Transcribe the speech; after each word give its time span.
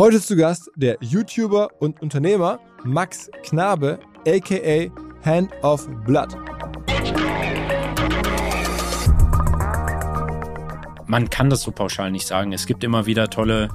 Heute 0.00 0.18
zu 0.18 0.34
Gast 0.34 0.70
der 0.76 0.96
YouTuber 1.02 1.68
und 1.78 2.00
Unternehmer 2.00 2.58
Max 2.84 3.30
Knabe, 3.42 3.98
aka 4.26 4.90
Hand 5.22 5.50
of 5.62 5.86
Blood. 6.06 6.34
Man 11.06 11.28
kann 11.28 11.50
das 11.50 11.60
so 11.60 11.70
pauschal 11.70 12.10
nicht 12.10 12.26
sagen. 12.26 12.54
Es 12.54 12.64
gibt 12.64 12.82
immer 12.82 13.04
wieder 13.04 13.28
tolle 13.28 13.68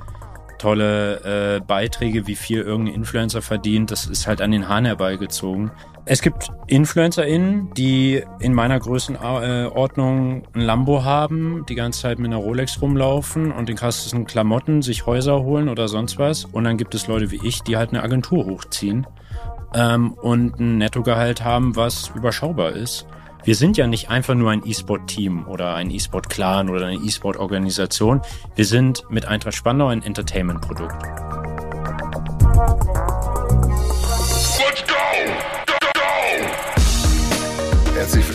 tolle 0.57 1.57
äh, 1.57 1.59
Beiträge, 1.59 2.25
wie 2.25 2.35
viel 2.35 2.61
irgendein 2.61 2.95
Influencer 2.95 3.43
verdient. 3.43 3.91
Das 3.91 4.07
ist 4.07 4.25
halt 4.25 4.41
an 4.41 4.49
den 4.49 4.67
Haaren 4.67 4.85
herbeigezogen. 4.85 5.69
Es 6.07 6.21
gibt 6.21 6.51
InfluencerInnen, 6.67 7.73
die 7.73 8.23
in 8.39 8.53
meiner 8.53 8.79
Größenordnung 8.79 10.43
ein 10.53 10.61
Lambo 10.61 11.03
haben, 11.03 11.65
die 11.67 11.73
ganze 11.73 12.01
Zeit 12.01 12.19
mit 12.19 12.31
einer 12.31 12.41
Rolex 12.41 12.79
rumlaufen 12.79 13.51
und 13.51 13.69
den 13.69 13.75
krassesten 13.75 14.25
Klamotten 14.25 14.83
sich 14.83 15.07
Häuser 15.07 15.41
holen 15.41 15.67
oder 15.67 15.87
sonst 15.87 16.19
was. 16.19 16.45
Und 16.45 16.65
dann 16.65 16.77
gibt 16.77 16.93
es 16.93 17.07
Leute 17.07 17.31
wie 17.31 17.39
ich, 17.43 17.63
die 17.63 17.75
halt 17.75 17.89
eine 17.89 18.03
Agentur 18.03 18.45
hochziehen 18.45 19.07
ähm, 19.73 20.13
und 20.13 20.59
ein 20.59 20.77
Nettogehalt 20.77 21.43
haben, 21.43 21.75
was 21.75 22.11
überschaubar 22.13 22.73
ist. 22.73 23.07
Wir 23.43 23.55
sind 23.55 23.75
ja 23.75 23.87
nicht 23.87 24.11
einfach 24.11 24.35
nur 24.35 24.51
ein 24.51 24.61
E-Sport-Team 24.63 25.47
oder 25.47 25.73
ein 25.73 25.89
E-Sport-Clan 25.89 26.69
oder 26.69 26.85
eine 26.85 26.97
E-Sport-Organisation. 26.97 28.21
Wir 28.55 28.65
sind 28.65 29.03
mit 29.09 29.25
Eintracht 29.25 29.55
Spandau 29.55 29.87
ein 29.87 30.03
Entertainment-Produkt. 30.03 31.03
Herzlich 38.05 38.23
willkommen 38.27 38.34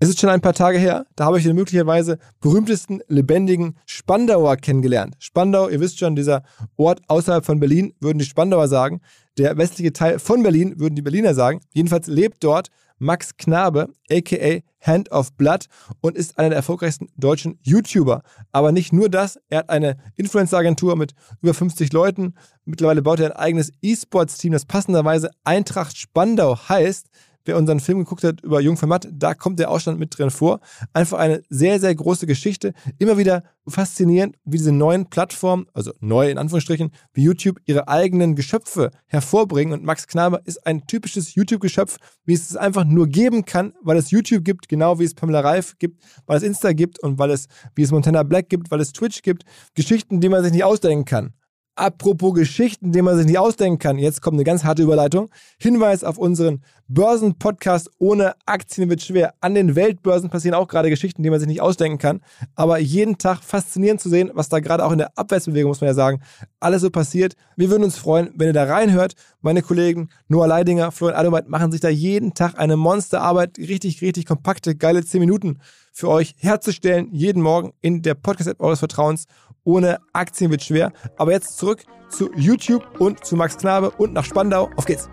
Es 0.00 0.08
ist 0.08 0.20
schon 0.20 0.30
ein 0.30 0.40
paar 0.40 0.52
Tage 0.52 0.78
her, 0.78 1.06
da 1.16 1.24
habe 1.24 1.38
ich 1.38 1.44
den 1.44 1.56
möglicherweise 1.56 2.18
berühmtesten 2.40 3.00
lebendigen 3.08 3.76
Spandauer 3.84 4.56
kennengelernt. 4.56 5.16
Spandau, 5.18 5.68
ihr 5.68 5.80
wisst 5.80 5.98
schon, 5.98 6.14
dieser 6.14 6.44
Ort 6.76 7.00
außerhalb 7.08 7.44
von 7.44 7.58
Berlin, 7.58 7.92
würden 7.98 8.20
die 8.20 8.24
Spandauer 8.24 8.68
sagen. 8.68 9.00
Der 9.38 9.58
westliche 9.58 9.92
Teil 9.92 10.20
von 10.20 10.44
Berlin, 10.44 10.78
würden 10.78 10.94
die 10.94 11.02
Berliner 11.02 11.34
sagen. 11.34 11.60
Jedenfalls 11.72 12.06
lebt 12.06 12.44
dort 12.44 12.68
Max 12.98 13.36
Knabe, 13.36 13.88
aka 14.08 14.60
Hand 14.80 15.10
of 15.10 15.32
Blood, 15.32 15.66
und 16.00 16.16
ist 16.16 16.38
einer 16.38 16.50
der 16.50 16.58
erfolgreichsten 16.58 17.08
deutschen 17.16 17.58
YouTuber. 17.62 18.22
Aber 18.52 18.70
nicht 18.70 18.92
nur 18.92 19.08
das, 19.08 19.40
er 19.48 19.58
hat 19.60 19.70
eine 19.70 19.96
Influencer-Agentur 20.14 20.94
mit 20.94 21.14
über 21.42 21.54
50 21.54 21.92
Leuten. 21.92 22.34
Mittlerweile 22.64 23.02
baut 23.02 23.18
er 23.18 23.32
ein 23.32 23.36
eigenes 23.36 23.72
E-Sports-Team, 23.82 24.52
das 24.52 24.64
passenderweise 24.64 25.30
Eintracht 25.42 25.96
Spandau 25.96 26.56
heißt 26.68 27.08
wer 27.48 27.56
unseren 27.56 27.80
Film 27.80 27.98
geguckt 27.98 28.22
hat 28.22 28.42
über 28.42 28.60
Jung 28.60 28.76
von 28.76 28.88
Matt, 28.88 29.08
da 29.10 29.34
kommt 29.34 29.58
der 29.58 29.70
Ausstand 29.70 29.98
mit 29.98 30.16
drin 30.16 30.30
vor. 30.30 30.60
Einfach 30.92 31.18
eine 31.18 31.42
sehr, 31.48 31.80
sehr 31.80 31.94
große 31.94 32.26
Geschichte. 32.26 32.74
Immer 32.98 33.18
wieder 33.18 33.42
faszinierend, 33.66 34.36
wie 34.44 34.58
diese 34.58 34.70
neuen 34.70 35.08
Plattformen, 35.10 35.66
also 35.72 35.92
neu 36.00 36.30
in 36.30 36.38
Anführungsstrichen, 36.38 36.90
wie 37.14 37.22
YouTube 37.22 37.58
ihre 37.64 37.88
eigenen 37.88 38.36
Geschöpfe 38.36 38.90
hervorbringen. 39.06 39.72
Und 39.72 39.84
Max 39.84 40.06
Knaber 40.06 40.40
ist 40.44 40.66
ein 40.66 40.86
typisches 40.86 41.34
YouTube-Geschöpf, 41.34 41.96
wie 42.24 42.34
es 42.34 42.50
es 42.50 42.56
einfach 42.56 42.84
nur 42.84 43.08
geben 43.08 43.44
kann, 43.44 43.72
weil 43.82 43.96
es 43.96 44.10
YouTube 44.10 44.44
gibt, 44.44 44.68
genau 44.68 44.98
wie 44.98 45.04
es 45.04 45.14
Pamela 45.14 45.40
Reif 45.40 45.76
gibt, 45.78 46.02
weil 46.26 46.36
es 46.36 46.42
Insta 46.42 46.72
gibt 46.72 47.02
und 47.02 47.18
weil 47.18 47.30
es, 47.30 47.48
wie 47.74 47.82
es 47.82 47.90
Montana 47.90 48.22
Black 48.22 48.48
gibt, 48.50 48.70
weil 48.70 48.80
es 48.80 48.92
Twitch 48.92 49.22
gibt. 49.22 49.44
Geschichten, 49.74 50.20
die 50.20 50.28
man 50.28 50.42
sich 50.42 50.52
nicht 50.52 50.64
ausdenken 50.64 51.06
kann. 51.06 51.32
Apropos 51.78 52.34
Geschichten, 52.34 52.90
die 52.90 53.02
man 53.02 53.16
sich 53.16 53.26
nicht 53.26 53.38
ausdenken 53.38 53.78
kann. 53.78 53.98
Jetzt 53.98 54.20
kommt 54.20 54.34
eine 54.34 54.42
ganz 54.42 54.64
harte 54.64 54.82
Überleitung. 54.82 55.30
Hinweis 55.58 56.02
auf 56.02 56.18
unseren 56.18 56.64
Börsenpodcast 56.88 57.90
ohne 57.98 58.34
Aktien 58.46 58.90
wird 58.90 59.00
schwer. 59.00 59.34
An 59.40 59.54
den 59.54 59.76
Weltbörsen 59.76 60.28
passieren 60.28 60.56
auch 60.56 60.66
gerade 60.66 60.90
Geschichten, 60.90 61.22
die 61.22 61.30
man 61.30 61.38
sich 61.38 61.46
nicht 61.46 61.60
ausdenken 61.60 61.98
kann. 61.98 62.20
Aber 62.56 62.80
jeden 62.80 63.16
Tag 63.18 63.44
faszinierend 63.44 64.00
zu 64.00 64.08
sehen, 64.08 64.32
was 64.34 64.48
da 64.48 64.58
gerade 64.58 64.84
auch 64.84 64.90
in 64.90 64.98
der 64.98 65.16
Abwärtsbewegung, 65.16 65.68
muss 65.68 65.80
man 65.80 65.86
ja 65.86 65.94
sagen, 65.94 66.20
alles 66.58 66.82
so 66.82 66.90
passiert. 66.90 67.34
Wir 67.54 67.70
würden 67.70 67.84
uns 67.84 67.96
freuen, 67.96 68.32
wenn 68.34 68.48
ihr 68.48 68.54
da 68.54 68.64
reinhört. 68.64 69.14
Meine 69.40 69.62
Kollegen 69.62 70.08
Noah 70.26 70.48
Leidinger, 70.48 70.90
Florian 70.90 71.16
Adomeit 71.20 71.48
machen 71.48 71.70
sich 71.70 71.80
da 71.80 71.88
jeden 71.88 72.34
Tag 72.34 72.58
eine 72.58 72.76
Monsterarbeit, 72.76 73.56
richtig, 73.56 74.02
richtig 74.02 74.26
kompakte, 74.26 74.74
geile 74.74 75.04
10 75.04 75.20
Minuten 75.20 75.60
für 75.92 76.08
euch 76.08 76.34
herzustellen, 76.38 77.08
jeden 77.12 77.42
Morgen 77.42 77.72
in 77.80 78.02
der 78.02 78.14
Podcast-App 78.14 78.60
eures 78.60 78.78
Vertrauens. 78.78 79.26
Ohne 79.68 79.98
Aktien 80.14 80.50
wird 80.50 80.62
schwer. 80.62 80.94
Aber 81.18 81.32
jetzt 81.32 81.58
zurück 81.58 81.84
zu 82.08 82.32
YouTube 82.34 82.98
und 82.98 83.22
zu 83.22 83.36
Max 83.36 83.58
Knabe 83.58 83.90
und 83.90 84.14
nach 84.14 84.24
Spandau. 84.24 84.70
Auf 84.76 84.86
geht's. 84.86 85.10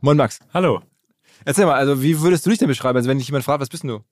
Moin 0.00 0.16
Max. 0.16 0.38
Hallo. 0.54 0.80
Erzähl 1.44 1.66
mal, 1.66 1.74
also 1.74 2.04
wie 2.04 2.20
würdest 2.20 2.46
du 2.46 2.50
dich 2.50 2.60
denn 2.60 2.68
beschreiben, 2.68 2.96
also 2.96 3.08
wenn 3.08 3.18
dich 3.18 3.26
jemand 3.26 3.44
fragt, 3.44 3.60
was 3.60 3.68
bist 3.68 3.82
du? 3.82 4.04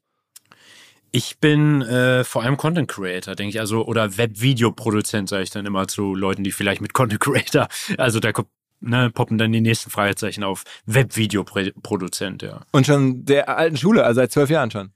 Ich 1.13 1.39
bin 1.39 1.83
äh, 1.83 2.25
vor 2.25 2.43
allem 2.43 2.57
Content 2.57 2.89
Creator, 2.89 3.37
denke 3.37 3.51
ich, 3.51 3.61
also 3.61 3.87
oder 3.87 4.19
Webvideoproduzent, 4.19 5.29
sage 5.29 5.45
ich 5.45 5.51
dann 5.51 5.65
immer 5.65 5.87
zu 5.87 6.17
Leuten, 6.17 6.43
die 6.43 6.51
vielleicht 6.51 6.81
mit 6.81 6.93
Content 6.93 7.21
Creator, 7.21 7.69
also 7.99 8.19
da 8.19 8.33
kommt 8.33 8.49
ne, 8.81 9.11
poppen 9.11 9.39
dann 9.39 9.53
die 9.53 9.61
nächsten 9.61 9.91
Fragezeichen 9.91 10.43
auf. 10.43 10.65
Webvideoproduzent, 10.87 12.43
ja. 12.43 12.63
Und 12.73 12.85
schon 12.85 13.25
der 13.27 13.49
alten 13.49 13.77
Schule, 13.77 14.03
also 14.03 14.21
seit 14.21 14.33
zwölf 14.33 14.51
Jahren 14.51 14.73
schon. 14.73 14.91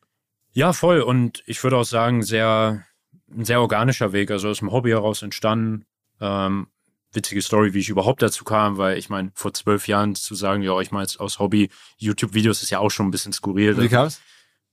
Ja, 0.52 0.72
voll. 0.72 1.00
Und 1.00 1.42
ich 1.46 1.62
würde 1.62 1.76
auch 1.76 1.84
sagen, 1.84 2.22
sehr, 2.22 2.84
ein 3.30 3.44
sehr 3.44 3.60
organischer 3.60 4.12
Weg, 4.12 4.30
also 4.30 4.48
aus 4.48 4.58
dem 4.58 4.72
Hobby 4.72 4.90
heraus 4.90 5.22
entstanden. 5.22 5.86
Ähm, 6.20 6.68
witzige 7.12 7.42
Story, 7.42 7.74
wie 7.74 7.80
ich 7.80 7.88
überhaupt 7.88 8.22
dazu 8.22 8.44
kam, 8.44 8.78
weil 8.78 8.98
ich 8.98 9.08
meine, 9.08 9.32
vor 9.34 9.52
zwölf 9.52 9.88
Jahren 9.88 10.14
zu 10.14 10.34
sagen, 10.34 10.62
ja, 10.62 10.78
ich 10.80 10.90
mache 10.90 11.02
jetzt 11.02 11.20
aus 11.20 11.38
Hobby 11.38 11.70
YouTube-Videos 11.98 12.62
ist 12.62 12.70
ja 12.70 12.78
auch 12.78 12.90
schon 12.90 13.06
ein 13.06 13.10
bisschen 13.10 13.32
skurril. 13.32 13.80
Wie 13.80 13.88
kam's? 13.88 14.20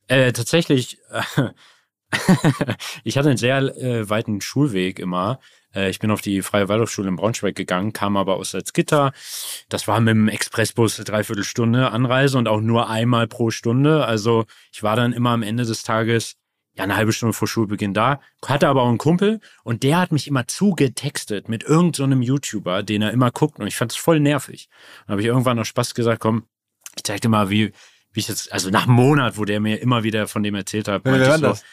Äh, 0.07 0.31
tatsächlich, 0.33 0.99
äh, 1.11 1.49
ich 3.03 3.17
hatte 3.17 3.29
einen 3.29 3.37
sehr 3.37 3.57
äh, 3.77 4.09
weiten 4.09 4.41
Schulweg 4.41 4.99
immer. 4.99 5.39
Äh, 5.73 5.89
ich 5.89 5.99
bin 5.99 6.11
auf 6.11 6.21
die 6.21 6.41
Freie 6.41 6.67
Waldorfschule 6.69 7.09
in 7.09 7.15
Braunschweig 7.15 7.55
gegangen, 7.55 7.93
kam 7.93 8.17
aber 8.17 8.35
aus 8.35 8.51
Salzgitter. 8.51 9.13
Das 9.69 9.87
war 9.87 9.99
mit 9.99 10.11
dem 10.11 10.27
Expressbus 10.27 10.97
eine 10.97 11.05
Dreiviertelstunde 11.05 11.91
Anreise 11.91 12.37
und 12.37 12.47
auch 12.47 12.61
nur 12.61 12.89
einmal 12.89 13.27
pro 13.27 13.51
Stunde. 13.51 14.05
Also 14.05 14.45
ich 14.71 14.83
war 14.83 14.95
dann 14.95 15.13
immer 15.13 15.31
am 15.31 15.43
Ende 15.43 15.65
des 15.65 15.83
Tages 15.83 16.35
ja 16.75 16.83
eine 16.83 16.95
halbe 16.95 17.11
Stunde 17.11 17.33
vor 17.33 17.47
Schulbeginn 17.47 17.93
da, 17.93 18.21
hatte 18.45 18.67
aber 18.67 18.83
auch 18.83 18.89
einen 18.89 18.97
Kumpel 18.97 19.41
und 19.63 19.83
der 19.83 19.99
hat 19.99 20.11
mich 20.11 20.27
immer 20.27 20.47
zugetextet 20.47 21.49
mit 21.49 21.63
irgendeinem 21.63 22.23
so 22.23 22.27
YouTuber, 22.27 22.83
den 22.83 23.01
er 23.01 23.11
immer 23.11 23.31
guckt 23.31 23.59
und 23.59 23.67
ich 23.67 23.75
fand 23.75 23.91
es 23.91 23.97
voll 23.97 24.19
nervig. 24.19 24.69
Dann 25.05 25.13
habe 25.13 25.21
ich 25.21 25.27
irgendwann 25.27 25.57
noch 25.57 25.65
Spaß 25.65 25.93
gesagt, 25.93 26.21
komm, 26.21 26.43
ich 26.95 27.03
zeig 27.03 27.21
dir 27.21 27.29
mal, 27.29 27.49
wie, 27.49 27.73
wie 28.13 28.19
ich 28.19 28.29
jetzt, 28.29 28.51
also 28.53 28.69
nach 28.69 28.83
einem 28.83 28.95
Monat, 28.95 29.37
wo 29.37 29.45
der 29.45 29.59
mir 29.59 29.81
immer 29.81 30.03
wieder 30.03 30.27
von 30.27 30.41
dem 30.41 30.55
erzählt 30.55 30.87
hat. 30.87 31.03
Wer, 31.03 31.19
wer 31.19 31.27
war 31.27 31.37
so, 31.37 31.47
das? 31.47 31.63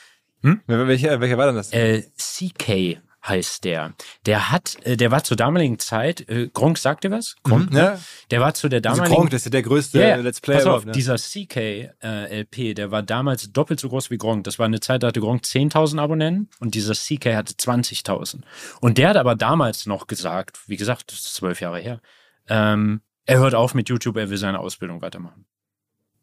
Hm? 0.43 0.61
Welcher, 0.67 1.21
welcher 1.21 1.39
war 1.39 1.47
denn 1.47 1.57
das? 1.57 1.73
Äh, 1.73 2.03
CK 2.17 3.01
heißt 3.29 3.65
der. 3.65 3.95
Der 4.25 4.51
hat, 4.51 4.77
äh, 4.85 4.97
der 4.97 5.11
war 5.11 5.25
zur 5.25 5.37
damaligen 5.37 5.79
Zeit, 5.79 6.29
äh, 6.29 6.49
Gronk 6.53 6.79
sagt 6.79 7.05
dir 7.05 7.11
was? 7.11 7.37
Gronk, 7.43 7.71
Mhm, 7.71 7.77
ja. 7.77 7.99
Der 8.31 8.41
war 8.41 8.55
zu 8.55 8.69
der 8.69 8.79
Also 8.79 8.97
damaligen 8.97 9.15
Gronk, 9.17 9.31
das 9.31 9.41
ist 9.43 9.45
ja 9.47 9.51
der 9.51 9.63
größte 9.63 9.99
Ja, 10.01 10.09
ja. 10.09 10.17
Let's 10.17 10.41
Player 10.41 10.59
Pass 10.59 10.67
auf, 10.67 10.85
ne? 10.85 10.93
dieser 10.93 11.17
CK-LP, 11.17 12.75
der 12.75 12.91
war 12.91 13.03
damals 13.03 13.53
doppelt 13.53 13.81
so 13.81 13.89
groß 13.89 14.11
wie 14.11 14.19
Gronk. 14.19 14.45
Das 14.45 14.59
war 14.59 14.67
eine 14.67 14.81
Zeit, 14.81 15.03
da 15.03 15.09
hatte 15.09 15.21
Gronk 15.21 15.43
10.000 15.45 15.99
Abonnenten 16.01 16.49
und 16.61 16.75
dieser 16.75 16.95
CK 16.95 17.35
hatte 17.37 17.55
20.000. 17.55 18.41
Und 18.81 18.99
der 18.99 19.11
hat 19.11 19.17
aber 19.17 19.35
damals 19.35 19.87
noch 19.87 20.07
gesagt, 20.07 20.59
wie 20.67 20.77
gesagt, 20.77 21.13
das 21.13 21.21
ist 21.21 21.35
zwölf 21.35 21.61
Jahre 21.61 21.79
her, 21.79 22.01
ähm, 22.49 23.01
er 23.25 23.39
hört 23.41 23.55
auf 23.55 23.75
mit 23.75 23.89
YouTube, 23.89 24.17
er 24.17 24.31
will 24.31 24.37
seine 24.37 24.61
Ausbildung 24.61 25.03
weitermachen. 25.03 25.47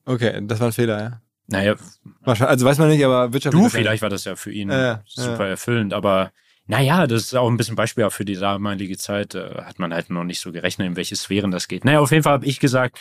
Okay, 0.05 0.39
das 0.43 0.59
war 0.59 0.67
ein 0.67 0.73
Fehler, 0.73 1.01
ja. 1.01 1.21
Naja, 1.47 1.75
also 2.23 2.65
weiß 2.65 2.77
man 2.77 2.87
nicht, 2.87 3.03
aber 3.03 3.33
wirtschaftlich. 3.33 3.63
du, 3.63 3.69
vielleicht 3.69 4.01
war 4.01 4.09
das 4.09 4.23
ja 4.23 4.37
für 4.37 4.51
ihn 4.51 4.69
ja, 4.69 5.01
super 5.05 5.45
erfüllend, 5.47 5.93
aber 5.93 6.31
naja, 6.65 7.07
das 7.07 7.23
ist 7.23 7.35
auch 7.35 7.49
ein 7.49 7.57
bisschen 7.57 7.75
Beispiel 7.75 8.09
für 8.09 8.25
die 8.25 8.35
damalige 8.35 8.97
Zeit. 8.97 9.35
Äh, 9.35 9.63
hat 9.63 9.79
man 9.79 9.93
halt 9.93 10.09
noch 10.09 10.23
nicht 10.23 10.39
so 10.39 10.51
gerechnet, 10.51 10.87
in 10.87 10.95
welche 10.95 11.15
Sphären 11.15 11.51
das 11.51 11.67
geht. 11.67 11.85
Naja, 11.85 11.99
auf 11.99 12.11
jeden 12.11 12.23
Fall 12.23 12.33
habe 12.33 12.45
ich 12.45 12.59
gesagt, 12.59 12.99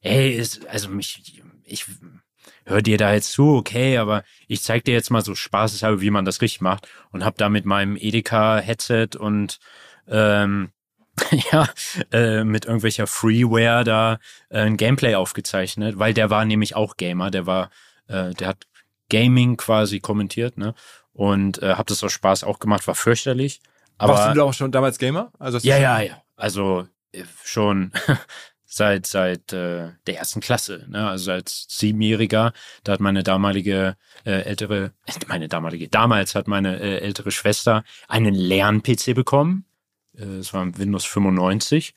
ey, 0.00 0.30
ist, 0.32 0.66
also 0.68 0.88
mich, 0.88 1.42
ich 1.64 1.86
höre 2.66 2.82
dir 2.82 2.98
da 2.98 3.12
jetzt 3.12 3.32
zu, 3.32 3.56
okay, 3.56 3.98
aber 3.98 4.24
ich 4.48 4.62
zeig 4.62 4.84
dir 4.84 4.94
jetzt 4.94 5.10
mal 5.10 5.22
so 5.22 5.34
spaßeshalber, 5.34 6.00
wie 6.00 6.10
man 6.10 6.24
das 6.24 6.40
richtig 6.40 6.60
macht 6.60 6.88
und 7.10 7.24
habe 7.24 7.36
da 7.38 7.48
mit 7.48 7.64
meinem 7.64 7.96
Edeka-Headset 7.96 9.16
und 9.18 9.58
ähm, 10.08 10.70
ja, 11.52 11.68
äh, 12.12 12.44
mit 12.44 12.64
irgendwelcher 12.64 13.06
Freeware 13.06 13.84
da 13.84 14.18
äh, 14.48 14.60
ein 14.60 14.76
Gameplay 14.76 15.14
aufgezeichnet, 15.14 15.98
weil 15.98 16.14
der 16.14 16.30
war 16.30 16.44
nämlich 16.44 16.74
auch 16.74 16.96
Gamer, 16.96 17.30
der 17.30 17.46
war, 17.46 17.70
äh, 18.08 18.34
der 18.34 18.48
hat 18.48 18.66
Gaming 19.10 19.56
quasi 19.56 20.00
kommentiert, 20.00 20.56
ne? 20.56 20.74
Und 21.14 21.62
äh, 21.62 21.74
habe 21.74 21.84
das 21.84 22.02
aus 22.04 22.12
Spaß 22.12 22.44
auch 22.44 22.58
gemacht, 22.58 22.86
war 22.86 22.94
fürchterlich. 22.94 23.60
Aber 23.98 24.14
Warst 24.14 24.30
du 24.30 24.38
da 24.38 24.42
auch 24.44 24.52
schon 24.52 24.72
damals 24.72 24.98
Gamer? 24.98 25.32
Also 25.38 25.58
ja, 25.58 25.78
ja, 25.78 26.00
ja. 26.00 26.22
Also 26.36 26.86
äh, 27.12 27.22
schon 27.44 27.92
seit 28.64 29.06
seit 29.06 29.52
äh, 29.52 29.92
der 30.06 30.18
ersten 30.18 30.40
Klasse, 30.40 30.84
ne? 30.88 31.08
Also 31.08 31.30
als 31.30 31.66
Siebenjähriger, 31.70 32.52
da 32.82 32.92
hat 32.92 33.00
meine 33.00 33.22
damalige 33.22 33.96
äh, 34.26 34.42
ältere, 34.42 34.92
meine 35.28 35.48
damalige, 35.48 35.88
damals 35.88 36.34
hat 36.34 36.48
meine 36.48 36.80
äh, 36.80 36.98
ältere 36.98 37.30
Schwester 37.30 37.84
einen 38.08 38.34
Lern-PC 38.34 39.14
bekommen. 39.14 39.64
Äh, 40.18 40.24
Es 40.38 40.52
war 40.52 40.62
ein 40.62 40.76
Windows 40.76 41.04
95. 41.04 41.94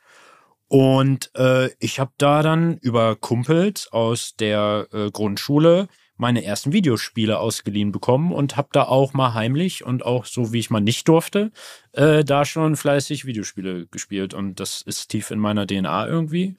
Und 0.68 1.32
äh, 1.36 1.70
ich 1.80 2.00
habe 2.00 2.12
da 2.18 2.44
dann 2.44 2.78
über 2.78 3.16
Kumpels 3.16 3.88
aus 3.92 4.36
der 4.36 4.88
äh, 4.92 5.10
Grundschule 5.10 5.88
meine 6.18 6.44
ersten 6.44 6.74
Videospiele 6.74 7.40
ausgeliehen 7.40 7.92
bekommen 7.92 8.32
und 8.32 8.58
habe 8.58 8.70
da 8.72 8.84
auch 8.84 9.14
mal 9.14 9.34
heimlich 9.34 9.86
und 9.86 10.04
auch 10.04 10.26
so 10.26 10.52
wie 10.52 10.60
ich 10.60 10.70
mal 10.70 10.80
nicht 10.80 11.08
durfte, 11.08 11.52
äh, 11.94 12.24
da 12.24 12.46
schon 12.46 12.76
fleißig 12.76 13.26
Videospiele 13.26 13.88
gespielt 13.88 14.34
und 14.34 14.60
das 14.60 14.82
ist 14.82 15.10
tief 15.10 15.32
in 15.32 15.40
meiner 15.40 15.66
DNA 15.66 16.08
irgendwie. 16.08 16.56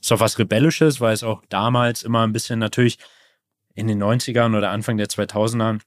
Ist 0.00 0.12
auch 0.12 0.20
was 0.20 0.38
Rebellisches, 0.38 1.00
weil 1.00 1.14
es 1.14 1.22
auch 1.22 1.42
damals 1.48 2.02
immer 2.02 2.26
ein 2.26 2.32
bisschen 2.32 2.58
natürlich 2.58 2.98
in 3.74 3.88
den 3.88 4.02
90ern 4.02 4.56
oder 4.56 4.70
Anfang 4.70 4.96
der 4.96 5.08
2000ern 5.08 5.80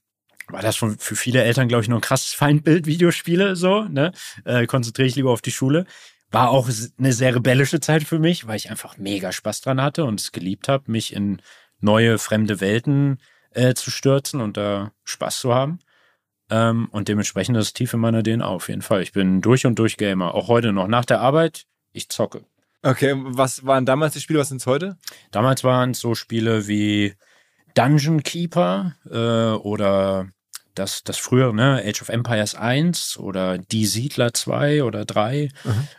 war 0.50 0.62
das 0.62 0.76
schon 0.76 0.98
für 0.98 1.16
viele 1.16 1.42
Eltern, 1.42 1.68
glaube 1.68 1.82
ich, 1.82 1.88
noch 1.88 1.98
ein 1.98 2.02
krasses 2.02 2.32
Feindbild, 2.34 2.86
Videospiele, 2.86 3.56
so, 3.56 3.84
ne? 3.84 4.12
Äh, 4.44 4.66
konzentriere 4.66 5.08
ich 5.08 5.16
lieber 5.16 5.30
auf 5.30 5.42
die 5.42 5.52
Schule. 5.52 5.84
War 6.30 6.50
auch 6.50 6.68
eine 6.98 7.12
sehr 7.12 7.34
rebellische 7.34 7.80
Zeit 7.80 8.04
für 8.04 8.18
mich, 8.18 8.46
weil 8.46 8.56
ich 8.56 8.70
einfach 8.70 8.98
mega 8.98 9.32
Spaß 9.32 9.62
dran 9.62 9.80
hatte 9.80 10.04
und 10.04 10.20
es 10.20 10.32
geliebt 10.32 10.68
habe, 10.68 10.90
mich 10.90 11.14
in 11.14 11.40
neue, 11.80 12.18
fremde 12.18 12.60
Welten 12.60 13.18
äh, 13.50 13.74
zu 13.74 13.90
stürzen 13.90 14.40
und 14.40 14.56
da 14.56 14.92
Spaß 15.04 15.40
zu 15.40 15.54
haben. 15.54 15.80
Ähm, 16.50 16.88
und 16.90 17.08
dementsprechend 17.08 17.56
ist 17.56 17.66
es 17.66 17.72
tief 17.74 17.92
in 17.92 18.00
meiner 18.00 18.22
DNA 18.22 18.46
auf 18.46 18.68
jeden 18.68 18.82
Fall. 18.82 19.02
Ich 19.02 19.12
bin 19.12 19.40
durch 19.40 19.66
und 19.66 19.78
durch 19.78 19.96
Gamer. 19.96 20.34
Auch 20.34 20.48
heute 20.48 20.72
noch. 20.72 20.88
Nach 20.88 21.04
der 21.04 21.20
Arbeit, 21.20 21.66
ich 21.92 22.08
zocke. 22.08 22.44
Okay, 22.82 23.14
was 23.16 23.66
waren 23.66 23.86
damals 23.86 24.14
die 24.14 24.20
Spiele, 24.20 24.38
was 24.38 24.48
sind 24.48 24.64
heute? 24.64 24.96
Damals 25.30 25.64
waren 25.64 25.90
es 25.90 26.00
so 26.00 26.14
Spiele 26.14 26.68
wie 26.68 27.14
Dungeon 27.74 28.22
Keeper 28.22 28.94
äh, 29.10 29.58
oder 29.58 30.28
das, 30.74 31.02
das 31.02 31.18
frühere, 31.18 31.54
ne, 31.54 31.82
Age 31.84 32.02
of 32.02 32.08
Empires 32.08 32.54
1 32.54 33.18
oder 33.18 33.58
Die 33.58 33.86
Siedler 33.86 34.32
2 34.32 34.84
oder 34.84 35.04
3, 35.04 35.50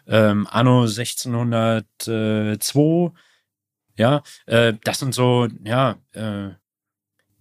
ähm, 0.07 0.47
Anno 0.49 0.83
1602, 0.83 3.11
ja, 3.99 4.23
äh, 4.45 4.73
das 4.83 4.99
sind 4.99 5.13
so, 5.13 5.47
ja, 5.63 5.97
äh, 6.13 6.49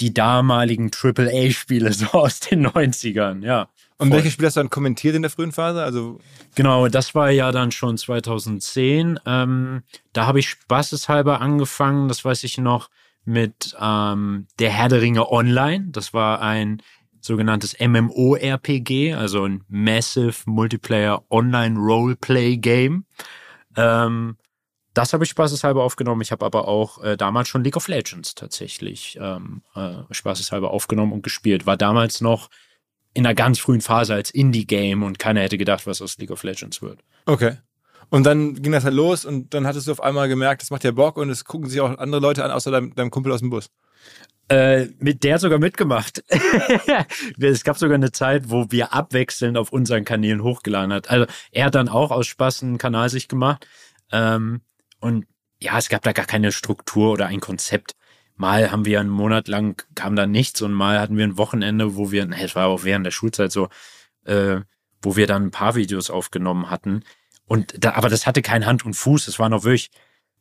die 0.00 0.12
damaligen 0.12 0.90
AAA-Spiele 0.90 1.92
so 1.94 2.06
aus 2.08 2.40
den 2.40 2.66
90ern, 2.66 3.44
ja. 3.44 3.68
Und 3.96 4.12
welche 4.12 4.30
Spiele 4.30 4.46
hast 4.46 4.56
du 4.56 4.60
dann 4.60 4.70
kommentiert 4.70 5.16
in 5.16 5.22
der 5.22 5.30
frühen 5.30 5.50
Phase? 5.50 5.82
Also, 5.82 6.20
Genau, 6.54 6.86
das 6.88 7.16
war 7.16 7.30
ja 7.30 7.50
dann 7.50 7.72
schon 7.72 7.98
2010. 7.98 9.18
Ähm, 9.26 9.82
da 10.12 10.26
habe 10.26 10.38
ich 10.38 10.48
spaßeshalber 10.50 11.40
angefangen, 11.40 12.08
das 12.08 12.24
weiß 12.24 12.44
ich 12.44 12.58
noch, 12.58 12.90
mit 13.24 13.76
ähm, 13.80 14.46
der 14.58 14.70
Herr 14.70 14.88
der 14.88 15.00
Ringe 15.02 15.30
Online. 15.30 15.86
Das 15.90 16.14
war 16.14 16.40
ein 16.40 16.82
sogenanntes 17.20 17.76
MMORPG, 17.80 19.14
also 19.14 19.44
ein 19.44 19.64
Massive 19.68 20.34
Multiplayer 20.46 21.24
Online 21.28 21.76
Roleplay 21.78 22.56
Game. 22.56 23.04
Ähm, 23.76 24.36
das 24.98 25.12
habe 25.12 25.22
ich 25.22 25.30
spaßeshalber 25.30 25.84
aufgenommen. 25.84 26.22
Ich 26.22 26.32
habe 26.32 26.44
aber 26.44 26.66
auch 26.66 27.00
äh, 27.04 27.16
damals 27.16 27.48
schon 27.48 27.62
League 27.62 27.76
of 27.76 27.86
Legends 27.86 28.34
tatsächlich 28.34 29.16
ähm, 29.20 29.62
äh, 29.76 29.94
spaßeshalber 30.10 30.70
aufgenommen 30.70 31.12
und 31.12 31.22
gespielt. 31.22 31.66
War 31.66 31.76
damals 31.76 32.20
noch 32.20 32.50
in 33.14 33.24
einer 33.24 33.36
ganz 33.36 33.60
frühen 33.60 33.80
Phase 33.80 34.14
als 34.14 34.32
Indie-Game 34.32 35.04
und 35.04 35.20
keiner 35.20 35.42
hätte 35.42 35.56
gedacht, 35.56 35.86
was 35.86 36.02
aus 36.02 36.18
League 36.18 36.32
of 36.32 36.42
Legends 36.42 36.82
wird. 36.82 37.00
okay. 37.26 37.58
Und 38.10 38.24
dann 38.24 38.54
ging 38.62 38.72
das 38.72 38.84
halt 38.84 38.94
los 38.94 39.26
und 39.26 39.52
dann 39.52 39.66
hattest 39.66 39.86
du 39.86 39.92
auf 39.92 40.02
einmal 40.02 40.28
gemerkt, 40.28 40.62
das 40.62 40.70
macht 40.70 40.82
ja 40.82 40.92
Bock 40.92 41.18
und 41.18 41.28
es 41.28 41.44
gucken 41.44 41.68
sich 41.68 41.78
auch 41.82 41.98
andere 41.98 42.22
Leute 42.22 42.42
an, 42.42 42.50
außer 42.50 42.70
deinem, 42.70 42.94
deinem 42.94 43.10
Kumpel 43.10 43.30
aus 43.32 43.40
dem 43.40 43.50
Bus. 43.50 43.70
Äh, 44.48 44.86
mit 44.98 45.24
der 45.24 45.38
sogar 45.38 45.58
mitgemacht. 45.58 46.24
es 47.38 47.64
gab 47.64 47.76
sogar 47.76 47.96
eine 47.96 48.10
Zeit, 48.10 48.48
wo 48.48 48.64
wir 48.70 48.94
abwechselnd 48.94 49.58
auf 49.58 49.72
unseren 49.72 50.06
Kanälen 50.06 50.42
hochgeladen 50.42 50.90
hat. 50.90 51.10
Also 51.10 51.26
er 51.52 51.66
hat 51.66 51.74
dann 51.74 51.90
auch 51.90 52.10
aus 52.10 52.26
Spaß 52.26 52.62
einen 52.62 52.78
Kanal 52.78 53.10
sich 53.10 53.28
gemacht. 53.28 53.68
Ähm, 54.10 54.62
und 55.00 55.26
ja, 55.60 55.76
es 55.78 55.88
gab 55.88 56.02
da 56.02 56.12
gar 56.12 56.26
keine 56.26 56.52
Struktur 56.52 57.12
oder 57.12 57.26
ein 57.26 57.40
Konzept. 57.40 57.94
Mal 58.36 58.70
haben 58.70 58.84
wir 58.84 59.00
einen 59.00 59.10
Monat 59.10 59.48
lang 59.48 59.82
kam 59.96 60.14
da 60.14 60.26
nichts 60.26 60.62
und 60.62 60.72
mal 60.72 61.00
hatten 61.00 61.16
wir 61.16 61.24
ein 61.24 61.38
Wochenende, 61.38 61.96
wo 61.96 62.12
wir, 62.12 62.28
es 62.30 62.54
war 62.54 62.68
auch 62.68 62.84
während 62.84 63.04
der 63.04 63.10
Schulzeit 63.10 63.50
so, 63.50 63.68
äh, 64.24 64.60
wo 65.02 65.16
wir 65.16 65.26
dann 65.26 65.46
ein 65.46 65.50
paar 65.50 65.74
Videos 65.74 66.10
aufgenommen 66.10 66.70
hatten. 66.70 67.02
Und 67.46 67.74
da, 67.84 67.94
aber 67.94 68.08
das 68.08 68.26
hatte 68.26 68.42
kein 68.42 68.66
Hand 68.66 68.84
und 68.84 68.94
Fuß. 68.94 69.26
Es 69.26 69.38
war 69.40 69.48
noch 69.48 69.64
wirklich, 69.64 69.90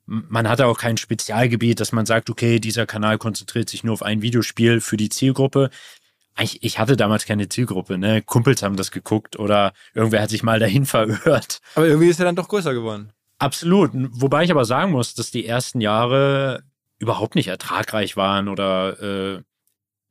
man 0.05 0.47
hatte 0.47 0.67
auch 0.67 0.77
kein 0.77 0.97
Spezialgebiet, 0.97 1.79
dass 1.79 1.91
man 1.91 2.05
sagt, 2.05 2.29
okay, 2.29 2.59
dieser 2.59 2.85
Kanal 2.85 3.17
konzentriert 3.17 3.69
sich 3.69 3.83
nur 3.83 3.93
auf 3.93 4.03
ein 4.03 4.21
Videospiel 4.21 4.79
für 4.81 4.97
die 4.97 5.09
Zielgruppe. 5.09 5.71
Ich, 6.39 6.63
ich 6.63 6.77
hatte 6.77 6.97
damals 6.97 7.25
keine 7.25 7.49
Zielgruppe, 7.49 7.97
ne? 7.97 8.21
Kumpels 8.21 8.61
haben 8.61 8.75
das 8.75 8.91
geguckt 8.91 9.39
oder 9.39 9.73
irgendwer 9.95 10.21
hat 10.21 10.29
sich 10.29 10.43
mal 10.43 10.59
dahin 10.59 10.85
verirrt. 10.85 11.61
Aber 11.73 11.87
irgendwie 11.87 12.09
ist 12.09 12.19
er 12.19 12.25
dann 12.25 12.35
doch 12.35 12.47
größer 12.47 12.75
geworden. 12.75 13.11
Absolut. 13.39 13.91
Wobei 13.93 14.43
ich 14.43 14.51
aber 14.51 14.65
sagen 14.65 14.91
muss, 14.91 15.13
dass 15.13 15.31
die 15.31 15.45
ersten 15.45 15.81
Jahre 15.81 16.63
überhaupt 16.99 17.35
nicht 17.35 17.47
ertragreich 17.47 18.17
waren 18.17 18.47
oder 18.47 19.37
äh, 19.37 19.43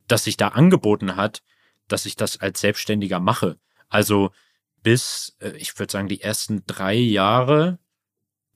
dass 0.07 0.23
sich 0.23 0.37
da 0.37 0.49
angeboten 0.49 1.15
hat, 1.17 1.43
dass 1.87 2.05
ich 2.05 2.15
das 2.15 2.39
als 2.39 2.61
Selbstständiger 2.61 3.19
mache. 3.19 3.57
Also 3.89 4.31
bis, 4.83 5.35
äh, 5.39 5.51
ich 5.57 5.77
würde 5.77 5.91
sagen, 5.91 6.07
die 6.07 6.21
ersten 6.21 6.63
drei 6.65 6.95
Jahre, 6.95 7.79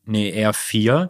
nee, 0.05 0.29
eher 0.29 0.53
vier. 0.53 1.09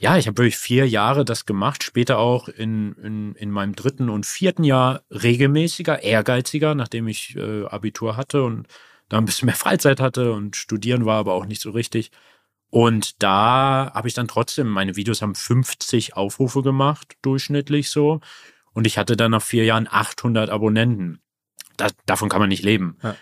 Ja, 0.00 0.16
ich 0.16 0.26
habe 0.26 0.38
wirklich 0.38 0.58
vier 0.58 0.88
Jahre 0.88 1.24
das 1.24 1.46
gemacht, 1.46 1.82
später 1.82 2.18
auch 2.18 2.48
in, 2.48 2.94
in, 2.94 3.34
in 3.34 3.50
meinem 3.50 3.74
dritten 3.74 4.08
und 4.08 4.26
vierten 4.26 4.64
Jahr 4.64 5.02
regelmäßiger, 5.10 6.02
ehrgeiziger, 6.02 6.74
nachdem 6.74 7.08
ich 7.08 7.36
äh, 7.36 7.64
Abitur 7.66 8.16
hatte 8.16 8.42
und 8.42 8.66
da 9.08 9.18
ein 9.18 9.24
bisschen 9.24 9.46
mehr 9.46 9.56
Freizeit 9.56 10.00
hatte 10.00 10.32
und 10.32 10.56
studieren 10.56 11.04
war 11.04 11.18
aber 11.18 11.34
auch 11.34 11.46
nicht 11.46 11.60
so 11.62 11.70
richtig. 11.70 12.10
Und 12.70 13.22
da 13.22 13.90
habe 13.94 14.08
ich 14.08 14.14
dann 14.14 14.28
trotzdem, 14.28 14.68
meine 14.68 14.96
Videos 14.96 15.22
haben 15.22 15.34
50 15.34 16.16
Aufrufe 16.16 16.62
gemacht, 16.62 17.16
durchschnittlich 17.22 17.90
so. 17.90 18.20
Und 18.72 18.86
ich 18.86 18.98
hatte 18.98 19.16
dann 19.16 19.30
nach 19.30 19.42
vier 19.42 19.64
Jahren 19.64 19.88
800 19.90 20.50
Abonnenten. 20.50 21.20
Da, 21.76 21.88
davon 22.06 22.28
kann 22.28 22.40
man 22.40 22.48
nicht 22.48 22.64
leben. 22.64 22.98
Ja. 23.02 23.16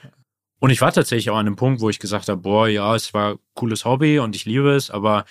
Und 0.58 0.70
ich 0.70 0.80
war 0.80 0.92
tatsächlich 0.92 1.30
auch 1.30 1.36
an 1.36 1.46
einem 1.46 1.56
Punkt, 1.56 1.80
wo 1.80 1.90
ich 1.90 1.98
gesagt 1.98 2.28
habe, 2.28 2.40
boah, 2.40 2.66
ja, 2.66 2.94
es 2.94 3.14
war 3.14 3.36
cooles 3.54 3.84
Hobby 3.84 4.18
und 4.18 4.34
ich 4.34 4.46
liebe 4.46 4.74
es, 4.74 4.90
aber 4.90 5.24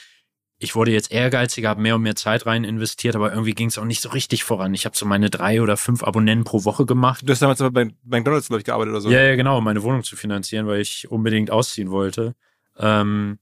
ich 0.58 0.76
wurde 0.76 0.92
jetzt 0.92 1.12
ehrgeiziger, 1.12 1.70
habe 1.70 1.82
mehr 1.82 1.96
und 1.96 2.04
mehr 2.04 2.16
Zeit 2.16 2.46
rein 2.46 2.64
investiert, 2.64 3.16
aber 3.16 3.32
irgendwie 3.32 3.54
ging 3.54 3.68
es 3.68 3.78
auch 3.78 3.84
nicht 3.84 4.02
so 4.02 4.10
richtig 4.10 4.44
voran. 4.44 4.74
Ich 4.74 4.86
habe 4.86 4.96
so 4.96 5.06
meine 5.06 5.30
drei 5.30 5.62
oder 5.62 5.76
fünf 5.76 6.04
Abonnenten 6.04 6.46
pro 6.46 6.64
Woche 6.64 6.86
gemacht. 6.86 7.24
Du 7.26 7.32
hast 7.32 7.42
damals 7.42 7.60
aber 7.60 7.72
bei 7.72 7.92
McDonalds, 8.04 8.48
glaube 8.48 8.60
ich, 8.60 8.66
gearbeitet 8.66 8.92
oder 8.92 9.02
so. 9.02 9.12
Ja, 9.12 9.22
ja, 9.22 9.36
genau, 9.36 9.58
um 9.58 9.64
meine 9.64 9.84
Wohnung 9.84 10.04
zu 10.04 10.16
finanzieren, 10.16 10.68
weil 10.68 10.80
ich 10.80 11.10
unbedingt 11.12 11.52
ausziehen 11.52 11.92
wollte. 11.92 12.36
Ähm, 12.78 13.40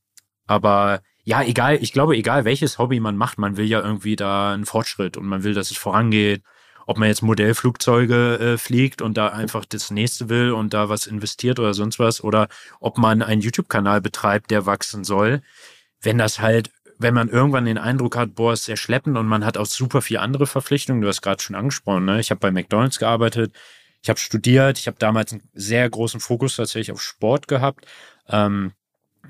aber 0.48 1.02
ja, 1.24 1.42
egal, 1.42 1.78
ich 1.82 1.94
glaube, 1.94 2.16
egal 2.16 2.46
welches 2.46 2.78
Hobby 2.78 3.00
man 3.00 3.16
macht, 3.16 3.38
man 3.38 3.58
will 3.58 3.66
ja 3.66 3.82
irgendwie 3.82 4.16
da 4.16 4.54
einen 4.54 4.66
Fortschritt 4.66 5.16
und 5.18 5.26
man 5.26 5.44
will, 5.44 5.54
dass 5.54 5.72
es 5.72 5.78
vorangeht. 5.78 6.44
Ob 6.86 6.98
man 6.98 7.08
jetzt 7.08 7.22
Modellflugzeuge 7.22 8.40
äh, 8.40 8.58
fliegt 8.58 9.02
und 9.02 9.16
da 9.18 9.30
einfach 9.30 9.64
das 9.64 9.90
nächste 9.90 10.28
will 10.28 10.52
und 10.52 10.74
da 10.74 10.90
was 10.90 11.08
investiert 11.08 11.60
oder 11.60 11.74
sonst 11.74 11.98
was, 11.98 12.22
oder 12.22 12.50
ob 12.82 12.98
man 12.98 13.22
einen 13.22 13.40
YouTube-Kanal 13.40 14.02
betreibt, 14.02 14.52
der 14.52 14.66
wachsen 14.66 15.06
soll. 15.06 15.42
Wenn 16.02 16.18
das 16.18 16.42
halt 16.42 16.72
wenn 17.00 17.14
man 17.14 17.30
irgendwann 17.30 17.66
den 17.66 17.78
Eindruck 17.78 18.16
hat, 18.16 18.36
boah, 18.36 18.54
ist 18.54 18.66
sehr 18.66 18.78
schleppend 18.78 19.18
und 19.18 19.28
man 19.28 19.46
hat 19.46 19.58
auch 19.58 19.66
super 19.66 20.02
viel 20.02 20.18
andere 20.18 20.48
Verpflichtungen, 20.48 21.02
du 21.02 21.08
hast 21.08 21.22
gerade 21.22 21.42
schon 21.42 21.56
angesprochen, 21.56 22.06
ne? 22.06 22.20
ich 22.20 22.32
habe 22.32 22.40
bei 22.40 22.52
McDonald's 22.52 23.00
gearbeitet, 23.00 23.54
ich 24.02 24.10
habe 24.10 24.20
studiert, 24.20 24.80
ich 24.80 24.88
habe 24.88 24.98
damals 25.00 25.32
einen 25.32 25.44
sehr 25.54 25.90
großen 25.90 26.20
Fokus 26.20 26.56
tatsächlich 26.56 26.92
auf 26.92 27.02
Sport 27.02 27.48
gehabt. 27.48 27.86
Ähm, 28.28 28.74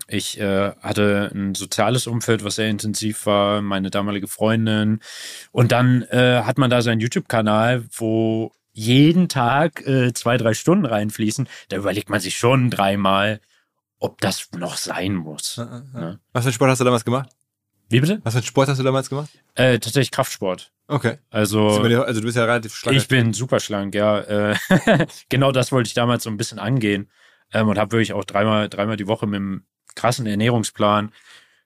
ich 0.08 0.40
äh, 0.40 0.72
hatte 0.82 1.32
ein 1.34 1.56
soziales 1.56 2.08
Umfeld, 2.08 2.44
was 2.44 2.56
sehr 2.56 2.70
intensiv 2.70 3.26
war, 3.26 3.62
meine 3.62 3.90
damalige 3.90 4.28
Freundin. 4.28 5.00
Und 5.52 5.72
dann 5.72 6.04
äh, 6.04 6.42
hat 6.44 6.58
man 6.58 6.70
da 6.70 6.82
seinen 6.82 7.00
YouTube-Kanal, 7.00 7.86
wo 7.92 8.52
jeden 8.74 9.30
Tag 9.30 9.86
äh, 9.88 10.14
zwei, 10.14 10.38
drei 10.38 10.54
Stunden 10.54 10.86
reinfließen. 10.86 11.48
Da 11.70 11.78
überlegt 11.78 12.10
man 12.10 12.20
sich 12.20 12.38
schon 12.38 12.70
dreimal, 12.70 13.40
ob 14.00 14.20
das 14.20 14.50
noch 14.58 14.78
sein 14.78 15.16
muss. 15.16 15.56
Ja, 15.58 15.84
ja. 15.94 16.00
Ne? 16.00 16.20
Was 16.34 16.46
für 16.46 16.52
Sport 16.52 16.72
hast 16.72 16.80
du 16.80 16.86
damals 16.86 17.06
gemacht? 17.06 17.30
Wie 17.90 18.00
bitte? 18.00 18.20
Was 18.24 18.34
für 18.34 18.44
Sport 18.44 18.70
hast 18.70 18.80
du 18.80 18.84
damals 18.84 19.10
gemacht? 19.10 19.30
Äh, 19.56 19.78
tatsächlich 19.80 20.12
Kraftsport. 20.12 20.72
Okay. 20.88 21.18
Also, 21.30 21.70
also 21.70 22.20
du 22.20 22.26
bist 22.26 22.36
ja 22.36 22.46
relativ 22.46 22.76
schlank. 22.76 22.98
Ich 22.98 23.08
bin 23.08 23.34
super 23.34 23.60
schlank, 23.60 23.96
ja. 23.96 24.20
Äh, 24.20 24.56
genau 25.30 25.52
das 25.52 25.72
wollte 25.72 25.88
ich 25.88 25.94
damals 25.94 26.24
so 26.24 26.30
ein 26.30 26.38
bisschen 26.38 26.60
angehen 26.60 27.10
ähm, 27.54 27.70
und 27.70 27.78
habe 27.78 27.92
wirklich 27.92 28.14
auch 28.14 28.26
dreimal, 28.26 28.68
dreimal 28.68 28.98
die 28.98 29.08
Woche 29.08 29.28
mit 29.28 29.38
einem 29.38 29.66
krassen 29.96 30.26
Ernährungsplan 30.26 31.12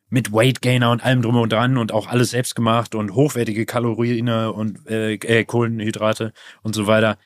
mit 0.10 0.31
Weight 0.31 0.62
Gainer 0.62 0.91
und 0.91 1.03
allem 1.03 1.22
drum 1.22 1.36
und 1.36 1.51
dran 1.51 1.77
und 1.77 1.91
auch 1.91 2.07
alles 2.07 2.29
selbst 2.31 2.55
gemacht 2.55 2.96
und 2.96 3.13
hochwertige 3.13 3.65
Kalorien 3.65 4.29
und 4.29 4.88
äh, 4.88 5.15
äh, 5.15 5.43
Kohlenhydrate 5.43 6.34
und 6.62 6.75
so 6.75 6.88
weiter. 6.88 7.17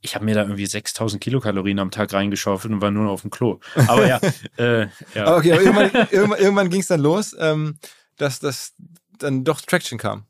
Ich 0.00 0.14
habe 0.14 0.24
mir 0.24 0.34
da 0.34 0.42
irgendwie 0.42 0.64
6000 0.64 1.22
Kilokalorien 1.22 1.78
am 1.78 1.90
Tag 1.90 2.14
reingeschaufelt 2.14 2.72
und 2.72 2.80
war 2.80 2.90
nur 2.90 3.04
noch 3.04 3.12
auf 3.12 3.20
dem 3.20 3.30
Klo. 3.30 3.60
Aber 3.86 4.06
ja, 4.06 4.18
äh, 4.56 4.86
ja. 5.14 5.36
Okay, 5.36 5.52
aber 5.52 5.62
irgendwann, 5.62 6.08
irgendwann, 6.10 6.40
irgendwann 6.40 6.70
ging 6.70 6.80
es 6.80 6.86
dann 6.86 7.00
los. 7.00 7.36
Ähm, 7.38 7.78
dass 8.20 8.40
das 8.40 8.74
dann 9.18 9.44
doch 9.44 9.60
Traction 9.60 9.98
kam. 9.98 10.24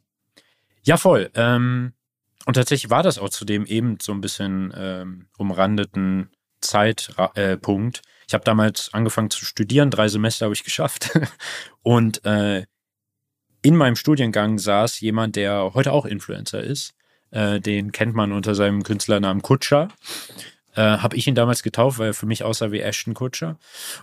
Ja, 0.83 0.97
voll. 0.97 1.31
Ähm, 1.35 1.93
und 2.47 2.55
tatsächlich 2.55 2.91
war 2.91 3.03
das 3.03 3.19
auch 3.19 3.29
zu 3.29 3.45
dem 3.45 3.67
eben 3.67 3.99
so 4.01 4.13
ein 4.13 4.21
bisschen 4.21 4.73
ähm, 4.77 5.27
umrandeten 5.37 6.31
Zeitpunkt. 6.61 7.99
Äh, 7.99 8.01
ich 8.31 8.35
habe 8.35 8.45
damals 8.45 8.95
angefangen 8.95 9.29
zu 9.29 9.45
studieren, 9.45 9.91
drei 9.91 10.07
Semester 10.07 10.45
habe 10.45 10.55
ich 10.55 10.63
geschafft. 10.63 11.19
und 11.83 12.25
äh, 12.25 12.65
in 13.61 13.75
meinem 13.75 13.97
Studiengang 13.97 14.61
saß 14.61 15.01
jemand, 15.01 15.35
der 15.35 15.75
heute 15.75 15.93
auch 15.93 16.07
Influencer 16.07 16.63
ist. 16.63 16.95
Äh, 17.33 17.59
den 17.59 17.91
kennt 17.91 18.15
man 18.15 18.31
unter 18.31 18.55
seinem 18.55 18.85
Künstlernamen 18.85 19.43
Kutscher. 19.43 19.89
Äh, 20.77 20.83
habe 20.83 21.17
ich 21.17 21.27
ihn 21.27 21.35
damals 21.35 21.65
getauft, 21.65 21.99
weil 21.99 22.11
er 22.11 22.15
für 22.15 22.27
mich 22.27 22.45
aussah 22.45 22.71
wie 22.71 22.79
Ashton 22.79 23.15
Kutscher. 23.15 23.59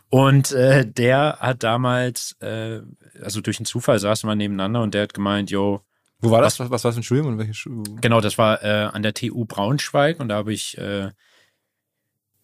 Und 0.10 0.51
äh, 0.51 0.86
der 0.86 1.38
hat 1.39 1.63
damals, 1.63 2.36
äh, 2.41 2.81
also 3.24 3.39
durch 3.39 3.60
einen 3.60 3.65
Zufall 3.65 3.98
saßen 3.98 4.29
wir 4.29 4.36
nebeneinander 4.36 4.81
und 4.81 4.93
der 4.93 5.03
hat 5.03 5.13
gemeint, 5.13 5.51
yo, 5.51 5.79
wo 6.19 6.31
war 6.31 6.41
das? 6.41 6.60
Was, 6.60 6.69
was 6.69 6.84
war 6.84 6.89
das 6.89 6.96
für 6.96 7.00
ein 7.00 7.03
Studium 7.03 7.27
und 7.27 7.38
welche 7.38 7.53
Schu 7.53 7.81
Genau, 8.01 8.19
das 8.19 8.38
war 8.38 8.62
äh, 8.62 8.89
an 8.91 9.03
der 9.03 9.13
TU 9.13 9.46
Braunschweig 9.46 10.19
und 10.19 10.27
da 10.27 10.36
habe 10.36 10.51
ich 10.51 10.77
äh, 10.77 11.12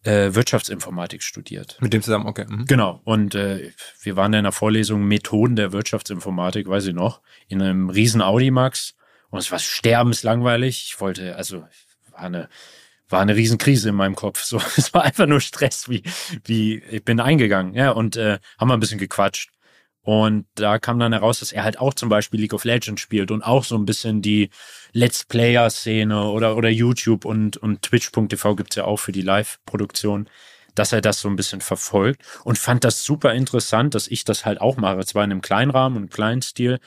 äh, 0.03 0.33
Wirtschaftsinformatik 0.33 1.23
studiert. 1.23 1.77
Mit 1.79 1.93
dem 1.93 2.01
zusammen, 2.01 2.25
okay. 2.25 2.45
Mhm. 2.47 2.65
Genau. 2.65 3.01
Und 3.03 3.35
äh, 3.35 3.71
wir 4.01 4.15
waren 4.15 4.33
in 4.33 4.39
einer 4.39 4.51
Vorlesung 4.51 5.03
Methoden 5.05 5.55
der 5.55 5.71
Wirtschaftsinformatik, 5.71 6.67
weiß 6.67 6.87
ich 6.87 6.93
noch, 6.93 7.21
in 7.47 7.61
einem 7.61 7.89
riesen 7.89 8.21
Audimax 8.21 8.95
und 9.29 9.39
es 9.39 9.51
war 9.51 9.59
sterbenslangweilig. 9.59 10.85
Ich 10.87 11.01
wollte, 11.01 11.35
also 11.35 11.63
war 12.11 12.19
eine 12.19 12.49
war 13.09 13.21
eine 13.21 13.35
Riesenkrise 13.35 13.89
in 13.89 13.95
meinem 13.95 14.15
Kopf. 14.15 14.43
So, 14.43 14.57
es 14.77 14.93
war 14.93 15.03
einfach 15.03 15.27
nur 15.27 15.39
Stress, 15.39 15.87
wie, 15.87 16.03
wie 16.43 16.83
ich 16.83 17.05
bin 17.05 17.19
eingegangen, 17.19 17.73
ja, 17.73 17.91
und 17.91 18.17
äh, 18.17 18.39
haben 18.57 18.67
wir 18.67 18.73
ein 18.73 18.79
bisschen 18.81 18.99
gequatscht. 18.99 19.51
Und 20.01 20.47
da 20.55 20.79
kam 20.79 20.99
dann 20.99 21.13
heraus, 21.13 21.39
dass 21.39 21.53
er 21.53 21.63
halt 21.63 21.79
auch 21.79 21.93
zum 21.93 22.09
Beispiel 22.09 22.41
League 22.41 22.53
of 22.53 22.65
Legends 22.65 23.01
spielt 23.01 23.31
und 23.31 23.41
auch 23.41 23.63
so 23.63 23.77
ein 23.77 23.85
bisschen 23.85 24.21
die 24.21 24.49
Let's 24.93 25.25
Player-Szene 25.25 26.29
oder, 26.29 26.55
oder 26.55 26.69
YouTube 26.69 27.25
und, 27.25 27.57
und 27.57 27.81
Twitch.tv 27.81 28.55
gibt's 28.55 28.75
ja 28.75 28.85
auch 28.85 28.97
für 28.97 29.11
die 29.11 29.21
Live-Produktion, 29.21 30.29
dass 30.75 30.93
er 30.93 31.01
das 31.01 31.19
so 31.19 31.27
ein 31.27 31.35
bisschen 31.35 31.61
verfolgt 31.61 32.21
und 32.43 32.57
fand 32.57 32.83
das 32.83 33.03
super 33.03 33.33
interessant, 33.33 33.95
dass 33.95 34.07
ich 34.07 34.23
das 34.23 34.45
halt 34.45 34.61
auch 34.61 34.77
mache. 34.77 35.05
Zwar 35.05 35.23
in 35.23 35.31
einem 35.31 35.41
kleinen 35.41 35.71
Rahmen 35.71 35.97
und 35.97 36.11
kleinen 36.11 36.41
Stil, 36.41 36.79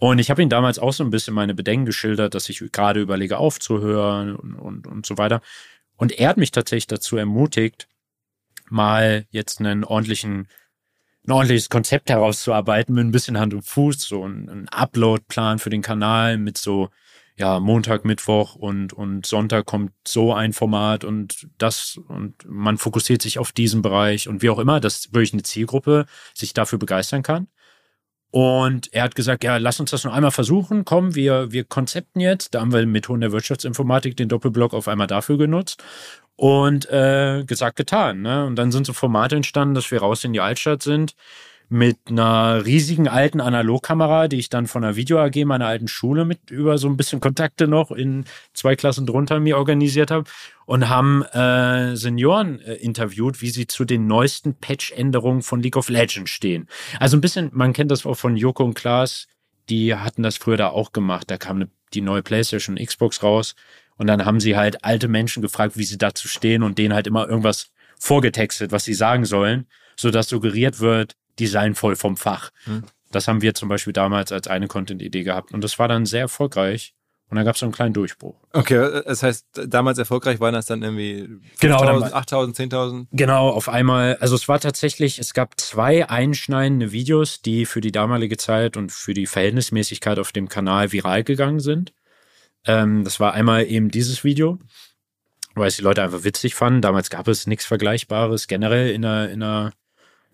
und 0.00 0.20
ich 0.20 0.30
habe 0.30 0.42
ihm 0.42 0.48
damals 0.48 0.78
auch 0.78 0.92
so 0.92 1.02
ein 1.02 1.10
bisschen 1.10 1.34
meine 1.34 1.54
Bedenken 1.54 1.84
geschildert, 1.84 2.34
dass 2.34 2.48
ich 2.48 2.62
gerade 2.70 3.00
überlege 3.00 3.38
aufzuhören 3.38 4.36
und, 4.36 4.54
und, 4.54 4.86
und 4.86 5.04
so 5.04 5.18
weiter. 5.18 5.40
Und 5.96 6.12
er 6.12 6.28
hat 6.28 6.36
mich 6.36 6.52
tatsächlich 6.52 6.86
dazu 6.86 7.16
ermutigt, 7.16 7.88
mal 8.70 9.26
jetzt 9.30 9.58
einen 9.58 9.82
ordentlichen, 9.82 10.46
ein 11.26 11.32
ordentliches 11.32 11.68
Konzept 11.68 12.10
herauszuarbeiten 12.10 12.94
mit 12.94 13.06
ein 13.06 13.10
bisschen 13.10 13.40
Hand 13.40 13.54
und 13.54 13.62
Fuß, 13.62 14.00
so 14.02 14.24
ein, 14.24 14.48
ein 14.48 14.68
Upload-Plan 14.68 15.58
für 15.58 15.70
den 15.70 15.82
Kanal 15.82 16.38
mit 16.38 16.58
so, 16.58 16.90
ja, 17.38 17.60
Montag, 17.60 18.04
Mittwoch 18.04 18.56
und, 18.56 18.92
und 18.92 19.24
Sonntag 19.24 19.64
kommt 19.66 19.92
so 20.06 20.34
ein 20.34 20.52
Format 20.52 21.04
und 21.04 21.46
das 21.56 21.98
und 22.08 22.34
man 22.46 22.78
fokussiert 22.78 23.22
sich 23.22 23.38
auf 23.38 23.52
diesen 23.52 23.80
Bereich 23.80 24.28
und 24.28 24.42
wie 24.42 24.50
auch 24.50 24.58
immer, 24.58 24.80
dass 24.80 25.12
wirklich 25.12 25.32
eine 25.32 25.44
Zielgruppe 25.44 26.06
sich 26.34 26.52
dafür 26.52 26.78
begeistern 26.78 27.22
kann. 27.22 27.46
Und 28.30 28.92
er 28.92 29.04
hat 29.04 29.14
gesagt, 29.14 29.42
ja, 29.44 29.56
lass 29.56 29.80
uns 29.80 29.90
das 29.90 30.04
noch 30.04 30.12
einmal 30.12 30.32
versuchen. 30.32 30.84
Komm, 30.84 31.14
wir, 31.14 31.50
wir 31.50 31.64
konzepten 31.64 32.20
jetzt. 32.20 32.54
Da 32.54 32.60
haben 32.60 32.72
wir 32.72 32.84
Methoden 32.86 33.22
der 33.22 33.32
Wirtschaftsinformatik 33.32 34.16
den 34.16 34.28
Doppelblock 34.28 34.74
auf 34.74 34.86
einmal 34.86 35.06
dafür 35.06 35.38
genutzt. 35.38 35.82
Und 36.36 36.90
äh, 36.90 37.44
gesagt, 37.46 37.76
getan. 37.76 38.20
Ne? 38.20 38.44
Und 38.44 38.56
dann 38.56 38.70
sind 38.70 38.84
so 38.86 38.92
Formate 38.92 39.36
entstanden, 39.36 39.74
dass 39.74 39.90
wir 39.90 40.00
raus 40.00 40.24
in 40.24 40.34
die 40.34 40.40
Altstadt 40.40 40.82
sind 40.82 41.14
mit 41.68 41.98
einer 42.08 42.64
riesigen 42.64 43.08
alten 43.08 43.40
Analogkamera, 43.40 44.28
die 44.28 44.38
ich 44.38 44.48
dann 44.48 44.66
von 44.66 44.82
der 44.82 44.96
Video 44.96 45.18
AG 45.18 45.44
meiner 45.44 45.66
alten 45.66 45.88
Schule 45.88 46.24
mit 46.24 46.50
über 46.50 46.78
so 46.78 46.88
ein 46.88 46.96
bisschen 46.96 47.20
Kontakte 47.20 47.68
noch 47.68 47.90
in 47.90 48.24
zwei 48.54 48.74
Klassen 48.74 49.06
drunter 49.06 49.38
mir 49.38 49.58
organisiert 49.58 50.10
habe 50.10 50.24
und 50.64 50.88
haben 50.88 51.22
äh, 51.24 51.94
Senioren 51.94 52.60
äh, 52.60 52.74
interviewt, 52.74 53.42
wie 53.42 53.50
sie 53.50 53.66
zu 53.66 53.84
den 53.84 54.06
neuesten 54.06 54.54
Patch-Änderungen 54.54 55.42
von 55.42 55.60
League 55.60 55.76
of 55.76 55.90
Legends 55.90 56.30
stehen. 56.30 56.68
Also 57.00 57.18
ein 57.18 57.20
bisschen, 57.20 57.50
man 57.52 57.74
kennt 57.74 57.90
das 57.90 58.06
auch 58.06 58.14
von 58.14 58.36
Joko 58.36 58.64
und 58.64 58.74
Klaas, 58.74 59.26
die 59.68 59.94
hatten 59.94 60.22
das 60.22 60.38
früher 60.38 60.56
da 60.56 60.68
auch 60.68 60.92
gemacht. 60.92 61.30
Da 61.30 61.36
kam 61.36 61.56
eine, 61.56 61.68
die 61.92 62.00
neue 62.00 62.22
PlayStation 62.22 62.78
und 62.78 62.86
Xbox 62.86 63.22
raus 63.22 63.54
und 63.98 64.06
dann 64.06 64.24
haben 64.24 64.40
sie 64.40 64.56
halt 64.56 64.84
alte 64.84 65.08
Menschen 65.08 65.42
gefragt, 65.42 65.76
wie 65.76 65.84
sie 65.84 65.98
dazu 65.98 66.28
stehen 66.28 66.62
und 66.62 66.78
denen 66.78 66.94
halt 66.94 67.06
immer 67.06 67.28
irgendwas 67.28 67.72
vorgetextet, 67.98 68.72
was 68.72 68.84
sie 68.84 68.94
sagen 68.94 69.26
sollen, 69.26 69.66
sodass 69.96 70.28
suggeriert 70.28 70.80
wird, 70.80 71.16
die 71.38 71.46
seien 71.46 71.74
voll 71.74 71.96
vom 71.96 72.16
Fach. 72.16 72.50
Mhm. 72.66 72.84
Das 73.10 73.26
haben 73.28 73.42
wir 73.42 73.54
zum 73.54 73.68
Beispiel 73.68 73.92
damals 73.92 74.32
als 74.32 74.48
eine 74.48 74.68
Content-Idee 74.68 75.22
gehabt 75.22 75.52
und 75.52 75.64
das 75.64 75.78
war 75.78 75.88
dann 75.88 76.06
sehr 76.06 76.22
erfolgreich. 76.22 76.94
Und 77.30 77.36
dann 77.36 77.44
gab 77.44 77.56
es 77.56 77.60
so 77.60 77.66
einen 77.66 77.74
kleinen 77.74 77.92
Durchbruch. 77.92 78.36
Okay, 78.54 79.02
das 79.04 79.22
heißt, 79.22 79.46
damals 79.66 79.98
erfolgreich 79.98 80.40
waren 80.40 80.54
das 80.54 80.64
dann 80.64 80.82
irgendwie 80.82 81.28
genau, 81.60 81.82
8.000, 81.82 82.56
10.000? 82.56 83.06
Genau, 83.12 83.50
auf 83.50 83.68
einmal. 83.68 84.16
Also 84.16 84.34
es 84.34 84.48
war 84.48 84.60
tatsächlich, 84.60 85.18
es 85.18 85.34
gab 85.34 85.60
zwei 85.60 86.08
einschneidende 86.08 86.90
Videos, 86.90 87.42
die 87.42 87.66
für 87.66 87.82
die 87.82 87.92
damalige 87.92 88.38
Zeit 88.38 88.78
und 88.78 88.92
für 88.92 89.12
die 89.12 89.26
Verhältnismäßigkeit 89.26 90.18
auf 90.18 90.32
dem 90.32 90.48
Kanal 90.48 90.92
viral 90.92 91.22
gegangen 91.22 91.60
sind. 91.60 91.92
Ähm, 92.64 93.04
das 93.04 93.20
war 93.20 93.34
einmal 93.34 93.66
eben 93.66 93.90
dieses 93.90 94.24
Video, 94.24 94.58
weil 95.54 95.68
es 95.68 95.76
die 95.76 95.82
Leute 95.82 96.02
einfach 96.02 96.24
witzig 96.24 96.54
fanden. 96.54 96.80
Damals 96.80 97.10
gab 97.10 97.28
es 97.28 97.46
nichts 97.46 97.66
Vergleichbares 97.66 98.46
generell 98.46 98.90
in 98.90 99.04
einer, 99.04 99.28
in 99.28 99.42
einer 99.42 99.72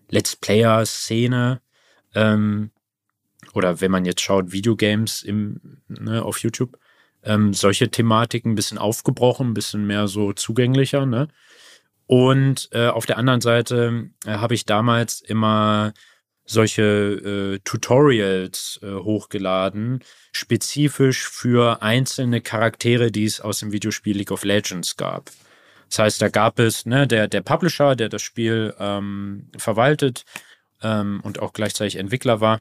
Let's 0.09 0.35
Player-Szene. 0.35 1.61
Ähm, 2.13 2.71
oder 3.53 3.81
wenn 3.81 3.91
man 3.91 4.05
jetzt 4.05 4.21
schaut, 4.21 4.51
Videogames 4.51 5.23
im, 5.23 5.81
ne, 5.87 6.23
auf 6.23 6.39
YouTube, 6.39 6.77
ähm, 7.23 7.53
solche 7.53 7.89
Thematiken 7.89 8.51
ein 8.51 8.55
bisschen 8.55 8.77
aufgebrochen, 8.77 9.49
ein 9.49 9.53
bisschen 9.53 9.85
mehr 9.87 10.07
so 10.07 10.33
zugänglicher. 10.33 11.05
Ne? 11.05 11.27
Und 12.07 12.69
äh, 12.71 12.87
auf 12.87 13.05
der 13.05 13.17
anderen 13.17 13.41
Seite 13.41 14.09
äh, 14.25 14.31
habe 14.31 14.53
ich 14.53 14.65
damals 14.65 15.21
immer 15.21 15.93
solche 16.45 16.83
äh, 17.55 17.59
Tutorials 17.63 18.79
äh, 18.83 18.93
hochgeladen, 18.93 20.03
spezifisch 20.31 21.27
für 21.27 21.81
einzelne 21.81 22.41
Charaktere, 22.41 23.11
die 23.11 23.25
es 23.25 23.41
aus 23.41 23.59
dem 23.59 23.71
Videospiel 23.71 24.15
League 24.15 24.31
of 24.31 24.43
Legends 24.43 24.95
gab. 24.95 25.31
Das 25.89 25.99
heißt, 25.99 26.21
da 26.21 26.29
gab 26.29 26.59
es 26.59 26.85
ne, 26.85 27.07
der, 27.07 27.27
der 27.27 27.41
Publisher, 27.41 27.95
der 27.95 28.09
das 28.09 28.21
Spiel 28.21 28.73
ähm, 28.79 29.49
verwaltet 29.57 30.25
ähm, 30.81 31.21
und 31.23 31.39
auch 31.39 31.53
gleichzeitig 31.53 31.97
Entwickler 31.97 32.41
war. 32.41 32.59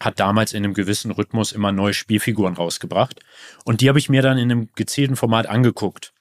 hat 0.00 0.20
damals 0.20 0.52
in 0.52 0.64
einem 0.64 0.74
gewissen 0.74 1.10
Rhythmus 1.10 1.52
immer 1.52 1.72
neue 1.72 1.94
Spielfiguren 1.94 2.54
rausgebracht. 2.54 3.20
Und 3.64 3.80
die 3.80 3.88
habe 3.88 3.98
ich 3.98 4.08
mir 4.08 4.22
dann 4.22 4.38
in 4.38 4.50
einem 4.50 4.68
gezielten 4.74 5.16
Format 5.16 5.46
angeguckt. 5.46 6.12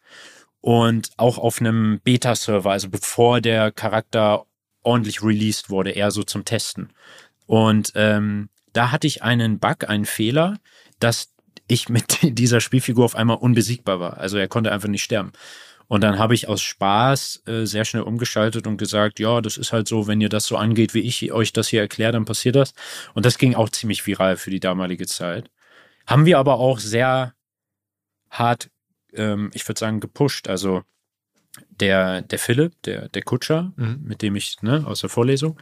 Und 0.61 1.11
auch 1.17 1.37
auf 1.37 1.59
einem 1.59 1.99
Beta-Server, 2.03 2.71
also 2.71 2.89
bevor 2.89 3.39
der 3.39 3.71
Charakter 3.71 4.45
ordentlich 4.81 5.21
released 5.21 5.69
wurde, 5.69 5.91
eher 5.91 6.11
so 6.11 6.23
zum 6.23 6.43
Testen. 6.43 6.91
Und 7.45 7.91
ähm, 7.95 8.49
da 8.73 8.91
hatte 8.91 9.07
ich 9.07 9.23
einen 9.23 9.59
Bug, 9.59 9.87
einen 9.87 10.05
Fehler, 10.05 10.57
dass 10.99 11.33
ich 11.67 11.89
mit 11.89 12.19
dieser 12.21 12.61
Spielfigur 12.61 13.05
auf 13.05 13.15
einmal 13.15 13.37
unbesiegbar 13.37 13.99
war. 13.99 14.17
Also 14.17 14.37
er 14.37 14.47
konnte 14.47 14.71
einfach 14.71 14.89
nicht 14.89 15.03
sterben. 15.03 15.31
Und 15.87 16.01
dann 16.01 16.19
habe 16.19 16.33
ich 16.33 16.47
aus 16.49 16.61
Spaß 16.61 17.43
äh, 17.47 17.65
sehr 17.65 17.85
schnell 17.85 18.03
umgeschaltet 18.03 18.67
und 18.67 18.77
gesagt, 18.77 19.19
ja, 19.19 19.39
das 19.41 19.57
ist 19.57 19.71
halt 19.71 19.87
so, 19.87 20.07
wenn 20.07 20.19
ihr 20.19 20.29
das 20.29 20.45
so 20.45 20.57
angeht, 20.57 20.93
wie 20.93 20.99
ich 20.99 21.31
euch 21.31 21.53
das 21.53 21.69
hier 21.69 21.81
erkläre, 21.81 22.11
dann 22.11 22.25
passiert 22.25 22.55
das. 22.55 22.73
Und 23.13 23.25
das 23.25 23.37
ging 23.37 23.55
auch 23.55 23.69
ziemlich 23.69 24.05
viral 24.05 24.35
für 24.37 24.49
die 24.49 24.59
damalige 24.59 25.07
Zeit. 25.07 25.49
Haben 26.05 26.25
wir 26.25 26.39
aber 26.39 26.55
auch 26.55 26.79
sehr 26.79 27.33
hart, 28.29 28.69
ähm, 29.13 29.51
ich 29.53 29.67
würde 29.67 29.79
sagen, 29.79 29.99
gepusht. 29.99 30.49
Also 30.49 30.83
der, 31.69 32.21
der 32.21 32.39
Philipp, 32.39 32.73
der, 32.83 33.09
der 33.09 33.21
Kutscher, 33.23 33.71
Mhm. 33.77 33.99
mit 34.03 34.21
dem 34.21 34.35
ich, 34.35 34.61
ne, 34.61 34.83
aus 34.85 35.01
der 35.01 35.09
Vorlesung, 35.09 35.57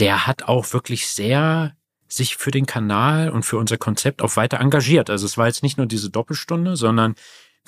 der 0.00 0.26
hat 0.26 0.44
auch 0.44 0.72
wirklich 0.72 1.08
sehr 1.08 1.76
sich 2.08 2.36
für 2.36 2.50
den 2.50 2.66
Kanal 2.66 3.30
und 3.30 3.44
für 3.44 3.58
unser 3.58 3.76
Konzept 3.76 4.22
auch 4.22 4.36
weiter 4.36 4.60
engagiert. 4.60 5.10
Also 5.10 5.26
es 5.26 5.36
war 5.36 5.46
jetzt 5.46 5.62
nicht 5.62 5.76
nur 5.76 5.86
diese 5.86 6.10
Doppelstunde, 6.10 6.76
sondern 6.76 7.14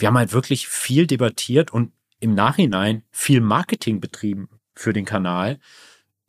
wir 0.00 0.08
haben 0.08 0.18
halt 0.18 0.32
wirklich 0.32 0.68
viel 0.68 1.06
debattiert 1.06 1.72
und 1.72 1.92
im 2.18 2.34
Nachhinein 2.34 3.02
viel 3.10 3.40
Marketing 3.40 4.00
betrieben 4.00 4.48
für 4.74 4.92
den 4.92 5.04
Kanal 5.04 5.58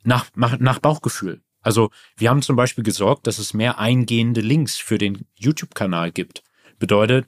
nach, 0.04 0.30
nach, 0.36 0.80
Bauchgefühl. 0.80 1.42
Also 1.62 1.92
wir 2.18 2.30
haben 2.30 2.42
zum 2.42 2.56
Beispiel 2.56 2.84
gesorgt, 2.84 3.28
dass 3.28 3.38
es 3.38 3.54
mehr 3.54 3.78
eingehende 3.78 4.42
Links 4.42 4.78
für 4.78 4.98
den 4.98 5.28
YouTube-Kanal 5.36 6.12
gibt. 6.12 6.44
Bedeutet, 6.80 7.28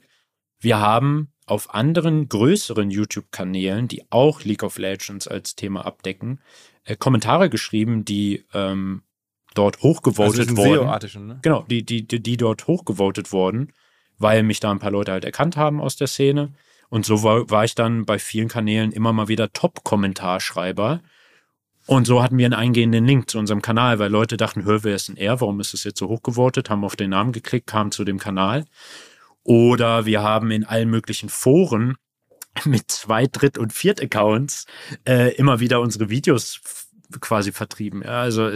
wir 0.58 0.80
haben 0.80 1.32
auf 1.46 1.74
anderen 1.74 2.28
größeren 2.28 2.90
YouTube-Kanälen, 2.90 3.86
die 3.86 4.02
auch 4.10 4.42
League 4.42 4.62
of 4.62 4.78
Legends 4.78 5.28
als 5.28 5.54
Thema 5.56 5.84
abdecken, 5.84 6.40
äh, 6.84 6.96
Kommentare 6.96 7.50
geschrieben, 7.50 8.04
die 8.04 8.44
ähm, 8.54 9.02
dort 9.54 9.82
hochgevotet 9.82 10.48
Also 10.48 10.56
wurden. 10.56 11.26
Ne? 11.26 11.38
Genau, 11.42 11.62
die, 11.68 11.84
die, 11.84 12.06
die, 12.06 12.20
die 12.20 12.36
dort 12.36 12.66
hochgevotet 12.66 13.30
wurden, 13.32 13.72
weil 14.18 14.42
mich 14.42 14.60
da 14.60 14.70
ein 14.70 14.78
paar 14.78 14.90
Leute 14.90 15.12
halt 15.12 15.24
erkannt 15.24 15.56
haben 15.56 15.80
aus 15.80 15.96
der 15.96 16.06
Szene. 16.06 16.52
Und 16.88 17.04
so 17.06 17.22
war, 17.22 17.50
war 17.50 17.64
ich 17.64 17.74
dann 17.74 18.04
bei 18.04 18.18
vielen 18.18 18.48
Kanälen 18.48 18.92
immer 18.92 19.12
mal 19.12 19.28
wieder 19.28 19.52
Top-Kommentarschreiber. 19.52 21.00
Und 21.86 22.06
so 22.06 22.22
hatten 22.22 22.38
wir 22.38 22.46
einen 22.46 22.54
eingehenden 22.54 23.04
Link 23.04 23.30
zu 23.30 23.38
unserem 23.38 23.60
Kanal, 23.60 23.98
weil 23.98 24.10
Leute 24.10 24.36
dachten, 24.36 24.64
hör, 24.64 24.84
wer 24.84 24.94
ist 24.94 25.08
denn 25.08 25.16
er? 25.16 25.40
Warum 25.40 25.60
ist 25.60 25.74
es 25.74 25.84
jetzt 25.84 25.98
so 25.98 26.08
hochgevotet? 26.08 26.70
Haben 26.70 26.84
auf 26.84 26.96
den 26.96 27.10
Namen 27.10 27.32
geklickt, 27.32 27.66
kamen 27.66 27.90
zu 27.90 28.04
dem 28.04 28.18
Kanal. 28.18 28.64
Oder 29.42 30.06
wir 30.06 30.22
haben 30.22 30.50
in 30.50 30.64
allen 30.64 30.88
möglichen 30.88 31.28
Foren 31.28 31.96
mit 32.64 32.90
Zwei-, 32.90 33.26
Dritt- 33.26 33.58
und 33.58 33.72
Viert-Accounts 33.72 34.66
äh, 35.04 35.34
immer 35.34 35.60
wieder 35.60 35.80
unsere 35.80 36.08
Videos 36.08 36.60
quasi 37.20 37.52
vertrieben. 37.52 38.02
Ja, 38.02 38.22
also 38.22 38.50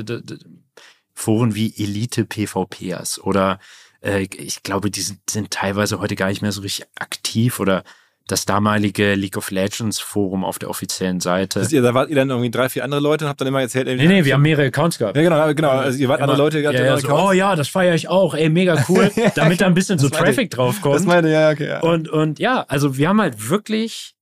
Foren 1.12 1.54
wie 1.54 1.74
Elite 1.76 2.24
PvPers 2.24 3.20
oder 3.20 3.58
äh, 4.02 4.26
ich 4.36 4.62
glaube, 4.62 4.90
die 4.90 5.00
sind, 5.00 5.18
sind 5.28 5.50
teilweise 5.50 6.00
heute 6.00 6.14
gar 6.16 6.28
nicht 6.28 6.42
mehr 6.42 6.52
so 6.52 6.60
richtig 6.60 6.86
aktiv 6.98 7.60
oder 7.60 7.84
das 8.28 8.44
damalige 8.44 9.14
League 9.14 9.38
of 9.38 9.50
Legends 9.50 9.98
Forum 9.98 10.44
auf 10.44 10.58
der 10.58 10.68
offiziellen 10.68 11.18
Seite. 11.18 11.66
Ihr, 11.70 11.80
da 11.80 11.94
wart 11.94 12.10
ihr 12.10 12.16
dann 12.16 12.28
irgendwie 12.28 12.50
drei, 12.50 12.68
vier 12.68 12.84
andere 12.84 13.00
Leute 13.00 13.24
und 13.24 13.30
habt 13.30 13.40
dann 13.40 13.48
immer 13.48 13.62
erzählt, 13.62 13.88
ey, 13.88 13.96
Nee, 13.96 14.06
nee, 14.06 14.24
wir 14.24 14.34
haben 14.34 14.42
mehrere 14.42 14.66
Accounts 14.66 14.98
gehabt. 14.98 15.16
Ja, 15.16 15.22
genau, 15.22 15.54
genau. 15.54 15.70
Also 15.70 15.98
ihr 15.98 16.08
wart 16.08 16.20
andere 16.20 16.36
Immer- 16.36 16.44
Leute, 16.44 16.60
ihr 16.60 16.68
hattet 16.68 16.80
ja, 16.80 16.86
ja, 16.86 16.94
andere 16.94 17.08
so, 17.08 17.16
oh 17.16 17.32
ja, 17.32 17.56
das 17.56 17.68
feiere 17.68 17.94
ich 17.94 18.08
auch, 18.08 18.34
ey, 18.34 18.50
mega 18.50 18.84
cool, 18.88 19.10
damit 19.34 19.62
da 19.62 19.66
ein 19.66 19.72
bisschen 19.72 19.98
so 19.98 20.10
Traffic 20.10 20.50
drauf 20.50 20.82
kommt. 20.82 20.96
Das 20.96 21.04
meinte, 21.06 21.30
ja, 21.30 21.50
okay. 21.50 21.68
Ja. 21.68 21.80
Und, 21.80 22.10
und 22.10 22.38
ja, 22.38 22.66
also 22.68 22.98
wir 22.98 23.08
haben 23.08 23.20
halt 23.20 23.48
wirklich 23.48 24.14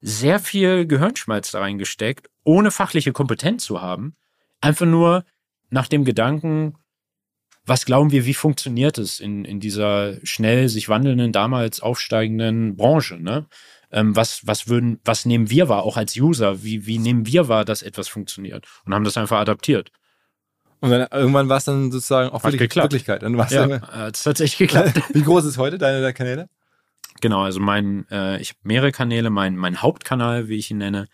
sehr 0.00 0.40
viel 0.40 0.86
Gehirnschmalz 0.86 1.52
da 1.52 1.60
reingesteckt, 1.60 2.28
ohne 2.42 2.72
fachliche 2.72 3.12
Kompetenz 3.12 3.64
zu 3.64 3.80
haben. 3.80 4.16
Einfach 4.60 4.86
nur 4.86 5.24
nach 5.68 5.86
dem 5.86 6.04
Gedanken, 6.04 6.74
was 7.66 7.84
glauben 7.84 8.10
wir, 8.10 8.26
wie 8.26 8.34
funktioniert 8.34 8.98
es 8.98 9.20
in, 9.20 9.44
in 9.44 9.60
dieser 9.60 10.14
schnell 10.24 10.68
sich 10.68 10.88
wandelnden, 10.88 11.32
damals 11.32 11.80
aufsteigenden 11.80 12.76
Branche, 12.76 13.16
ne? 13.16 13.46
Ähm, 13.92 14.14
was, 14.14 14.46
was 14.46 14.68
würden, 14.68 15.00
was 15.04 15.26
nehmen 15.26 15.50
wir 15.50 15.68
wahr, 15.68 15.82
auch 15.82 15.96
als 15.96 16.16
User? 16.16 16.62
Wie, 16.62 16.86
wie 16.86 16.98
nehmen 16.98 17.26
wir 17.26 17.48
wahr, 17.48 17.64
dass 17.64 17.82
etwas 17.82 18.06
funktioniert? 18.06 18.66
Und 18.84 18.94
haben 18.94 19.02
das 19.02 19.16
einfach 19.16 19.40
adaptiert. 19.40 19.90
Und 20.80 20.90
dann 20.90 21.08
irgendwann 21.10 21.48
war 21.48 21.58
es 21.58 21.64
dann 21.64 21.90
sozusagen 21.90 22.30
auch 22.30 22.44
Hat 22.44 22.52
wirklich 22.52 22.70
geklappt. 22.70 22.92
Wirklichkeit. 22.92 23.22
Dann 23.22 23.36
war's 23.36 23.52
Ja, 23.52 23.66
dann, 23.66 23.82
hat 23.82 24.16
es 24.16 24.22
tatsächlich 24.22 24.58
geklappt. 24.58 25.02
Wie 25.14 25.22
groß 25.22 25.44
ist 25.44 25.58
heute 25.58 25.76
deine, 25.76 26.00
deine 26.00 26.14
Kanäle? 26.14 26.48
Genau, 27.20 27.42
also 27.42 27.60
mein, 27.60 28.06
äh, 28.10 28.40
ich 28.40 28.50
habe 28.50 28.60
mehrere 28.62 28.92
Kanäle, 28.92 29.28
mein, 29.28 29.56
mein 29.56 29.82
Hauptkanal, 29.82 30.48
wie 30.48 30.56
ich 30.56 30.70
ihn 30.70 30.78
nenne, 30.78 31.06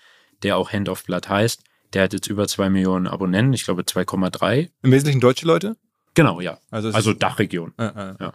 der 0.42 0.56
auch 0.56 0.72
Hand 0.72 0.88
of 0.88 1.04
Blood 1.04 1.28
heißt, 1.28 1.62
der 1.94 2.04
hat 2.04 2.12
jetzt 2.12 2.28
über 2.28 2.46
zwei 2.46 2.68
Millionen 2.68 3.06
Abonnenten, 3.06 3.54
ich 3.54 3.64
glaube 3.64 3.82
2,3. 3.82 4.68
Im 4.82 4.92
Wesentlichen 4.92 5.20
deutsche 5.20 5.46
Leute? 5.46 5.76
Genau, 6.16 6.40
ja. 6.40 6.58
Also, 6.70 6.90
Also 6.90 7.12
Dachregion. 7.12 7.72
ja, 7.78 8.16
ja. 8.18 8.32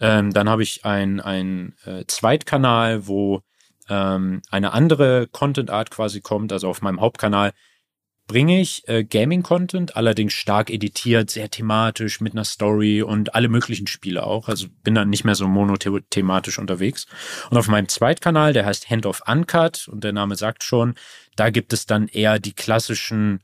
Ähm, 0.00 0.32
dann 0.32 0.48
habe 0.48 0.62
ich 0.62 0.84
ein, 0.84 1.20
ein 1.20 1.74
äh, 1.84 2.04
Zweitkanal, 2.06 3.08
wo 3.08 3.42
ähm, 3.88 4.42
eine 4.50 4.72
andere 4.72 5.26
Content-Art 5.26 5.90
quasi 5.90 6.20
kommt. 6.20 6.52
Also 6.52 6.68
auf 6.68 6.80
meinem 6.80 7.00
Hauptkanal 7.00 7.52
bringe 8.28 8.60
ich 8.60 8.86
äh, 8.86 9.02
Gaming-Content, 9.02 9.96
allerdings 9.96 10.34
stark 10.34 10.70
editiert, 10.70 11.30
sehr 11.30 11.50
thematisch, 11.50 12.20
mit 12.20 12.34
einer 12.34 12.44
Story 12.44 13.02
und 13.02 13.34
alle 13.34 13.48
möglichen 13.48 13.86
Spiele 13.86 14.24
auch. 14.24 14.48
Also 14.48 14.68
bin 14.84 14.94
dann 14.94 15.10
nicht 15.10 15.24
mehr 15.24 15.34
so 15.34 15.48
monothematisch 15.48 16.58
unterwegs. 16.58 17.06
Und 17.50 17.56
auf 17.56 17.66
meinem 17.68 17.88
Zweitkanal, 17.88 18.52
der 18.52 18.66
heißt 18.66 18.90
Hand 18.90 19.06
of 19.06 19.22
Uncut 19.26 19.88
und 19.88 20.04
der 20.04 20.12
Name 20.12 20.36
sagt 20.36 20.62
schon, 20.62 20.94
da 21.34 21.50
gibt 21.50 21.72
es 21.72 21.86
dann 21.86 22.06
eher 22.06 22.38
die 22.38 22.52
klassischen 22.52 23.40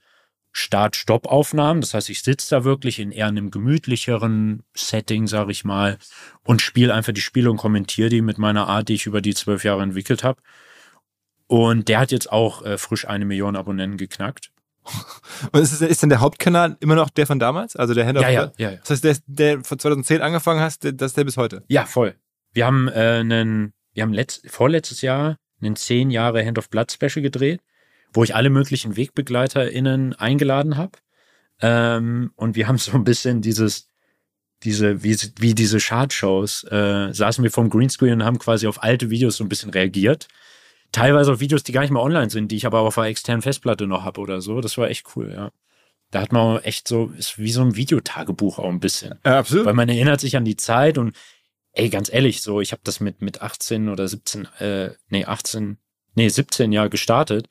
Start-Stopp-Aufnahmen. 0.55 1.81
Das 1.81 1.95
heißt, 1.95 2.09
ich 2.11 2.23
sitze 2.23 2.51
da 2.55 2.65
wirklich 2.65 2.99
in 3.01 3.11
eher 3.13 3.27
einem 3.27 3.51
gemütlicheren 3.51 4.63
Setting, 4.77 5.27
sage 5.27 5.53
ich 5.53 5.65
mal, 5.65 5.99
und 6.45 6.63
spiele 6.63 6.95
einfach 6.95 7.13
die 7.13 7.21
Spiele 7.21 7.51
und 7.51 7.57
kommentiere 7.59 8.09
die 8.09 8.23
mit 8.23 8.39
meiner 8.39 8.69
Art, 8.69 8.89
die 8.89 8.95
ich 8.95 9.07
über 9.07 9.21
die 9.21 9.35
zwölf 9.35 9.65
Jahre 9.65 9.83
entwickelt 9.83 10.25
habe. 10.25 10.41
Und 11.47 11.89
der 11.89 11.99
hat 12.01 12.11
jetzt 12.13 12.31
auch 12.33 12.65
äh, 12.65 12.79
frisch 12.79 13.07
eine 13.07 13.25
Million 13.25 13.57
Abonnenten 13.57 13.99
geknackt. 13.99 14.51
Und 15.53 15.61
ist, 15.63 15.81
ist 15.81 16.03
denn 16.03 16.09
der 16.11 16.21
Hauptkanal 16.21 16.77
immer 16.81 16.95
noch 16.95 17.09
der 17.11 17.27
von 17.27 17.39
damals? 17.39 17.75
Also 17.77 17.95
der 17.95 18.07
Hand 18.07 18.19
of 18.19 18.23
Ja, 18.25 18.31
ja, 18.31 18.41
Blood? 18.47 18.55
ja, 18.59 18.71
ja. 18.73 18.77
Das 18.79 18.91
heißt, 18.91 19.05
der, 19.05 19.17
der 19.27 19.65
von 19.65 19.79
2010 19.79 20.21
angefangen 20.21 20.61
hast, 20.61 20.85
der- 20.85 20.93
das 20.93 21.13
ist 21.13 21.17
der 21.17 21.25
bis 21.25 21.37
heute. 21.37 21.65
Ja, 21.69 21.85
voll. 21.87 22.15
Wir 22.53 22.67
haben 22.67 22.89
äh, 22.89 22.93
einen, 23.21 23.73
wir 23.95 24.03
haben 24.03 24.13
letzt, 24.13 24.49
vorletztes 24.51 25.01
Jahr 25.03 25.37
einen 25.63 25.77
zehn 25.77 26.11
Jahre 26.11 26.45
Hand 26.45 26.59
of 26.59 26.69
Blood 26.69 26.93
Special 26.93 27.23
gedreht, 27.23 27.61
wo 28.15 28.25
ich 28.25 28.35
alle 28.35 28.49
möglichen 28.49 28.97
WegbegleiterInnen 28.97 30.15
eingeladen 30.15 30.77
habe. 30.77 30.93
Ähm, 31.61 32.33
und 32.37 32.57
wir 32.57 32.69
haben 32.69 32.79
so 32.79 32.93
ein 32.93 33.05
bisschen 33.05 33.43
dieses, 33.43 33.91
diese, 34.63 35.03
wie, 35.03 35.17
wie 35.39 35.55
diese 35.55 35.79
Chartshows, 35.79 36.65
äh, 36.65 37.13
saßen 37.13 37.45
wir 37.45 37.51
vom 37.51 37.69
Greenscreen 37.69 38.15
und 38.15 38.25
haben 38.25 38.39
quasi 38.39 38.67
auf 38.67 38.83
alte 38.83 39.11
Videos 39.11 39.37
so 39.37 39.45
ein 39.45 39.49
bisschen 39.49 39.71
reagiert. 39.71 40.29
Teilweise 40.93 41.33
auf 41.33 41.41
Videos, 41.41 41.65
die 41.65 41.73
gar 41.73 41.83
nicht 41.83 41.91
mehr 41.91 42.03
online 42.03 42.31
sind, 42.31 42.51
die 42.51 42.57
ich 42.57 42.67
aber 42.67 42.81
auf 42.81 42.97
einer 42.97 43.09
externen 43.09 43.43
Festplatte 43.43 43.87
noch 43.87 44.05
habe 44.05 44.21
oder 44.21 44.41
so. 44.41 44.61
Das 44.61 44.79
war 44.79 44.89
echt 44.89 45.17
cool, 45.17 45.33
ja. 45.33 45.51
Da 46.13 46.21
hat 46.21 46.33
man 46.33 46.63
echt 46.63 46.87
so, 46.87 47.13
ist 47.19 47.39
wie 47.39 47.51
so 47.51 47.63
ein 47.63 47.75
Videotagebuch 47.75 48.61
auch 48.61 48.69
ein 48.69 48.79
bisschen. 48.79 49.19
Ja, 49.25 49.41
absolut. 49.41 49.67
Weil 49.67 49.75
man 49.75 49.89
erinnert 49.89 50.21
sich 50.21 50.37
an 50.37 50.45
die 50.45 50.57
Zeit 50.57 50.97
und 50.97 51.17
ey, 51.73 51.89
ganz 51.89 52.13
ehrlich, 52.13 52.41
so, 52.41 52.61
ich 52.61 52.71
habe 52.71 52.83
das 52.85 53.01
mit, 53.01 53.21
mit 53.21 53.43
18 53.43 53.89
oder 53.89 54.07
17, 54.07 54.47
äh, 54.61 54.91
nee, 55.09 55.25
18, 55.25 55.79
nee, 56.15 56.29
17 56.29 56.71
Jahr 56.71 56.89
gestartet. 56.89 57.49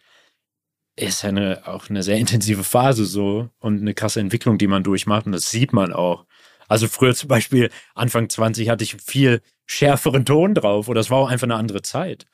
Ist 0.96 1.24
ja 1.24 1.30
eine, 1.30 1.68
auch 1.68 1.90
eine 1.90 2.04
sehr 2.04 2.18
intensive 2.18 2.64
Phase 2.64 3.06
so 3.06 3.50
und 3.60 3.82
eine 3.82 3.94
krasse 3.94 4.20
Entwicklung, 4.20 4.58
die 4.58 4.68
man 4.68 4.84
durchmacht 4.84 5.26
und 5.26 5.32
das 5.32 5.50
sieht 5.50 5.74
man 5.74 5.92
auch. 5.92 6.26
Also 6.68 6.88
früher 6.88 7.16
zum 7.16 7.28
Beispiel, 7.28 7.70
Anfang 7.94 8.30
20 8.30 8.70
hatte 8.70 8.84
ich 8.84 8.96
viel 8.96 9.42
schärferen 9.66 10.26
Ton 10.26 10.54
drauf 10.54 10.88
oder 10.88 11.02
es 11.02 11.10
war 11.10 11.18
auch 11.18 11.30
einfach 11.30 11.46
eine 11.46 11.56
andere 11.56 11.82
Zeit. 11.82 12.26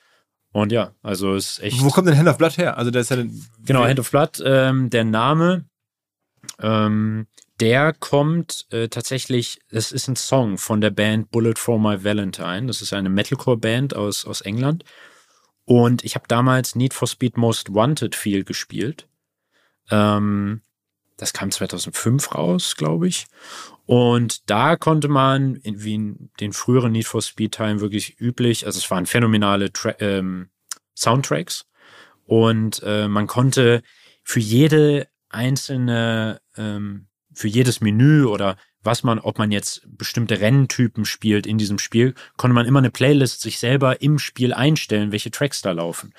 Und 0.51 0.71
ja, 0.71 0.93
also 1.03 1.35
es 1.35 1.51
ist 1.51 1.63
echt. 1.63 1.83
Wo 1.83 1.89
kommt 1.89 2.07
denn 2.07 2.17
Hand 2.17 2.27
of 2.27 2.37
Blood 2.37 2.57
her? 2.57 2.77
Also 2.77 2.91
der 2.91 3.01
ist 3.01 3.11
ja 3.11 3.17
Genau, 3.65 3.83
Hand 3.83 3.99
of 3.99 4.09
Blood, 4.09 4.41
ähm, 4.43 4.89
der 4.89 5.03
Name, 5.03 5.65
ähm, 6.59 7.27
der 7.59 7.93
kommt 7.93 8.65
äh, 8.71 8.87
tatsächlich, 8.87 9.59
es 9.69 9.91
ist 9.91 10.07
ein 10.07 10.15
Song 10.15 10.57
von 10.57 10.81
der 10.81 10.91
Band 10.91 11.29
Bullet 11.31 11.55
for 11.55 11.79
My 11.79 12.03
Valentine. 12.03 12.67
Das 12.67 12.81
ist 12.81 12.93
eine 12.93 13.09
Metalcore-Band 13.09 13.95
aus, 13.95 14.25
aus 14.25 14.41
England. 14.41 14.85
Und 15.69 16.03
ich 16.03 16.15
habe 16.15 16.25
damals 16.27 16.75
Need 16.75 16.95
for 16.95 17.07
Speed 17.07 17.37
Most 17.37 17.75
Wanted 17.75 18.15
viel 18.15 18.43
gespielt. 18.43 19.07
Ähm, 19.91 20.61
das 21.15 21.31
kam 21.31 21.51
2005 21.51 22.33
raus, 22.33 22.75
glaube 22.75 23.07
ich. 23.07 23.27
Und 23.85 24.49
da 24.49 24.77
konnte 24.77 25.09
man, 25.09 25.57
in, 25.57 25.83
wie 25.83 25.93
in 25.93 26.31
den 26.39 26.53
früheren 26.53 26.91
Need 26.91 27.05
for 27.05 27.21
Speed 27.21 27.53
Teilen 27.53 27.81
wirklich 27.81 28.19
üblich, 28.19 28.65
also 28.65 28.79
es 28.79 28.89
waren 28.89 29.05
phänomenale 29.05 29.71
Tra 29.71 29.93
ähm, 29.99 30.49
Soundtracks. 30.95 31.67
Und 32.25 32.81
äh, 32.83 33.07
man 33.07 33.27
konnte 33.27 33.83
für 34.23 34.39
jede 34.39 35.07
einzelne, 35.29 36.41
ähm, 36.57 37.09
für 37.31 37.47
jedes 37.47 37.79
Menü 37.79 38.23
oder 38.23 38.57
was 38.83 39.03
man, 39.03 39.19
ob 39.19 39.37
man 39.37 39.51
jetzt 39.51 39.81
bestimmte 39.85 40.39
Renntypen 40.39 41.05
spielt 41.05 41.45
in 41.45 41.57
diesem 41.57 41.79
Spiel, 41.79 42.13
konnte 42.37 42.53
man 42.53 42.65
immer 42.65 42.79
eine 42.79 42.91
Playlist 42.91 43.41
sich 43.41 43.59
selber 43.59 44.01
im 44.01 44.19
Spiel 44.19 44.53
einstellen, 44.53 45.11
welche 45.11 45.31
Tracks 45.31 45.61
da 45.61 45.71
laufen. 45.71 46.13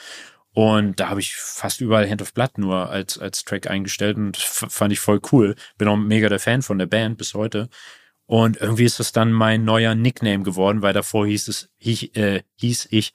Und 0.53 0.99
da 0.99 1.09
habe 1.09 1.21
ich 1.21 1.35
fast 1.37 1.81
überall 1.81 2.09
Hand 2.11 2.23
of 2.23 2.35
Blood 2.35 2.59
nur 2.59 2.91
als, 2.91 3.19
als 3.19 3.45
Track 3.45 3.71
eingestellt 3.71 4.17
und 4.17 4.37
fand 4.37 4.93
ich 4.93 5.01
voll 5.01 5.21
cool. 5.33 5.55
Bin 5.79 5.89
auch 5.89 5.97
mega 5.97 6.29
der 6.29 6.41
Fan 6.41 6.63
von 6.63 6.79
der 6.79 6.87
Band 6.87 7.19
bis 7.19 7.35
heute. 7.35 7.69
Und 8.27 8.61
irgendwie 8.61 8.85
ist 8.85 9.01
das 9.01 9.13
dann 9.13 9.33
mein 9.33 9.65
neuer 9.65 9.95
Nickname 9.95 10.43
geworden, 10.45 10.83
weil 10.83 10.93
davor 10.93 11.27
hieß 11.27 11.49
es, 11.49 11.71
hieß, 11.79 12.15
äh, 12.15 12.43
hieß 12.57 12.89
ich 12.91 13.13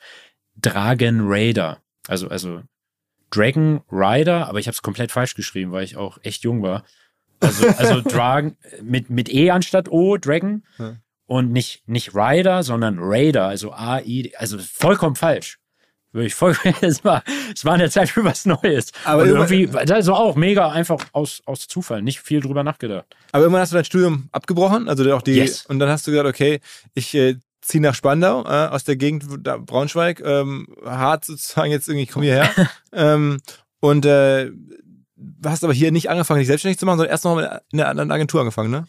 Dragon 0.56 1.22
Raider. 1.24 1.82
Also, 2.08 2.30
also 2.30 2.64
Dragon 3.32 3.82
Rider, 3.92 4.48
aber 4.48 4.60
ich 4.60 4.68
habe 4.68 4.76
es 4.76 4.82
komplett 4.82 5.12
falsch 5.12 5.36
geschrieben, 5.36 5.72
weil 5.72 5.84
ich 5.84 5.98
auch 5.98 6.18
echt 6.24 6.44
jung 6.44 6.62
war. 6.62 6.86
Also, 7.46 7.68
also 7.78 8.02
Dragon 8.02 8.56
mit, 8.82 9.10
mit 9.10 9.34
E 9.34 9.52
anstatt 9.52 9.90
O, 9.90 10.18
Dragon. 10.18 10.64
Ja. 10.78 10.98
Und 11.28 11.52
nicht, 11.52 11.88
nicht 11.88 12.14
Rider, 12.14 12.62
sondern 12.62 12.98
Raider, 13.00 13.48
also 13.48 13.72
A-I, 13.72 14.34
also 14.38 14.60
vollkommen 14.60 15.16
falsch. 15.16 15.58
Wirklich 16.16 16.34
voll, 16.34 16.56
es 16.82 17.04
war, 17.04 17.24
es 17.54 17.66
war 17.66 17.74
in 17.74 17.80
der 17.80 17.92
Zeit 17.92 18.10
für 18.10 18.24
was 18.24 18.46
Neues. 18.46 18.92
Aber 19.04 19.24
und 19.24 19.30
irgendwie, 19.30 19.68
also 19.76 20.14
auch 20.14 20.36
mega 20.36 20.72
einfach 20.72 21.04
aus, 21.12 21.42
aus 21.46 21.68
Zufall, 21.68 22.02
nicht 22.02 22.22
viel 22.22 22.40
drüber 22.40 22.64
nachgedacht. 22.64 23.06
Aber 23.34 23.44
irgendwann 23.44 23.62
hast 23.62 23.74
du 23.74 23.76
dein 23.76 23.86
Studium 23.86 24.30
abgebrochen, 24.32 24.88
also 24.88 25.14
auch 25.14 25.22
die, 25.22 25.34
yes. 25.34 25.66
und 25.66 25.80
dann 25.80 25.90
hast 25.90 26.08
du 26.08 26.12
gesagt, 26.12 26.30
okay, 26.30 26.62
ich 26.94 27.14
äh, 27.16 27.36
ziehe 27.62 27.82
nach 27.82 27.96
Spandau, 27.96 28.46
äh, 28.46 28.68
aus 28.70 28.86
der 28.86 28.96
Gegend 28.96 29.26
da, 29.42 29.58
Braunschweig, 29.58 30.22
ähm, 30.24 30.68
hart 30.86 31.26
sozusagen 31.26 31.72
jetzt 31.72 31.90
irgendwie, 31.90 32.04
ich 32.04 32.12
komme 32.12 32.26
hierher. 32.26 32.50
ähm, 32.94 33.42
und 33.82 34.06
äh, 34.06 34.52
hast 35.46 35.64
aber 35.64 35.74
hier 35.74 35.92
nicht 35.92 36.10
angefangen, 36.10 36.40
dich 36.40 36.48
selbstständig 36.48 36.80
zu 36.80 36.86
machen, 36.86 36.98
sondern 36.98 37.12
erst 37.12 37.26
noch 37.26 37.40
in 37.72 37.82
einer 37.82 38.14
Agentur 38.14 38.42
angefangen, 38.42 38.72
ne? 38.72 38.88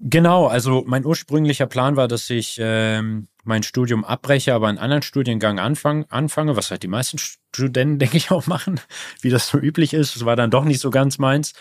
Genau, 0.00 0.46
also 0.46 0.84
mein 0.86 1.06
ursprünglicher 1.06 1.66
Plan 1.66 1.96
war, 1.96 2.08
dass 2.08 2.28
ich 2.28 2.58
ähm, 2.60 3.28
mein 3.44 3.62
Studium 3.62 4.04
abbreche, 4.04 4.52
aber 4.52 4.68
einen 4.68 4.78
anderen 4.78 5.02
Studiengang 5.02 5.58
anfang, 5.58 6.04
anfange, 6.08 6.56
was 6.56 6.70
halt 6.70 6.82
die 6.82 6.88
meisten 6.88 7.18
Studenten, 7.18 7.98
denke 8.00 8.16
ich, 8.16 8.30
auch 8.30 8.46
machen, 8.46 8.80
wie 9.20 9.30
das 9.30 9.48
so 9.48 9.58
üblich 9.58 9.94
ist. 9.94 10.16
Es 10.16 10.24
war 10.24 10.36
dann 10.36 10.50
doch 10.50 10.64
nicht 10.64 10.80
so 10.80 10.90
ganz 10.90 11.18
meins. 11.18 11.54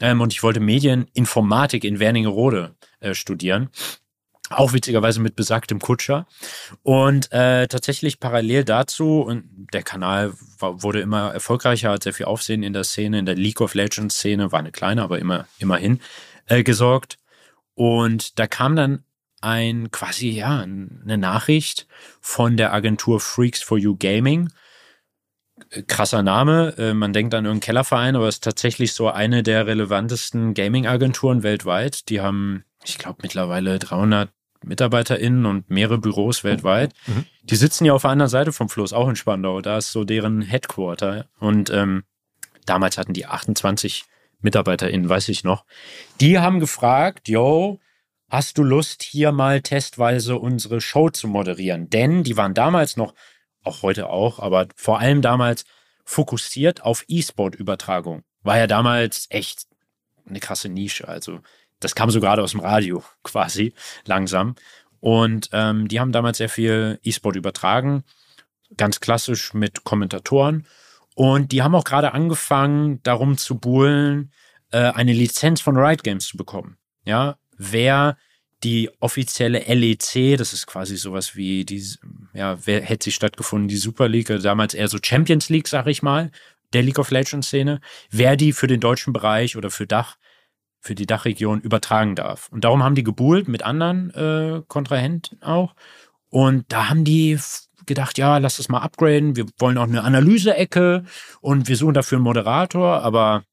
Ähm, 0.00 0.20
und 0.20 0.32
ich 0.32 0.42
wollte 0.42 0.60
Medieninformatik 0.60 1.84
in 1.84 1.98
Wernigerode 1.98 2.74
äh, 3.00 3.14
studieren. 3.14 3.68
Auch 4.54 4.72
witzigerweise 4.72 5.20
mit 5.20 5.36
besagtem 5.36 5.78
Kutscher. 5.78 6.26
Und 6.82 7.30
äh, 7.32 7.66
tatsächlich 7.68 8.20
parallel 8.20 8.64
dazu, 8.64 9.20
und 9.20 9.68
der 9.72 9.82
Kanal 9.82 10.32
war, 10.58 10.82
wurde 10.82 11.00
immer 11.00 11.32
erfolgreicher, 11.32 11.90
hat 11.90 12.02
sehr 12.02 12.14
viel 12.14 12.26
Aufsehen 12.26 12.62
in 12.62 12.72
der 12.72 12.84
Szene, 12.84 13.18
in 13.18 13.26
der 13.26 13.34
League 13.34 13.60
of 13.60 13.74
Legends 13.74 14.16
Szene, 14.16 14.52
war 14.52 14.58
eine 14.58 14.72
kleine, 14.72 15.02
aber 15.02 15.18
immer, 15.18 15.46
immerhin, 15.58 16.00
äh, 16.46 16.62
gesorgt. 16.62 17.18
Und 17.74 18.38
da 18.38 18.46
kam 18.46 18.76
dann 18.76 19.04
ein 19.40 19.90
quasi, 19.90 20.30
ja, 20.30 20.60
eine 20.60 21.18
Nachricht 21.18 21.86
von 22.20 22.56
der 22.56 22.72
Agentur 22.72 23.20
Freaks 23.20 23.62
for 23.62 23.78
You 23.78 23.96
Gaming. 23.96 24.50
Krasser 25.86 26.22
Name, 26.22 26.74
äh, 26.78 26.94
man 26.94 27.12
denkt 27.12 27.34
an 27.34 27.44
irgendeinen 27.44 27.60
Kellerverein, 27.60 28.16
aber 28.16 28.28
es 28.28 28.36
ist 28.36 28.44
tatsächlich 28.44 28.92
so 28.94 29.08
eine 29.08 29.42
der 29.42 29.66
relevantesten 29.66 30.54
Gaming-Agenturen 30.54 31.42
weltweit. 31.42 32.08
Die 32.08 32.20
haben, 32.20 32.64
ich 32.84 32.98
glaube, 32.98 33.20
mittlerweile 33.22 33.78
300 33.78 34.30
MitarbeiterInnen 34.64 35.46
und 35.46 35.70
mehrere 35.70 35.98
Büros 35.98 36.44
weltweit. 36.44 36.92
Mhm. 37.06 37.26
Die 37.42 37.56
sitzen 37.56 37.84
ja 37.84 37.92
auf 37.92 38.02
der 38.02 38.10
anderen 38.10 38.30
Seite 38.30 38.52
vom 38.52 38.68
Fluss, 38.68 38.92
auch 38.92 39.08
in 39.08 39.16
Spandau. 39.16 39.60
Da 39.60 39.78
ist 39.78 39.92
so 39.92 40.04
deren 40.04 40.42
Headquarter. 40.42 41.26
Und 41.38 41.70
ähm, 41.70 42.04
damals 42.66 42.98
hatten 42.98 43.12
die 43.12 43.26
28 43.26 44.04
MitarbeiterInnen, 44.40 45.08
weiß 45.08 45.28
ich 45.28 45.44
noch. 45.44 45.64
Die 46.20 46.38
haben 46.38 46.60
gefragt, 46.60 47.28
yo, 47.28 47.80
hast 48.28 48.58
du 48.58 48.62
Lust, 48.62 49.02
hier 49.02 49.32
mal 49.32 49.60
testweise 49.60 50.36
unsere 50.36 50.80
Show 50.80 51.10
zu 51.10 51.28
moderieren? 51.28 51.90
Denn 51.90 52.24
die 52.24 52.36
waren 52.36 52.54
damals 52.54 52.96
noch, 52.96 53.14
auch 53.62 53.82
heute 53.82 54.08
auch, 54.08 54.38
aber 54.40 54.66
vor 54.74 54.98
allem 54.98 55.22
damals 55.22 55.64
fokussiert 56.04 56.82
auf 56.82 57.04
E-Sport-Übertragung. 57.08 58.22
War 58.42 58.58
ja 58.58 58.66
damals 58.66 59.26
echt 59.30 59.66
eine 60.28 60.40
krasse 60.40 60.68
Nische. 60.68 61.08
Also 61.08 61.40
das 61.84 61.94
kam 61.94 62.10
so 62.10 62.20
gerade 62.20 62.42
aus 62.42 62.52
dem 62.52 62.60
Radio 62.60 63.02
quasi 63.22 63.74
langsam. 64.04 64.54
Und 65.00 65.48
ähm, 65.52 65.88
die 65.88 65.98
haben 65.98 66.12
damals 66.12 66.38
sehr 66.38 66.48
viel 66.48 67.00
E-Sport 67.02 67.36
übertragen, 67.36 68.04
ganz 68.76 69.00
klassisch 69.00 69.52
mit 69.52 69.84
Kommentatoren. 69.84 70.66
Und 71.14 71.52
die 71.52 71.62
haben 71.62 71.74
auch 71.74 71.84
gerade 71.84 72.12
angefangen, 72.14 73.02
darum 73.02 73.36
zu 73.36 73.58
buhlen, 73.58 74.32
äh, 74.70 74.78
eine 74.78 75.12
Lizenz 75.12 75.60
von 75.60 75.76
Riot 75.76 76.04
Games 76.04 76.26
zu 76.26 76.36
bekommen. 76.36 76.76
Ja, 77.04 77.36
wer 77.58 78.16
die 78.62 78.90
offizielle 79.00 79.58
LEC, 79.58 80.36
das 80.38 80.52
ist 80.52 80.66
quasi 80.66 80.96
sowas 80.96 81.34
wie 81.34 81.64
die, 81.64 81.84
ja, 82.32 82.56
wer 82.64 82.80
hätte 82.80 83.04
sie 83.04 83.12
stattgefunden, 83.12 83.68
die 83.68 83.76
Super 83.76 84.08
League, 84.08 84.30
also 84.30 84.42
damals 84.44 84.74
eher 84.74 84.88
so 84.88 84.98
Champions 85.02 85.48
League, 85.48 85.68
sag 85.68 85.86
ich 85.88 86.02
mal, 86.02 86.30
der 86.72 86.82
League 86.82 86.98
of 86.98 87.10
Legends 87.10 87.48
Szene, 87.48 87.80
wer 88.10 88.36
die 88.36 88.52
für 88.52 88.66
den 88.66 88.80
deutschen 88.80 89.12
Bereich 89.12 89.56
oder 89.56 89.70
für 89.70 89.86
Dach 89.86 90.16
für 90.82 90.94
die 90.94 91.06
Dachregion 91.06 91.60
übertragen 91.60 92.16
darf. 92.16 92.48
Und 92.50 92.64
darum 92.64 92.82
haben 92.82 92.96
die 92.96 93.04
gebuhlt 93.04 93.48
mit 93.48 93.62
anderen 93.62 94.10
äh, 94.10 94.62
Kontrahenten 94.66 95.40
auch. 95.42 95.74
Und 96.28 96.64
da 96.72 96.88
haben 96.88 97.04
die 97.04 97.38
gedacht, 97.86 98.18
ja, 98.18 98.38
lass 98.38 98.56
das 98.56 98.68
mal 98.68 98.80
upgraden. 98.80 99.36
Wir 99.36 99.46
wollen 99.58 99.78
auch 99.78 99.84
eine 99.84 100.02
Analyse-Ecke 100.02 101.04
und 101.40 101.68
wir 101.68 101.76
suchen 101.76 101.94
dafür 101.94 102.16
einen 102.16 102.24
Moderator. 102.24 103.02
Aber 103.02 103.44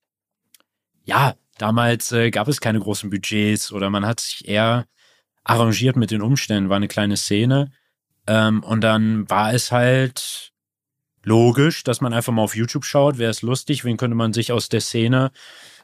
ja, 1.04 1.36
damals 1.58 2.12
äh, 2.12 2.32
gab 2.32 2.48
es 2.48 2.62
keine 2.62 2.80
großen 2.80 3.10
Budgets 3.10 3.72
oder 3.72 3.89
man 3.89 4.06
hat 4.06 4.20
sich 4.22 4.48
eher 4.48 4.86
arrangiert 5.44 5.96
mit 5.96 6.12
den 6.12 6.22
Umständen, 6.22 6.70
war 6.70 6.78
eine 6.78 6.88
kleine 6.88 7.18
Szene. 7.18 7.72
Ähm, 8.28 8.63
und 8.63 8.82
dann 8.82 9.30
war 9.30 9.54
es 9.54 9.72
halt 9.72 10.52
logisch, 11.30 11.84
dass 11.84 12.02
man 12.02 12.12
einfach 12.12 12.34
mal 12.34 12.42
auf 12.42 12.56
YouTube 12.56 12.86
schaut, 12.86 13.20
wäre 13.20 13.30
es 13.30 13.44
lustig, 13.44 13.86
wen 13.86 13.98
könnte 13.98 14.15
man 14.15 14.34
sich 14.34 14.52
aus 14.52 14.68
der 14.68 14.82
Szene 14.82 15.32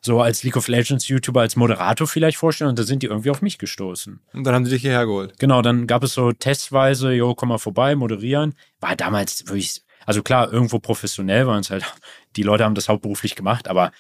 so 0.01 0.19
als 0.19 0.43
League 0.43 0.57
of 0.57 0.67
Legends 0.67 1.07
YouTuber, 1.07 1.41
als 1.41 1.55
Moderator 1.55 2.07
vielleicht 2.07 2.37
vorstellen 2.37 2.71
und 2.71 2.79
da 2.79 2.83
sind 2.83 3.03
die 3.03 3.07
irgendwie 3.07 3.29
auf 3.29 3.41
mich 3.41 3.57
gestoßen. 3.59 4.19
Und 4.33 4.43
dann 4.43 4.55
haben 4.55 4.65
sie 4.65 4.71
dich 4.71 4.81
hierher 4.81 5.05
geholt. 5.05 5.37
Genau, 5.39 5.61
dann 5.61 5.87
gab 5.87 6.03
es 6.03 6.13
so 6.13 6.31
testweise, 6.31 7.11
jo, 7.11 7.35
komm 7.35 7.49
mal 7.49 7.59
vorbei, 7.59 7.95
moderieren. 7.95 8.55
War 8.79 8.95
damals 8.95 9.47
wirklich, 9.47 9.83
also 10.05 10.23
klar, 10.23 10.51
irgendwo 10.51 10.79
professionell 10.79 11.45
waren 11.47 11.61
es 11.61 11.69
halt, 11.69 11.85
die 12.35 12.43
Leute 12.43 12.65
haben 12.65 12.75
das 12.75 12.89
hauptberuflich 12.89 13.35
gemacht, 13.35 13.67
aber 13.67 13.91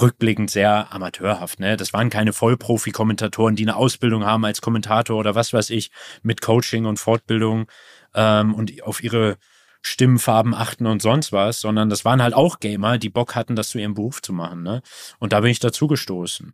rückblickend 0.00 0.50
sehr 0.50 0.92
amateurhaft, 0.92 1.58
ne? 1.60 1.76
Das 1.76 1.92
waren 1.92 2.10
keine 2.10 2.32
Vollprofi-Kommentatoren, 2.32 3.56
die 3.56 3.64
eine 3.64 3.76
Ausbildung 3.76 4.24
haben 4.24 4.44
als 4.44 4.60
Kommentator 4.60 5.16
oder 5.16 5.34
was 5.34 5.52
weiß 5.52 5.70
ich, 5.70 5.90
mit 6.22 6.40
Coaching 6.40 6.84
und 6.84 6.98
Fortbildung 6.98 7.66
ähm, 8.14 8.54
und 8.54 8.82
auf 8.82 9.02
ihre 9.02 9.38
Stimmfarben 9.80 10.54
achten 10.54 10.86
und 10.86 11.02
sonst 11.02 11.32
was, 11.32 11.60
sondern 11.60 11.88
das 11.88 12.04
waren 12.04 12.22
halt 12.22 12.34
auch 12.34 12.60
Gamer, 12.60 12.98
die 12.98 13.10
Bock 13.10 13.34
hatten, 13.34 13.56
das 13.56 13.70
zu 13.70 13.78
ihrem 13.78 13.94
Beruf 13.94 14.22
zu 14.22 14.32
machen. 14.32 14.62
Ne? 14.62 14.82
Und 15.18 15.32
da 15.32 15.40
bin 15.40 15.50
ich 15.50 15.60
dazu 15.60 15.86
gestoßen. 15.86 16.52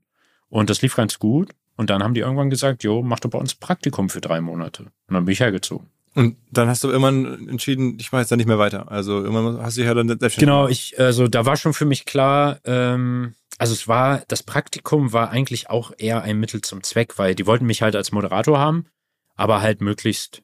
Und 0.48 0.70
das 0.70 0.82
lief 0.82 0.94
ganz 0.94 1.18
gut. 1.18 1.50
Und 1.76 1.90
dann 1.90 2.02
haben 2.02 2.14
die 2.14 2.20
irgendwann 2.20 2.50
gesagt, 2.50 2.84
jo, 2.84 3.02
mach 3.02 3.20
doch 3.20 3.30
bei 3.30 3.38
uns 3.38 3.54
Praktikum 3.54 4.08
für 4.08 4.20
drei 4.20 4.40
Monate. 4.40 4.84
Und 4.84 5.14
dann 5.14 5.24
bin 5.24 5.32
ich 5.32 5.40
hergezogen. 5.40 5.88
Und 6.14 6.36
dann 6.52 6.68
hast 6.68 6.84
du 6.84 6.88
irgendwann 6.88 7.48
entschieden, 7.48 7.98
ich 7.98 8.12
mache 8.12 8.22
jetzt 8.22 8.30
da 8.30 8.36
nicht 8.36 8.46
mehr 8.46 8.58
weiter. 8.58 8.90
Also 8.90 9.24
irgendwann 9.24 9.60
hast 9.60 9.76
du 9.76 9.80
dich 9.80 9.88
ja 9.88 9.94
dann 9.94 10.06
selbstständig 10.06 10.38
Genau, 10.38 10.68
ich, 10.68 10.98
also 11.00 11.26
da 11.26 11.44
war 11.44 11.56
schon 11.56 11.74
für 11.74 11.86
mich 11.86 12.04
klar, 12.04 12.60
ähm, 12.64 13.34
also 13.58 13.72
es 13.72 13.88
war, 13.88 14.22
das 14.28 14.44
Praktikum 14.44 15.12
war 15.12 15.30
eigentlich 15.30 15.70
auch 15.70 15.92
eher 15.98 16.22
ein 16.22 16.38
Mittel 16.38 16.60
zum 16.60 16.84
Zweck, 16.84 17.18
weil 17.18 17.34
die 17.34 17.46
wollten 17.46 17.66
mich 17.66 17.82
halt 17.82 17.96
als 17.96 18.12
Moderator 18.12 18.58
haben, 18.58 18.86
aber 19.34 19.60
halt 19.60 19.80
möglichst 19.80 20.43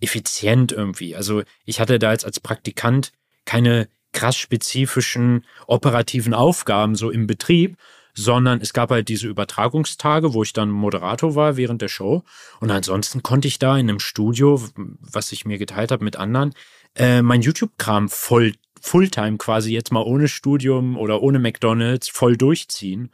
effizient 0.00 0.72
irgendwie. 0.72 1.16
Also 1.16 1.42
ich 1.64 1.80
hatte 1.80 1.98
da 1.98 2.12
jetzt 2.12 2.24
als 2.24 2.40
Praktikant 2.40 3.12
keine 3.44 3.88
krass 4.12 4.36
spezifischen 4.36 5.44
operativen 5.66 6.34
Aufgaben 6.34 6.94
so 6.94 7.10
im 7.10 7.26
Betrieb, 7.26 7.76
sondern 8.14 8.60
es 8.60 8.72
gab 8.72 8.90
halt 8.90 9.08
diese 9.08 9.26
Übertragungstage, 9.26 10.34
wo 10.34 10.42
ich 10.42 10.52
dann 10.52 10.70
Moderator 10.70 11.34
war 11.34 11.56
während 11.56 11.82
der 11.82 11.88
Show. 11.88 12.22
Und 12.60 12.70
ansonsten 12.70 13.22
konnte 13.22 13.48
ich 13.48 13.58
da 13.58 13.76
in 13.76 13.88
einem 13.88 13.98
Studio, 13.98 14.62
was 14.76 15.32
ich 15.32 15.44
mir 15.44 15.58
geteilt 15.58 15.90
habe 15.90 16.04
mit 16.04 16.16
anderen, 16.16 16.54
äh, 16.94 17.22
mein 17.22 17.42
YouTube-Kram 17.42 18.08
voll 18.08 18.52
Fulltime 18.80 19.38
quasi 19.38 19.72
jetzt 19.72 19.92
mal 19.92 20.02
ohne 20.02 20.28
Studium 20.28 20.98
oder 20.98 21.22
ohne 21.22 21.38
McDonalds 21.38 22.08
voll 22.10 22.36
durchziehen. 22.36 23.10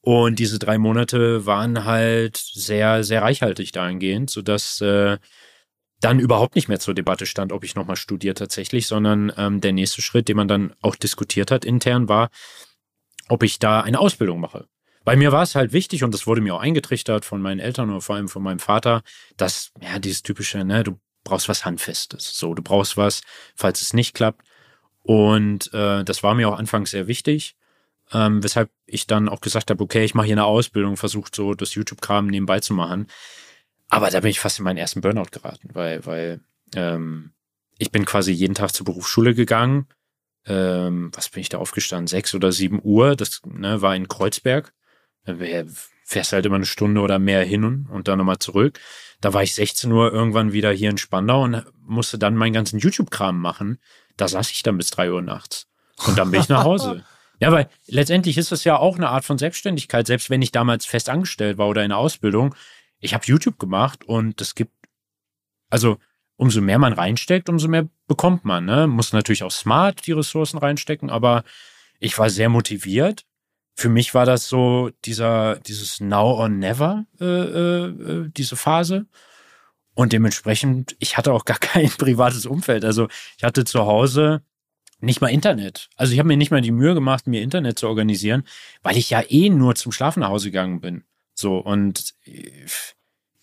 Und 0.00 0.38
diese 0.38 0.58
drei 0.58 0.78
Monate 0.78 1.44
waren 1.44 1.84
halt 1.84 2.38
sehr, 2.38 3.04
sehr 3.04 3.20
reichhaltig 3.20 3.72
dahingehend, 3.72 4.30
sodass 4.30 4.80
äh, 4.80 5.18
dann 6.04 6.18
überhaupt 6.20 6.54
nicht 6.54 6.68
mehr 6.68 6.80
zur 6.80 6.94
Debatte 6.94 7.26
stand, 7.26 7.52
ob 7.52 7.64
ich 7.64 7.74
nochmal 7.74 7.96
studiere 7.96 8.34
tatsächlich, 8.34 8.86
sondern 8.86 9.32
ähm, 9.36 9.60
der 9.60 9.72
nächste 9.72 10.02
Schritt, 10.02 10.28
den 10.28 10.36
man 10.36 10.48
dann 10.48 10.74
auch 10.82 10.96
diskutiert 10.96 11.50
hat 11.50 11.64
intern, 11.64 12.08
war, 12.08 12.28
ob 13.28 13.42
ich 13.42 13.58
da 13.58 13.80
eine 13.80 13.98
Ausbildung 13.98 14.38
mache. 14.40 14.66
Bei 15.04 15.16
mir 15.16 15.32
war 15.32 15.42
es 15.42 15.54
halt 15.54 15.72
wichtig 15.72 16.04
und 16.04 16.12
das 16.12 16.26
wurde 16.26 16.40
mir 16.42 16.54
auch 16.54 16.60
eingetrichtert 16.60 17.24
von 17.24 17.40
meinen 17.42 17.60
Eltern 17.60 17.90
oder 17.90 18.00
vor 18.00 18.16
allem 18.16 18.28
von 18.28 18.42
meinem 18.42 18.58
Vater, 18.58 19.02
dass, 19.36 19.72
ja, 19.82 19.98
dieses 19.98 20.22
typische, 20.22 20.64
ne, 20.64 20.82
du 20.82 20.98
brauchst 21.24 21.48
was 21.48 21.64
Handfestes. 21.64 22.38
So, 22.38 22.54
du 22.54 22.62
brauchst 22.62 22.96
was, 22.96 23.22
falls 23.54 23.80
es 23.82 23.92
nicht 23.94 24.14
klappt. 24.14 24.42
Und 25.02 25.72
äh, 25.74 26.04
das 26.04 26.22
war 26.22 26.34
mir 26.34 26.48
auch 26.48 26.58
anfangs 26.58 26.90
sehr 26.90 27.06
wichtig. 27.06 27.56
ähm, 28.12 28.42
weshalb 28.42 28.70
ich 28.86 29.06
dann 29.06 29.28
auch 29.28 29.40
gesagt 29.40 29.70
habe, 29.70 29.82
okay, 29.82 30.04
ich 30.04 30.14
mache 30.14 30.26
hier 30.26 30.34
eine 30.34 30.44
Ausbildung, 30.44 30.96
versucht 30.96 31.34
so 31.34 31.54
das 31.54 31.74
YouTube-Kram 31.74 32.26
nebenbei 32.26 32.60
zu 32.60 32.74
machen. 32.74 33.06
Aber 33.94 34.10
da 34.10 34.20
bin 34.20 34.30
ich 34.30 34.40
fast 34.40 34.58
in 34.58 34.64
meinen 34.64 34.76
ersten 34.76 35.00
Burnout 35.00 35.30
geraten, 35.30 35.70
weil, 35.72 36.04
weil 36.04 36.40
ähm, 36.74 37.32
ich 37.78 37.92
bin 37.92 38.04
quasi 38.04 38.32
jeden 38.32 38.54
Tag 38.54 38.74
zur 38.74 38.84
Berufsschule 38.84 39.34
gegangen. 39.34 39.86
Ähm, 40.46 41.12
was 41.14 41.28
bin 41.28 41.42
ich 41.42 41.48
da 41.48 41.58
aufgestanden? 41.58 42.08
Sechs 42.08 42.34
oder 42.34 42.50
sieben 42.50 42.80
Uhr. 42.82 43.14
Das 43.14 43.40
ne, 43.44 43.82
war 43.82 43.94
in 43.94 44.08
Kreuzberg. 44.08 44.72
Da 45.24 45.36
fährst 46.04 46.32
halt 46.32 46.44
immer 46.44 46.56
eine 46.56 46.66
Stunde 46.66 47.02
oder 47.02 47.20
mehr 47.20 47.44
hin 47.44 47.86
und, 47.88 48.08
dann 48.08 48.18
nochmal 48.18 48.40
zurück. 48.40 48.80
Da 49.20 49.32
war 49.32 49.44
ich 49.44 49.54
16 49.54 49.90
Uhr 49.92 50.12
irgendwann 50.12 50.52
wieder 50.52 50.72
hier 50.72 50.90
in 50.90 50.98
Spandau 50.98 51.44
und 51.44 51.64
musste 51.80 52.18
dann 52.18 52.34
meinen 52.34 52.52
ganzen 52.52 52.80
YouTube-Kram 52.80 53.40
machen. 53.40 53.78
Da 54.16 54.26
saß 54.26 54.50
ich 54.50 54.64
dann 54.64 54.76
bis 54.76 54.90
drei 54.90 55.12
Uhr 55.12 55.22
nachts. 55.22 55.68
Und 56.06 56.18
dann 56.18 56.32
bin 56.32 56.40
ich 56.40 56.48
nach 56.48 56.64
Hause. 56.64 57.04
Ja, 57.40 57.50
weil 57.50 57.68
letztendlich 57.88 58.38
ist 58.38 58.52
das 58.52 58.62
ja 58.62 58.76
auch 58.76 58.96
eine 58.96 59.08
Art 59.08 59.24
von 59.24 59.38
Selbstständigkeit, 59.38 60.06
selbst 60.06 60.30
wenn 60.30 60.40
ich 60.40 60.52
damals 60.52 60.86
fest 60.86 61.08
angestellt 61.08 61.58
war 61.58 61.68
oder 61.68 61.82
in 61.82 61.88
der 61.88 61.98
Ausbildung. 61.98 62.54
Ich 63.04 63.12
habe 63.12 63.26
YouTube 63.26 63.58
gemacht 63.58 64.02
und 64.04 64.40
es 64.40 64.54
gibt, 64.54 64.72
also 65.68 65.98
umso 66.36 66.62
mehr 66.62 66.78
man 66.78 66.94
reinsteckt, 66.94 67.50
umso 67.50 67.68
mehr 67.68 67.86
bekommt 68.06 68.46
man. 68.46 68.64
Ne? 68.64 68.86
Muss 68.86 69.12
natürlich 69.12 69.42
auch 69.42 69.50
smart 69.50 70.06
die 70.06 70.12
Ressourcen 70.12 70.56
reinstecken, 70.56 71.10
aber 71.10 71.44
ich 72.00 72.18
war 72.18 72.30
sehr 72.30 72.48
motiviert. 72.48 73.26
Für 73.76 73.90
mich 73.90 74.14
war 74.14 74.24
das 74.24 74.48
so 74.48 74.90
dieser, 75.04 75.56
dieses 75.56 76.00
Now 76.00 76.32
or 76.32 76.48
Never, 76.48 77.04
äh, 77.20 77.24
äh, 77.24 77.86
äh 77.88 78.30
diese 78.34 78.56
Phase. 78.56 79.06
Und 79.92 80.14
dementsprechend, 80.14 80.96
ich 80.98 81.18
hatte 81.18 81.34
auch 81.34 81.44
gar 81.44 81.58
kein 81.60 81.90
privates 81.90 82.46
Umfeld. 82.46 82.86
Also 82.86 83.08
ich 83.36 83.44
hatte 83.44 83.66
zu 83.66 83.80
Hause 83.84 84.42
nicht 85.00 85.20
mal 85.20 85.28
Internet. 85.28 85.90
Also 85.96 86.14
ich 86.14 86.18
habe 86.20 86.28
mir 86.28 86.38
nicht 86.38 86.50
mal 86.50 86.62
die 86.62 86.70
Mühe 86.70 86.94
gemacht, 86.94 87.26
mir 87.26 87.42
Internet 87.42 87.78
zu 87.78 87.86
organisieren, 87.86 88.44
weil 88.82 88.96
ich 88.96 89.10
ja 89.10 89.22
eh 89.28 89.50
nur 89.50 89.74
zum 89.74 89.92
Schlafen 89.92 90.20
nach 90.20 90.30
Hause 90.30 90.46
gegangen 90.46 90.80
bin. 90.80 91.04
So 91.34 91.58
und 91.58 92.14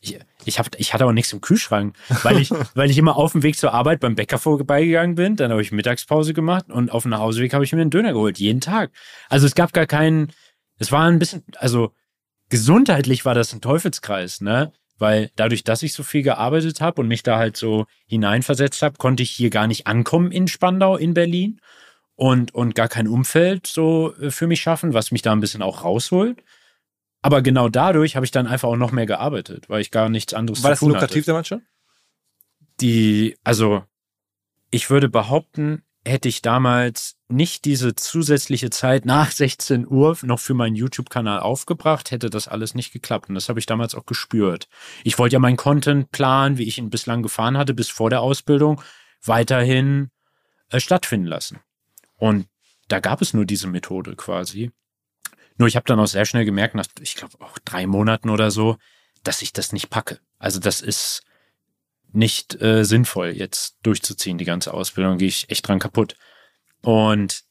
ich, 0.01 0.19
ich, 0.45 0.59
hab, 0.59 0.67
ich 0.77 0.93
hatte 0.93 1.05
auch 1.05 1.11
nichts 1.11 1.31
im 1.31 1.41
Kühlschrank, 1.41 1.95
weil 2.23 2.39
ich, 2.39 2.49
weil 2.73 2.89
ich 2.89 2.97
immer 2.97 3.15
auf 3.15 3.33
dem 3.33 3.43
Weg 3.43 3.57
zur 3.57 3.73
Arbeit 3.73 3.99
beim 3.99 4.15
Bäcker 4.15 4.39
vorbeigegangen 4.39 5.15
bin. 5.15 5.35
Dann 5.35 5.51
habe 5.51 5.61
ich 5.61 5.71
Mittagspause 5.71 6.33
gemacht 6.33 6.69
und 6.69 6.91
auf 6.91 7.03
dem 7.03 7.11
Nachhauseweg 7.11 7.53
habe 7.53 7.63
ich 7.63 7.71
mir 7.71 7.81
einen 7.81 7.91
Döner 7.91 8.13
geholt, 8.13 8.39
jeden 8.39 8.61
Tag. 8.61 8.91
Also 9.29 9.45
es 9.45 9.55
gab 9.55 9.73
gar 9.73 9.85
keinen, 9.85 10.33
es 10.77 10.91
war 10.91 11.07
ein 11.07 11.19
bisschen, 11.19 11.43
also 11.57 11.91
gesundheitlich 12.49 13.25
war 13.25 13.35
das 13.35 13.53
ein 13.53 13.61
Teufelskreis, 13.61 14.41
ne? 14.41 14.71
Weil 14.97 15.31
dadurch, 15.35 15.63
dass 15.63 15.81
ich 15.81 15.93
so 15.93 16.03
viel 16.03 16.21
gearbeitet 16.21 16.79
habe 16.79 17.01
und 17.01 17.07
mich 17.07 17.23
da 17.23 17.37
halt 17.37 17.57
so 17.57 17.85
hineinversetzt 18.05 18.83
habe, 18.83 18.97
konnte 18.97 19.23
ich 19.23 19.31
hier 19.31 19.49
gar 19.49 19.65
nicht 19.65 19.87
ankommen 19.87 20.31
in 20.31 20.47
Spandau, 20.47 20.95
in 20.95 21.15
Berlin 21.15 21.59
und, 22.15 22.53
und 22.53 22.75
gar 22.75 22.87
kein 22.87 23.07
Umfeld 23.07 23.65
so 23.65 24.13
äh, 24.17 24.29
für 24.29 24.45
mich 24.45 24.61
schaffen, 24.61 24.93
was 24.93 25.11
mich 25.11 25.23
da 25.23 25.31
ein 25.31 25.39
bisschen 25.39 25.63
auch 25.63 25.83
rausholt. 25.83 26.43
Aber 27.21 27.41
genau 27.41 27.69
dadurch 27.69 28.15
habe 28.15 28.25
ich 28.25 28.31
dann 28.31 28.47
einfach 28.47 28.69
auch 28.69 28.77
noch 28.77 28.91
mehr 28.91 29.05
gearbeitet, 29.05 29.69
weil 29.69 29.81
ich 29.81 29.91
gar 29.91 30.09
nichts 30.09 30.33
anderes 30.33 30.63
War 30.63 30.73
zu 30.73 30.85
tun 30.85 30.93
das 30.93 31.01
lukrativ 31.01 31.23
hatte. 31.23 31.31
damals 31.31 31.47
schon? 31.47 31.61
Die, 32.79 33.37
also 33.43 33.83
ich 34.71 34.89
würde 34.89 35.07
behaupten, 35.07 35.83
hätte 36.03 36.27
ich 36.29 36.41
damals 36.41 37.17
nicht 37.27 37.65
diese 37.65 37.93
zusätzliche 37.93 38.71
Zeit 38.71 39.05
nach 39.05 39.31
16 39.31 39.87
Uhr 39.87 40.17
noch 40.23 40.39
für 40.39 40.55
meinen 40.55 40.75
YouTube-Kanal 40.75 41.39
aufgebracht, 41.39 42.11
hätte 42.11 42.29
das 42.29 42.47
alles 42.47 42.73
nicht 42.73 42.91
geklappt. 42.91 43.29
Und 43.29 43.35
das 43.35 43.49
habe 43.49 43.59
ich 43.59 43.65
damals 43.65 43.93
auch 43.93 44.05
gespürt. 44.05 44.67
Ich 45.03 45.19
wollte 45.19 45.33
ja 45.33 45.39
meinen 45.39 45.57
Content-Plan, 45.57 46.57
wie 46.57 46.67
ich 46.67 46.79
ihn 46.79 46.89
bislang 46.89 47.21
gefahren 47.21 47.57
hatte, 47.57 47.73
bis 47.73 47.89
vor 47.89 48.09
der 48.09 48.21
Ausbildung, 48.21 48.81
weiterhin 49.23 50.09
äh, 50.69 50.79
stattfinden 50.79 51.27
lassen. 51.27 51.59
Und 52.17 52.47
da 52.87 52.99
gab 52.99 53.21
es 53.21 53.33
nur 53.33 53.45
diese 53.45 53.67
Methode 53.67 54.15
quasi. 54.15 54.71
Nur 55.57 55.67
ich 55.67 55.75
habe 55.75 55.85
dann 55.85 55.99
auch 55.99 56.07
sehr 56.07 56.25
schnell 56.25 56.45
gemerkt, 56.45 56.75
nach, 56.75 56.87
ich 56.99 57.15
glaube 57.15 57.39
auch 57.41 57.57
drei 57.59 57.87
Monaten 57.87 58.29
oder 58.29 58.51
so, 58.51 58.77
dass 59.23 59.41
ich 59.41 59.53
das 59.53 59.73
nicht 59.73 59.89
packe. 59.89 60.19
Also 60.39 60.59
das 60.59 60.81
ist 60.81 61.23
nicht 62.13 62.61
äh, 62.61 62.83
sinnvoll, 62.83 63.29
jetzt 63.29 63.77
durchzuziehen, 63.83 64.37
die 64.37 64.45
ganze 64.45 64.73
Ausbildung, 64.73 65.17
gehe 65.17 65.27
ich 65.27 65.49
echt 65.49 65.67
dran 65.67 65.79
kaputt. 65.79 66.15
Und 66.81 67.43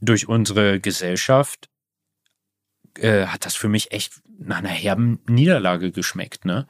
durch 0.00 0.28
unsere 0.28 0.80
Gesellschaft 0.80 1.68
äh, 2.98 3.26
hat 3.26 3.44
das 3.44 3.54
für 3.54 3.68
mich 3.68 3.92
echt 3.92 4.14
nach 4.38 4.58
einer 4.58 4.68
herben 4.68 5.20
Niederlage 5.26 5.92
geschmeckt, 5.92 6.44
ne? 6.44 6.66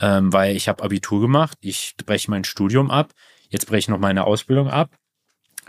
Ähm, 0.00 0.32
weil 0.32 0.56
ich 0.56 0.68
habe 0.68 0.82
Abitur 0.82 1.20
gemacht, 1.20 1.56
ich 1.60 1.94
breche 2.04 2.28
mein 2.28 2.42
Studium 2.42 2.90
ab, 2.90 3.14
jetzt 3.48 3.66
breche 3.66 3.78
ich 3.78 3.88
noch 3.88 4.00
meine 4.00 4.24
Ausbildung 4.24 4.68
ab, 4.68 4.96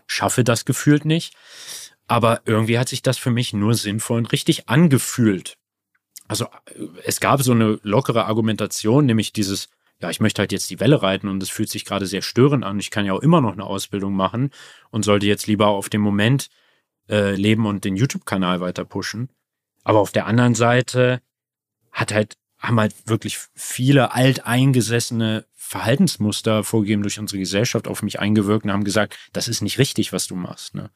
schaffe 0.07 0.43
das 0.43 0.65
gefühlt 0.65 1.05
nicht. 1.05 1.35
Aber 2.07 2.41
irgendwie 2.45 2.77
hat 2.77 2.89
sich 2.89 3.01
das 3.01 3.17
für 3.17 3.31
mich 3.31 3.53
nur 3.53 3.73
sinnvoll 3.73 4.19
und 4.19 4.31
richtig 4.31 4.69
angefühlt. 4.69 5.57
Also 6.27 6.47
es 7.03 7.19
gab 7.19 7.41
so 7.41 7.51
eine 7.51 7.79
lockere 7.83 8.25
Argumentation, 8.25 9.05
nämlich 9.05 9.33
dieses, 9.33 9.69
ja, 10.01 10.09
ich 10.09 10.19
möchte 10.19 10.41
halt 10.41 10.51
jetzt 10.51 10.69
die 10.69 10.79
Welle 10.79 11.01
reiten 11.01 11.27
und 11.27 11.41
es 11.41 11.49
fühlt 11.49 11.69
sich 11.69 11.85
gerade 11.85 12.07
sehr 12.07 12.21
störend 12.21 12.63
an. 12.63 12.79
Ich 12.79 12.91
kann 12.91 13.05
ja 13.05 13.13
auch 13.13 13.21
immer 13.21 13.41
noch 13.41 13.53
eine 13.53 13.63
Ausbildung 13.63 14.13
machen 14.13 14.51
und 14.91 15.05
sollte 15.05 15.25
jetzt 15.25 15.47
lieber 15.47 15.67
auf 15.67 15.89
dem 15.89 16.01
Moment 16.01 16.49
äh, 17.09 17.35
leben 17.35 17.65
und 17.65 17.85
den 17.85 17.95
YouTube-Kanal 17.95 18.61
weiter 18.61 18.85
pushen. 18.85 19.29
Aber 19.83 19.99
auf 19.99 20.11
der 20.11 20.25
anderen 20.25 20.55
Seite 20.55 21.21
hat 21.91 22.13
halt, 22.13 22.37
haben 22.57 22.79
halt 22.79 22.93
wirklich 23.05 23.39
viele 23.53 24.11
alteingesessene 24.13 25.45
Verhaltensmuster 25.53 26.63
vorgegeben 26.63 27.03
durch 27.03 27.19
unsere 27.19 27.39
Gesellschaft 27.39 27.87
auf 27.87 28.01
mich 28.03 28.19
eingewirkt 28.19 28.65
und 28.65 28.71
haben 28.71 28.83
gesagt, 28.83 29.17
das 29.33 29.47
ist 29.47 29.61
nicht 29.61 29.77
richtig, 29.77 30.13
was 30.13 30.27
du 30.27 30.35
machst. 30.35 30.75
Ne? 30.75 30.89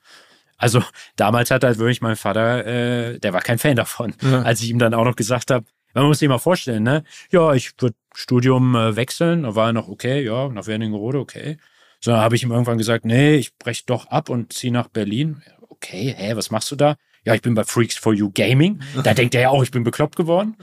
Also 0.60 0.84
damals 1.15 1.50
hat 1.50 1.63
halt 1.63 1.80
wirklich 1.80 2.02
mein 2.02 2.15
Vater, 2.15 2.65
äh, 2.67 3.19
der 3.19 3.34
war 3.34 3.41
kein 3.41 3.58
Fan 3.58 3.76
davon, 3.76 4.13
ja. 4.22 4.43
als 4.43 4.62
ich 4.62 4.69
ihm 4.69 4.78
dann 4.78 4.93
auch 4.93 5.06
noch 5.06 5.15
gesagt 5.15 5.50
habe, 5.50 5.65
man 5.95 6.06
muss 6.06 6.19
sich 6.19 6.30
mal 6.30 6.38
vorstellen, 6.38 6.84
ne? 6.84 7.04
Ja, 7.32 7.54
ich 7.54 7.72
würde 7.80 7.95
Studium 8.13 8.76
äh, 8.76 8.95
wechseln, 8.95 9.43
da 9.43 9.56
war 9.56 9.69
er 9.69 9.74
noch 9.74 9.88
okay, 9.88 10.24
ja, 10.24 10.50
nach 10.50 10.67
Wernigerode, 10.67 11.17
okay. 11.17 11.58
So, 12.02 12.12
dann 12.12 12.19
habe 12.22 12.36
ich 12.36 12.43
ihm 12.43 12.52
irgendwann 12.52 12.78
gesagt, 12.78 13.06
nee, 13.06 13.36
ich 13.36 13.58
breche 13.58 13.84
doch 13.86 14.08
ab 14.08 14.30
und 14.30 14.54
ziehe 14.54 14.72
nach 14.72 14.88
Berlin. 14.88 15.41
Okay, 15.69 16.13
hä, 16.15 16.36
was 16.36 16.52
machst 16.52 16.69
du 16.72 16.76
da? 16.76 16.95
Ja, 17.26 17.34
ich 17.34 17.41
bin 17.41 17.56
bei 17.56 17.63
Freaks 17.63 17.98
for 17.98 18.13
You 18.13 18.32
Gaming. 18.32 18.82
Da 19.04 19.13
denkt 19.13 19.36
er 19.36 19.41
ja 19.41 19.50
auch, 19.50 19.63
ich 19.63 19.72
bin 19.72 19.84
bekloppt 19.84 20.15
geworden. 20.15 20.56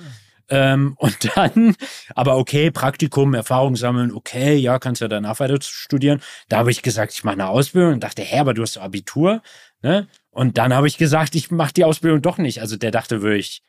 Ähm, 0.49 0.95
und 0.99 1.37
dann, 1.37 1.75
aber 2.15 2.37
okay, 2.37 2.71
Praktikum, 2.71 3.35
Erfahrung 3.35 3.77
sammeln, 3.77 4.13
okay, 4.13 4.57
ja, 4.57 4.79
kannst 4.79 5.01
ja 5.03 5.09
danach 5.09 5.41
weiter 5.41 5.59
studieren. 5.61 6.23
Da 6.49 6.59
habe 6.59 6.71
ich 6.71 6.83
gesagt, 6.83 7.13
ich 7.13 7.25
mache 7.25 7.35
eine 7.35 7.49
Ausbildung 7.49 7.95
und 7.95 8.05
dachte, 8.05 8.23
hä, 8.23 8.39
aber 8.39 8.55
du 8.55 8.63
hast 8.63 8.79
Abitur. 8.79 9.43
Ne? 9.83 10.09
Und 10.31 10.59
dann 10.59 10.75
habe 10.75 10.87
ich 10.87 10.99
gesagt, 10.99 11.35
ich 11.35 11.51
mache 11.51 11.73
die 11.73 11.85
Ausbildung 11.85 12.23
doch 12.23 12.39
nicht. 12.39 12.61
Also 12.61 12.77
der 12.77 12.91
dachte 12.91 13.23
wirklich, 13.23 13.63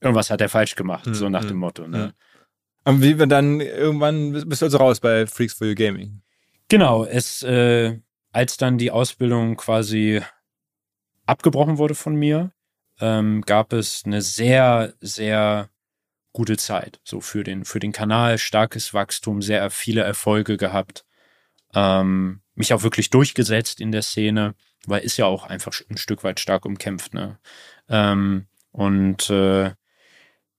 irgendwas 0.00 0.30
hat 0.30 0.40
er 0.40 0.48
falsch 0.48 0.74
gemacht, 0.74 1.06
mhm. 1.06 1.14
so 1.14 1.28
nach 1.28 1.42
hm, 1.42 1.48
dem 1.48 1.56
Motto. 1.58 1.86
Ne? 1.86 2.14
Und 2.84 3.02
wie 3.02 3.18
wir 3.18 3.26
dann 3.26 3.60
irgendwann 3.60 4.32
bist 4.48 4.62
du 4.62 4.66
also 4.66 4.78
raus 4.78 5.00
bei 5.00 5.26
Freaks 5.26 5.54
for 5.54 5.66
You 5.66 5.74
Gaming? 5.74 6.22
Genau, 6.68 7.04
es, 7.04 7.42
äh, 7.42 7.98
als 8.32 8.56
dann 8.56 8.78
die 8.78 8.90
Ausbildung 8.90 9.56
quasi 9.56 10.22
abgebrochen 11.26 11.78
wurde 11.78 11.94
von 11.94 12.14
mir, 12.14 12.52
ähm, 13.00 13.42
gab 13.42 13.72
es 13.72 14.02
eine 14.04 14.22
sehr, 14.22 14.94
sehr 15.00 15.70
gute 16.32 16.56
Zeit. 16.56 17.00
So 17.02 17.20
für 17.20 17.44
den, 17.44 17.64
für 17.64 17.78
den 17.78 17.92
Kanal, 17.92 18.38
starkes 18.38 18.94
Wachstum, 18.94 19.42
sehr 19.42 19.70
viele 19.70 20.02
Erfolge 20.02 20.56
gehabt. 20.56 21.04
Ähm, 21.74 22.42
mich 22.54 22.72
auch 22.72 22.82
wirklich 22.82 23.10
durchgesetzt 23.10 23.80
in 23.80 23.92
der 23.92 24.02
Szene, 24.02 24.54
weil 24.86 25.02
ist 25.02 25.16
ja 25.16 25.26
auch 25.26 25.44
einfach 25.44 25.72
ein 25.90 25.96
Stück 25.96 26.24
weit 26.24 26.40
stark 26.40 26.64
umkämpft. 26.64 27.14
Ne? 27.14 27.38
Ähm, 27.88 28.46
und 28.72 29.30
äh, 29.30 29.72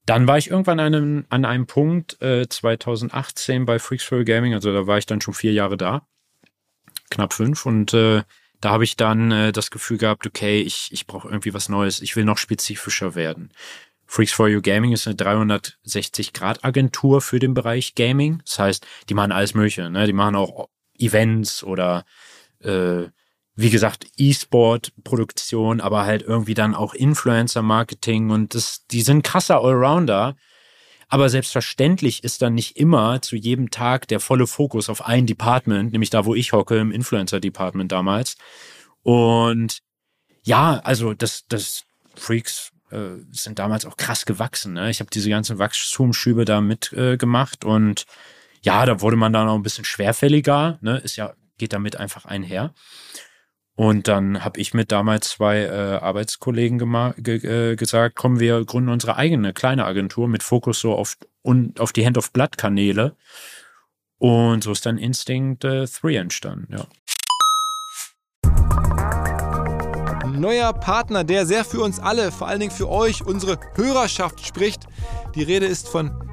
dann 0.06 0.28
war 0.28 0.38
ich 0.38 0.50
irgendwann 0.50 0.80
an 0.80 0.96
einem, 0.96 1.26
an 1.30 1.46
einem 1.46 1.68
Punkt 1.68 2.22
äh, 2.22 2.48
2018 2.48 3.66
bei 3.66 3.80
Freaks 3.80 4.04
for 4.04 4.24
Gaming, 4.24 4.54
also 4.54 4.72
da 4.72 4.88
war 4.88 4.98
ich 4.98 5.06
dann 5.06 5.22
schon 5.22 5.34
vier 5.34 5.52
Jahre 5.52 5.76
da, 5.76 6.08
knapp 7.10 7.34
fünf 7.34 7.66
und 7.66 7.94
äh, 7.94 8.24
da 8.62 8.72
habe 8.72 8.86
ich 8.86 8.96
dann 8.96 9.32
äh, 9.32 9.52
das 9.52 9.70
Gefühl 9.70 9.98
gehabt, 9.98 10.26
okay, 10.26 10.62
ich, 10.62 10.90
ich 10.92 11.08
brauche 11.08 11.28
irgendwie 11.28 11.54
was 11.54 11.70
Neues, 11.70 12.02
ich 12.02 12.16
will 12.16 12.24
noch 12.24 12.38
spezifischer 12.38 13.16
werden. 13.16 13.52
Freaks 14.08 14.32
for 14.32 14.48
You 14.48 14.62
Gaming 14.62 14.94
ist 14.94 15.06
eine 15.06 15.18
360-Grad-Agentur 15.18 17.22
für 17.22 17.40
den 17.40 17.54
Bereich 17.54 17.94
Gaming. 17.94 18.42
Das 18.46 18.58
heißt, 18.58 18.88
die 19.10 19.14
machen 19.14 19.34
alles 19.34 19.54
Mögliche. 19.54 19.90
Ne? 19.90 20.08
Die 20.08 20.14
machen 20.14 20.38
auch 20.38 20.70
Events 20.98 21.62
oder 21.62 22.06
äh, 22.64 23.04
wie 23.58 23.72
gesagt, 23.72 24.06
E-Sport-Produktion, 24.18 25.82
aber 25.82 26.06
halt 26.06 26.22
irgendwie 26.22 26.54
dann 26.54 26.76
auch 26.76 26.94
Influencer-Marketing 26.94 28.30
und 28.30 28.54
das, 28.54 28.86
die 28.86 29.02
sind 29.02 29.24
krasser 29.24 29.62
Allrounder. 29.62 30.36
Aber 31.10 31.28
selbstverständlich 31.30 32.24
ist 32.24 32.44
dann 32.44 32.54
nicht 32.54 32.78
immer 32.78 33.22
zu 33.24 33.36
jedem 33.36 33.72
Tag 33.72 34.08
der 34.10 34.20
volle 34.20 34.46
Fokus 34.46 34.90
auf 34.90 35.08
ein 35.08 35.26
Department, 35.26 35.92
nämlich 35.92 36.12
da, 36.12 36.26
wo 36.26 36.36
ich 36.36 36.54
hocke, 36.54 36.78
im 36.78 36.92
Influencer-Department 36.92 37.92
damals. 37.92 38.38
Und 39.02 39.80
ja, 40.44 40.80
also 40.84 41.16
das, 41.16 41.46
das 41.48 41.86
Freaks 42.14 42.72
äh, 42.92 43.16
sind 43.32 43.58
damals 43.58 43.88
auch 43.88 43.98
krass 43.98 44.28
gewachsen. 44.28 44.74
Ne? 44.74 44.92
Ich 44.92 45.00
habe 45.00 45.10
diese 45.10 45.32
ganzen 45.32 45.58
Wachstumsschübe 45.58 46.46
da 46.46 46.62
mitgemacht 46.62 47.64
äh, 47.64 47.68
und 47.68 48.06
ja, 48.62 48.86
da 48.86 49.02
wurde 49.02 49.18
man 49.18 49.34
dann 49.34 49.48
auch 49.48 49.56
ein 49.56 49.64
bisschen 49.64 49.86
schwerfälliger, 49.86 50.78
ne? 50.82 50.98
Ist 50.98 51.16
ja, 51.16 51.34
geht 51.58 51.74
damit 51.74 51.96
einfach 51.96 52.26
einher. 52.26 52.74
Und 53.78 54.08
dann 54.08 54.44
habe 54.44 54.60
ich 54.60 54.74
mit 54.74 54.92
damals 54.92 55.30
zwei 55.30 55.60
äh, 55.60 56.00
Arbeitskollegen 56.02 56.80
ge 57.18 57.72
äh, 57.72 57.76
gesagt, 57.76 58.16
kommen 58.16 58.40
wir 58.40 58.66
gründen 58.66 58.90
unsere 58.90 59.18
eigene 59.18 59.54
kleine 59.54 59.86
Agentur 59.86 60.28
mit 60.28 60.42
Fokus 60.42 60.80
so 60.80 60.96
auf, 60.96 61.16
und 61.44 61.80
auf 61.80 61.94
die 61.94 62.04
Hand-of-Blood-Kanäle. 62.04 63.16
Und 64.18 64.64
so 64.64 64.72
ist 64.72 64.88
dann 64.88 64.98
Instinct 64.98 65.64
äh, 65.64 65.86
3 65.86 66.16
entstanden, 66.16 66.76
ja. 66.76 66.88
Neuer 70.26 70.74
Partner, 70.74 71.24
der 71.24 71.46
sehr 71.46 71.64
für 71.64 71.82
uns 71.82 72.00
alle, 72.00 72.32
vor 72.32 72.48
allen 72.48 72.60
Dingen 72.60 72.72
für 72.72 72.90
euch, 72.90 73.24
unsere 73.24 73.60
Hörerschaft 73.76 74.44
spricht. 74.44 74.86
Die 75.36 75.44
Rede 75.44 75.68
ist 75.68 75.88
von 75.88 76.27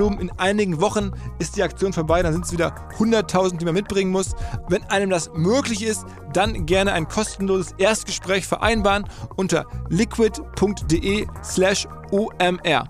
Volumen. 0.00 0.18
In 0.18 0.30
einigen 0.38 0.80
Wochen 0.80 1.12
ist 1.38 1.56
die 1.56 1.62
Aktion 1.62 1.92
vorbei, 1.92 2.22
dann 2.22 2.32
sind 2.32 2.46
es 2.46 2.52
wieder 2.52 2.74
100.000, 2.96 3.58
die 3.58 3.66
man 3.66 3.74
mitbringen 3.74 4.10
muss. 4.10 4.34
Wenn 4.68 4.82
einem 4.84 5.10
das 5.10 5.30
möglich 5.34 5.82
ist, 5.82 6.06
dann 6.32 6.64
gerne 6.64 6.94
ein 6.94 7.06
kostenloses 7.06 7.74
Erstgespräch 7.76 8.46
vereinbaren 8.46 9.04
unter 9.36 9.66
liquid.de 9.90 11.26
slash 11.44 11.86
omr. 12.10 12.88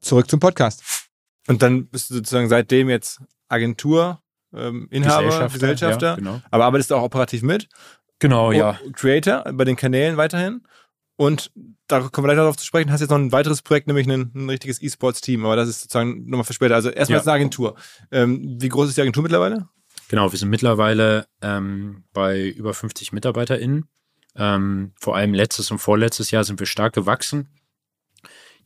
Zurück 0.00 0.30
zum 0.30 0.40
Podcast. 0.40 0.82
Und 1.48 1.60
dann 1.60 1.88
bist 1.88 2.08
du 2.08 2.14
sozusagen 2.14 2.48
seitdem 2.48 2.88
jetzt 2.88 3.20
Agentur, 3.48 4.22
ähm, 4.54 4.88
Inhaber, 4.90 5.24
Gesellschafter, 5.24 5.52
Gesellschafter 5.52 6.06
ja, 6.06 6.14
genau. 6.14 6.40
aber 6.50 6.64
arbeitest 6.64 6.90
du 6.90 6.94
auch 6.94 7.02
operativ 7.02 7.42
mit. 7.42 7.68
Genau, 8.20 8.52
ja. 8.52 8.78
Creator 8.94 9.44
bei 9.52 9.64
den 9.64 9.76
Kanälen 9.76 10.16
weiterhin. 10.16 10.62
Und 11.16 11.52
da 11.86 12.00
kommen 12.00 12.24
wir 12.24 12.34
gleich 12.34 12.42
darauf 12.42 12.56
zu 12.56 12.64
sprechen, 12.64 12.90
hast 12.90 13.00
jetzt 13.00 13.10
noch 13.10 13.18
ein 13.18 13.32
weiteres 13.32 13.62
Projekt, 13.62 13.86
nämlich 13.86 14.08
ein, 14.08 14.32
ein 14.34 14.48
richtiges 14.48 14.82
E-Sports-Team, 14.82 15.44
aber 15.44 15.56
das 15.56 15.68
ist 15.68 15.82
sozusagen 15.82 16.24
nochmal 16.24 16.44
für 16.44 16.54
später. 16.54 16.74
Also 16.74 16.90
erstmal 16.90 17.18
ja. 17.18 17.22
eine 17.22 17.32
Agentur. 17.32 17.76
Ähm, 18.10 18.56
wie 18.60 18.68
groß 18.68 18.88
ist 18.88 18.96
die 18.96 19.02
Agentur 19.02 19.22
mittlerweile? 19.22 19.68
Genau, 20.08 20.30
wir 20.32 20.38
sind 20.38 20.50
mittlerweile 20.50 21.26
ähm, 21.40 22.04
bei 22.12 22.48
über 22.48 22.74
50 22.74 23.12
MitarbeiterInnen. 23.12 23.88
Ähm, 24.34 24.92
vor 24.98 25.16
allem 25.16 25.34
letztes 25.34 25.70
und 25.70 25.78
vorletztes 25.78 26.30
Jahr 26.30 26.44
sind 26.44 26.58
wir 26.58 26.66
stark 26.66 26.94
gewachsen. 26.94 27.48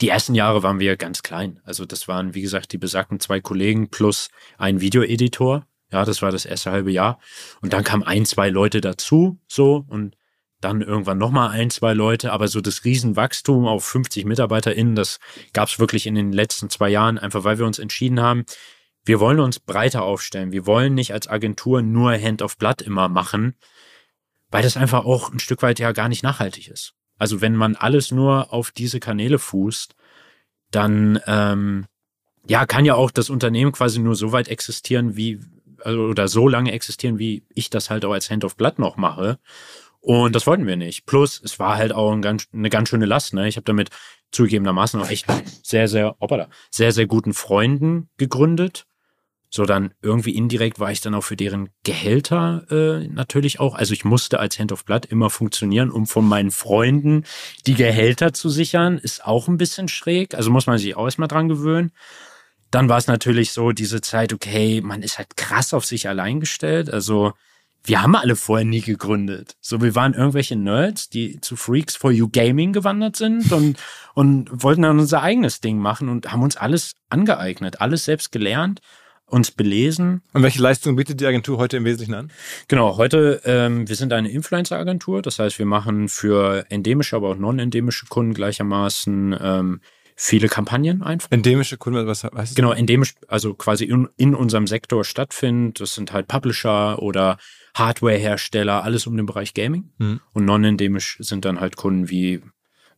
Die 0.00 0.08
ersten 0.08 0.34
Jahre 0.34 0.62
waren 0.62 0.78
wir 0.78 0.96
ganz 0.96 1.22
klein. 1.22 1.60
Also 1.64 1.86
das 1.86 2.06
waren, 2.06 2.34
wie 2.34 2.42
gesagt, 2.42 2.72
die 2.72 2.78
besagten 2.78 3.18
zwei 3.18 3.40
Kollegen 3.40 3.90
plus 3.90 4.28
ein 4.58 4.80
Videoeditor. 4.80 5.66
Ja, 5.90 6.04
das 6.04 6.20
war 6.20 6.32
das 6.32 6.44
erste 6.44 6.72
halbe 6.72 6.90
Jahr. 6.90 7.18
Und 7.60 7.72
dann 7.72 7.84
kamen 7.84 8.02
ein, 8.02 8.26
zwei 8.26 8.50
Leute 8.50 8.80
dazu, 8.80 9.38
so. 9.46 9.84
Und 9.88 10.15
dann 10.60 10.80
irgendwann 10.80 11.18
nochmal 11.18 11.50
ein, 11.50 11.70
zwei 11.70 11.92
Leute, 11.92 12.32
aber 12.32 12.48
so 12.48 12.60
das 12.60 12.84
Riesenwachstum 12.84 13.66
auf 13.66 13.84
50 13.84 14.24
MitarbeiterInnen, 14.24 14.94
das 14.94 15.18
gab 15.52 15.68
es 15.68 15.78
wirklich 15.78 16.06
in 16.06 16.14
den 16.14 16.32
letzten 16.32 16.70
zwei 16.70 16.88
Jahren, 16.88 17.18
einfach 17.18 17.44
weil 17.44 17.58
wir 17.58 17.66
uns 17.66 17.78
entschieden 17.78 18.20
haben, 18.20 18.44
wir 19.04 19.20
wollen 19.20 19.38
uns 19.38 19.60
breiter 19.60 20.02
aufstellen. 20.02 20.50
Wir 20.52 20.66
wollen 20.66 20.94
nicht 20.94 21.12
als 21.12 21.28
Agentur 21.28 21.80
nur 21.80 22.12
Hand 22.12 22.42
of 22.42 22.58
Blood 22.58 22.82
immer 22.82 23.08
machen, 23.08 23.54
weil 24.50 24.62
das 24.62 24.76
einfach 24.76 25.04
auch 25.04 25.32
ein 25.32 25.38
Stück 25.38 25.62
weit 25.62 25.78
ja 25.78 25.92
gar 25.92 26.08
nicht 26.08 26.24
nachhaltig 26.24 26.68
ist. 26.68 26.94
Also 27.16 27.40
wenn 27.40 27.54
man 27.54 27.76
alles 27.76 28.10
nur 28.10 28.52
auf 28.52 28.72
diese 28.72 28.98
Kanäle 28.98 29.38
fußt, 29.38 29.94
dann 30.72 31.20
ähm, 31.26 31.86
ja 32.48 32.66
kann 32.66 32.84
ja 32.84 32.94
auch 32.94 33.10
das 33.10 33.30
Unternehmen 33.30 33.72
quasi 33.72 34.00
nur 34.00 34.16
so 34.16 34.32
weit 34.32 34.48
existieren, 34.48 35.16
wie 35.16 35.40
also, 35.84 36.00
oder 36.02 36.26
so 36.26 36.48
lange 36.48 36.72
existieren, 36.72 37.18
wie 37.18 37.44
ich 37.54 37.70
das 37.70 37.90
halt 37.90 38.04
auch 38.04 38.12
als 38.12 38.28
Hand 38.28 38.44
of 38.44 38.56
Blood 38.56 38.78
noch 38.78 38.96
mache. 38.96 39.38
Und 40.06 40.36
das 40.36 40.46
wollten 40.46 40.68
wir 40.68 40.76
nicht. 40.76 41.04
Plus, 41.04 41.42
es 41.44 41.58
war 41.58 41.76
halt 41.76 41.92
auch 41.92 42.12
ein 42.12 42.22
ganz, 42.22 42.46
eine 42.52 42.70
ganz 42.70 42.90
schöne 42.90 43.06
Last. 43.06 43.34
Ne? 43.34 43.48
Ich 43.48 43.56
habe 43.56 43.64
damit 43.64 43.90
zugegebenermaßen 44.30 45.00
auch 45.00 45.10
echt 45.10 45.26
sehr, 45.64 45.88
sehr, 45.88 46.14
hoppala, 46.20 46.48
sehr, 46.70 46.92
sehr 46.92 47.08
guten 47.08 47.34
Freunden 47.34 48.08
gegründet. 48.16 48.86
So 49.50 49.64
dann 49.64 49.94
irgendwie 50.02 50.36
indirekt 50.36 50.78
war 50.78 50.92
ich 50.92 51.00
dann 51.00 51.16
auch 51.16 51.24
für 51.24 51.34
deren 51.34 51.70
Gehälter 51.82 52.66
äh, 52.70 53.08
natürlich 53.08 53.58
auch. 53.58 53.74
Also 53.74 53.94
ich 53.94 54.04
musste 54.04 54.38
als 54.38 54.60
Hand 54.60 54.70
of 54.70 54.84
Blood 54.84 55.06
immer 55.06 55.28
funktionieren, 55.28 55.90
um 55.90 56.06
von 56.06 56.24
meinen 56.24 56.52
Freunden 56.52 57.24
die 57.66 57.74
Gehälter 57.74 58.32
zu 58.32 58.48
sichern. 58.48 58.98
Ist 58.98 59.24
auch 59.24 59.48
ein 59.48 59.58
bisschen 59.58 59.88
schräg. 59.88 60.36
Also 60.36 60.52
muss 60.52 60.68
man 60.68 60.78
sich 60.78 60.94
auch 60.94 61.06
erstmal 61.06 61.26
dran 61.26 61.48
gewöhnen. 61.48 61.90
Dann 62.70 62.88
war 62.88 62.98
es 62.98 63.08
natürlich 63.08 63.50
so, 63.50 63.72
diese 63.72 64.02
Zeit, 64.02 64.32
okay, 64.32 64.80
man 64.82 65.02
ist 65.02 65.18
halt 65.18 65.36
krass 65.36 65.74
auf 65.74 65.84
sich 65.84 66.08
allein 66.08 66.38
gestellt. 66.38 66.92
Also 66.92 67.32
wir 67.86 68.02
haben 68.02 68.16
alle 68.16 68.36
vorher 68.36 68.66
nie 68.66 68.80
gegründet. 68.80 69.56
So, 69.60 69.80
wir 69.80 69.94
waren 69.94 70.14
irgendwelche 70.14 70.56
Nerds, 70.56 71.08
die 71.08 71.40
zu 71.40 71.56
Freaks 71.56 71.96
for 71.96 72.10
You 72.10 72.28
Gaming 72.28 72.72
gewandert 72.72 73.16
sind 73.16 73.52
und, 73.52 73.78
und 74.14 74.50
wollten 74.50 74.82
dann 74.82 74.98
unser 74.98 75.22
eigenes 75.22 75.60
Ding 75.60 75.78
machen 75.78 76.08
und 76.08 76.32
haben 76.32 76.42
uns 76.42 76.56
alles 76.56 76.94
angeeignet, 77.08 77.80
alles 77.80 78.04
selbst 78.04 78.32
gelernt, 78.32 78.80
uns 79.26 79.50
belesen. 79.50 80.22
Und 80.32 80.42
welche 80.42 80.62
Leistungen 80.62 80.96
bietet 80.96 81.20
die 81.20 81.26
Agentur 81.26 81.58
heute 81.58 81.76
im 81.76 81.84
Wesentlichen 81.84 82.14
an? 82.14 82.30
Genau, 82.68 82.96
heute, 82.96 83.40
ähm, 83.44 83.88
wir 83.88 83.96
sind 83.96 84.12
eine 84.12 84.30
Influencer-Agentur, 84.30 85.22
das 85.22 85.38
heißt, 85.38 85.58
wir 85.58 85.66
machen 85.66 86.08
für 86.08 86.64
endemische, 86.68 87.16
aber 87.16 87.30
auch 87.30 87.36
non-endemische 87.36 88.06
Kunden 88.06 88.34
gleichermaßen 88.34 89.36
ähm, 89.40 89.80
viele 90.16 90.48
Kampagnen 90.48 91.02
einfach. 91.02 91.30
Endemische 91.30 91.76
Kunden, 91.76 92.06
was 92.06 92.24
heißt 92.24 92.34
das? 92.34 92.54
Genau, 92.54 92.72
endemisch, 92.72 93.14
also 93.28 93.54
quasi 93.54 93.84
in, 93.84 94.08
in 94.16 94.34
unserem 94.34 94.66
Sektor 94.66 95.04
stattfindet. 95.04 95.80
Das 95.80 95.94
sind 95.94 96.12
halt 96.12 96.26
Publisher 96.26 97.00
oder 97.02 97.36
Hardware-Hersteller, 97.76 98.82
alles 98.82 99.06
um 99.06 99.16
den 99.16 99.26
Bereich 99.26 99.54
Gaming. 99.54 99.90
Mhm. 99.98 100.20
Und 100.32 100.44
non-endemisch 100.44 101.18
sind 101.20 101.44
dann 101.44 101.60
halt 101.60 101.76
Kunden 101.76 102.08
wie 102.08 102.42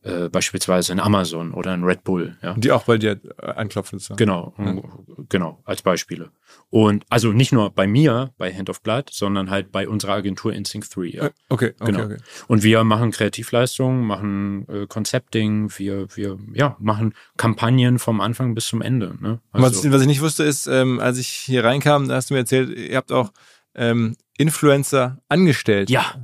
äh, 0.01 0.29
beispielsweise 0.29 0.93
in 0.93 1.01
Amazon 1.01 1.53
oder 1.53 1.73
in 1.73 1.83
Red 1.83 2.05
Bull. 2.05 2.37
Ja. 2.41 2.53
Die 2.53 2.71
auch 2.71 2.85
bei 2.85 2.97
dir 2.97 3.19
äh, 3.41 3.47
anklopfen. 3.47 3.99
So. 3.99 4.15
Genau, 4.15 4.53
mhm. 4.55 4.81
genau, 5.27 5.61
als 5.65 5.81
Beispiele. 5.81 6.31
Und 6.69 7.03
also 7.09 7.33
nicht 7.33 7.51
nur 7.51 7.69
bei 7.71 7.85
mir, 7.85 8.31
bei 8.37 8.53
Hand 8.53 8.69
of 8.69 8.81
Blood, 8.81 9.09
sondern 9.11 9.49
halt 9.49 9.73
bei 9.73 9.89
unserer 9.89 10.13
Agentur 10.13 10.53
Instinct 10.53 10.95
3. 10.95 11.01
Ja. 11.07 11.25
Äh, 11.25 11.31
okay, 11.49 11.73
okay, 11.79 11.91
genau. 11.91 12.05
okay. 12.05 12.17
Und 12.47 12.63
wir 12.63 12.81
machen 12.85 13.11
Kreativleistungen, 13.11 14.07
machen 14.07 14.65
äh, 14.69 14.87
Concepting, 14.87 15.69
wir, 15.77 16.07
wir 16.15 16.37
ja, 16.53 16.77
machen 16.79 17.13
Kampagnen 17.35 17.99
vom 17.99 18.21
Anfang 18.21 18.55
bis 18.55 18.67
zum 18.67 18.81
Ende. 18.81 19.15
Ne? 19.19 19.41
Also, 19.51 19.83
was, 19.83 19.91
was 19.91 20.01
ich 20.01 20.07
nicht 20.07 20.21
wusste, 20.21 20.45
ist, 20.45 20.67
ähm, 20.67 21.01
als 21.01 21.17
ich 21.17 21.27
hier 21.27 21.65
reinkam, 21.65 22.07
da 22.07 22.15
hast 22.15 22.29
du 22.29 22.35
mir 22.35 22.39
erzählt, 22.39 22.69
ihr 22.69 22.95
habt 22.95 23.11
auch 23.11 23.33
ähm, 23.75 24.15
Influencer 24.39 25.19
angestellt. 25.27 25.89
Ja. 25.89 26.15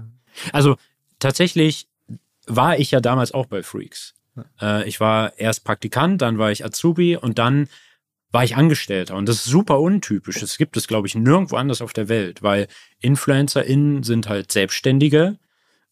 Also 0.53 0.77
tatsächlich 1.19 1.87
war 2.47 2.79
ich 2.79 2.91
ja 2.91 3.01
damals 3.01 3.33
auch 3.33 3.45
bei 3.45 3.61
Freaks. 3.61 4.13
Äh, 4.61 4.87
ich 4.87 4.99
war 4.99 5.37
erst 5.37 5.65
Praktikant, 5.65 6.21
dann 6.21 6.37
war 6.37 6.51
ich 6.51 6.63
Azubi 6.63 7.17
und 7.17 7.37
dann 7.39 7.67
war 8.31 8.43
ich 8.43 8.55
Angestellter. 8.55 9.15
Und 9.15 9.27
das 9.27 9.37
ist 9.37 9.45
super 9.45 9.79
untypisch. 9.79 10.39
Das 10.39 10.57
gibt 10.57 10.77
es, 10.77 10.87
glaube 10.87 11.07
ich, 11.07 11.15
nirgendwo 11.15 11.57
anders 11.57 11.81
auf 11.81 11.93
der 11.93 12.09
Welt, 12.09 12.41
weil 12.41 12.67
InfluencerInnen 13.01 14.03
sind 14.03 14.29
halt 14.29 14.51
Selbstständige, 14.51 15.37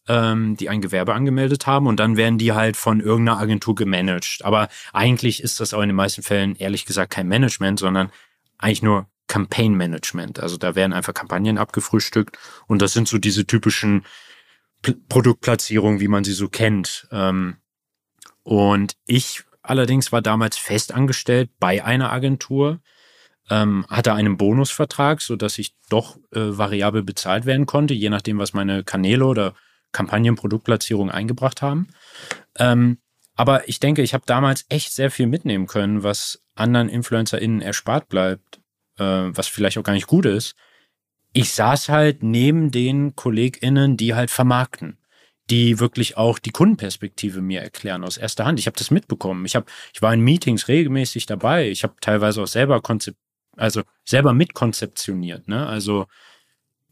ähm, 0.08 0.56
die 0.56 0.70
ein 0.70 0.80
Gewerbe 0.80 1.14
angemeldet 1.14 1.66
haben 1.66 1.86
und 1.86 2.00
dann 2.00 2.16
werden 2.16 2.38
die 2.38 2.52
halt 2.52 2.76
von 2.76 3.00
irgendeiner 3.00 3.38
Agentur 3.38 3.74
gemanagt. 3.74 4.40
Aber 4.44 4.68
eigentlich 4.94 5.42
ist 5.42 5.60
das 5.60 5.74
auch 5.74 5.82
in 5.82 5.90
den 5.90 5.96
meisten 5.96 6.22
Fällen 6.22 6.56
ehrlich 6.56 6.86
gesagt 6.86 7.12
kein 7.12 7.28
Management, 7.28 7.80
sondern 7.80 8.10
eigentlich 8.58 8.82
nur 8.82 9.08
Campaign 9.26 9.74
Management. 9.74 10.40
Also 10.40 10.56
da 10.56 10.74
werden 10.74 10.92
einfach 10.92 11.14
Kampagnen 11.14 11.58
abgefrühstückt 11.58 12.38
und 12.66 12.82
das 12.82 12.92
sind 12.92 13.08
so 13.08 13.18
diese 13.18 13.46
typischen 13.46 14.04
P 14.82 14.94
Produktplatzierungen, 15.08 16.00
wie 16.00 16.08
man 16.08 16.24
sie 16.24 16.34
so 16.34 16.48
kennt. 16.48 17.08
Ähm, 17.10 17.56
und 18.42 18.96
ich 19.06 19.44
allerdings 19.62 20.12
war 20.12 20.22
damals 20.22 20.56
fest 20.58 20.92
angestellt 20.92 21.50
bei 21.58 21.84
einer 21.84 22.12
Agentur, 22.12 22.80
ähm, 23.50 23.84
hatte 23.88 24.12
einen 24.12 24.36
Bonusvertrag, 24.36 25.20
so 25.20 25.36
dass 25.36 25.58
ich 25.58 25.74
doch 25.88 26.16
äh, 26.32 26.56
variabel 26.56 27.02
bezahlt 27.02 27.46
werden 27.46 27.66
konnte, 27.66 27.94
je 27.94 28.10
nachdem, 28.10 28.38
was 28.38 28.52
meine 28.52 28.84
Kanäle 28.84 29.24
oder 29.24 29.54
Kampagnenproduktplatzierung 29.92 31.10
eingebracht 31.10 31.62
haben. 31.62 31.88
Ähm, 32.58 32.98
aber 33.36 33.68
ich 33.68 33.80
denke, 33.80 34.02
ich 34.02 34.14
habe 34.14 34.24
damals 34.26 34.64
echt 34.68 34.92
sehr 34.92 35.10
viel 35.10 35.26
mitnehmen 35.26 35.66
können, 35.66 36.02
was 36.02 36.40
anderen 36.54 36.88
InfluencerInnen 36.88 37.60
erspart 37.60 38.08
bleibt, 38.08 38.60
äh, 38.98 39.04
was 39.04 39.46
vielleicht 39.48 39.78
auch 39.78 39.82
gar 39.82 39.92
nicht 39.92 40.06
gut 40.06 40.26
ist. 40.26 40.54
Ich 41.32 41.52
saß 41.52 41.88
halt 41.88 42.22
neben 42.22 42.70
den 42.70 43.16
KollegInnen, 43.16 43.96
die 43.96 44.14
halt 44.14 44.30
vermarkten 44.30 44.98
die 45.50 45.78
wirklich 45.78 46.16
auch 46.16 46.38
die 46.38 46.50
Kundenperspektive 46.50 47.40
mir 47.42 47.60
erklären 47.60 48.04
aus 48.04 48.16
erster 48.16 48.46
Hand. 48.46 48.58
Ich 48.58 48.66
habe 48.66 48.78
das 48.78 48.90
mitbekommen. 48.90 49.44
Ich 49.44 49.56
habe, 49.56 49.66
ich 49.92 50.00
war 50.00 50.14
in 50.14 50.20
Meetings 50.20 50.68
regelmäßig 50.68 51.26
dabei. 51.26 51.68
Ich 51.68 51.82
habe 51.82 51.94
teilweise 52.00 52.42
auch 52.42 52.46
selber 52.46 52.80
konzept, 52.80 53.18
also 53.56 53.82
selber 54.04 54.32
mitkonzeptioniert. 54.32 55.46
Ne? 55.48 55.66
Also 55.66 56.06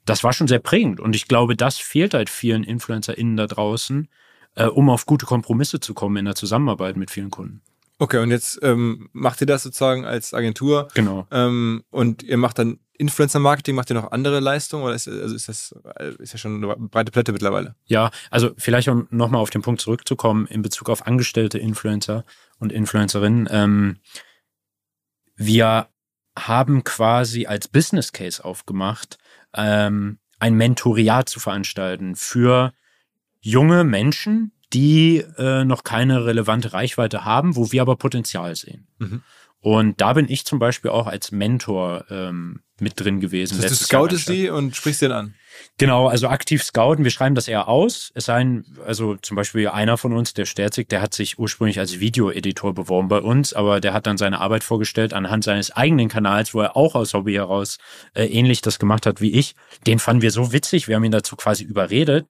das 0.05 0.23
war 0.23 0.33
schon 0.33 0.49
sehr 0.49 0.59
prägend 0.59 1.01
und 1.01 1.17
ich 1.17 1.29
glaube, 1.29 1.57
das 1.57 1.79
fehlt 1.79 2.13
halt 2.13 2.29
vielen 2.29 2.65
InfluencerInnen 2.65 3.37
da 3.37 3.47
draußen, 3.47 4.09
äh, 4.57 4.67
um 4.67 4.91
auf 4.91 5.07
gute 5.07 5.27
Kompromisse 5.27 5.81
zu 5.81 5.95
kommen 5.95 6.17
in 6.19 6.25
der 6.27 6.35
Zusammenarbeit 6.35 6.97
mit 6.97 7.11
vielen 7.11 7.31
Kunden. 7.31 7.63
Okay, 8.03 8.19
und 8.19 8.33
jetzt 8.33 8.59
ähm, 8.63 9.11
macht 9.13 9.41
ihr 9.43 9.47
das 9.47 9.63
sozusagen 9.63 10.05
als 10.05 10.35
Agentur. 10.35 10.89
Genau. 10.95 11.25
Ähm, 11.31 11.85
und 11.91 12.25
ihr 12.25 12.37
macht 12.37 12.59
dann 12.59 12.81
Influencer-Marketing, 12.99 13.77
macht 13.77 13.91
ihr 13.91 13.95
noch 13.95 14.11
andere 14.11 14.41
Leistungen 14.41 14.83
oder 14.83 14.97
ist, 14.97 15.07
also 15.07 15.33
ist 15.33 15.49
das 15.49 15.73
ist 16.19 16.33
ja 16.33 16.39
schon 16.39 16.65
eine 16.65 16.75
breite 16.89 17.13
Plätte 17.13 17.31
mittlerweile? 17.31 17.77
Ja, 17.85 18.11
also 18.33 18.51
vielleicht 18.59 18.89
um 18.89 19.07
nochmal 19.11 19.41
auf 19.41 19.51
den 19.51 19.63
Punkt 19.63 19.81
zurückzukommen 19.81 20.47
in 20.47 20.63
Bezug 20.63 20.91
auf 20.91 21.07
angestellte 21.07 21.59
Influencer 21.59 22.25
und 22.59 22.73
Influencerinnen. 22.73 23.49
Ähm, 23.53 23.99
wir 25.37 25.87
haben 26.37 26.83
quasi 26.83 27.47
als 27.47 27.69
Business 27.69 28.11
Case 28.11 28.45
aufgemacht, 28.45 29.19
ähm, 29.55 30.19
ein 30.41 30.55
Mentoriat 30.55 31.29
zu 31.29 31.39
veranstalten 31.39 32.17
für 32.17 32.73
junge 33.39 33.85
Menschen, 33.85 34.52
die 34.73 35.25
äh, 35.39 35.65
noch 35.65 35.85
keine 35.85 36.25
relevante 36.25 36.73
Reichweite 36.73 37.25
haben, 37.25 37.57
wo 37.57 37.73
wir 37.73 37.83
aber 37.83 37.97
Potenzial 37.97 38.55
sehen. 38.57 38.87
Mhm. 38.99 39.23
Und 39.61 40.01
da 40.01 40.13
bin 40.13 40.29
ich 40.29 40.45
zum 40.45 40.59
Beispiel 40.59 40.91
auch 40.91 41.07
als 41.07 41.31
Mentor 41.31 42.05
ähm, 42.11 42.63
mit 42.81 42.99
drin 42.99 43.21
gewesen. 43.21 43.59
Das 43.59 43.71
heißt, 43.71 43.81
du 43.81 43.85
scoutest 43.85 44.29
die 44.29 44.49
und 44.49 44.75
sprichst 44.75 45.03
den 45.03 45.13
an. 45.13 45.35
Genau, 45.79 46.09
also 46.09 46.27
aktiv 46.27 46.65
scouten. 46.65 47.05
Wir 47.05 47.13
schreiben 47.13 47.37
das 47.37 47.47
eher 47.47 47.69
aus. 47.69 48.11
Es 48.15 48.25
sei 48.25 48.63
also 48.85 49.15
zum 49.17 49.37
Beispiel 49.37 49.69
einer 49.69 49.99
von 49.99 50.15
uns, 50.15 50.35
der 50.35 50.47
Sterzig, 50.47 50.89
der 50.89 51.01
hat 51.01 51.15
sich 51.15 51.39
ursprünglich 51.39 51.79
als 51.79 52.01
Videoeditor 52.01 52.75
beworben 52.75 53.07
bei 53.07 53.21
uns, 53.21 53.53
aber 53.53 53.81
der 53.81 53.93
hat 53.93 54.09
dann 54.09 54.19
seine 54.19 54.41
Arbeit 54.41 54.65
vorgestellt 54.65 55.15
anhand 55.15 55.45
seines 55.45 55.71
eigenen 55.71 56.09
Kanals, 56.09 56.55
wo 56.55 56.61
er 56.61 56.77
auch 56.77 56.97
aus 56.97 57.15
Hobby 57.15 57.35
heraus 57.35 57.79
äh, 58.15 58.25
ähnlich 58.25 58.63
das 58.63 58.81
gemacht 58.81 59.07
hat 59.07 59.21
wie 59.21 59.33
ich. 59.33 59.55
Den 59.87 60.01
fanden 60.01 60.23
wir 60.23 60.33
so 60.33 60.53
witzig. 60.53 60.89
Wir 60.89 60.97
haben 60.97 61.05
ihn 61.05 61.13
dazu 61.13 61.37
quasi 61.37 61.63
überredet 61.63 62.27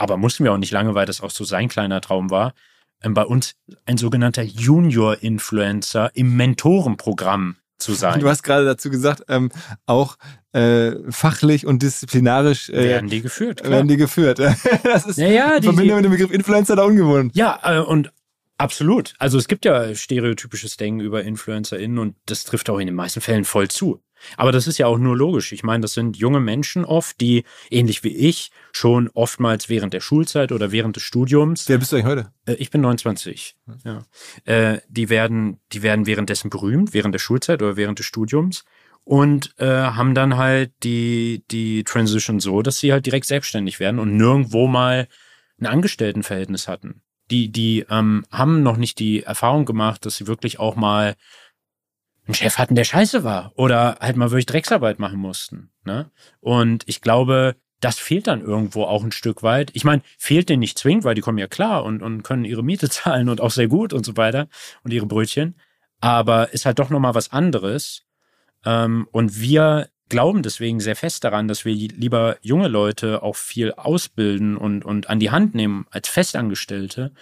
aber 0.00 0.16
mussten 0.16 0.44
wir 0.44 0.52
auch 0.52 0.58
nicht 0.58 0.72
lange, 0.72 0.94
weil 0.94 1.04
das 1.04 1.20
auch 1.20 1.30
so 1.30 1.44
sein 1.44 1.68
kleiner 1.68 2.00
Traum 2.00 2.30
war. 2.30 2.54
Ähm, 3.02 3.12
bei 3.12 3.24
uns 3.24 3.54
ein 3.84 3.98
sogenannter 3.98 4.42
Junior-Influencer 4.42 6.10
im 6.14 6.36
Mentorenprogramm 6.36 7.56
zu 7.76 7.92
sein. 7.92 8.20
Du 8.20 8.28
hast 8.28 8.42
gerade 8.42 8.64
dazu 8.64 8.90
gesagt, 8.90 9.24
ähm, 9.28 9.50
auch 9.84 10.16
äh, 10.52 10.92
fachlich 11.10 11.66
und 11.66 11.82
disziplinarisch 11.82 12.70
äh, 12.70 12.84
werden 12.84 13.10
die 13.10 13.20
geführt. 13.20 13.60
Klar. 13.60 13.72
Werden 13.72 13.88
die 13.88 13.98
geführt. 13.98 14.38
das 14.82 15.06
ist 15.06 15.18
naja, 15.18 15.60
die 15.60 15.66
Verbindung 15.66 15.96
mit 15.96 16.04
dem 16.06 16.12
Begriff 16.12 16.30
Influencer 16.30 16.76
da 16.76 16.84
ungewohnt. 16.84 17.36
Ja, 17.36 17.60
äh, 17.62 17.80
und 17.80 18.10
absolut. 18.56 19.14
Also 19.18 19.36
es 19.36 19.48
gibt 19.48 19.66
ja 19.66 19.94
stereotypisches 19.94 20.78
Denken 20.78 21.00
über 21.00 21.22
InfluencerInnen 21.24 21.98
und 21.98 22.16
das 22.24 22.44
trifft 22.44 22.70
auch 22.70 22.78
in 22.78 22.86
den 22.86 22.96
meisten 22.96 23.20
Fällen 23.20 23.44
voll 23.44 23.68
zu. 23.68 24.02
Aber 24.36 24.52
das 24.52 24.66
ist 24.66 24.78
ja 24.78 24.86
auch 24.86 24.98
nur 24.98 25.16
logisch. 25.16 25.52
Ich 25.52 25.62
meine, 25.62 25.82
das 25.82 25.94
sind 25.94 26.16
junge 26.16 26.40
Menschen 26.40 26.84
oft, 26.84 27.20
die, 27.20 27.44
ähnlich 27.70 28.04
wie 28.04 28.14
ich, 28.14 28.50
schon 28.72 29.08
oftmals 29.14 29.68
während 29.68 29.94
der 29.94 30.00
Schulzeit 30.00 30.52
oder 30.52 30.72
während 30.72 30.96
des 30.96 31.02
Studiums. 31.02 31.68
Wer 31.68 31.78
bist 31.78 31.92
du 31.92 31.96
eigentlich 31.96 32.06
heute? 32.06 32.32
Äh, 32.46 32.54
ich 32.54 32.70
bin 32.70 32.80
29. 32.80 33.56
Ja. 33.84 34.02
Äh, 34.44 34.80
die 34.88 35.08
werden, 35.08 35.60
die 35.72 35.82
werden 35.82 36.06
währenddessen 36.06 36.50
berühmt, 36.50 36.94
während 36.94 37.14
der 37.14 37.20
Schulzeit 37.20 37.62
oder 37.62 37.76
während 37.76 37.98
des 37.98 38.06
Studiums 38.06 38.64
und 39.04 39.54
äh, 39.58 39.66
haben 39.66 40.14
dann 40.14 40.36
halt 40.36 40.72
die, 40.82 41.42
die 41.50 41.84
Transition 41.84 42.40
so, 42.40 42.62
dass 42.62 42.78
sie 42.78 42.92
halt 42.92 43.06
direkt 43.06 43.26
selbstständig 43.26 43.80
werden 43.80 43.98
und 43.98 44.16
nirgendwo 44.16 44.66
mal 44.66 45.08
ein 45.60 45.66
Angestelltenverhältnis 45.66 46.68
hatten. 46.68 47.02
Die, 47.30 47.50
die 47.50 47.86
ähm, 47.88 48.24
haben 48.30 48.62
noch 48.62 48.76
nicht 48.76 48.98
die 48.98 49.22
Erfahrung 49.22 49.64
gemacht, 49.64 50.04
dass 50.04 50.16
sie 50.16 50.26
wirklich 50.26 50.58
auch 50.58 50.76
mal 50.76 51.14
einen 52.30 52.34
Chef 52.34 52.58
hatten, 52.58 52.74
der 52.76 52.84
scheiße 52.84 53.24
war 53.24 53.52
oder 53.56 53.98
halt 54.00 54.16
mal 54.16 54.30
wirklich 54.30 54.46
Drecksarbeit 54.46 54.98
machen 54.98 55.18
mussten. 55.18 55.70
Ne? 55.84 56.10
Und 56.40 56.84
ich 56.86 57.00
glaube, 57.00 57.56
das 57.80 57.98
fehlt 57.98 58.26
dann 58.26 58.42
irgendwo 58.42 58.84
auch 58.84 59.02
ein 59.02 59.12
Stück 59.12 59.42
weit. 59.42 59.70
Ich 59.72 59.84
meine, 59.84 60.02
fehlt 60.18 60.48
denen 60.48 60.60
nicht 60.60 60.78
zwingend, 60.78 61.04
weil 61.04 61.14
die 61.14 61.22
kommen 61.22 61.38
ja 61.38 61.48
klar 61.48 61.84
und, 61.84 62.02
und 62.02 62.22
können 62.22 62.44
ihre 62.44 62.62
Miete 62.62 62.88
zahlen 62.90 63.28
und 63.28 63.40
auch 63.40 63.50
sehr 63.50 63.68
gut 63.68 63.92
und 63.92 64.06
so 64.06 64.16
weiter 64.16 64.48
und 64.84 64.92
ihre 64.92 65.06
Brötchen. 65.06 65.56
Aber 66.00 66.52
ist 66.52 66.66
halt 66.66 66.78
doch 66.78 66.90
nochmal 66.90 67.14
was 67.14 67.32
anderes. 67.32 68.04
Ähm, 68.64 69.08
und 69.10 69.40
wir 69.40 69.88
glauben 70.08 70.42
deswegen 70.42 70.80
sehr 70.80 70.96
fest 70.96 71.24
daran, 71.24 71.48
dass 71.48 71.64
wir 71.64 71.74
lieber 71.74 72.36
junge 72.42 72.68
Leute 72.68 73.22
auch 73.22 73.36
viel 73.36 73.72
ausbilden 73.72 74.56
und, 74.56 74.84
und 74.84 75.08
an 75.08 75.20
die 75.20 75.30
Hand 75.30 75.54
nehmen 75.54 75.86
als 75.90 76.08
Festangestellte, 76.08 77.12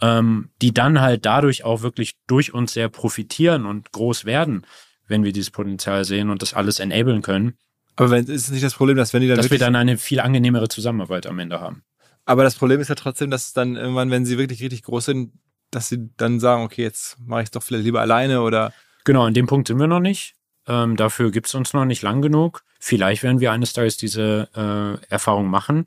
ähm, 0.00 0.50
die 0.62 0.72
dann 0.72 1.00
halt 1.00 1.26
dadurch 1.26 1.64
auch 1.64 1.82
wirklich 1.82 2.16
durch 2.26 2.54
uns 2.54 2.72
sehr 2.72 2.88
profitieren 2.88 3.66
und 3.66 3.92
groß 3.92 4.24
werden, 4.24 4.66
wenn 5.06 5.24
wir 5.24 5.32
dieses 5.32 5.50
Potenzial 5.50 6.04
sehen 6.04 6.30
und 6.30 6.42
das 6.42 6.54
alles 6.54 6.80
enablen 6.80 7.22
können. 7.22 7.54
Aber 7.96 8.10
wenn, 8.10 8.24
ist 8.24 8.44
es 8.44 8.50
nicht 8.50 8.64
das 8.64 8.74
Problem, 8.74 8.96
dass 8.96 9.12
wenn 9.12 9.20
die 9.20 9.28
dann. 9.28 9.36
Dass 9.36 9.50
wir 9.50 9.58
dann 9.58 9.76
eine 9.76 9.98
viel 9.98 10.20
angenehmere 10.20 10.68
Zusammenarbeit 10.68 11.26
am 11.26 11.38
Ende 11.38 11.60
haben. 11.60 11.82
Aber 12.24 12.44
das 12.44 12.54
Problem 12.54 12.80
ist 12.80 12.88
ja 12.88 12.94
trotzdem, 12.94 13.30
dass 13.30 13.52
dann 13.52 13.76
irgendwann, 13.76 14.10
wenn 14.10 14.24
sie 14.24 14.38
wirklich 14.38 14.62
richtig 14.62 14.82
groß 14.84 15.06
sind, 15.06 15.32
dass 15.70 15.88
sie 15.88 16.10
dann 16.16 16.40
sagen, 16.40 16.62
okay, 16.62 16.82
jetzt 16.82 17.18
mache 17.20 17.42
ich 17.42 17.46
es 17.46 17.50
doch 17.50 17.62
vielleicht 17.62 17.84
lieber 17.84 18.00
alleine 18.00 18.42
oder. 18.42 18.72
Genau, 19.04 19.24
an 19.24 19.34
dem 19.34 19.46
Punkt 19.46 19.68
sind 19.68 19.78
wir 19.78 19.86
noch 19.86 20.00
nicht. 20.00 20.34
Ähm, 20.66 20.96
dafür 20.96 21.30
gibt 21.30 21.46
es 21.46 21.54
uns 21.54 21.72
noch 21.72 21.84
nicht 21.84 22.02
lang 22.02 22.22
genug. 22.22 22.62
Vielleicht 22.78 23.22
werden 23.22 23.40
wir 23.40 23.52
eines 23.52 23.72
Tages 23.72 23.96
diese 23.96 24.48
äh, 24.54 25.06
Erfahrung 25.10 25.48
machen. 25.48 25.86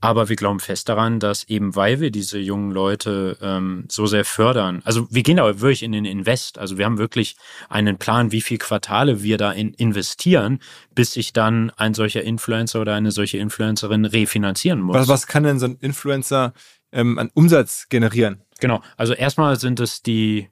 Aber 0.00 0.28
wir 0.28 0.36
glauben 0.36 0.60
fest 0.60 0.88
daran, 0.88 1.20
dass 1.20 1.44
eben 1.44 1.74
weil 1.74 2.00
wir 2.00 2.10
diese 2.10 2.38
jungen 2.38 2.70
Leute 2.70 3.38
ähm, 3.40 3.86
so 3.90 4.06
sehr 4.06 4.24
fördern, 4.24 4.82
also 4.84 5.08
wir 5.10 5.22
gehen 5.22 5.38
da 5.38 5.44
wirklich 5.60 5.82
in 5.82 5.92
den 5.92 6.04
Invest, 6.04 6.58
also 6.58 6.76
wir 6.76 6.84
haben 6.84 6.98
wirklich 6.98 7.36
einen 7.68 7.96
Plan, 7.96 8.30
wie 8.30 8.42
viel 8.42 8.58
Quartale 8.58 9.22
wir 9.22 9.38
da 9.38 9.52
in 9.52 9.72
investieren, 9.72 10.60
bis 10.94 11.12
sich 11.12 11.32
dann 11.32 11.70
ein 11.76 11.94
solcher 11.94 12.22
Influencer 12.22 12.80
oder 12.80 12.94
eine 12.94 13.10
solche 13.10 13.38
Influencerin 13.38 14.04
refinanzieren 14.04 14.80
muss. 14.80 14.96
Was, 14.96 15.08
was 15.08 15.26
kann 15.26 15.44
denn 15.44 15.58
so 15.58 15.66
ein 15.66 15.76
Influencer 15.80 16.52
ähm, 16.92 17.18
an 17.18 17.30
Umsatz 17.32 17.88
generieren? 17.88 18.42
Genau, 18.60 18.82
also 18.96 19.14
erstmal 19.14 19.58
sind 19.58 19.80
es 19.80 20.02
die 20.02 20.48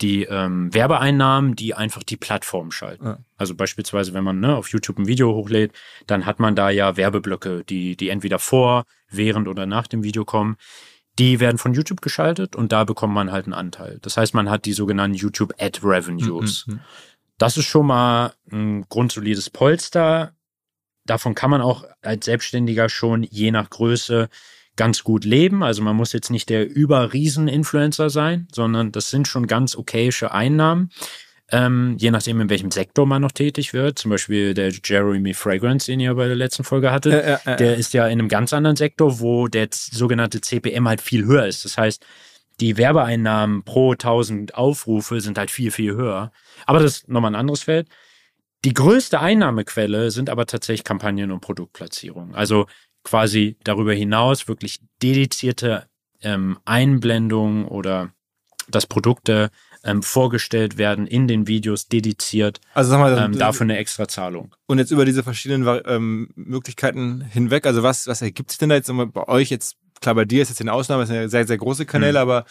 die 0.00 0.24
ähm, 0.24 0.72
Werbeeinnahmen, 0.72 1.56
die 1.56 1.74
einfach 1.74 2.02
die 2.02 2.16
Plattform 2.16 2.70
schalten. 2.70 3.04
Ja. 3.04 3.18
Also 3.36 3.54
beispielsweise, 3.54 4.14
wenn 4.14 4.24
man 4.24 4.40
ne, 4.40 4.56
auf 4.56 4.68
YouTube 4.68 4.98
ein 4.98 5.08
Video 5.08 5.34
hochlädt, 5.34 5.72
dann 6.06 6.24
hat 6.24 6.38
man 6.38 6.54
da 6.54 6.70
ja 6.70 6.96
Werbeblöcke, 6.96 7.64
die, 7.64 7.96
die 7.96 8.08
entweder 8.08 8.38
vor, 8.38 8.84
während 9.10 9.48
oder 9.48 9.66
nach 9.66 9.86
dem 9.86 10.04
Video 10.04 10.24
kommen. 10.24 10.56
Die 11.18 11.40
werden 11.40 11.58
von 11.58 11.74
YouTube 11.74 12.00
geschaltet 12.00 12.54
und 12.54 12.70
da 12.70 12.84
bekommt 12.84 13.12
man 13.12 13.32
halt 13.32 13.46
einen 13.46 13.54
Anteil. 13.54 13.98
Das 14.02 14.16
heißt, 14.16 14.34
man 14.34 14.48
hat 14.48 14.66
die 14.66 14.72
sogenannten 14.72 15.16
YouTube 15.16 15.52
Ad 15.58 15.80
Revenues. 15.82 16.66
Mhm. 16.66 16.74
mhm. 16.74 16.80
Das 17.38 17.56
ist 17.56 17.66
schon 17.66 17.86
mal 17.86 18.34
ein 18.50 18.84
grundsolides 18.88 19.50
Polster. 19.50 20.32
Davon 21.06 21.36
kann 21.36 21.50
man 21.50 21.62
auch 21.62 21.84
als 22.02 22.24
Selbstständiger 22.24 22.88
schon 22.88 23.22
je 23.22 23.52
nach 23.52 23.70
Größe 23.70 24.28
ganz 24.78 25.04
gut 25.04 25.26
leben. 25.26 25.62
Also 25.62 25.82
man 25.82 25.94
muss 25.94 26.14
jetzt 26.14 26.30
nicht 26.30 26.48
der 26.48 26.66
Überriesen-Influencer 26.66 28.08
sein, 28.08 28.48
sondern 28.50 28.92
das 28.92 29.10
sind 29.10 29.28
schon 29.28 29.46
ganz 29.46 29.76
okayische 29.76 30.32
Einnahmen. 30.32 30.90
Ähm, 31.50 31.96
je 31.98 32.10
nachdem, 32.10 32.40
in 32.40 32.50
welchem 32.50 32.70
Sektor 32.70 33.06
man 33.06 33.22
noch 33.22 33.32
tätig 33.32 33.72
wird. 33.72 33.98
Zum 33.98 34.10
Beispiel 34.10 34.54
der 34.54 34.70
Jeremy 34.70 35.34
Fragrance, 35.34 35.90
den 35.90 35.98
ihr 36.00 36.14
bei 36.14 36.26
der 36.26 36.36
letzten 36.36 36.62
Folge 36.62 36.90
hattet, 36.90 37.12
äh, 37.12 37.34
äh, 37.34 37.38
äh, 37.44 37.56
der 37.56 37.76
ist 37.76 37.94
ja 37.94 38.06
in 38.06 38.18
einem 38.18 38.28
ganz 38.28 38.52
anderen 38.52 38.76
Sektor, 38.76 39.20
wo 39.20 39.48
der 39.48 39.68
sogenannte 39.72 40.40
CPM 40.40 40.86
halt 40.86 41.00
viel 41.00 41.24
höher 41.24 41.46
ist. 41.46 41.64
Das 41.64 41.76
heißt, 41.78 42.04
die 42.60 42.76
Werbeeinnahmen 42.76 43.62
pro 43.64 43.92
1000 43.92 44.54
Aufrufe 44.54 45.20
sind 45.20 45.38
halt 45.38 45.50
viel, 45.50 45.70
viel 45.70 45.94
höher. 45.94 46.32
Aber 46.66 46.80
das 46.80 46.98
ist 46.98 47.08
nochmal 47.08 47.32
ein 47.32 47.40
anderes 47.40 47.62
Feld. 47.62 47.88
Die 48.64 48.74
größte 48.74 49.20
Einnahmequelle 49.20 50.10
sind 50.10 50.28
aber 50.28 50.44
tatsächlich 50.44 50.84
Kampagnen 50.84 51.30
und 51.30 51.40
Produktplatzierungen. 51.40 52.34
Also 52.34 52.66
quasi 53.04 53.56
darüber 53.64 53.92
hinaus 53.92 54.48
wirklich 54.48 54.80
dedizierte 55.02 55.86
ähm, 56.20 56.58
Einblendungen 56.64 57.64
oder 57.66 58.12
dass 58.68 58.86
Produkte 58.86 59.50
ähm, 59.84 60.02
vorgestellt 60.02 60.76
werden 60.76 61.06
in 61.06 61.28
den 61.28 61.46
Videos 61.46 61.88
dediziert. 61.88 62.60
Also 62.74 62.90
sag 62.90 62.98
mal, 62.98 63.16
ähm, 63.16 63.38
dafür 63.38 63.64
eine 63.64 63.78
extra 63.78 64.08
Zahlung. 64.08 64.54
Und 64.66 64.78
jetzt 64.78 64.90
über 64.90 65.04
diese 65.04 65.22
verschiedenen 65.22 65.80
ähm, 65.86 66.30
Möglichkeiten 66.34 67.20
hinweg, 67.20 67.66
also 67.66 67.82
was, 67.82 68.06
was 68.06 68.22
ergibt 68.22 68.50
sich 68.50 68.58
denn 68.58 68.68
da 68.68 68.74
jetzt 68.74 68.90
bei 69.12 69.28
euch 69.28 69.50
jetzt, 69.50 69.76
klar, 70.00 70.14
bei 70.14 70.24
dir 70.24 70.42
ist 70.42 70.48
jetzt 70.48 70.60
eine 70.60 70.72
Ausnahme, 70.72 71.02
das 71.02 71.08
sind 71.08 71.16
ja 71.16 71.28
sehr, 71.28 71.46
sehr 71.46 71.58
große 71.58 71.86
Kanäle, 71.86 72.18
mhm. 72.18 72.30
aber 72.30 72.44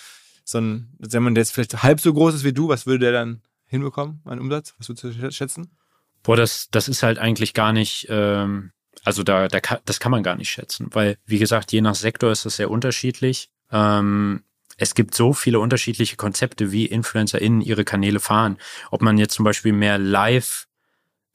so 0.43 0.59
ein, 0.59 0.89
wenn 0.99 1.23
man 1.23 1.35
der 1.35 1.43
jetzt 1.43 1.51
vielleicht 1.51 1.83
halb 1.83 1.99
so 1.99 2.13
groß 2.13 2.35
ist 2.35 2.43
wie 2.43 2.53
du, 2.53 2.69
was 2.69 2.85
würde 2.85 2.99
der 2.99 3.11
dann 3.11 3.41
hinbekommen, 3.65 4.21
einen 4.25 4.39
Umsatz? 4.39 4.73
Was 4.77 4.87
würdest 4.87 5.03
du 5.03 5.31
schätzen? 5.31 5.71
Boah, 6.23 6.37
das, 6.37 6.69
das 6.71 6.87
ist 6.87 7.03
halt 7.03 7.19
eigentlich 7.19 7.53
gar 7.53 7.73
nicht, 7.73 8.07
ähm, 8.09 8.71
also 9.07 9.23
da, 9.23 9.47
da 9.47 9.59
das 9.85 10.01
kann 10.01 10.11
man 10.11 10.21
gar 10.21 10.35
nicht 10.35 10.49
schätzen, 10.49 10.89
weil, 10.91 11.17
wie 11.25 11.39
gesagt, 11.39 11.71
je 11.71 11.79
nach 11.79 11.95
Sektor 11.95 12.29
ist 12.29 12.45
das 12.45 12.57
sehr 12.57 12.69
unterschiedlich. 12.69 13.49
Ähm, 13.71 14.43
es 14.75 14.95
gibt 14.95 15.15
so 15.15 15.31
viele 15.31 15.61
unterschiedliche 15.61 16.17
Konzepte, 16.17 16.73
wie 16.73 16.87
InfluencerInnen 16.87 17.61
ihre 17.61 17.85
Kanäle 17.85 18.19
fahren. 18.19 18.57
Ob 18.91 19.01
man 19.01 19.17
jetzt 19.17 19.33
zum 19.33 19.45
Beispiel 19.45 19.71
mehr 19.71 19.97
live 19.97 20.67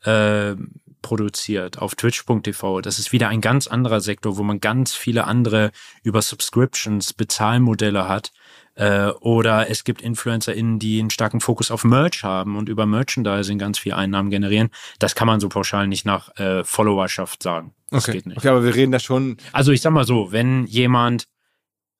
äh, 0.04 0.54
produziert 1.00 1.78
auf 1.78 1.94
twitch.tv, 1.94 2.82
das 2.82 2.98
ist 2.98 3.10
wieder 3.10 3.28
ein 3.28 3.40
ganz 3.40 3.68
anderer 3.68 4.02
Sektor, 4.02 4.36
wo 4.36 4.42
man 4.42 4.60
ganz 4.60 4.92
viele 4.92 5.24
andere 5.24 5.72
über 6.02 6.20
Subscriptions, 6.20 7.14
Bezahlmodelle 7.14 8.06
hat. 8.06 8.32
Äh, 8.74 9.08
oder 9.20 9.68
es 9.68 9.84
gibt 9.84 10.00
InfluencerInnen, 10.00 10.78
die 10.78 10.98
einen 10.98 11.10
starken 11.10 11.40
Fokus 11.40 11.70
auf 11.70 11.84
Merch 11.84 12.24
haben 12.24 12.56
und 12.56 12.68
über 12.68 12.86
Merchandising 12.86 13.58
ganz 13.58 13.78
viel 13.78 13.92
Einnahmen 13.92 14.30
generieren. 14.30 14.70
Das 14.98 15.14
kann 15.14 15.26
man 15.26 15.40
so 15.40 15.48
pauschal 15.48 15.86
nicht 15.86 16.06
nach 16.06 16.34
äh, 16.36 16.64
Followerschaft 16.64 17.42
sagen. 17.42 17.74
Das 17.90 18.04
okay. 18.04 18.18
geht 18.18 18.26
nicht. 18.26 18.38
Okay, 18.38 18.48
aber 18.48 18.64
wir 18.64 18.74
reden 18.74 18.92
da 18.92 18.98
schon. 18.98 19.36
Also 19.52 19.72
ich 19.72 19.82
sag 19.82 19.92
mal 19.92 20.06
so, 20.06 20.32
wenn 20.32 20.66
jemand 20.66 21.28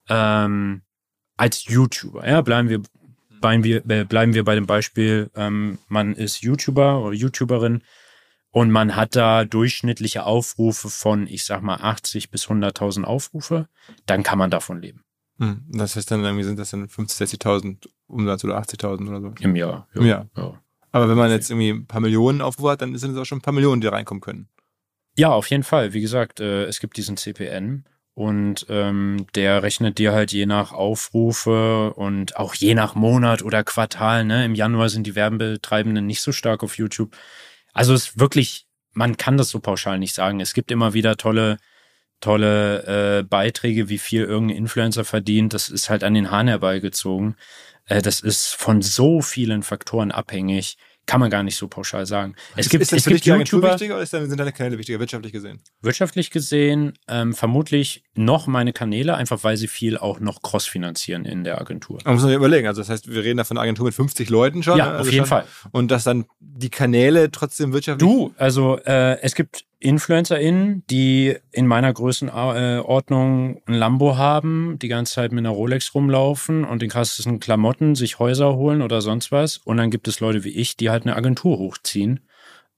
ähm, 0.09 0.83
als 1.37 1.65
YouTuber, 1.67 2.27
ja, 2.27 2.41
bleiben 2.41 2.71
wir, 2.71 2.81
bleiben 3.41 3.65
wir, 3.65 3.85
äh, 3.91 4.05
bleiben 4.05 4.33
wir 4.33 4.45
bei 4.45 4.55
dem 4.55 4.67
Beispiel, 4.67 5.31
ähm, 5.37 5.79
man 5.89 6.15
ist 6.15 6.41
YouTuber 6.41 7.03
oder 7.03 7.15
YouTuberin 7.15 7.83
und 8.51 8.71
man 8.71 8.97
hat 8.97 9.15
da 9.15 9.45
durchschnittliche 9.45 10.25
Aufrufe 10.25 10.89
von, 10.89 11.27
ich 11.27 11.45
sag 11.45 11.63
mal, 11.63 11.77
80 11.77 12.31
bis 12.31 12.47
100.000 12.47 13.05
Aufrufe, 13.05 13.69
dann 14.07 14.23
kann 14.23 14.39
man 14.39 14.51
davon 14.51 14.81
leben. 14.81 15.05
Hm, 15.39 15.65
das 15.69 15.97
heißt 15.97 16.11
dann 16.11 16.25
irgendwie 16.25 16.45
sind 16.45 16.59
das 16.59 16.71
dann 16.71 16.89
50, 16.89 17.41
60.000 17.41 17.89
Umsatz 18.07 18.45
oder 18.45 18.59
80.000 18.59 19.09
oder 19.09 19.21
so. 19.21 19.35
Im 19.41 19.57
Jahr. 19.57 19.89
Im 19.95 20.07
Jahr. 20.07 20.29
Ja. 20.37 20.61
Aber 20.93 21.09
wenn 21.09 21.17
man 21.17 21.31
jetzt 21.31 21.51
irgendwie 21.51 21.71
ein 21.71 21.87
paar 21.87 22.01
Millionen 22.01 22.43
Aufrufe 22.43 22.71
hat, 22.71 22.83
dann 22.83 22.97
sind 22.97 23.13
es 23.13 23.17
auch 23.17 23.25
schon 23.25 23.39
ein 23.39 23.43
paar 23.43 23.55
Millionen, 23.55 23.81
die 23.81 23.87
reinkommen 23.87 24.21
können. 24.21 24.49
Ja, 25.17 25.31
auf 25.31 25.49
jeden 25.49 25.63
Fall. 25.63 25.93
Wie 25.93 26.01
gesagt, 26.01 26.41
äh, 26.41 26.65
es 26.65 26.81
gibt 26.81 26.97
diesen 26.97 27.17
CPN 27.17 27.85
und 28.15 28.67
ähm, 28.69 29.27
der 29.35 29.63
rechnet 29.63 29.99
dir 29.99 30.13
halt 30.13 30.33
je 30.33 30.47
nach 30.47 30.73
Aufrufe 30.73 31.95
und 31.95 32.37
auch 32.37 32.55
je 32.55 32.75
nach 32.75 32.95
Monat 32.95 33.43
oder 33.43 33.65
Quartal. 33.65 34.25
Ne? 34.25 34.45
Im 34.45 34.55
Januar 34.55 34.91
sind 34.91 35.07
die 35.07 35.15
Werbetreibenden 35.15 36.07
nicht 36.07 36.21
so 36.21 36.33
stark 36.33 36.63
auf 36.63 36.77
YouTube. 36.77 37.17
Also 37.73 37.95
es 37.95 38.09
ist 38.09 38.19
wirklich, 38.19 38.67
man 38.93 39.17
kann 39.17 39.39
das 39.39 39.49
so 39.49 39.61
pauschal 39.61 39.99
nicht 39.99 40.15
sagen. 40.15 40.41
Es 40.41 40.53
gibt 40.53 40.71
immer 40.71 40.93
wieder 40.93 41.17
tolle, 41.17 41.57
tolle 42.23 43.19
äh, 43.19 43.23
Beiträge, 43.23 43.91
wie 43.91 43.99
viel 43.99 44.25
irgendein 44.25 44.57
Influencer 44.57 45.05
verdient. 45.05 45.53
Das 45.53 45.69
ist 45.69 45.91
halt 45.91 46.03
an 46.05 46.15
den 46.15 46.31
Haaren 46.31 46.49
herbeigezogen. 46.49 47.37
Äh, 47.85 48.01
das 48.01 48.21
ist 48.21 48.55
von 48.55 48.81
so 48.81 49.21
vielen 49.21 49.63
Faktoren 49.63 50.11
abhängig 50.11 50.79
kann 51.07 51.21
man 51.21 51.31
gar 51.31 51.43
nicht 51.43 51.57
so 51.57 51.69
pauschal 51.69 52.07
sagen. 52.07 52.37
Es 52.57 52.69
gibt, 52.69 52.83
ist 52.83 52.93
das 52.93 52.99
es 52.99 53.05
für 53.05 53.11
gibt 53.11 53.27
dich 53.27 53.33
die 53.33 53.39
YouTuber, 53.39 53.73
wichtiger 53.73 53.97
oder 53.97 54.07
sind 54.07 54.39
deine 54.39 54.53
Kanäle 54.53 54.79
wichtiger, 54.79 55.01
wirtschaftlich 55.01 55.33
gesehen? 55.33 55.61
wirtschaftlich 55.81 56.31
gesehen, 56.31 56.93
ähm, 57.09 57.35
vermutlich 57.35 58.05
noch 58.15 58.47
meine 58.47 58.73
Kanäle, 58.73 59.15
einfach 59.15 59.43
weil 59.43 59.57
sie 59.57 59.69
viel 59.69 59.97
auch 59.97 60.21
noch 60.21 60.43
cross-finanzieren 60.43 61.25
in 61.25 61.45
der 61.45 61.61
Agentur. 61.61 61.99
Man 62.05 62.15
muss 62.15 62.23
sich 62.23 62.35
überlegen. 62.35 62.67
Also 62.67 62.83
das 62.83 62.91
heißt, 62.91 63.11
wir 63.11 63.25
reden 63.25 63.39
da 63.39 63.45
von 63.45 63.57
einer 63.57 63.63
Agentur 63.63 63.87
mit 63.87 63.95
50 63.95 64.29
Leuten 64.29 64.63
schon. 64.63 64.77
Ja, 64.77 64.87
ne? 64.87 64.93
auf 64.93 64.99
also 64.99 65.11
jeden 65.11 65.27
schon. 65.27 65.29
Fall. 65.29 65.45
Und 65.71 65.91
dass 65.91 66.05
dann 66.05 66.27
die 66.41 66.69
Kanäle 66.69 67.31
trotzdem 67.31 67.73
wirtschaftlich. 67.73 68.09
Du, 68.09 68.35
also 68.37 68.79
äh, 68.85 69.19
es 69.23 69.35
gibt 69.35 69.65
InfluencerInnen, 69.81 70.85
die 70.91 71.37
in 71.51 71.67
meiner 71.67 71.93
Größenordnung 71.93 73.63
ein 73.67 73.75
Lambo 73.75 74.17
haben, 74.17 74.79
die 74.81 74.89
ganze 74.89 75.15
Zeit 75.15 75.33
mit 75.33 75.41
einer 75.41 75.55
Rolex 75.55 75.95
rumlaufen 75.95 76.65
und 76.65 76.83
den 76.83 76.91
krassesten 76.91 77.41
Klamotten 77.41 77.95
sich 77.95 78.19
Häuser 78.19 78.55
holen 78.55 78.83
oder 78.83 79.01
sonst 79.01 79.33
was. 79.33 79.57
Und 79.57 79.79
dann 79.79 79.91
gibt 79.91 80.07
es 80.07 80.21
Leute 80.21 80.45
wie 80.45 80.51
ich, 80.51 80.77
die 80.77 80.91
halt 80.91 81.05
eine 81.05 81.17
Agentur 81.17 81.59
hochziehen 81.59 82.21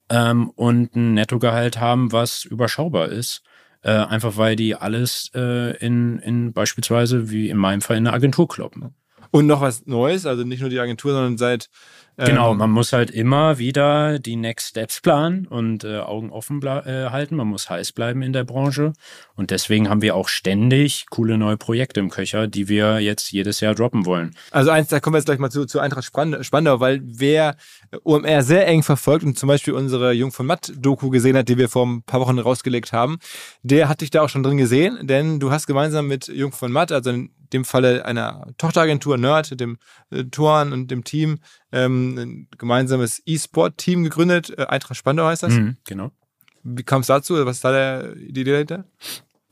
ähm, 0.09 0.49
und 0.51 0.95
ein 0.95 1.13
Nettogehalt 1.13 1.79
haben, 1.79 2.11
was 2.11 2.45
überschaubar 2.45 3.09
ist. 3.09 3.43
Äh, 3.85 3.91
einfach 3.91 4.35
weil 4.35 4.55
die 4.55 4.73
alles 4.73 5.29
äh, 5.35 5.77
in, 5.77 6.17
in 6.17 6.53
beispielsweise, 6.53 7.29
wie 7.29 7.51
in 7.51 7.57
meinem 7.57 7.81
Fall, 7.81 7.97
in 7.97 8.07
eine 8.07 8.15
Agentur 8.15 8.47
kloppen. 8.47 8.95
Und 9.35 9.47
noch 9.47 9.59
was 9.59 9.85
Neues, 9.85 10.25
also 10.25 10.45
nicht 10.45 10.61
nur 10.61 10.69
die 10.69 10.79
Agentur, 10.79 11.11
sondern 11.11 11.37
seit. 11.37 11.69
ähm, 12.17 12.27
Genau, 12.27 12.53
man 12.53 12.71
muss 12.71 12.93
halt 12.93 13.11
immer 13.11 13.57
wieder 13.57 14.17
die 14.17 14.37
Next 14.37 14.69
Steps 14.69 15.01
planen 15.01 15.45
und 15.45 15.83
äh, 15.83 15.97
Augen 15.97 16.29
offen 16.29 16.61
äh, 16.63 17.09
halten. 17.09 17.35
Man 17.35 17.47
muss 17.47 17.69
heiß 17.69 17.91
bleiben 17.91 18.21
in 18.21 18.31
der 18.31 18.45
Branche. 18.45 18.93
Und 19.35 19.51
deswegen 19.51 19.89
haben 19.89 20.01
wir 20.01 20.15
auch 20.15 20.29
ständig 20.29 21.07
coole 21.09 21.37
neue 21.37 21.57
Projekte 21.57 21.99
im 21.99 22.11
Köcher, 22.11 22.47
die 22.47 22.69
wir 22.69 23.01
jetzt 23.01 23.29
jedes 23.33 23.59
Jahr 23.59 23.75
droppen 23.75 24.05
wollen. 24.05 24.33
Also 24.51 24.71
eins, 24.71 24.87
da 24.87 25.01
kommen 25.01 25.15
wir 25.15 25.17
jetzt 25.17 25.25
gleich 25.25 25.39
mal 25.39 25.49
zu, 25.49 25.65
zu 25.65 25.81
Eintracht 25.81 26.05
Spandau, 26.05 26.79
weil 26.79 27.01
wer 27.03 27.57
OMR 28.05 28.41
sehr 28.41 28.65
eng 28.67 28.83
verfolgt 28.83 29.25
und 29.25 29.37
zum 29.37 29.47
Beispiel 29.47 29.73
unsere 29.73 30.13
Jung 30.13 30.31
von 30.31 30.45
Matt-Doku 30.45 31.09
gesehen 31.09 31.35
hat, 31.35 31.49
die 31.49 31.57
wir 31.57 31.67
vor 31.67 31.85
ein 31.85 32.03
paar 32.03 32.21
Wochen 32.21 32.39
rausgelegt 32.39 32.93
haben, 32.93 33.17
der 33.63 33.89
hat 33.89 33.99
dich 33.99 34.11
da 34.11 34.21
auch 34.21 34.29
schon 34.29 34.43
drin 34.43 34.55
gesehen, 34.55 35.05
denn 35.05 35.41
du 35.41 35.51
hast 35.51 35.67
gemeinsam 35.67 36.07
mit 36.07 36.29
Jung 36.29 36.53
von 36.53 36.71
Matt, 36.71 36.93
also 36.93 37.11
dem 37.53 37.65
Falle 37.65 38.05
einer 38.05 38.47
Tochteragentur 38.57 39.17
Nerd, 39.17 39.59
dem 39.59 39.77
äh, 40.11 40.23
Toren 40.25 40.73
und 40.73 40.91
dem 40.91 41.03
Team, 41.03 41.39
ähm, 41.71 42.17
ein 42.17 42.47
gemeinsames 42.57 43.21
E-Sport-Team 43.25 44.03
gegründet. 44.03 44.57
Äh, 44.57 44.65
Eintracht 44.65 44.97
Spandau 44.97 45.25
heißt 45.25 45.43
das. 45.43 45.53
Mhm, 45.53 45.77
genau. 45.85 46.11
Wie 46.63 46.83
kam 46.83 47.01
es 47.01 47.07
dazu? 47.07 47.33
Was 47.45 47.57
ist 47.57 47.63
da 47.63 47.71
der, 47.71 48.15
die 48.15 48.41
Idee 48.41 48.51
dahinter? 48.51 48.85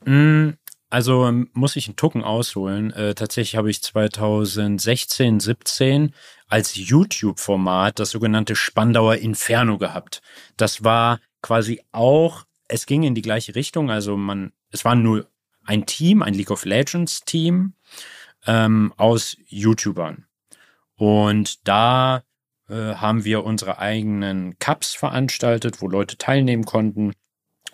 Mm, 0.04 0.54
Also 0.90 1.26
ähm, 1.26 1.48
muss 1.52 1.76
ich 1.76 1.86
einen 1.86 1.96
Tucken 1.96 2.22
ausholen. 2.24 2.92
Äh, 2.92 3.14
tatsächlich 3.14 3.56
habe 3.56 3.70
ich 3.70 3.82
2016, 3.82 5.40
17 5.40 6.14
als 6.48 6.74
YouTube-Format 6.76 7.98
das 7.98 8.10
sogenannte 8.10 8.54
Spandauer 8.56 9.16
Inferno 9.16 9.78
gehabt. 9.78 10.22
Das 10.56 10.84
war 10.84 11.20
quasi 11.42 11.80
auch, 11.92 12.44
es 12.68 12.86
ging 12.86 13.02
in 13.02 13.14
die 13.14 13.22
gleiche 13.22 13.54
Richtung. 13.54 13.90
Also 13.90 14.16
man, 14.16 14.52
es 14.70 14.84
war 14.84 14.94
nur 14.94 15.26
ein 15.64 15.86
Team, 15.86 16.22
ein 16.22 16.34
League 16.34 16.50
of 16.50 16.64
Legends 16.64 17.24
Team 17.24 17.74
ähm, 18.46 18.92
aus 18.96 19.36
YouTubern. 19.46 20.26
Und 20.96 21.66
da 21.66 22.22
äh, 22.68 22.94
haben 22.94 23.24
wir 23.24 23.44
unsere 23.44 23.78
eigenen 23.78 24.58
Cups 24.58 24.94
veranstaltet, 24.94 25.80
wo 25.80 25.88
Leute 25.88 26.16
teilnehmen 26.16 26.64
konnten. 26.64 27.12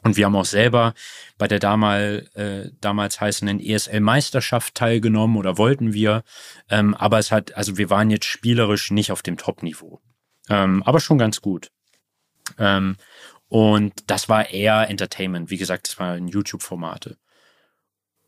Und 0.03 0.17
wir 0.17 0.25
haben 0.25 0.37
auch 0.37 0.47
selber 0.47 0.95
bei 1.37 1.47
der 1.47 1.59
damal, 1.59 2.29
äh, 2.35 2.71
damals 2.81 3.21
heißenden 3.21 3.61
ESL-Meisterschaft 3.61 4.75
teilgenommen 4.75 5.37
oder 5.37 5.59
wollten 5.59 5.93
wir. 5.93 6.23
Ähm, 6.71 6.95
aber 6.95 7.19
es 7.19 7.31
hat, 7.31 7.55
also 7.55 7.77
wir 7.77 7.91
waren 7.91 8.11
jetzt 8.11 8.25
spielerisch 8.25 8.91
nicht 8.91 9.13
auf 9.13 9.23
dem 9.23 9.37
Top-Niveau. 9.37 10.01
Ähm, 10.49 10.83
aber 10.85 11.01
schon 11.01 11.19
ganz 11.19 11.43
gut. 11.43 11.71
Ähm, 12.59 12.97
und 13.49 13.93
das 14.07 14.29
war 14.29 14.51
eher 14.51 14.89
Entertainment. 14.89 15.51
Wie 15.51 15.59
gesagt, 15.59 15.89
das 15.89 15.99
waren 15.99 16.29
YouTube-Formate. 16.29 17.19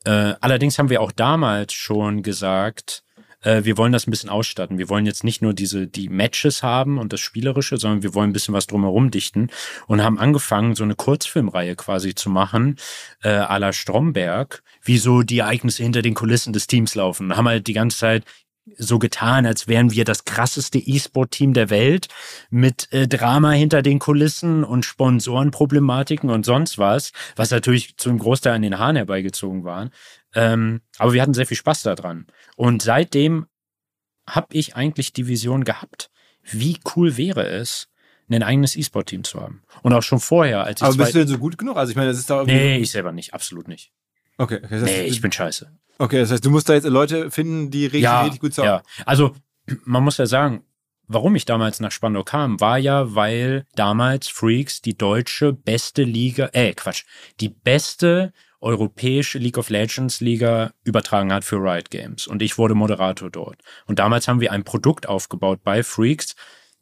Äh, 0.05 0.35
allerdings 0.41 0.79
haben 0.79 0.91
wir 0.91 1.01
auch 1.01 1.13
damals 1.13 1.73
schon 1.73 2.23
gesagt, 2.23 3.05
äh, 3.43 3.65
wir 3.65 3.77
wollen 3.77 3.93
das 3.93 4.07
ein 4.07 4.11
bisschen 4.11 4.31
ausstatten. 4.31 4.79
Wir 4.79 4.89
wollen 4.89 5.07
jetzt 5.07 5.25
nicht 5.25 5.43
nur 5.43 5.55
diese 5.55 5.87
die 5.87 6.09
Matches 6.09 6.63
haben 6.63 6.99
und 6.99 7.13
das 7.13 7.21
Spielerische, 7.21 7.77
sondern 7.77 8.03
wir 8.03 8.15
wollen 8.15 8.31
ein 8.31 8.33
bisschen 8.33 8.55
was 8.55 8.67
drumherum 8.67 9.11
dichten 9.11 9.49
und 9.87 10.03
haben 10.03 10.19
angefangen, 10.19 10.75
so 10.75 10.85
eine 10.85 10.95
Kurzfilmreihe 10.95 11.77
quasi 11.77 12.15
zu 12.15 12.31
machen, 12.31 12.77
äh, 13.23 13.29
à 13.29 13.59
la 13.59 13.73
Stromberg, 13.73 14.63
wie 14.83 14.99
so 14.99 15.23
die 15.23 15.41
Ereignisse 15.41 15.83
hinter 15.83 16.03
den 16.03 16.15
Kulissen 16.15 16.53
des 16.53 16.67
Teams 16.67 16.95
laufen. 16.95 17.37
Haben 17.37 17.49
halt 17.49 17.67
die 17.67 17.73
ganze 17.73 17.99
Zeit 17.99 18.25
so 18.77 18.99
getan, 18.99 19.45
als 19.45 19.67
wären 19.67 19.91
wir 19.91 20.05
das 20.05 20.25
krasseste 20.25 20.79
E-Sport-Team 20.79 21.53
der 21.53 21.71
Welt 21.71 22.09
mit 22.51 22.93
äh, 22.93 23.09
Drama 23.09 23.51
hinter 23.51 23.83
den 23.83 23.99
Kulissen 23.99 24.63
und 24.65 24.85
Sponsorenproblematiken 24.85 26.31
und 26.31 26.45
sonst 26.45 26.79
was, 26.79 27.13
was 27.35 27.51
natürlich 27.51 27.97
zum 27.97 28.19
Großteil 28.19 28.55
an 28.55 28.63
den 28.63 28.79
Haaren 28.79 28.97
herbeigezogen 28.97 29.65
waren. 29.65 29.91
Ähm, 30.35 30.81
aber 30.99 31.13
wir 31.13 31.23
hatten 31.23 31.35
sehr 31.35 31.47
viel 31.47 31.57
Spaß 31.57 31.83
daran. 31.83 32.27
Und 32.57 32.83
seitdem 32.83 33.47
habe 34.29 34.49
ich 34.53 34.77
eigentlich 34.77 35.13
die 35.13 35.27
Vision 35.27 35.65
gehabt, 35.65 36.11
wie 36.43 36.79
cool 36.95 37.17
wäre 37.17 37.47
es, 37.47 37.89
ein 38.31 38.43
eigenes 38.43 38.77
E-Sport-Team 38.77 39.25
zu 39.25 39.41
haben. 39.41 39.63
Und 39.83 39.93
auch 39.93 40.03
schon 40.03 40.21
vorher, 40.21 40.65
als 40.65 40.81
ich 40.81 40.87
Aber 40.87 40.97
bist 40.97 41.15
du 41.15 41.19
denn 41.19 41.29
so 41.29 41.39
gut 41.39 41.59
genug? 41.59 41.77
Also 41.77 41.91
ich 41.91 41.97
meine, 41.97 42.09
das 42.09 42.19
ist 42.19 42.31
doch. 42.31 42.47
Nee, 42.47 42.79
ich 42.79 42.91
selber 42.91 43.13
nicht, 43.13 43.35
absolut 43.35 43.69
nicht. 43.69 43.93
Okay, 44.39 44.61
okay, 44.65 44.81
Nee, 44.81 45.03
ich 45.03 45.21
bin 45.21 45.31
scheiße. 45.31 45.71
Okay, 45.99 46.21
das 46.21 46.31
heißt, 46.31 46.45
du 46.45 46.51
musst 46.51 46.69
da 46.69 46.75
jetzt 46.75 46.87
Leute 46.87 47.31
finden, 47.31 47.71
die 47.71 47.87
richtig, 47.87 48.11
richtig 48.11 48.41
gut 48.41 48.55
zaubern. 48.55 48.83
Ja, 48.85 49.05
also 49.07 49.35
man 49.85 50.03
muss 50.03 50.19
ja 50.19 50.27
sagen, 50.27 50.65
warum 51.07 51.35
ich 51.35 51.45
damals 51.45 51.81
nach 51.81 51.93
Spandau 51.93 52.25
kam, 52.25 52.61
war 52.61 52.79
ja, 52.79 53.15
weil 53.15 53.67
damals 53.75 54.29
Freaks 54.29 54.81
die 54.83 54.97
deutsche 54.97 55.53
beste 55.53 56.03
Liga, 56.03 56.51
äh, 56.53 56.73
Quatsch, 56.75 57.05
die 57.41 57.49
beste 57.49 58.33
europäische 58.61 59.39
League 59.39 59.59
of 59.59 59.71
Legends 59.71 60.21
Liga 60.21 60.73
übertragen 60.85 61.33
hat 61.33 61.45
für 61.45 61.57
Riot 61.57 61.91
Games. 61.91 62.27
Und 62.27 62.43
ich 62.43 62.59
wurde 62.59 62.75
Moderator 62.75 63.29
dort. 63.29 63.61
Und 63.87 63.99
damals 63.99 64.29
haben 64.29 64.41
wir 64.41 64.53
ein 64.53 64.65
Produkt 64.65 65.09
aufgebaut 65.09 65.61
bei 65.65 65.83
Freaks, 65.83 66.37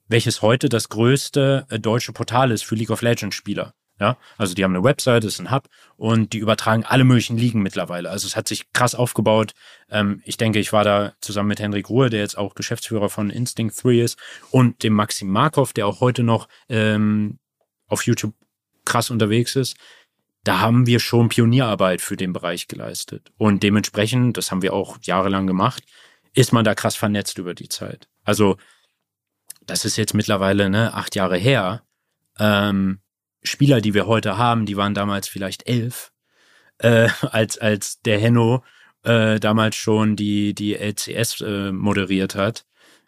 welches 0.06 0.42
heute 0.42 0.68
das 0.68 0.90
größte 0.90 1.66
äh, 1.70 1.78
deutsche 1.78 2.12
Portal 2.12 2.50
ist 2.50 2.64
für 2.64 2.74
League 2.74 2.90
of 2.90 3.02
Legends 3.02 3.36
Spieler. 3.36 3.74
Ja, 4.01 4.16
also 4.38 4.55
die 4.55 4.64
haben 4.64 4.74
eine 4.74 4.82
Website, 4.82 5.24
das 5.24 5.34
ist 5.34 5.40
ein 5.40 5.51
Hub 5.51 5.68
und 5.98 6.32
die 6.32 6.38
übertragen 6.38 6.84
alle 6.86 7.05
möglichen 7.05 7.36
Ligen 7.36 7.61
mittlerweile. 7.61 8.09
Also 8.09 8.26
es 8.26 8.34
hat 8.34 8.48
sich 8.48 8.72
krass 8.72 8.94
aufgebaut. 8.94 9.53
Ähm, 9.90 10.22
ich 10.24 10.38
denke, 10.38 10.59
ich 10.59 10.72
war 10.72 10.84
da 10.84 11.12
zusammen 11.20 11.48
mit 11.48 11.61
Henrik 11.61 11.90
Ruhe, 11.90 12.09
der 12.09 12.20
jetzt 12.20 12.38
auch 12.38 12.55
Geschäftsführer 12.55 13.11
von 13.11 13.28
Instinct 13.28 13.84
3 13.84 14.01
ist 14.01 14.18
und 14.51 14.82
dem 14.82 14.94
Maxim 14.94 15.28
Markov, 15.28 15.74
der 15.74 15.86
auch 15.86 16.01
heute 16.01 16.22
noch 16.22 16.48
ähm, 16.70 17.38
auf 17.88 18.07
YouTube 18.07 18.32
krass 18.86 19.11
unterwegs 19.11 19.55
ist. 19.55 19.76
Da 20.44 20.61
haben 20.61 20.86
wir 20.86 20.98
schon 20.98 21.28
Pionierarbeit 21.28 22.01
für 22.01 22.16
den 22.16 22.32
Bereich 22.32 22.68
geleistet. 22.68 23.30
Und 23.36 23.62
dementsprechend, 23.62 24.38
das 24.38 24.51
haben 24.51 24.62
wir 24.62 24.72
auch 24.72 24.96
jahrelang 25.03 25.46
gemacht, 25.46 25.84
ist 26.32 26.55
man 26.55 26.64
da 26.64 26.74
krass 26.74 26.96
vernetzt 26.96 27.36
über 27.36 27.53
die 27.53 27.68
Zeit. 27.68 28.09
Also 28.24 28.57
das 29.66 29.84
ist 29.84 29.98
jetzt 29.98 30.14
mittlerweile 30.14 30.70
ne, 30.70 30.94
acht 30.94 31.14
Jahre 31.16 31.36
her. 31.36 31.82
Ähm, 32.38 33.01
Spieler, 33.43 33.80
die 33.80 33.95
wir 33.95 34.07
heute 34.07 34.36
haben, 34.36 34.66
die 34.66 34.76
waren 34.76 34.95
damals 34.95 35.28
vielleicht 35.28 35.68
elf, 35.68 36.12
äh, 36.78 37.09
als, 37.22 37.59
als 37.59 38.01
der 38.03 38.18
Henno 38.18 38.62
äh, 39.03 39.41
damals 39.41 39.76
schon 39.76 40.16
die, 40.16 40.55
die 40.55 40.74
LCS 40.74 41.41
äh, 41.41 41.72
moderiert 41.72 42.34
hat. 42.34 42.64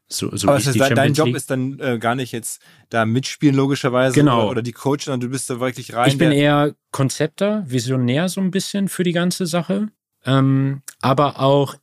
So, 0.09 0.35
so 0.37 0.49
Aber 0.49 0.59
heißt, 0.59 0.68
dein 0.78 0.89
Champions 0.89 1.18
Job 1.18 1.26
League. 1.26 1.37
ist 1.37 1.51
dann 1.51 1.78
äh, 1.80 1.99
gar 1.99 2.14
nicht 2.14 2.33
jetzt 2.33 2.61
da 2.91 3.07
mitspielen, 3.07 3.55
logischerweise. 3.55 4.14
Genau. 4.14 4.43
Oder, 4.43 4.51
oder 4.51 4.62
die 4.62 4.72
Coachen, 4.72 5.01
sondern 5.01 5.20
du 5.20 5.28
bist 5.30 5.49
da 5.49 5.59
wirklich 5.61 5.95
rein. 5.95 6.09
Ich 6.09 6.18
bin 6.18 6.33
eher 6.33 6.74
Konzepter, 6.91 7.64
Visionär 7.66 8.28
so 8.28 8.41
ein 8.41 8.51
bisschen 8.51 8.89
für 8.89 9.05
die 9.05 9.12
ganze 9.12 9.47
Sache. 9.47 9.89
Ähm, 10.24 10.83
aber 11.01 11.41
auch 11.41 11.76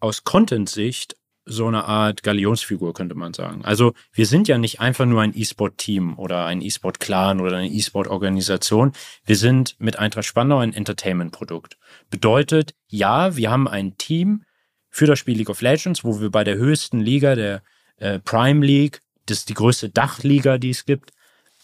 aus 0.00 0.24
Content-Sicht 0.24 1.16
so 1.44 1.66
eine 1.66 1.84
Art 1.84 2.22
Galionsfigur, 2.22 2.94
könnte 2.94 3.14
man 3.14 3.32
sagen. 3.32 3.64
Also 3.64 3.94
wir 4.12 4.26
sind 4.26 4.48
ja 4.48 4.58
nicht 4.58 4.80
einfach 4.80 5.06
nur 5.06 5.22
ein 5.22 5.32
E-Sport-Team 5.34 6.18
oder 6.18 6.46
ein 6.46 6.62
E-Sport-Clan 6.62 7.40
oder 7.40 7.56
eine 7.56 7.68
E-Sport-Organisation. 7.68 8.92
Wir 9.24 9.36
sind 9.36 9.74
mit 9.78 9.98
Eintracht 9.98 10.26
Spandau 10.26 10.58
ein 10.58 10.74
Entertainment-Produkt. 10.74 11.78
Bedeutet, 12.10 12.74
ja, 12.88 13.36
wir 13.36 13.50
haben 13.50 13.68
ein 13.68 13.96
Team 13.96 14.44
für 14.90 15.06
das 15.06 15.18
Spiel 15.18 15.38
League 15.38 15.50
of 15.50 15.62
Legends, 15.62 16.04
wo 16.04 16.20
wir 16.20 16.30
bei 16.30 16.44
der 16.44 16.56
höchsten 16.56 17.00
Liga, 17.00 17.34
der 17.34 17.62
äh, 17.96 18.18
Prime 18.18 18.64
League, 18.64 19.00
das 19.26 19.38
ist 19.38 19.48
die 19.48 19.54
größte 19.54 19.88
Dachliga, 19.88 20.58
die 20.58 20.70
es 20.70 20.84
gibt, 20.84 21.12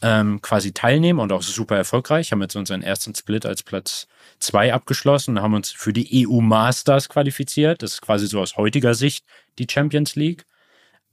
ähm, 0.03 0.41
quasi 0.43 0.73
teilnehmen 0.73 1.21
und 1.21 1.33
auch 1.33 1.43
super 1.43 1.77
erfolgreich. 1.77 2.33
Haben 2.33 2.43
jetzt 2.43 2.57
unseren 2.57 2.83
ersten 2.83 3.15
Split 3.15 3.47
als 3.47 3.63
Platz 3.63 4.07
zwei 4.39 4.73
abgeschlossen 4.73 5.37
und 5.37 5.43
haben 5.43 5.55
uns 5.55 5.71
für 5.71 5.93
die 5.93 6.27
EU 6.27 6.41
Masters 6.41 7.09
qualifiziert. 7.09 7.83
Das 7.83 7.95
ist 7.95 8.03
quasi 8.03 8.27
so 8.27 8.41
aus 8.41 8.57
heutiger 8.57 8.95
Sicht 8.95 9.25
die 9.59 9.67
Champions 9.71 10.17
League. 10.17 10.47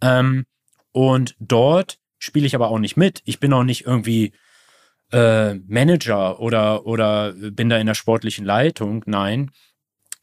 Ähm, 0.01 0.45
und 0.91 1.35
dort 1.39 1.99
spiele 2.19 2.45
ich 2.45 2.55
aber 2.55 2.69
auch 2.69 2.79
nicht 2.79 2.97
mit. 2.97 3.21
Ich 3.25 3.39
bin 3.39 3.53
auch 3.53 3.63
nicht 3.63 3.85
irgendwie 3.85 4.33
äh, 5.11 5.55
Manager 5.55 6.39
oder, 6.39 6.85
oder 6.85 7.33
bin 7.33 7.69
da 7.69 7.77
in 7.77 7.87
der 7.87 7.95
sportlichen 7.95 8.45
Leitung. 8.45 9.03
Nein, 9.05 9.51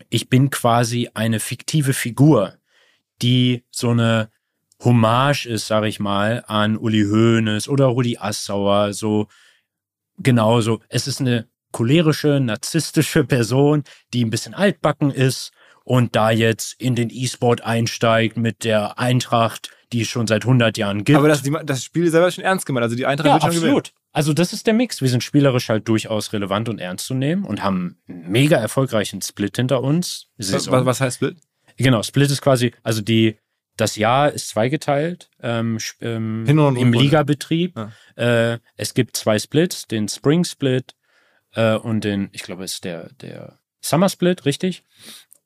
ich 0.09 0.29
bin 0.29 0.51
quasi 0.51 1.11
eine 1.15 1.41
fiktive 1.41 1.93
Figur, 1.93 2.57
die 3.23 3.65
so 3.71 3.91
eine 3.91 4.31
Hommage 4.83 5.47
ist, 5.47 5.67
sag 5.67 5.85
ich 5.85 6.01
mal, 6.01 6.43
an 6.47 6.77
Uli 6.77 7.05
Hoeneß 7.05 7.69
oder 7.69 7.87
Rudi 7.87 8.17
Assauer, 8.19 8.95
so 8.95 9.29
genauso. 10.19 10.81
Es 10.89 11.07
ist 11.07 11.21
eine 11.21 11.49
cholerische, 11.73 12.41
narzisstische 12.41 13.25
Person, 13.25 13.85
die 14.13 14.25
ein 14.25 14.31
bisschen 14.31 14.55
altbacken 14.55 15.11
ist 15.11 15.53
und 15.85 16.15
da 16.17 16.31
jetzt 16.31 16.81
in 16.81 16.95
den 16.95 17.11
E-Sport 17.11 17.63
einsteigt 17.63 18.37
mit 18.37 18.65
der 18.65 18.99
Eintracht, 18.99 19.71
die 19.93 20.03
es 20.03 20.09
schon 20.09 20.27
seit 20.27 20.45
100 20.45 20.79
Jahren 20.79 21.05
gibt. 21.05 21.19
Aber 21.19 21.29
das, 21.29 21.43
das 21.65 21.85
Spiel 21.85 22.11
selber 22.11 22.29
ist 22.29 22.37
schon 22.37 22.45
ernst 22.45 22.67
gemeint, 22.67 22.85
also 22.85 22.97
die 22.97 23.07
Eintracht 23.07 23.27
ja, 23.27 23.33
wird 23.35 23.43
schon 23.43 23.51
absolut. 23.51 23.85
Gewinnen. 23.85 24.01
Also 24.13 24.33
das 24.33 24.53
ist 24.53 24.67
der 24.67 24.75
Mix. 24.75 25.01
Wir 25.03 25.09
sind 25.09 25.23
spielerisch 25.23 25.69
halt 25.69 25.89
durchaus 25.89 26.33
relevant 26.33 26.69
und 26.69 26.81
ernst 26.81 27.07
zu 27.07 27.15
nehmen 27.15 27.45
und 27.45 27.63
haben 27.63 27.99
einen 28.09 28.31
mega 28.31 28.57
erfolgreichen 28.57 29.23
Split 29.23 29.57
hinter 29.57 29.83
uns. 29.83 30.27
Was, 30.37 30.71
was 30.71 31.01
heißt 31.01 31.17
Split? 31.17 31.37
Genau, 31.77 32.03
Split 32.03 32.31
ist 32.31 32.43
quasi, 32.43 32.73
also 32.83 33.03
die 33.03 33.39
das 33.77 33.97
Jahr 33.97 34.31
ist 34.31 34.49
zweigeteilt 34.49 35.31
ähm, 35.43 35.79
ähm, 36.01 36.45
im 36.47 36.93
Ligabetrieb. 36.93 37.77
Ja. 37.77 38.53
Äh, 38.53 38.59
es 38.77 38.95
gibt 38.95 39.17
zwei 39.17 39.39
Splits, 39.39 39.87
den 39.87 40.09
Spring 40.09 40.45
Split 40.45 40.95
äh, 41.55 41.75
und 41.75 42.05
den, 42.05 42.29
ich 42.33 42.43
glaube, 42.43 42.65
es 42.65 42.75
ist 42.75 42.85
der, 42.85 43.11
der 43.21 43.59
Summer 43.81 44.09
Split, 44.09 44.45
richtig? 44.45 44.85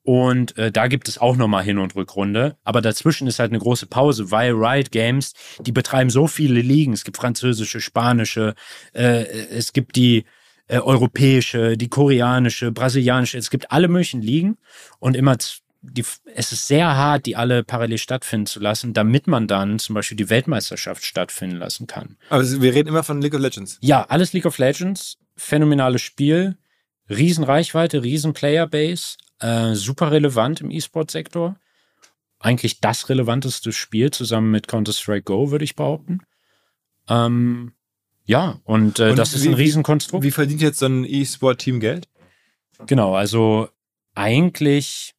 Und 0.05 0.55
äh, 0.59 0.71
da 0.71 0.87
gibt 0.87 1.07
es 1.07 1.17
auch 1.17 1.35
nochmal 1.35 1.63
Hin- 1.63 1.79
und 1.79 1.95
Rückrunde. 1.95 2.57
Aber 2.63 2.81
dazwischen 2.81 3.27
ist 3.27 3.39
halt 3.39 3.51
eine 3.51 3.59
große 3.59 3.87
Pause, 3.87 4.29
weil 4.29 4.51
Riot 4.51 4.91
Games, 4.91 5.33
die 5.61 5.71
betreiben 5.71 6.11
so 6.11 6.27
viele 6.27 6.61
Ligen. 6.61 6.93
Es 6.93 7.03
gibt 7.03 7.17
französische, 7.17 7.81
spanische, 7.81 8.53
äh, 8.93 9.23
es 9.23 9.73
gibt 9.73 9.95
die 9.95 10.25
äh, 10.67 10.77
europäische, 10.77 11.75
die 11.75 11.89
koreanische, 11.89 12.71
brasilianische, 12.71 13.39
es 13.39 13.49
gibt 13.49 13.71
alle 13.71 13.87
möglichen 13.87 14.21
Ligen. 14.21 14.57
Und 14.99 15.15
immer 15.15 15.37
die, 15.81 16.03
es 16.35 16.51
ist 16.51 16.67
sehr 16.67 16.95
hart, 16.95 17.25
die 17.25 17.35
alle 17.35 17.63
parallel 17.63 17.97
stattfinden 17.97 18.45
zu 18.45 18.59
lassen, 18.59 18.93
damit 18.93 19.25
man 19.25 19.47
dann 19.47 19.79
zum 19.79 19.95
Beispiel 19.95 20.17
die 20.17 20.29
Weltmeisterschaft 20.29 21.03
stattfinden 21.03 21.57
lassen 21.57 21.87
kann. 21.87 22.17
Aber 22.29 22.43
wir 22.43 22.73
reden 22.73 22.89
immer 22.89 23.03
von 23.03 23.21
League 23.21 23.33
of 23.33 23.41
Legends. 23.41 23.79
Ja, 23.81 24.03
alles 24.03 24.33
League 24.33 24.45
of 24.45 24.57
Legends, 24.57 25.17
phänomenales 25.35 26.01
Spiel, 26.01 26.57
riesen 27.09 27.43
Reichweite, 27.43 28.03
riesen 28.03 28.33
Playerbase, 28.33 29.17
äh, 29.39 29.73
super 29.73 30.11
relevant 30.11 30.61
im 30.61 30.71
E-Sport-Sektor. 30.71 31.57
Eigentlich 32.39 32.79
das 32.79 33.09
relevanteste 33.09 33.71
Spiel 33.71 34.11
zusammen 34.11 34.51
mit 34.51 34.67
Counter-Strike 34.67 35.23
Go, 35.23 35.51
würde 35.51 35.65
ich 35.65 35.75
behaupten. 35.75 36.21
Ähm, 37.09 37.73
ja, 38.25 38.59
und, 38.63 38.99
äh, 38.99 39.11
und 39.11 39.19
das 39.19 39.33
wie, 39.33 39.37
ist 39.37 39.47
ein 39.47 39.53
Riesenkonstrukt. 39.53 40.23
Wie 40.23 40.31
verdient 40.31 40.61
jetzt 40.61 40.79
so 40.79 40.87
ein 40.87 41.05
E-Sport-Team 41.05 41.79
Geld? 41.79 42.07
Genau, 42.87 43.15
also 43.15 43.69
eigentlich 44.15 45.13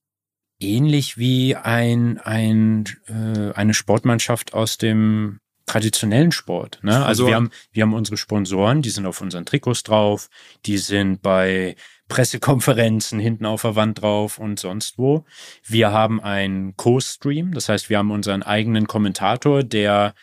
ähnlich 0.59 1.19
wie 1.19 1.55
ein, 1.55 2.19
ein, 2.19 2.85
äh, 3.07 3.53
eine 3.53 3.75
Sportmannschaft 3.75 4.55
aus 4.55 4.79
dem 4.79 5.41
traditionellen 5.67 6.33
Sport. 6.33 6.79
Ne? 6.83 7.05
Also 7.05 7.27
wir 7.27 7.35
haben, 7.35 7.51
wir 7.73 7.83
haben 7.83 7.95
unsere 7.95 8.17
Sponsoren, 8.17 8.83
die 8.83 8.91
sind 8.91 9.05
auf 9.07 9.21
unseren 9.21 9.45
Trikots 9.45 9.83
drauf, 9.83 10.29
die 10.65 10.79
sind 10.79 11.23
bei 11.23 11.77
Pressekonferenzen 12.09 13.19
hinten 13.19 13.47
auf 13.47 13.63
der 13.63 13.75
Wand 13.75 14.01
drauf 14.01 14.39
und 14.39 14.61
sonst 14.61 14.97
wo. 14.97 15.25
Wir 15.65 15.91
haben 15.91 16.21
einen 16.21 16.77
Co-Stream, 16.77 17.53
das 17.53 17.69
heißt, 17.69 17.91
wir 17.91 17.99
haben 17.99 18.13
unseren 18.13 18.43
eigenen 18.45 18.87
Kommentator, 18.87 19.65
der 19.65 20.15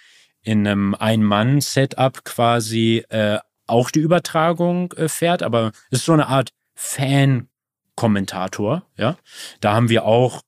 in 0.41 0.66
einem 0.66 0.96
Ein-Mann-Setup 0.96 2.24
quasi 2.24 3.04
äh, 3.10 3.39
auch 3.68 3.91
die 3.91 4.00
Übertragung 4.00 4.94
äh, 4.94 5.10
fährt, 5.10 5.44
aber 5.44 5.72
es 5.91 6.00
ist 6.00 6.06
so 6.06 6.14
eine 6.14 6.28
Art 6.28 6.54
Fan- 6.74 7.50
Kommentator, 7.96 8.88
ja. 8.98 9.18
Da 9.62 9.74
haben 9.74 9.88
wir 9.88 10.06
auch 10.06 10.41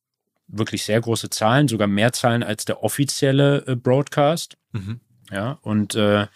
wirklich 0.47 0.83
sehr 0.83 1.01
große 1.01 1.29
Zahlen, 1.29 1.67
sogar 1.67 1.87
mehr 1.87 2.13
Zahlen 2.13 2.43
als 2.43 2.65
der 2.65 2.83
offizielle 2.83 3.65
äh, 3.67 3.75
Broadcast. 3.75 4.57
Mhm. 4.71 4.99
Ja, 5.31 5.57
und 5.61 5.95
äh, 5.95 6.27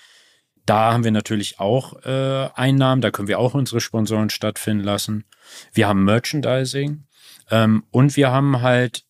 da 0.66 0.93
haben 0.93 1.03
wir 1.03 1.12
natürlich 1.12 1.60
auch 1.60 2.03
äh, 2.05 2.49
Einnahmen, 2.53 3.01
da 3.01 3.12
können 3.12 3.28
wir 3.28 3.39
auch 3.39 3.53
unsere 3.53 3.82
Sponsoren 3.82 4.30
stattfinden 4.30 4.84
lassen. 4.84 5.26
Wir 5.74 5.88
haben 5.88 6.03
Merchandising 6.05 7.05
ähm, 7.49 7.84
und 7.91 8.16
wir 8.16 8.32
haben 8.32 8.62
halt 8.62 9.03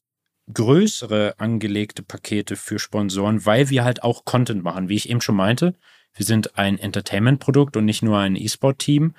größere 0.53 1.35
angelegte 1.37 2.01
Pakete 2.01 2.55
für 2.55 2.79
Sponsoren, 2.79 3.45
weil 3.45 3.69
wir 3.69 3.83
halt 3.83 4.03
auch 4.03 4.25
Content 4.25 4.63
machen. 4.63 4.89
Wie 4.89 4.95
ich 4.95 5.09
eben 5.09 5.21
schon 5.21 5.35
meinte, 5.35 5.75
wir 6.13 6.25
sind 6.25 6.57
ein 6.57 6.79
Entertainment-Produkt 6.79 7.77
und 7.77 7.85
nicht 7.85 8.01
nur 8.01 8.17
ein 8.17 8.35
E-Sport-Team. 8.35 9.13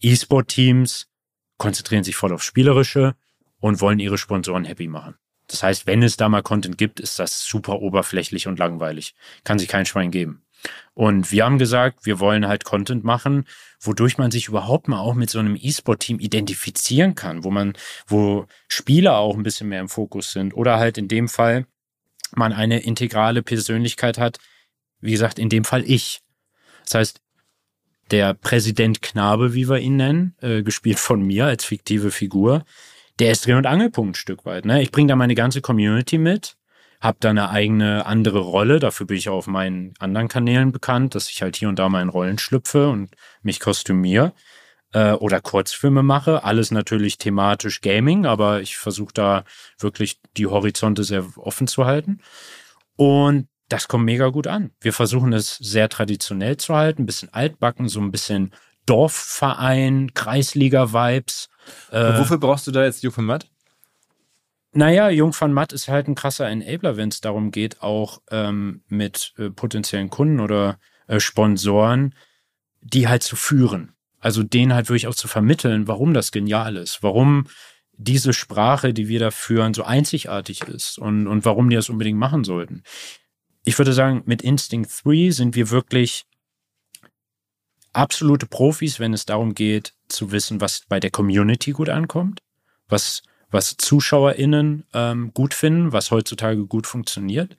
E-Sport-Teams 0.00 1.08
konzentrieren 1.58 2.04
sich 2.04 2.16
voll 2.16 2.32
aufs 2.32 2.44
Spielerische 2.44 3.14
und 3.64 3.80
wollen 3.80 3.98
ihre 3.98 4.18
Sponsoren 4.18 4.66
happy 4.66 4.88
machen. 4.88 5.14
Das 5.46 5.62
heißt, 5.62 5.86
wenn 5.86 6.02
es 6.02 6.18
da 6.18 6.28
mal 6.28 6.42
Content 6.42 6.76
gibt, 6.76 7.00
ist 7.00 7.18
das 7.18 7.44
super 7.44 7.80
oberflächlich 7.80 8.46
und 8.46 8.58
langweilig. 8.58 9.14
Kann 9.42 9.58
sich 9.58 9.68
kein 9.68 9.86
Schwein 9.86 10.10
geben. 10.10 10.42
Und 10.92 11.32
wir 11.32 11.46
haben 11.46 11.56
gesagt, 11.56 12.04
wir 12.04 12.20
wollen 12.20 12.46
halt 12.46 12.64
Content 12.64 13.04
machen, 13.04 13.46
wodurch 13.80 14.18
man 14.18 14.30
sich 14.30 14.48
überhaupt 14.48 14.86
mal 14.86 14.98
auch 14.98 15.14
mit 15.14 15.30
so 15.30 15.38
einem 15.38 15.56
E-Sport-Team 15.58 16.18
identifizieren 16.20 17.14
kann, 17.14 17.42
wo 17.42 17.50
man, 17.50 17.72
wo 18.06 18.44
Spieler 18.68 19.16
auch 19.16 19.34
ein 19.34 19.42
bisschen 19.42 19.70
mehr 19.70 19.80
im 19.80 19.88
Fokus 19.88 20.32
sind 20.32 20.52
oder 20.52 20.78
halt 20.78 20.98
in 20.98 21.08
dem 21.08 21.26
Fall 21.26 21.64
man 22.34 22.52
eine 22.52 22.80
integrale 22.80 23.42
Persönlichkeit 23.42 24.18
hat. 24.18 24.36
Wie 25.00 25.12
gesagt, 25.12 25.38
in 25.38 25.48
dem 25.48 25.64
Fall 25.64 25.84
ich. 25.90 26.20
Das 26.84 26.96
heißt, 26.96 27.20
der 28.10 28.34
Präsident 28.34 29.00
Knabe, 29.00 29.54
wie 29.54 29.70
wir 29.70 29.78
ihn 29.78 29.96
nennen, 29.96 30.36
äh, 30.42 30.62
gespielt 30.62 30.98
von 30.98 31.22
mir 31.22 31.46
als 31.46 31.64
fiktive 31.64 32.10
Figur, 32.10 32.66
der 33.18 33.32
ist 33.32 33.46
Dreh- 33.46 33.54
und 33.54 33.66
Angelpunkt 33.66 34.12
ein 34.12 34.14
Stück 34.14 34.44
weit. 34.44 34.64
Ne? 34.64 34.82
Ich 34.82 34.90
bringe 34.90 35.08
da 35.08 35.16
meine 35.16 35.34
ganze 35.34 35.60
Community 35.60 36.18
mit, 36.18 36.56
habe 37.00 37.18
da 37.20 37.30
eine 37.30 37.50
eigene 37.50 38.06
andere 38.06 38.40
Rolle. 38.40 38.80
Dafür 38.80 39.06
bin 39.06 39.16
ich 39.16 39.28
auch 39.28 39.36
auf 39.36 39.46
meinen 39.46 39.94
anderen 39.98 40.28
Kanälen 40.28 40.72
bekannt, 40.72 41.14
dass 41.14 41.30
ich 41.30 41.42
halt 41.42 41.56
hier 41.56 41.68
und 41.68 41.78
da 41.78 41.88
mal 41.88 42.02
in 42.02 42.08
Rollen 42.08 42.38
schlüpfe 42.38 42.88
und 42.88 43.10
mich 43.42 43.60
kostümiere 43.60 44.32
äh, 44.92 45.12
oder 45.12 45.40
Kurzfilme 45.40 46.02
mache. 46.02 46.44
Alles 46.44 46.70
natürlich 46.70 47.18
thematisch 47.18 47.82
Gaming, 47.82 48.26
aber 48.26 48.60
ich 48.62 48.76
versuche 48.76 49.12
da 49.12 49.44
wirklich 49.78 50.20
die 50.36 50.46
Horizonte 50.46 51.04
sehr 51.04 51.24
offen 51.36 51.66
zu 51.66 51.84
halten. 51.84 52.20
Und 52.96 53.48
das 53.68 53.88
kommt 53.88 54.04
mega 54.04 54.28
gut 54.28 54.46
an. 54.46 54.70
Wir 54.80 54.92
versuchen 54.92 55.32
es 55.32 55.56
sehr 55.56 55.88
traditionell 55.88 56.56
zu 56.56 56.74
halten, 56.74 57.02
ein 57.02 57.06
bisschen 57.06 57.32
altbacken, 57.32 57.88
so 57.88 58.00
ein 58.00 58.12
bisschen 58.12 58.52
Dorfverein, 58.86 60.12
Kreisliga-Vibes. 60.14 61.48
Äh, 61.90 62.18
wofür 62.18 62.38
brauchst 62.38 62.66
du 62.66 62.70
da 62.70 62.84
jetzt 62.84 63.02
Jung 63.02 63.12
von 63.12 63.24
Matt? 63.24 63.48
Naja, 64.72 65.08
Jung 65.08 65.32
von 65.32 65.52
Matt 65.52 65.72
ist 65.72 65.88
halt 65.88 66.08
ein 66.08 66.16
krasser 66.16 66.48
Enabler, 66.48 66.96
wenn 66.96 67.08
es 67.08 67.20
darum 67.20 67.52
geht, 67.52 67.80
auch 67.80 68.20
ähm, 68.30 68.82
mit 68.88 69.32
äh, 69.38 69.50
potenziellen 69.50 70.10
Kunden 70.10 70.40
oder 70.40 70.78
äh, 71.06 71.20
Sponsoren, 71.20 72.14
die 72.80 73.06
halt 73.06 73.22
zu 73.22 73.36
führen. 73.36 73.94
Also 74.18 74.42
denen 74.42 74.74
halt 74.74 74.88
wirklich 74.88 75.06
auch 75.06 75.14
zu 75.14 75.28
vermitteln, 75.28 75.86
warum 75.86 76.12
das 76.12 76.32
genial 76.32 76.76
ist, 76.76 77.02
warum 77.02 77.46
diese 77.92 78.32
Sprache, 78.32 78.92
die 78.92 79.06
wir 79.06 79.20
da 79.20 79.30
führen, 79.30 79.74
so 79.74 79.84
einzigartig 79.84 80.62
ist 80.62 80.98
und, 80.98 81.26
und 81.28 81.44
warum 81.44 81.70
die 81.70 81.76
das 81.76 81.88
unbedingt 81.88 82.18
machen 82.18 82.42
sollten. 82.42 82.82
Ich 83.64 83.78
würde 83.78 83.92
sagen, 83.92 84.22
mit 84.26 84.42
Instinct 84.42 84.90
3 85.04 85.30
sind 85.30 85.54
wir 85.54 85.70
wirklich 85.70 86.24
absolute 87.94 88.46
Profis, 88.46 89.00
wenn 89.00 89.12
es 89.14 89.26
darum 89.26 89.54
geht, 89.54 89.94
zu 90.08 90.32
wissen, 90.32 90.60
was 90.60 90.84
bei 90.88 91.00
der 91.00 91.10
Community 91.10 91.72
gut 91.72 91.88
ankommt, 91.88 92.40
was, 92.88 93.22
was 93.50 93.76
ZuschauerInnen 93.76 94.84
ähm, 94.92 95.32
gut 95.34 95.54
finden, 95.54 95.92
was 95.92 96.10
heutzutage 96.10 96.66
gut 96.66 96.86
funktioniert. 96.86 97.56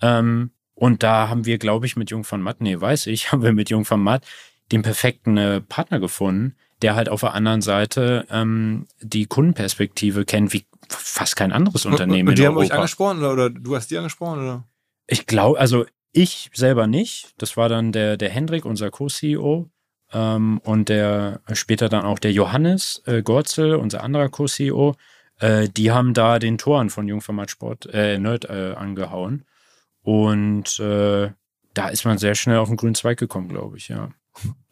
Ähm, 0.00 0.50
und 0.74 1.02
da 1.02 1.28
haben 1.28 1.46
wir, 1.46 1.58
glaube 1.58 1.86
ich, 1.86 1.96
mit 1.96 2.10
Jung 2.10 2.24
von 2.24 2.42
Matt, 2.42 2.60
nee, 2.60 2.80
weiß 2.80 3.06
ich, 3.06 3.32
haben 3.32 3.42
wir 3.42 3.52
mit 3.52 3.70
Jung 3.70 3.84
von 3.84 4.02
Matt 4.02 4.24
den 4.72 4.82
perfekten 4.82 5.36
äh, 5.36 5.60
Partner 5.60 6.00
gefunden, 6.00 6.56
der 6.82 6.94
halt 6.94 7.08
auf 7.08 7.20
der 7.20 7.34
anderen 7.34 7.62
Seite 7.62 8.26
ähm, 8.30 8.86
die 9.00 9.26
Kundenperspektive 9.26 10.24
kennt, 10.24 10.52
wie 10.52 10.66
fast 10.88 11.36
kein 11.36 11.52
anderes 11.52 11.86
Unternehmen. 11.86 12.30
Und 12.30 12.38
die 12.38 12.46
haben 12.46 12.56
Europa. 12.56 12.72
euch 12.72 12.78
angesprochen 12.78 13.18
oder, 13.18 13.32
oder 13.32 13.50
du 13.50 13.76
hast 13.76 13.90
die 13.90 13.98
angesprochen? 13.98 14.40
Oder? 14.40 14.64
Ich 15.06 15.26
glaube, 15.26 15.58
also 15.58 15.86
ich 16.14 16.50
selber 16.54 16.86
nicht. 16.86 17.34
Das 17.38 17.56
war 17.56 17.68
dann 17.68 17.92
der, 17.92 18.16
der 18.16 18.30
Hendrik, 18.30 18.64
unser 18.64 18.90
Co-CEO. 18.90 19.68
Ähm, 20.12 20.58
und 20.64 20.88
der 20.88 21.40
später 21.52 21.88
dann 21.88 22.04
auch 22.04 22.18
der 22.18 22.32
Johannes 22.32 23.02
äh, 23.06 23.22
Gorzel, 23.22 23.74
unser 23.74 24.02
anderer 24.02 24.28
Co-CEO. 24.28 24.94
Äh, 25.40 25.68
die 25.68 25.90
haben 25.90 26.14
da 26.14 26.38
den 26.38 26.56
Toren 26.56 26.88
von 26.88 27.08
Jungformat 27.08 27.50
Sport, 27.50 27.86
äh, 27.92 28.18
Nerd 28.18 28.44
äh, 28.44 28.74
angehauen. 28.76 29.44
Und 30.02 30.78
äh, 30.78 31.30
da 31.74 31.88
ist 31.88 32.04
man 32.04 32.18
sehr 32.18 32.34
schnell 32.34 32.58
auf 32.58 32.68
den 32.68 32.76
grünen 32.76 32.94
Zweig 32.94 33.18
gekommen, 33.18 33.48
glaube 33.48 33.76
ich, 33.76 33.88
ja. 33.88 34.10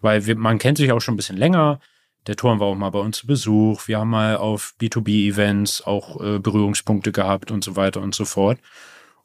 Weil 0.00 0.26
wir, 0.26 0.36
man 0.36 0.58
kennt 0.58 0.78
sich 0.78 0.92
auch 0.92 1.00
schon 1.00 1.14
ein 1.14 1.16
bisschen 1.16 1.36
länger. 1.36 1.80
Der 2.28 2.36
Toren 2.36 2.60
war 2.60 2.68
auch 2.68 2.76
mal 2.76 2.90
bei 2.90 3.00
uns 3.00 3.18
zu 3.18 3.26
Besuch. 3.26 3.88
Wir 3.88 3.98
haben 3.98 4.10
mal 4.10 4.36
auf 4.36 4.74
B2B-Events 4.80 5.82
auch 5.82 6.20
äh, 6.20 6.38
Berührungspunkte 6.38 7.10
gehabt 7.10 7.50
und 7.50 7.64
so 7.64 7.74
weiter 7.74 8.00
und 8.00 8.14
so 8.14 8.24
fort. 8.24 8.58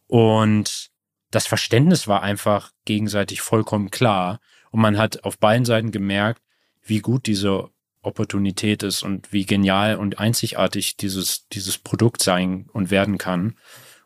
Und 0.08 0.90
das 1.32 1.48
Verständnis 1.48 2.08
war 2.08 2.22
einfach 2.22 2.72
gegenseitig 2.86 3.42
vollkommen 3.42 3.92
klar. 3.92 4.40
Und 4.72 4.82
man 4.82 4.98
hat 4.98 5.24
auf 5.24 5.38
beiden 5.38 5.66
Seiten 5.66 5.92
gemerkt, 5.92 6.42
wie 6.82 7.00
gut 7.00 7.28
diese 7.28 7.70
Opportunität 8.02 8.84
ist 8.84 9.04
und 9.04 9.34
wie 9.34 9.46
genial 9.46 9.98
und 9.98 10.20
einzigartig 10.20 10.98
dieses, 10.98 11.48
dieses 11.50 11.78
Produkt 11.78 12.22
sein 12.22 12.70
und 12.72 12.90
werden 12.92 13.18
kann. 13.18 13.56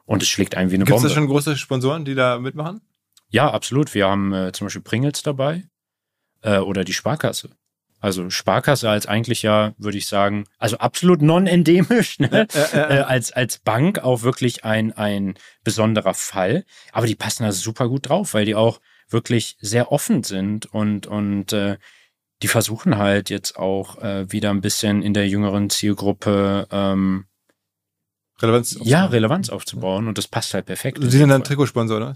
Und 0.05 0.23
es 0.23 0.29
schlägt 0.29 0.55
ein 0.55 0.71
wie 0.71 0.75
eine 0.75 0.85
Gibt's 0.85 1.01
Bombe. 1.01 1.07
Gibt 1.07 1.11
es 1.11 1.15
schon 1.15 1.27
große 1.27 1.57
Sponsoren, 1.57 2.05
die 2.05 2.15
da 2.15 2.39
mitmachen? 2.39 2.81
Ja, 3.29 3.51
absolut. 3.51 3.93
Wir 3.93 4.07
haben 4.07 4.33
äh, 4.33 4.51
zum 4.51 4.65
Beispiel 4.65 4.81
Pringles 4.81 5.21
dabei 5.21 5.63
äh, 6.41 6.57
oder 6.57 6.83
die 6.83 6.93
Sparkasse. 6.93 7.51
Also 8.01 8.31
Sparkasse 8.31 8.89
als 8.89 9.05
eigentlich 9.05 9.43
ja, 9.43 9.73
würde 9.77 9.99
ich 9.99 10.07
sagen, 10.07 10.45
also 10.57 10.79
absolut 10.79 11.21
non-endemisch, 11.21 12.17
ne? 12.19 12.47
Äh, 12.51 12.77
äh, 12.77 12.97
äh, 12.97 13.01
als, 13.01 13.31
als 13.31 13.59
Bank 13.59 13.99
auch 13.99 14.23
wirklich 14.23 14.65
ein, 14.65 14.91
ein 14.91 15.35
besonderer 15.63 16.15
Fall. 16.15 16.65
Aber 16.91 17.05
die 17.05 17.15
passen 17.15 17.43
da 17.43 17.51
super 17.51 17.87
gut 17.87 18.09
drauf, 18.09 18.33
weil 18.33 18.45
die 18.45 18.55
auch 18.55 18.81
wirklich 19.07 19.55
sehr 19.61 19.91
offen 19.91 20.23
sind 20.23 20.65
und, 20.65 21.05
und 21.05 21.53
äh, 21.53 21.77
die 22.41 22.47
versuchen 22.47 22.97
halt 22.97 23.29
jetzt 23.29 23.55
auch 23.57 24.01
äh, 24.01 24.31
wieder 24.31 24.49
ein 24.49 24.61
bisschen 24.61 25.03
in 25.03 25.13
der 25.13 25.29
jüngeren 25.29 25.69
Zielgruppe 25.69 26.67
ähm, 26.71 27.25
Relevanz 28.41 28.71
aufzubauen. 28.71 28.89
Ja, 28.89 29.05
Relevanz 29.05 29.49
aufzubauen 29.49 30.07
und 30.07 30.17
das 30.17 30.27
passt 30.27 30.55
halt 30.55 30.65
perfekt. 30.65 30.97
Sie 30.99 31.17
sind 31.19 31.29
dann 31.29 31.43
Trikotsponsor, 31.43 31.97
oder? 31.97 32.15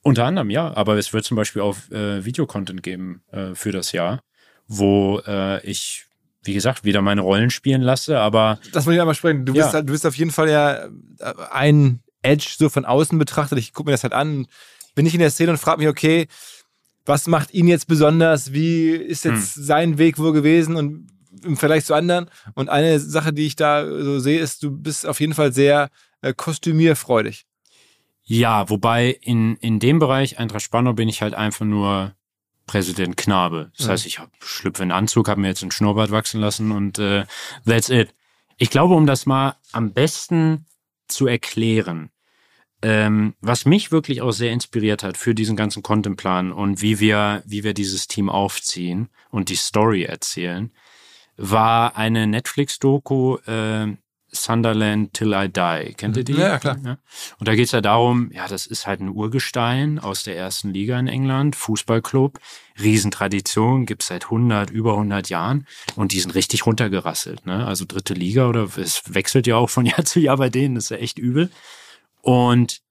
Unter 0.00 0.24
anderem, 0.24 0.48
ja, 0.48 0.74
aber 0.74 0.96
es 0.96 1.12
wird 1.12 1.26
zum 1.26 1.36
Beispiel 1.36 1.60
auch 1.60 1.76
äh, 1.90 2.24
Videocontent 2.24 2.82
geben 2.82 3.22
äh, 3.30 3.54
für 3.54 3.72
das 3.72 3.92
Jahr 3.92 4.22
wo 4.68 5.20
äh, 5.26 5.64
ich, 5.66 6.06
wie 6.42 6.54
gesagt, 6.54 6.84
wieder 6.84 7.02
meine 7.02 7.20
Rollen 7.20 7.50
spielen 7.50 7.82
lasse, 7.82 8.18
aber. 8.18 8.58
Das 8.72 8.86
muss 8.86 8.94
ich 8.94 9.00
einmal 9.00 9.14
sprechen. 9.14 9.44
Du 9.44 9.52
bist, 9.52 9.72
ja. 9.72 9.82
du 9.82 9.92
bist 9.92 10.06
auf 10.06 10.16
jeden 10.16 10.30
Fall 10.30 10.48
ja 10.50 10.84
äh, 10.84 10.88
ein 11.52 12.00
Edge 12.22 12.54
so 12.58 12.68
von 12.68 12.84
außen 12.84 13.18
betrachtet. 13.18 13.58
Ich 13.58 13.72
gucke 13.72 13.88
mir 13.88 13.92
das 13.92 14.02
halt 14.02 14.12
an, 14.12 14.46
bin 14.94 15.06
ich 15.06 15.14
in 15.14 15.20
der 15.20 15.30
Szene 15.30 15.52
und 15.52 15.58
frage 15.58 15.78
mich, 15.78 15.88
okay, 15.88 16.26
was 17.04 17.28
macht 17.28 17.54
ihn 17.54 17.68
jetzt 17.68 17.86
besonders? 17.86 18.52
Wie 18.52 18.90
ist 18.90 19.24
jetzt 19.24 19.56
hm. 19.56 19.62
sein 19.62 19.98
Weg 19.98 20.18
wohl 20.18 20.32
gewesen 20.32 20.76
und 20.76 21.08
im 21.44 21.56
Vergleich 21.56 21.84
zu 21.84 21.94
anderen? 21.94 22.28
Und 22.54 22.68
eine 22.68 22.98
Sache, 22.98 23.32
die 23.32 23.46
ich 23.46 23.56
da 23.56 23.86
so 23.86 24.18
sehe, 24.18 24.40
ist, 24.40 24.62
du 24.62 24.70
bist 24.70 25.06
auf 25.06 25.20
jeden 25.20 25.34
Fall 25.34 25.52
sehr 25.52 25.90
äh, 26.22 26.34
kostümierfreudig. 26.34 27.46
Ja, 28.24 28.68
wobei 28.68 29.16
in, 29.22 29.54
in 29.56 29.78
dem 29.78 30.00
Bereich 30.00 30.40
Eintracht 30.40 30.62
Spannung 30.62 30.96
bin 30.96 31.08
ich 31.08 31.22
halt 31.22 31.34
einfach 31.34 31.64
nur 31.64 32.16
Präsident 32.66 33.16
Knabe. 33.16 33.70
Das 33.76 33.86
ja. 33.86 33.92
heißt, 33.92 34.06
ich 34.06 34.20
schlüpfe 34.40 34.82
in 34.82 34.92
Anzug, 34.92 35.28
habe 35.28 35.40
mir 35.40 35.48
jetzt 35.48 35.62
einen 35.62 35.70
Schnurrbart 35.70 36.10
wachsen 36.10 36.40
lassen 36.40 36.72
und 36.72 36.98
äh, 36.98 37.24
that's 37.64 37.88
it. 37.88 38.14
Ich 38.58 38.70
glaube, 38.70 38.94
um 38.94 39.06
das 39.06 39.26
mal 39.26 39.56
am 39.72 39.92
besten 39.92 40.66
zu 41.08 41.26
erklären, 41.26 42.10
ähm, 42.82 43.34
was 43.40 43.64
mich 43.64 43.92
wirklich 43.92 44.20
auch 44.20 44.32
sehr 44.32 44.52
inspiriert 44.52 45.02
hat 45.02 45.16
für 45.16 45.34
diesen 45.34 45.56
ganzen 45.56 45.82
Contentplan 45.82 46.52
und 46.52 46.82
wie 46.82 47.00
wir, 47.00 47.42
wie 47.46 47.64
wir 47.64 47.74
dieses 47.74 48.06
Team 48.08 48.28
aufziehen 48.28 49.08
und 49.30 49.48
die 49.48 49.56
Story 49.56 50.04
erzählen, 50.04 50.72
war 51.36 51.96
eine 51.96 52.26
Netflix-Doku, 52.26 53.36
äh, 53.46 53.96
Sunderland 54.28 55.14
Till 55.14 55.32
I 55.32 55.48
Die. 55.48 55.94
Kennt 55.94 56.16
ihr 56.16 56.24
die? 56.24 56.34
Ja, 56.34 56.58
klar. 56.58 56.76
Ja. 56.84 56.98
Und 57.38 57.48
da 57.48 57.54
geht's 57.54 57.72
ja 57.72 57.80
darum, 57.80 58.30
ja, 58.32 58.48
das 58.48 58.66
ist 58.66 58.86
halt 58.86 59.00
ein 59.00 59.08
Urgestein 59.08 59.98
aus 59.98 60.24
der 60.24 60.36
ersten 60.36 60.72
Liga 60.72 60.98
in 60.98 61.08
England, 61.08 61.56
Fußballclub, 61.56 62.38
Riesentradition, 62.80 63.86
gibt's 63.86 64.08
seit 64.08 64.24
100, 64.24 64.70
über 64.70 64.92
100 64.92 65.28
Jahren 65.28 65.66
und 65.94 66.12
die 66.12 66.20
sind 66.20 66.34
richtig 66.34 66.66
runtergerasselt. 66.66 67.46
Ne? 67.46 67.66
Also 67.66 67.84
dritte 67.86 68.14
Liga 68.14 68.48
oder 68.48 68.68
es 68.76 69.02
wechselt 69.06 69.46
ja 69.46 69.56
auch 69.56 69.70
von 69.70 69.86
Jahr 69.86 70.04
zu 70.04 70.20
Jahr 70.20 70.36
bei 70.36 70.50
denen, 70.50 70.74
das 70.74 70.84
ist 70.84 70.90
ja 70.90 70.96
echt 70.98 71.18
übel. 71.18 71.50
Und 72.20 72.82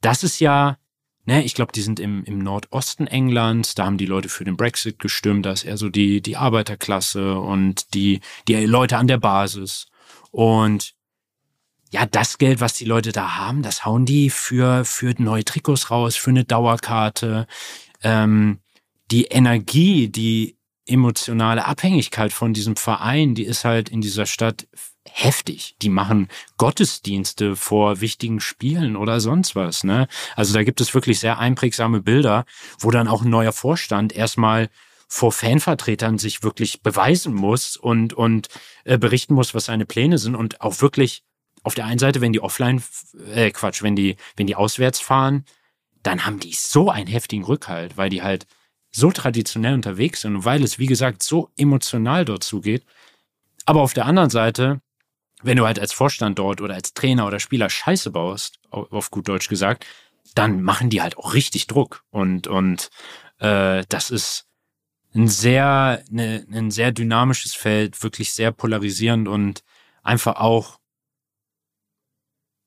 das 0.00 0.22
ist 0.22 0.38
ja, 0.38 0.78
ne, 1.24 1.44
ich 1.44 1.54
glaube, 1.54 1.72
die 1.72 1.82
sind 1.82 1.98
im, 1.98 2.24
im 2.24 2.38
Nordosten 2.38 3.06
Englands, 3.06 3.74
da 3.74 3.84
haben 3.84 3.98
die 3.98 4.06
Leute 4.06 4.28
für 4.28 4.44
den 4.44 4.56
Brexit 4.56 4.98
gestimmt, 4.98 5.46
da 5.46 5.52
ist 5.52 5.64
eher 5.64 5.76
so 5.76 5.88
die, 5.88 6.20
die 6.20 6.36
Arbeiterklasse 6.36 7.38
und 7.38 7.94
die, 7.94 8.20
die 8.46 8.54
Leute 8.64 8.96
an 8.96 9.08
der 9.08 9.18
Basis. 9.18 9.88
Und 10.30 10.94
ja, 11.90 12.04
das 12.06 12.38
Geld, 12.38 12.60
was 12.60 12.74
die 12.74 12.84
Leute 12.84 13.12
da 13.12 13.36
haben, 13.36 13.62
das 13.62 13.84
hauen 13.84 14.04
die 14.04 14.30
für, 14.30 14.84
für 14.84 15.14
neue 15.18 15.44
Trikots 15.44 15.90
raus, 15.90 16.16
für 16.16 16.30
eine 16.30 16.44
Dauerkarte. 16.44 17.46
Ähm, 18.02 18.60
die 19.10 19.24
Energie, 19.24 20.08
die 20.08 20.58
emotionale 20.84 21.66
Abhängigkeit 21.66 22.32
von 22.32 22.52
diesem 22.52 22.76
Verein, 22.76 23.34
die 23.34 23.44
ist 23.44 23.64
halt 23.64 23.88
in 23.88 24.00
dieser 24.00 24.26
Stadt 24.26 24.66
heftig. 25.10 25.76
Die 25.82 25.88
machen 25.88 26.28
Gottesdienste 26.56 27.56
vor 27.56 28.00
wichtigen 28.00 28.40
Spielen 28.40 28.96
oder 28.96 29.20
sonst 29.20 29.56
was. 29.56 29.84
Ne? 29.84 30.08
Also 30.36 30.54
da 30.54 30.62
gibt 30.62 30.80
es 30.80 30.94
wirklich 30.94 31.20
sehr 31.20 31.38
einprägsame 31.38 32.00
Bilder, 32.00 32.44
wo 32.78 32.90
dann 32.90 33.08
auch 33.08 33.22
ein 33.22 33.30
neuer 33.30 33.52
Vorstand 33.52 34.12
erstmal 34.12 34.68
vor 35.08 35.32
Fanvertretern 35.32 36.18
sich 36.18 36.42
wirklich 36.42 36.82
beweisen 36.82 37.34
muss 37.34 37.76
und, 37.76 38.12
und 38.12 38.48
äh, 38.84 38.98
berichten 38.98 39.34
muss, 39.34 39.54
was 39.54 39.64
seine 39.64 39.86
Pläne 39.86 40.18
sind 40.18 40.34
und 40.34 40.60
auch 40.60 40.80
wirklich 40.80 41.24
auf 41.64 41.74
der 41.74 41.86
einen 41.86 41.98
Seite, 41.98 42.20
wenn 42.20 42.32
die 42.32 42.40
offline, 42.40 42.82
äh, 43.34 43.50
Quatsch, 43.50 43.82
wenn 43.82 43.96
die, 43.96 44.16
wenn 44.36 44.46
die 44.46 44.54
auswärts 44.54 45.00
fahren, 45.00 45.44
dann 46.02 46.24
haben 46.24 46.38
die 46.40 46.52
so 46.52 46.90
einen 46.90 47.08
heftigen 47.08 47.44
Rückhalt, 47.44 47.96
weil 47.96 48.10
die 48.10 48.22
halt 48.22 48.46
so 48.90 49.10
traditionell 49.10 49.74
unterwegs 49.74 50.20
sind 50.20 50.36
und 50.36 50.44
weil 50.44 50.62
es, 50.62 50.78
wie 50.78 50.86
gesagt, 50.86 51.22
so 51.22 51.50
emotional 51.56 52.24
dort 52.24 52.44
zugeht. 52.44 52.84
Aber 53.64 53.82
auf 53.82 53.94
der 53.94 54.06
anderen 54.06 54.30
Seite, 54.30 54.80
wenn 55.42 55.56
du 55.56 55.66
halt 55.66 55.78
als 55.78 55.92
Vorstand 55.92 56.38
dort 56.38 56.60
oder 56.60 56.74
als 56.74 56.94
Trainer 56.94 57.26
oder 57.26 57.40
Spieler 57.40 57.70
Scheiße 57.70 58.10
baust, 58.10 58.60
auf 58.70 59.10
gut 59.10 59.28
Deutsch 59.28 59.48
gesagt, 59.48 59.86
dann 60.34 60.62
machen 60.62 60.90
die 60.90 61.02
halt 61.02 61.18
auch 61.18 61.34
richtig 61.34 61.66
Druck. 61.66 62.04
Und, 62.10 62.46
und 62.46 62.90
äh, 63.38 63.84
das 63.88 64.10
ist, 64.10 64.47
ein 65.14 65.28
sehr, 65.28 66.04
ne, 66.10 66.46
ein 66.50 66.70
sehr 66.70 66.92
dynamisches 66.92 67.54
Feld, 67.54 68.02
wirklich 68.02 68.32
sehr 68.32 68.52
polarisierend 68.52 69.28
und 69.28 69.62
einfach 70.02 70.36
auch, 70.36 70.78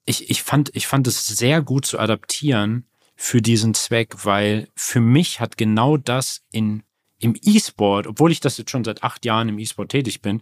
ich, 0.06 0.30
ich 0.30 0.44
fand, 0.44 0.72
ich 0.76 0.88
fand 0.88 1.08
es 1.08 1.28
sehr 1.28 1.62
gut 1.62 1.86
zu 1.86 2.00
adaptieren 2.00 2.88
für 3.16 3.42
diesen 3.42 3.74
Zweck, 3.74 4.26
weil 4.26 4.68
für 4.76 5.00
mich 5.00 5.40
hat 5.40 5.58
genau 5.58 5.98
das 5.98 6.42
in, 6.52 6.84
im 7.20 7.36
E-Sport, 7.40 8.08
obwohl 8.08 8.32
ich 8.32 8.40
das 8.40 8.58
jetzt 8.58 8.72
schon 8.72 8.84
seit 8.84 9.04
acht 9.04 9.26
Jahren 9.26 9.50
im 9.50 9.60
E-Sport 9.60 9.90
tätig 9.90 10.22
bin, 10.22 10.42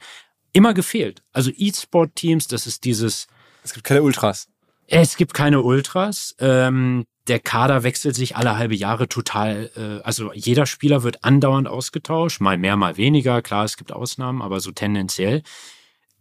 immer 0.54 0.74
gefehlt. 0.74 1.22
Also 1.34 1.52
E-Sport-Teams, 1.56 2.48
das 2.48 2.68
ist 2.68 2.86
dieses. 2.86 3.28
Es 3.64 3.74
gibt 3.74 3.86
keine 3.86 4.02
Ultras. 4.02 4.48
Es 4.88 5.18
gibt 5.18 5.34
keine 5.34 5.62
Ultras. 5.62 6.36
Ähm, 6.40 7.06
der 7.30 7.40
Kader 7.40 7.84
wechselt 7.84 8.16
sich 8.16 8.36
alle 8.36 8.58
halbe 8.58 8.76
Jahre 8.76 9.08
total, 9.08 9.72
äh, 9.76 10.04
also 10.06 10.34
jeder 10.34 10.66
Spieler 10.66 11.04
wird 11.04 11.24
andauernd 11.24 11.68
ausgetauscht, 11.68 12.42
mal 12.42 12.58
mehr, 12.58 12.76
mal 12.76 12.98
weniger, 12.98 13.42
klar, 13.42 13.66
es 13.66 13.78
gibt 13.78 13.92
Ausnahmen, 13.92 14.42
aber 14.42 14.60
so 14.60 14.72
tendenziell. 14.72 15.44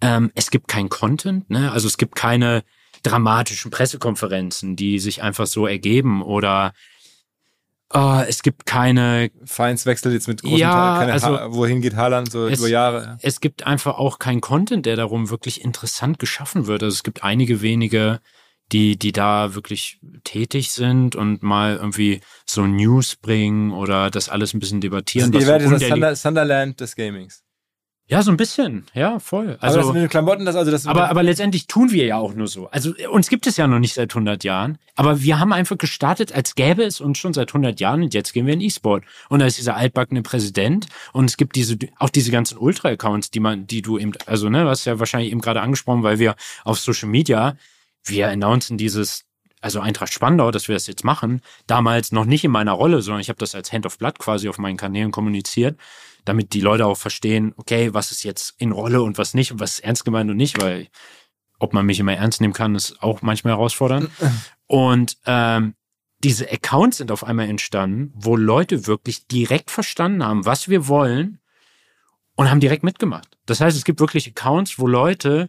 Ähm, 0.01 0.31
es 0.35 0.51
gibt 0.51 0.69
kein 0.69 0.89
Content, 0.89 1.51
ne? 1.51 1.73
also 1.73 1.89
es 1.89 1.97
gibt 1.97 2.15
keine 2.15 2.63
dramatischen 3.03 3.71
Pressekonferenzen, 3.71 4.77
die 4.77 4.99
sich 4.99 5.23
einfach 5.23 5.47
so 5.47 5.67
ergeben 5.67 6.23
oder 6.23 6.73
Uh, 7.95 8.23
es 8.29 8.43
gibt 8.43 8.67
keine 8.67 9.31
Feinswechsel 9.47 10.13
jetzt 10.13 10.29
mit 10.29 10.43
großen 10.43 10.59
ja, 10.59 10.99
keine 10.99 11.13
also, 11.15 11.29
ha 11.29 11.47
wohin 11.53 11.81
geht 11.81 11.97
Haaland 11.97 12.31
so 12.31 12.47
es, 12.47 12.59
über 12.59 12.69
Jahre. 12.69 13.17
Es 13.23 13.41
gibt 13.41 13.67
einfach 13.67 13.97
auch 13.97 14.19
keinen 14.19 14.43
Content, 14.43 14.85
der 14.85 14.97
darum 14.97 15.31
wirklich 15.31 15.65
interessant 15.65 16.19
geschaffen 16.19 16.67
wird. 16.67 16.83
Also 16.83 16.95
es 16.95 17.03
gibt 17.03 17.25
einige 17.25 17.63
wenige, 17.63 18.21
die 18.73 18.99
die 18.99 19.13
da 19.13 19.55
wirklich 19.55 19.99
tätig 20.25 20.71
sind 20.73 21.17
und 21.17 21.43
mal 21.43 21.77
irgendwie 21.77 22.21
so 22.47 22.67
News 22.67 23.17
bringen 23.17 23.73
oder 23.73 24.11
das 24.11 24.29
alles 24.29 24.55
ein 24.55 24.61
bisschen 24.61 24.81
debattieren. 24.81 25.35
Also 25.35 25.47
werdet 25.47 25.69
so 25.69 25.75
das 25.75 25.89
Thunder, 25.89 26.17
Sunderland 26.17 26.81
des 26.81 26.95
Gamings. 26.97 27.43
Ja, 28.11 28.23
so 28.23 28.31
ein 28.31 28.39
bisschen, 28.39 28.87
ja, 28.95 29.19
voll. 29.19 29.59
Also, 29.61 29.81
aber 29.81 29.87
das 29.87 29.93
mit 29.93 30.03
den 30.03 30.09
Klamotten, 30.09 30.47
das 30.47 30.57
also 30.57 30.71
das. 30.71 30.87
Aber, 30.87 31.11
aber 31.11 31.23
letztendlich 31.23 31.67
tun 31.67 31.91
wir 31.91 32.07
ja 32.07 32.17
auch 32.17 32.33
nur 32.33 32.47
so. 32.47 32.71
Also 32.71 32.95
uns 33.11 33.29
gibt 33.29 33.47
es 33.47 33.59
ja 33.59 33.67
noch 33.67 33.81
nicht 33.81 33.93
seit 33.93 34.11
100 34.13 34.45
Jahren, 34.45 34.79
aber 34.97 35.21
wir 35.21 35.39
haben 35.39 35.53
einfach 35.53 35.77
gestartet, 35.77 36.33
als 36.33 36.55
gäbe 36.55 36.85
es 36.85 37.03
uns 37.03 37.19
schon 37.19 37.35
seit 37.35 37.51
100 37.51 37.81
Jahren 37.81 38.03
und 38.03 38.15
jetzt 38.15 38.33
gehen 38.33 38.47
wir 38.47 38.55
in 38.55 38.63
E-Sport. 38.63 39.05
Und 39.29 39.41
da 39.41 39.47
ist 39.47 39.59
dieser 39.59 39.77
altbackene 39.77 40.23
Präsident 40.23 40.87
und 41.13 41.27
es 41.27 41.37
gibt 41.37 41.55
diese 41.55 41.77
auch 41.99 42.09
diese 42.09 42.31
ganzen 42.31 42.57
Ultra-Accounts, 42.57 43.31
die 43.31 43.41
man, 43.41 43.67
die 43.67 43.83
du 43.83 43.99
eben, 43.99 44.13
also 44.25 44.49
ne, 44.49 44.65
was 44.65 44.87
ja 44.87 44.99
wahrscheinlich 44.99 45.31
eben 45.31 45.43
gerade 45.43 45.61
angesprochen, 45.61 46.03
weil 46.03 46.19
wir 46.19 46.35
auf 46.65 46.79
Social 46.79 47.11
Media 47.11 47.59
wir 48.09 48.29
announcen 48.29 48.79
dieses 48.79 49.25
also 49.61 49.81
Eintracht 49.81 50.13
Spandau, 50.13 50.53
dass 50.53 50.69
wir 50.69 50.77
das 50.77 50.87
jetzt 50.87 51.05
machen, 51.05 51.41
damals 51.67 52.13
noch 52.13 52.25
nicht 52.25 52.45
in 52.45 52.53
meiner 52.53 52.73
Rolle, 52.73 53.03
sondern 53.03 53.21
ich 53.21 53.29
habe 53.29 53.41
das 53.41 53.57
als 53.57 53.73
Hand 53.73 53.87
of 53.87 53.99
Blood 53.99 54.21
quasi 54.21 54.49
auf 54.49 54.59
meinen 54.59 54.77
Kanälen 54.77 55.11
kommuniziert 55.11 55.77
damit 56.29 56.53
die 56.53 56.61
Leute 56.61 56.87
auch 56.87 56.97
verstehen, 56.97 57.55
okay, 57.57 57.95
was 57.95 58.11
ist 58.11 58.23
jetzt 58.23 58.55
in 58.59 58.73
Rolle 58.73 59.03
und 59.03 59.19
was 59.19 59.35
nicht 59.35 59.51
und 59.51 59.61
was 59.61 59.75
ist 59.75 59.81
ernst 59.81 60.05
gemeint 60.05 60.31
und 60.31 60.37
nicht, 60.37 60.61
weil 60.61 60.89
ob 61.59 61.73
man 61.73 61.87
mich 61.87 61.99
immer 61.99 62.15
ernst 62.15 62.41
nehmen 62.41 62.53
kann, 62.53 62.75
ist 62.75 63.03
auch 63.03 63.23
manchmal 63.23 63.55
herausfordernd. 63.55 64.11
Und 64.67 65.17
ähm, 65.27 65.75
diese 66.23 66.51
Accounts 66.53 66.99
sind 66.99 67.11
auf 67.11 67.25
einmal 67.25 67.49
entstanden, 67.49 68.13
wo 68.15 68.37
Leute 68.37 68.87
wirklich 68.87 69.27
direkt 69.27 69.71
verstanden 69.71 70.23
haben, 70.23 70.45
was 70.45 70.69
wir 70.69 70.87
wollen 70.87 71.41
und 72.37 72.51
haben 72.51 72.61
direkt 72.61 72.85
mitgemacht. 72.85 73.39
Das 73.47 73.61
heißt, 73.61 73.77
es 73.77 73.85
gibt 73.85 73.99
wirklich 73.99 74.29
Accounts, 74.29 74.79
wo 74.79 74.87
Leute 74.87 75.49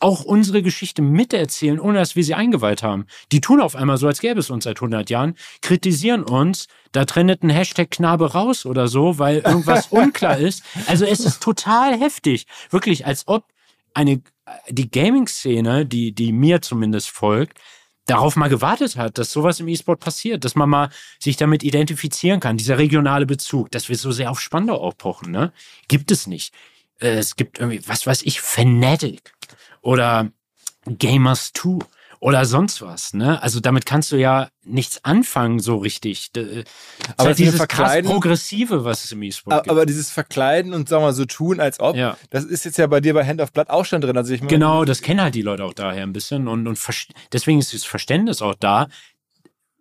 auch 0.00 0.24
unsere 0.24 0.62
Geschichte 0.62 1.02
miterzählen, 1.02 1.80
ohne 1.80 1.98
dass 1.98 2.16
wir 2.16 2.24
sie 2.24 2.34
eingeweiht 2.34 2.82
haben. 2.82 3.06
Die 3.32 3.40
tun 3.40 3.60
auf 3.60 3.76
einmal 3.76 3.96
so, 3.96 4.06
als 4.06 4.20
gäbe 4.20 4.40
es 4.40 4.50
uns 4.50 4.64
seit 4.64 4.78
100 4.78 5.08
Jahren, 5.10 5.34
kritisieren 5.62 6.22
uns, 6.22 6.66
da 6.92 7.04
trennt 7.04 7.42
ein 7.42 7.50
Hashtag 7.50 7.90
Knabe 7.90 8.32
raus 8.32 8.66
oder 8.66 8.88
so, 8.88 9.18
weil 9.18 9.38
irgendwas 9.38 9.86
unklar 9.90 10.38
ist. 10.38 10.62
Also 10.86 11.04
es 11.04 11.20
ist 11.20 11.42
total 11.42 11.98
heftig. 11.98 12.46
Wirklich, 12.70 13.06
als 13.06 13.26
ob 13.26 13.44
eine, 13.94 14.20
die 14.68 14.90
Gaming-Szene, 14.90 15.86
die, 15.86 16.12
die 16.12 16.32
mir 16.32 16.60
zumindest 16.60 17.08
folgt, 17.10 17.58
darauf 18.06 18.36
mal 18.36 18.48
gewartet 18.48 18.96
hat, 18.96 19.18
dass 19.18 19.32
sowas 19.32 19.60
im 19.60 19.68
E-Sport 19.68 20.00
passiert, 20.00 20.44
dass 20.44 20.54
man 20.54 20.68
mal 20.68 20.90
sich 21.18 21.36
damit 21.36 21.62
identifizieren 21.62 22.40
kann, 22.40 22.56
dieser 22.56 22.78
regionale 22.78 23.26
Bezug, 23.26 23.70
dass 23.70 23.88
wir 23.88 23.96
so 23.96 24.12
sehr 24.12 24.30
auf 24.30 24.40
Spandau 24.40 24.76
aufpochen, 24.76 25.30
ne? 25.30 25.52
Gibt 25.88 26.10
es 26.10 26.26
nicht. 26.26 26.54
Äh, 27.00 27.14
es 27.14 27.36
gibt 27.36 27.58
irgendwie, 27.58 27.80
was 27.86 28.06
weiß 28.06 28.22
ich, 28.22 28.40
Fanatic 28.40 29.32
oder 29.84 30.30
Gamers 30.86 31.52
2 31.52 31.78
oder 32.20 32.46
sonst 32.46 32.80
was, 32.80 33.12
ne? 33.12 33.42
Also 33.42 33.60
damit 33.60 33.84
kannst 33.84 34.10
du 34.10 34.16
ja 34.16 34.48
nichts 34.64 35.04
anfangen 35.04 35.60
so 35.60 35.76
richtig. 35.76 36.32
Das 36.32 36.46
aber 37.18 37.28
halt 37.28 37.38
dieses 37.38 37.68
krass 37.68 38.02
progressive, 38.02 38.84
was 38.84 39.04
es 39.04 39.12
im 39.12 39.22
E-Sport 39.22 39.64
gibt. 39.64 39.70
Aber 39.70 39.84
dieses 39.84 40.10
Verkleiden 40.10 40.72
und 40.72 40.88
sagen 40.88 41.02
wir 41.02 41.08
mal 41.08 41.12
so 41.12 41.26
tun, 41.26 41.60
als 41.60 41.80
ob, 41.80 41.96
ja. 41.96 42.16
das 42.30 42.44
ist 42.44 42.64
jetzt 42.64 42.78
ja 42.78 42.86
bei 42.86 43.02
dir 43.02 43.12
bei 43.12 43.26
Hand 43.26 43.42
of 43.42 43.52
Blood 43.52 43.68
auch 43.68 43.84
schon 43.84 44.00
drin. 44.00 44.16
Also 44.16 44.32
ich 44.32 44.40
meine, 44.40 44.50
genau, 44.50 44.86
das 44.86 45.02
kennen 45.02 45.20
halt 45.20 45.34
die 45.34 45.42
Leute 45.42 45.64
auch 45.64 45.74
daher 45.74 46.02
ein 46.02 46.14
bisschen 46.14 46.48
und, 46.48 46.66
und 46.66 46.78
deswegen 47.30 47.58
ist 47.58 47.74
das 47.74 47.84
Verständnis 47.84 48.40
auch 48.40 48.54
da, 48.54 48.88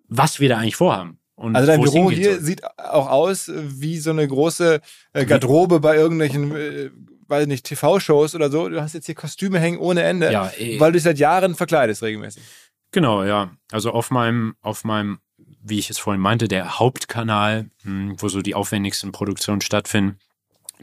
was 0.09 0.41
wir 0.41 0.49
da 0.49 0.57
eigentlich 0.57 0.75
vorhaben. 0.75 1.19
Und 1.35 1.55
also 1.55 1.67
dein 1.67 1.81
Büro 1.81 2.11
hier 2.11 2.33
soll. 2.33 2.41
sieht 2.41 2.77
auch 2.77 3.09
aus 3.09 3.49
wie 3.55 3.99
so 3.99 4.09
eine 4.09 4.27
große 4.27 4.81
äh, 5.13 5.25
Garderobe 5.25 5.79
bei 5.79 5.95
irgendwelchen 5.95 6.53
äh, 6.55 6.89
weiß 7.33 7.47
nicht, 7.47 7.65
TV-Shows 7.65 8.35
oder 8.35 8.49
so. 8.49 8.69
Du 8.69 8.81
hast 8.81 8.93
jetzt 8.93 9.07
hier 9.07 9.15
Kostüme 9.15 9.59
hängen 9.59 9.77
ohne 9.77 10.03
Ende, 10.03 10.31
ja, 10.31 10.51
eh. 10.57 10.79
weil 10.79 10.91
du 10.91 10.97
dich 10.97 11.03
seit 11.03 11.17
Jahren 11.19 11.55
verkleidest 11.55 12.03
regelmäßig. 12.03 12.43
Genau, 12.91 13.23
ja. 13.23 13.51
Also 13.71 13.91
auf 13.91 14.11
meinem, 14.11 14.55
auf 14.61 14.83
meinem, 14.83 15.19
wie 15.37 15.79
ich 15.79 15.89
es 15.89 15.97
vorhin 15.97 16.21
meinte, 16.21 16.47
der 16.47 16.79
Hauptkanal, 16.79 17.69
hm, 17.83 18.15
wo 18.19 18.29
so 18.29 18.41
die 18.41 18.55
aufwendigsten 18.55 19.11
Produktionen 19.11 19.61
stattfinden, 19.61 20.19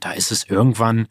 da 0.01 0.13
ist 0.13 0.33
es 0.33 0.45
irgendwann, 0.45 1.07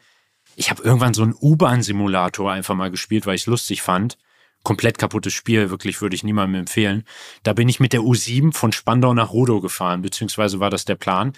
ich 0.55 0.69
habe 0.69 0.83
irgendwann 0.83 1.13
so 1.13 1.23
einen 1.23 1.35
U-Bahn-Simulator 1.39 2.51
einfach 2.51 2.75
mal 2.75 2.91
gespielt, 2.91 3.25
weil 3.25 3.35
ich 3.35 3.41
es 3.43 3.47
lustig 3.47 3.81
fand. 3.81 4.17
Komplett 4.63 4.97
kaputtes 4.97 5.31
Spiel, 5.31 5.69
wirklich 5.69 6.01
würde 6.01 6.15
ich 6.15 6.25
niemandem 6.25 6.59
empfehlen. 6.61 7.05
Da 7.43 7.53
bin 7.53 7.69
ich 7.69 7.79
mit 7.79 7.93
der 7.93 8.01
U7 8.01 8.53
von 8.53 8.73
Spandau 8.73 9.13
nach 9.13 9.31
Rudow 9.31 9.61
gefahren, 9.61 10.01
beziehungsweise 10.01 10.59
war 10.59 10.69
das 10.69 10.83
der 10.83 10.95
Plan. 10.95 11.31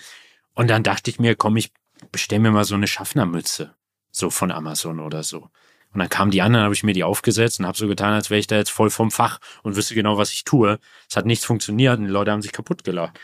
Und 0.56 0.70
dann 0.72 0.82
dachte 0.82 1.12
ich 1.12 1.20
mir, 1.20 1.36
komm, 1.36 1.58
ich 1.58 1.72
bestell 2.12 2.40
mir 2.40 2.50
mal 2.50 2.66
so 2.66 2.74
eine 2.74 2.88
Schaffnermütze 2.88 3.76
so 4.12 4.30
von 4.30 4.52
Amazon 4.52 5.00
oder 5.00 5.24
so. 5.24 5.50
Und 5.94 6.00
dann 6.00 6.10
kamen 6.10 6.32
die 6.32 6.42
anderen, 6.42 6.64
habe 6.64 6.74
ich 6.74 6.84
mir 6.84 6.94
die 6.94 7.04
aufgesetzt 7.04 7.60
und 7.60 7.66
habe 7.66 7.78
so 7.78 7.88
getan, 7.88 8.14
als 8.14 8.30
wäre 8.30 8.40
ich 8.40 8.48
da 8.48 8.56
jetzt 8.56 8.72
voll 8.72 8.90
vom 8.90 9.12
Fach 9.12 9.40
und 9.62 9.76
wüsste 9.76 9.94
genau, 9.94 10.18
was 10.18 10.32
ich 10.32 10.46
tue. 10.46 10.80
Es 11.10 11.18
hat 11.18 11.26
nichts 11.26 11.46
funktioniert 11.46 12.00
und 12.00 12.06
die 12.06 12.12
Leute 12.12 12.32
haben 12.32 12.42
sich 12.42 12.54
kaputt 12.54 12.84
gelacht. 12.84 13.20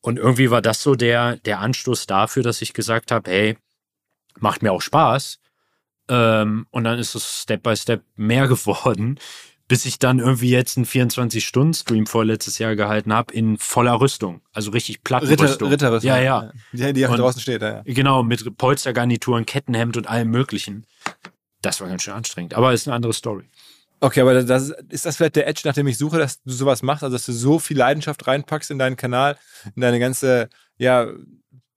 Und 0.00 0.18
irgendwie 0.18 0.50
war 0.50 0.62
das 0.62 0.82
so 0.82 0.94
der, 0.94 1.36
der 1.36 1.60
Anstoß 1.60 2.06
dafür, 2.06 2.42
dass 2.42 2.62
ich 2.62 2.72
gesagt 2.72 3.10
habe, 3.10 3.30
hey, 3.30 3.58
macht 4.38 4.62
mir 4.62 4.72
auch 4.72 4.80
Spaß. 4.80 5.38
Ähm, 6.08 6.66
und 6.70 6.84
dann 6.84 6.98
ist 6.98 7.14
es 7.14 7.42
Step 7.42 7.62
by 7.62 7.76
Step 7.76 8.04
mehr 8.14 8.48
geworden, 8.48 9.18
bis 9.68 9.84
ich 9.84 9.98
dann 9.98 10.20
irgendwie 10.20 10.50
jetzt 10.50 10.76
einen 10.76 10.86
24-Stunden-Stream 10.86 12.06
vorletztes 12.06 12.58
Jahr 12.58 12.76
gehalten 12.76 13.12
habe 13.12 13.34
in 13.34 13.58
voller 13.58 14.00
Rüstung. 14.00 14.40
Also 14.52 14.70
richtig 14.70 15.02
platte 15.02 15.28
Ritter, 15.28 15.44
Rüstung. 15.44 15.68
Ritterrüstung. 15.68 16.08
Ja, 16.08 16.20
ja. 16.20 16.52
Die, 16.72 16.92
die 16.92 17.06
auch 17.06 17.16
draußen 17.16 17.40
steht, 17.40 17.62
ja. 17.62 17.82
Genau, 17.84 18.22
mit 18.22 18.56
Polstergarnituren, 18.56 19.44
Kettenhemd 19.44 19.96
und 19.96 20.08
allem 20.08 20.30
möglichen. 20.30 20.86
Das 21.62 21.80
war 21.80 21.88
ganz 21.88 22.02
schön 22.02 22.14
anstrengend. 22.14 22.54
Aber 22.54 22.72
ist 22.72 22.86
eine 22.86 22.94
andere 22.94 23.12
Story. 23.12 23.48
Okay, 23.98 24.20
aber 24.20 24.42
das, 24.42 24.70
ist 24.90 25.06
das 25.06 25.16
vielleicht 25.16 25.36
der 25.36 25.48
Edge, 25.48 25.62
nach 25.64 25.74
dem 25.74 25.86
ich 25.86 25.98
suche, 25.98 26.18
dass 26.18 26.42
du 26.42 26.52
sowas 26.52 26.82
machst? 26.82 27.02
Also, 27.02 27.16
dass 27.16 27.26
du 27.26 27.32
so 27.32 27.58
viel 27.58 27.78
Leidenschaft 27.78 28.26
reinpackst 28.26 28.70
in 28.70 28.78
deinen 28.78 28.96
Kanal, 28.96 29.38
in 29.74 29.80
deine 29.80 29.98
ganze, 29.98 30.48
ja, 30.76 31.08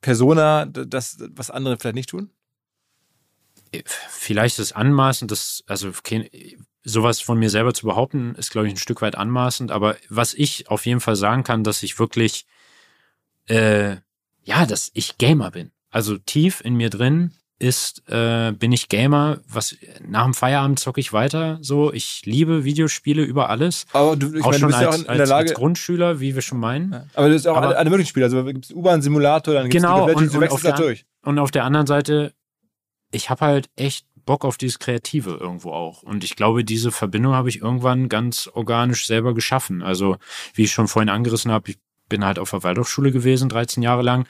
Persona, 0.01 0.65
das, 0.65 1.17
was 1.31 1.49
andere 1.49 1.77
vielleicht 1.77 1.95
nicht 1.95 2.09
tun? 2.09 2.29
Vielleicht 4.09 4.59
ist 4.59 4.65
es 4.65 4.73
anmaßend, 4.73 5.31
dass, 5.31 5.63
also 5.67 5.91
sowas 6.83 7.19
von 7.19 7.37
mir 7.37 7.49
selber 7.49 7.73
zu 7.73 7.85
behaupten, 7.85 8.35
ist, 8.35 8.51
glaube 8.51 8.67
ich, 8.67 8.73
ein 8.73 8.77
Stück 8.77 9.01
weit 9.01 9.15
anmaßend. 9.15 9.71
Aber 9.71 9.95
was 10.09 10.33
ich 10.33 10.69
auf 10.69 10.85
jeden 10.85 10.99
Fall 10.99 11.15
sagen 11.15 11.43
kann, 11.43 11.63
dass 11.63 11.83
ich 11.83 11.99
wirklich, 11.99 12.45
äh, 13.47 13.97
ja, 14.43 14.65
dass 14.65 14.91
ich 14.93 15.17
Gamer 15.17 15.51
bin. 15.51 15.71
Also 15.91 16.17
tief 16.17 16.61
in 16.61 16.75
mir 16.75 16.89
drin 16.89 17.33
ist, 17.59 18.09
äh, 18.09 18.53
bin 18.53 18.71
ich 18.71 18.87
Gamer. 18.87 19.39
Was 19.47 19.75
nach 20.07 20.23
dem 20.23 20.33
Feierabend 20.33 20.79
zocke 20.79 21.01
ich 21.01 21.11
weiter. 21.11 21.59
So, 21.61 21.91
ich 21.91 22.21
liebe 22.25 22.63
Videospiele 22.63 23.21
über 23.23 23.49
alles. 23.49 23.85
Aber 23.91 24.15
du, 24.15 24.33
ich 24.33 24.43
auch 24.43 24.51
meine, 24.51 24.59
schon 24.59 24.71
du 24.71 24.77
bist 24.77 24.87
als, 24.87 24.97
ja 24.97 25.03
auch 25.03 25.11
in 25.11 25.17
der 25.17 25.27
Lage, 25.27 25.49
als 25.49 25.53
Grundschüler, 25.57 26.19
wie 26.21 26.35
wir 26.35 26.41
schon 26.41 26.59
meinen. 26.59 26.93
Ja. 26.93 27.05
Aber 27.15 27.27
du 27.27 27.33
bist 27.33 27.47
auch 27.47 27.57
aber, 27.57 27.77
alle, 27.77 27.89
möglichen 27.89 28.09
Spiele. 28.09 28.25
Also 28.25 28.43
gibt 28.45 28.65
es 28.65 28.71
U-Bahn-Simulator, 28.71 29.53
dann 29.53 29.63
gibt 29.63 29.75
es 29.75 29.81
genau, 29.81 30.09
und, 30.09 30.33
du 30.33 30.39
wechselst 30.39 30.65
da 30.65 30.71
durch. 30.71 31.05
Und 31.23 31.37
auf 31.37 31.51
der 31.51 31.65
anderen 31.65 31.85
Seite, 31.85 32.33
ich 33.11 33.29
habe 33.29 33.45
halt 33.45 33.69
echt 33.75 34.05
Bock 34.29 34.45
auf 34.45 34.59
dieses 34.59 34.77
Kreative 34.77 35.37
irgendwo 35.41 35.71
auch. 35.71 36.03
Und 36.03 36.23
ich 36.23 36.35
glaube, 36.35 36.63
diese 36.63 36.91
Verbindung 36.91 37.33
habe 37.33 37.49
ich 37.49 37.61
irgendwann 37.61 38.09
ganz 38.09 38.47
organisch 38.53 39.07
selber 39.07 39.33
geschaffen. 39.33 39.81
Also, 39.81 40.17
wie 40.53 40.65
ich 40.65 40.71
schon 40.71 40.87
vorhin 40.87 41.09
angerissen 41.09 41.51
habe, 41.51 41.71
ich 41.71 41.79
bin 42.09 42.23
halt 42.23 42.37
auf 42.37 42.51
der 42.51 42.61
Waldorfschule 42.61 43.11
gewesen, 43.11 43.49
13 43.49 43.81
Jahre 43.81 44.03
lang. 44.03 44.27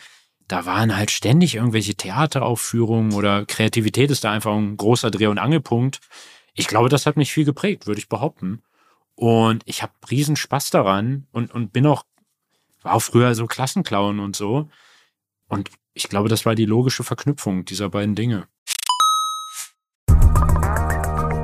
Da 0.47 0.65
waren 0.65 0.95
halt 0.95 1.11
ständig 1.11 1.55
irgendwelche 1.55 1.95
Theateraufführungen 1.95 3.11
oder 3.11 3.45
Kreativität 3.45 4.09
ist 4.09 4.23
da 4.23 4.31
einfach 4.31 4.55
ein 4.55 4.77
großer 4.77 5.11
Dreh- 5.11 5.27
und 5.27 5.37
Angelpunkt. 5.37 5.99
Ich 6.53 6.67
glaube, 6.67 6.87
das 6.87 7.05
hat 7.05 7.17
mich 7.17 7.33
viel 7.33 7.43
geprägt, 7.43 7.85
würde 7.85 7.99
ich 7.99 8.07
behaupten. 8.07 8.61
Und 9.15 9.63
ich 9.65 9.83
habe 9.83 9.91
riesen 10.09 10.37
Spaß 10.37 10.69
daran 10.69 11.27
und, 11.33 11.53
und 11.53 11.73
bin 11.73 11.85
auch, 11.85 12.05
war 12.83 12.93
auch 12.93 13.01
früher 13.01 13.35
so 13.35 13.47
Klassenclown 13.47 14.21
und 14.21 14.37
so. 14.37 14.69
Und 15.49 15.69
ich 15.93 16.07
glaube, 16.07 16.29
das 16.29 16.45
war 16.45 16.55
die 16.55 16.63
logische 16.65 17.03
Verknüpfung 17.03 17.65
dieser 17.65 17.89
beiden 17.89 18.15
Dinge. 18.15 18.47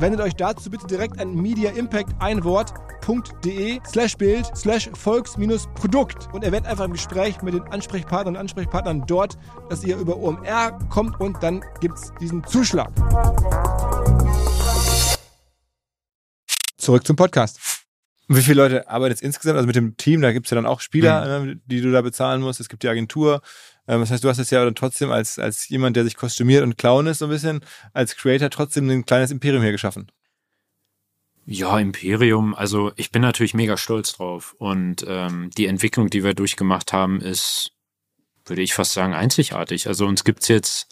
Wendet 0.00 0.22
euch 0.22 0.34
dazu 0.34 0.70
bitte 0.70 0.86
direkt 0.86 1.20
an 1.20 1.34
Media 1.34 1.72
Impact 1.72 2.14
ein 2.20 2.42
Wort 2.42 2.72
de 3.44 3.78
slash 3.86 4.16
Bild 4.16 4.46
slash 4.56 4.88
Volks-Produkt 4.94 6.28
und 6.32 6.42
erwähnt 6.42 6.66
einfach 6.66 6.86
im 6.86 6.92
Gespräch 6.92 7.42
mit 7.42 7.52
den 7.52 7.62
Ansprechpartnern 7.64 8.34
und 8.36 8.40
Ansprechpartnern 8.40 9.04
dort, 9.06 9.36
dass 9.68 9.84
ihr 9.84 9.98
über 9.98 10.16
OMR 10.16 10.78
kommt 10.88 11.20
und 11.20 11.42
dann 11.42 11.62
gibt 11.80 11.98
es 11.98 12.12
diesen 12.18 12.42
Zuschlag. 12.44 12.90
Zurück 16.78 17.06
zum 17.06 17.16
Podcast. 17.16 17.60
Wie 18.28 18.40
viele 18.40 18.62
Leute 18.62 18.88
arbeiten 18.88 19.10
jetzt 19.10 19.22
insgesamt? 19.22 19.56
Also 19.56 19.66
mit 19.66 19.76
dem 19.76 19.98
Team, 19.98 20.22
da 20.22 20.32
gibt 20.32 20.46
es 20.46 20.50
ja 20.50 20.54
dann 20.54 20.64
auch 20.64 20.80
Spieler, 20.80 21.40
mhm. 21.40 21.60
die 21.66 21.82
du 21.82 21.92
da 21.92 22.00
bezahlen 22.00 22.40
musst. 22.40 22.58
Es 22.58 22.70
gibt 22.70 22.84
die 22.84 22.88
Agentur. 22.88 23.42
Ähm, 23.88 24.00
das 24.00 24.10
heißt, 24.10 24.24
du 24.24 24.28
hast 24.28 24.38
es 24.38 24.50
ja 24.50 24.64
dann 24.64 24.74
trotzdem 24.74 25.10
als, 25.10 25.38
als 25.38 25.68
jemand, 25.68 25.96
der 25.96 26.04
sich 26.04 26.16
kostümiert 26.16 26.62
und 26.62 26.78
Clown 26.78 27.06
ist, 27.06 27.18
so 27.18 27.26
ein 27.26 27.30
bisschen, 27.30 27.60
als 27.92 28.16
Creator 28.16 28.50
trotzdem 28.50 28.88
ein 28.88 29.06
kleines 29.06 29.30
Imperium 29.30 29.62
hier 29.62 29.72
geschaffen. 29.72 30.10
Ja, 31.46 31.78
Imperium, 31.78 32.54
also 32.54 32.92
ich 32.96 33.10
bin 33.10 33.22
natürlich 33.22 33.54
mega 33.54 33.76
stolz 33.76 34.12
drauf. 34.12 34.54
Und 34.58 35.04
ähm, 35.08 35.50
die 35.56 35.66
Entwicklung, 35.66 36.08
die 36.08 36.22
wir 36.22 36.34
durchgemacht 36.34 36.92
haben, 36.92 37.20
ist, 37.20 37.72
würde 38.44 38.62
ich 38.62 38.74
fast 38.74 38.92
sagen, 38.92 39.14
einzigartig. 39.14 39.88
Also 39.88 40.06
uns 40.06 40.24
gibt's 40.24 40.48
jetzt 40.48 40.88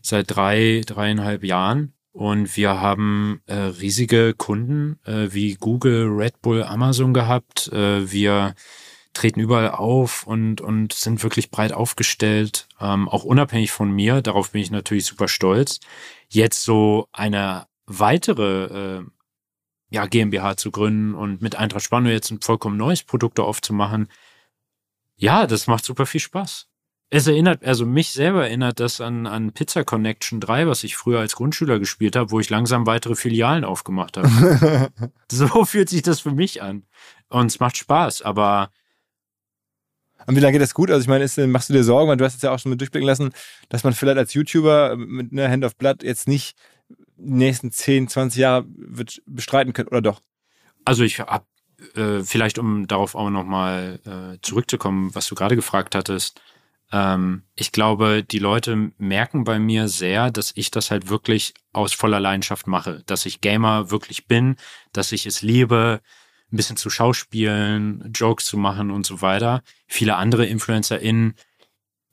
seit 0.00 0.30
drei, 0.34 0.82
dreieinhalb 0.86 1.42
Jahren 1.42 1.94
und 2.12 2.56
wir 2.56 2.80
haben 2.80 3.42
äh, 3.46 3.54
riesige 3.54 4.34
Kunden 4.34 4.98
äh, 5.04 5.28
wie 5.32 5.54
Google, 5.54 6.08
Red 6.08 6.42
Bull, 6.42 6.62
Amazon 6.62 7.14
gehabt. 7.14 7.68
Äh, 7.72 8.10
wir 8.10 8.54
treten 9.18 9.40
überall 9.40 9.70
auf 9.70 10.26
und, 10.26 10.60
und 10.60 10.92
sind 10.92 11.22
wirklich 11.22 11.50
breit 11.50 11.72
aufgestellt, 11.72 12.68
ähm, 12.80 13.08
auch 13.08 13.24
unabhängig 13.24 13.72
von 13.72 13.90
mir. 13.90 14.22
Darauf 14.22 14.52
bin 14.52 14.62
ich 14.62 14.70
natürlich 14.70 15.06
super 15.06 15.26
stolz. 15.26 15.80
Jetzt 16.28 16.62
so 16.62 17.08
eine 17.12 17.66
weitere 17.86 18.98
äh, 18.98 19.04
ja, 19.90 20.06
GmbH 20.06 20.56
zu 20.56 20.70
gründen 20.70 21.14
und 21.14 21.42
mit 21.42 21.56
Eintracht 21.56 21.82
Spannung 21.82 22.12
jetzt 22.12 22.30
ein 22.30 22.40
vollkommen 22.40 22.76
neues 22.76 23.02
Produkt 23.02 23.40
aufzumachen. 23.40 24.08
Ja, 25.16 25.46
das 25.46 25.66
macht 25.66 25.84
super 25.84 26.06
viel 26.06 26.20
Spaß. 26.20 26.68
Es 27.10 27.26
erinnert, 27.26 27.64
also 27.64 27.86
mich 27.86 28.12
selber 28.12 28.46
erinnert 28.46 28.80
das 28.80 29.00
an, 29.00 29.26
an 29.26 29.52
Pizza 29.52 29.82
Connection 29.82 30.40
3, 30.40 30.68
was 30.68 30.84
ich 30.84 30.94
früher 30.94 31.20
als 31.20 31.34
Grundschüler 31.34 31.78
gespielt 31.78 32.14
habe, 32.14 32.30
wo 32.30 32.38
ich 32.38 32.50
langsam 32.50 32.86
weitere 32.86 33.16
Filialen 33.16 33.64
aufgemacht 33.64 34.18
habe. 34.18 34.90
so 35.32 35.64
fühlt 35.64 35.88
sich 35.88 36.02
das 36.02 36.20
für 36.20 36.32
mich 36.32 36.62
an. 36.62 36.84
Und 37.28 37.46
es 37.46 37.58
macht 37.58 37.78
Spaß, 37.78 38.22
aber. 38.22 38.70
Und 40.28 40.36
wie 40.36 40.40
lange 40.40 40.52
geht 40.52 40.60
das 40.60 40.74
gut? 40.74 40.90
Also 40.90 41.00
ich 41.00 41.08
meine, 41.08 41.24
ist, 41.24 41.38
machst 41.38 41.70
du 41.70 41.72
dir 41.72 41.82
Sorgen, 41.82 42.10
weil 42.10 42.18
du 42.18 42.24
hast 42.26 42.36
es 42.36 42.42
ja 42.42 42.50
auch 42.50 42.58
schon 42.58 42.68
mit 42.68 42.82
durchblicken 42.82 43.06
lassen, 43.06 43.30
dass 43.70 43.82
man 43.82 43.94
vielleicht 43.94 44.18
als 44.18 44.34
YouTuber 44.34 44.94
mit 44.94 45.32
einer 45.32 45.48
Hand 45.48 45.64
of 45.64 45.74
Blood 45.76 46.02
jetzt 46.02 46.28
nicht 46.28 46.54
die 47.16 47.32
nächsten 47.32 47.72
10, 47.72 48.08
20 48.08 48.38
Jahre 48.38 48.66
wird 48.68 49.22
bestreiten 49.24 49.72
können, 49.72 49.88
oder 49.88 50.02
doch? 50.02 50.20
Also 50.84 51.02
ich 51.02 51.20
habe 51.20 51.46
äh, 51.94 52.20
vielleicht, 52.24 52.58
um 52.58 52.86
darauf 52.86 53.14
auch 53.14 53.30
nochmal 53.30 54.00
äh, 54.04 54.38
zurückzukommen, 54.42 55.14
was 55.14 55.26
du 55.28 55.34
gerade 55.34 55.56
gefragt 55.56 55.94
hattest, 55.94 56.42
ähm, 56.92 57.44
ich 57.54 57.72
glaube, 57.72 58.22
die 58.22 58.38
Leute 58.38 58.92
merken 58.98 59.44
bei 59.44 59.58
mir 59.58 59.88
sehr, 59.88 60.30
dass 60.30 60.52
ich 60.54 60.70
das 60.70 60.90
halt 60.90 61.08
wirklich 61.08 61.54
aus 61.72 61.94
voller 61.94 62.20
Leidenschaft 62.20 62.66
mache, 62.66 63.02
dass 63.06 63.24
ich 63.24 63.40
Gamer 63.40 63.90
wirklich 63.90 64.26
bin, 64.26 64.56
dass 64.92 65.12
ich 65.12 65.24
es 65.24 65.40
liebe, 65.40 66.02
ein 66.50 66.56
bisschen 66.56 66.76
zu 66.76 66.90
schauspielen, 66.90 68.10
Jokes 68.14 68.46
zu 68.46 68.56
machen 68.56 68.90
und 68.90 69.04
so 69.04 69.22
weiter. 69.22 69.62
Viele 69.86 70.16
andere 70.16 70.46
InfluencerInnen 70.46 71.34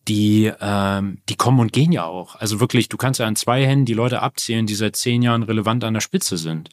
die, 0.07 0.51
ähm, 0.59 1.19
die 1.29 1.35
kommen 1.35 1.59
und 1.59 1.73
gehen 1.73 1.91
ja 1.91 2.05
auch. 2.05 2.35
Also 2.35 2.59
wirklich, 2.59 2.89
du 2.89 2.97
kannst 2.97 3.19
ja 3.19 3.25
an 3.25 3.35
zwei 3.35 3.65
Händen 3.65 3.85
die 3.85 3.93
Leute 3.93 4.21
abzählen, 4.21 4.65
die 4.65 4.75
seit 4.75 4.95
zehn 4.95 5.21
Jahren 5.21 5.43
relevant 5.43 5.83
an 5.83 5.93
der 5.93 6.01
Spitze 6.01 6.37
sind. 6.37 6.69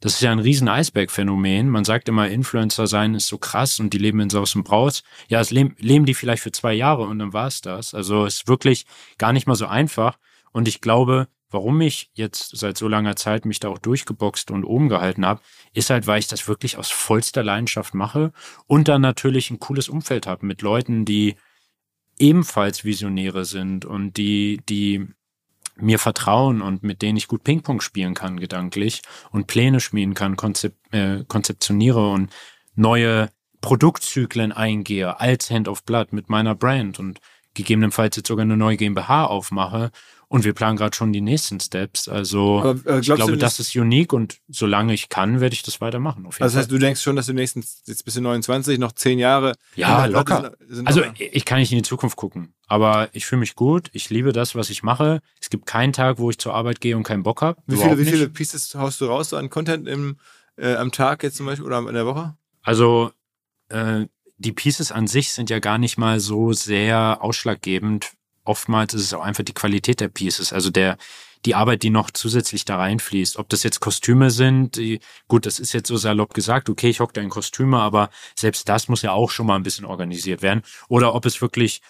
Das 0.00 0.14
ist 0.14 0.22
ja 0.22 0.32
ein 0.32 0.38
riesen 0.38 0.68
Eisberg-Phänomen. 0.68 1.68
Man 1.68 1.84
sagt 1.84 2.08
immer, 2.08 2.28
Influencer 2.28 2.86
sein 2.86 3.14
ist 3.14 3.26
so 3.26 3.36
krass 3.36 3.80
und 3.80 3.92
die 3.92 3.98
leben 3.98 4.20
in 4.20 4.30
Saus 4.30 4.54
und 4.54 4.64
Braus. 4.64 5.02
Ja, 5.28 5.40
es 5.40 5.50
leben, 5.50 5.76
leben 5.78 6.06
die 6.06 6.14
vielleicht 6.14 6.42
für 6.42 6.52
zwei 6.52 6.72
Jahre 6.72 7.02
und 7.02 7.18
dann 7.18 7.34
war's 7.34 7.60
das. 7.60 7.92
Also 7.92 8.24
es 8.24 8.36
ist 8.36 8.48
wirklich 8.48 8.86
gar 9.18 9.34
nicht 9.34 9.46
mal 9.46 9.56
so 9.56 9.66
einfach. 9.66 10.16
Und 10.52 10.68
ich 10.68 10.80
glaube, 10.80 11.28
warum 11.50 11.80
ich 11.80 12.10
jetzt 12.14 12.56
seit 12.56 12.76
so 12.76 12.88
langer 12.88 13.16
Zeit 13.16 13.44
mich 13.44 13.60
da 13.60 13.68
auch 13.68 13.78
durchgeboxt 13.78 14.50
und 14.50 14.64
oben 14.64 14.88
gehalten 14.88 15.26
habe, 15.26 15.40
ist 15.72 15.90
halt, 15.90 16.06
weil 16.06 16.20
ich 16.20 16.28
das 16.28 16.48
wirklich 16.48 16.78
aus 16.78 16.90
vollster 16.90 17.42
Leidenschaft 17.42 17.94
mache 17.94 18.32
und 18.66 18.88
dann 18.88 19.02
natürlich 19.02 19.50
ein 19.50 19.60
cooles 19.60 19.88
Umfeld 19.88 20.26
habe 20.26 20.46
mit 20.46 20.62
Leuten, 20.62 21.04
die 21.04 21.36
ebenfalls 22.18 22.84
Visionäre 22.84 23.44
sind 23.44 23.84
und 23.84 24.16
die, 24.16 24.60
die 24.68 25.08
mir 25.76 25.98
vertrauen 25.98 26.62
und 26.62 26.82
mit 26.82 27.02
denen 27.02 27.16
ich 27.16 27.28
gut 27.28 27.44
Ping-Pong 27.44 27.80
spielen 27.80 28.14
kann, 28.14 28.38
gedanklich 28.38 29.02
und 29.30 29.46
Pläne 29.46 29.80
schmieden 29.80 30.14
kann, 30.14 30.36
konzep 30.36 30.74
äh, 30.92 31.24
konzeptioniere 31.26 32.10
und 32.10 32.30
neue 32.74 33.30
Produktzyklen 33.60 34.52
eingehe 34.52 35.20
als 35.20 35.50
Hand 35.50 35.68
of 35.68 35.84
Blood 35.84 36.12
mit 36.12 36.28
meiner 36.28 36.54
Brand 36.54 36.98
und 36.98 37.20
gegebenenfalls 37.54 38.16
jetzt 38.16 38.28
sogar 38.28 38.44
eine 38.44 38.56
neue 38.56 38.76
GmbH 38.76 39.26
aufmache 39.26 39.90
und 40.30 40.44
wir 40.44 40.54
planen 40.54 40.76
gerade 40.76 40.96
schon 40.96 41.12
die 41.12 41.20
nächsten 41.20 41.58
Steps. 41.58 42.08
Also 42.08 42.60
Aber, 42.60 42.86
äh, 42.88 43.00
ich 43.00 43.06
glaube, 43.06 43.36
das 43.36 43.58
ist 43.58 43.74
unique 43.74 44.12
und 44.12 44.38
solange 44.46 44.94
ich 44.94 45.08
kann, 45.08 45.40
werde 45.40 45.54
ich 45.54 45.64
das 45.64 45.80
weitermachen. 45.80 46.24
also 46.24 46.38
das 46.38 46.54
heißt, 46.54 46.70
du 46.70 46.78
denkst 46.78 47.02
schon, 47.02 47.16
dass 47.16 47.26
du 47.26 47.32
nächsten, 47.32 47.64
jetzt 47.86 48.04
bis 48.04 48.14
in 48.14 48.22
29, 48.22 48.78
noch 48.78 48.92
zehn 48.92 49.18
Jahre. 49.18 49.56
Ja, 49.74 50.06
locker. 50.06 50.52
Sind, 50.60 50.76
sind 50.76 50.86
also 50.86 51.02
ich 51.18 51.44
kann 51.44 51.58
nicht 51.58 51.72
in 51.72 51.78
die 51.78 51.82
Zukunft 51.82 52.16
gucken. 52.16 52.54
Aber 52.68 53.08
ich 53.12 53.26
fühle 53.26 53.40
mich 53.40 53.56
gut, 53.56 53.90
ich 53.92 54.08
liebe 54.08 54.32
das, 54.32 54.54
was 54.54 54.70
ich 54.70 54.84
mache. 54.84 55.20
Es 55.40 55.50
gibt 55.50 55.66
keinen 55.66 55.92
Tag, 55.92 56.20
wo 56.20 56.30
ich 56.30 56.38
zur 56.38 56.54
Arbeit 56.54 56.80
gehe 56.80 56.96
und 56.96 57.02
keinen 57.02 57.24
Bock 57.24 57.42
habe. 57.42 57.60
Wie 57.66 57.76
viele, 57.76 57.98
wie 57.98 58.04
viele 58.04 58.28
Pieces 58.28 58.76
haust 58.76 59.00
du 59.00 59.06
raus 59.06 59.30
so 59.30 59.36
an 59.36 59.50
Content 59.50 59.88
im, 59.88 60.16
äh, 60.56 60.76
am 60.76 60.92
Tag 60.92 61.24
jetzt 61.24 61.38
zum 61.38 61.46
Beispiel 61.46 61.66
oder 61.66 61.80
in 61.80 61.94
der 61.94 62.06
Woche? 62.06 62.36
Also 62.62 63.10
äh, 63.68 64.06
die 64.38 64.52
Pieces 64.52 64.92
an 64.92 65.08
sich 65.08 65.32
sind 65.32 65.50
ja 65.50 65.58
gar 65.58 65.78
nicht 65.78 65.98
mal 65.98 66.20
so 66.20 66.52
sehr 66.52 67.18
ausschlaggebend 67.20 68.12
oftmals 68.44 68.94
ist 68.94 69.02
es 69.02 69.14
auch 69.14 69.22
einfach 69.22 69.44
die 69.44 69.54
Qualität 69.54 70.00
der 70.00 70.08
Pieces, 70.08 70.52
also 70.52 70.70
der, 70.70 70.96
die 71.46 71.54
Arbeit, 71.54 71.82
die 71.82 71.90
noch 71.90 72.10
zusätzlich 72.10 72.64
da 72.64 72.76
reinfließt. 72.76 73.38
Ob 73.38 73.48
das 73.48 73.62
jetzt 73.62 73.80
Kostüme 73.80 74.30
sind, 74.30 74.76
die, 74.76 75.00
gut, 75.28 75.46
das 75.46 75.58
ist 75.58 75.72
jetzt 75.72 75.88
so 75.88 75.96
salopp 75.96 76.34
gesagt, 76.34 76.68
okay, 76.68 76.90
ich 76.90 77.00
hocke 77.00 77.14
da 77.14 77.20
in 77.20 77.30
Kostüme, 77.30 77.78
aber 77.78 78.10
selbst 78.36 78.68
das 78.68 78.88
muss 78.88 79.02
ja 79.02 79.12
auch 79.12 79.30
schon 79.30 79.46
mal 79.46 79.56
ein 79.56 79.62
bisschen 79.62 79.84
organisiert 79.84 80.42
werden. 80.42 80.62
Oder 80.88 81.14
ob 81.14 81.24
es 81.26 81.40
wirklich 81.40 81.80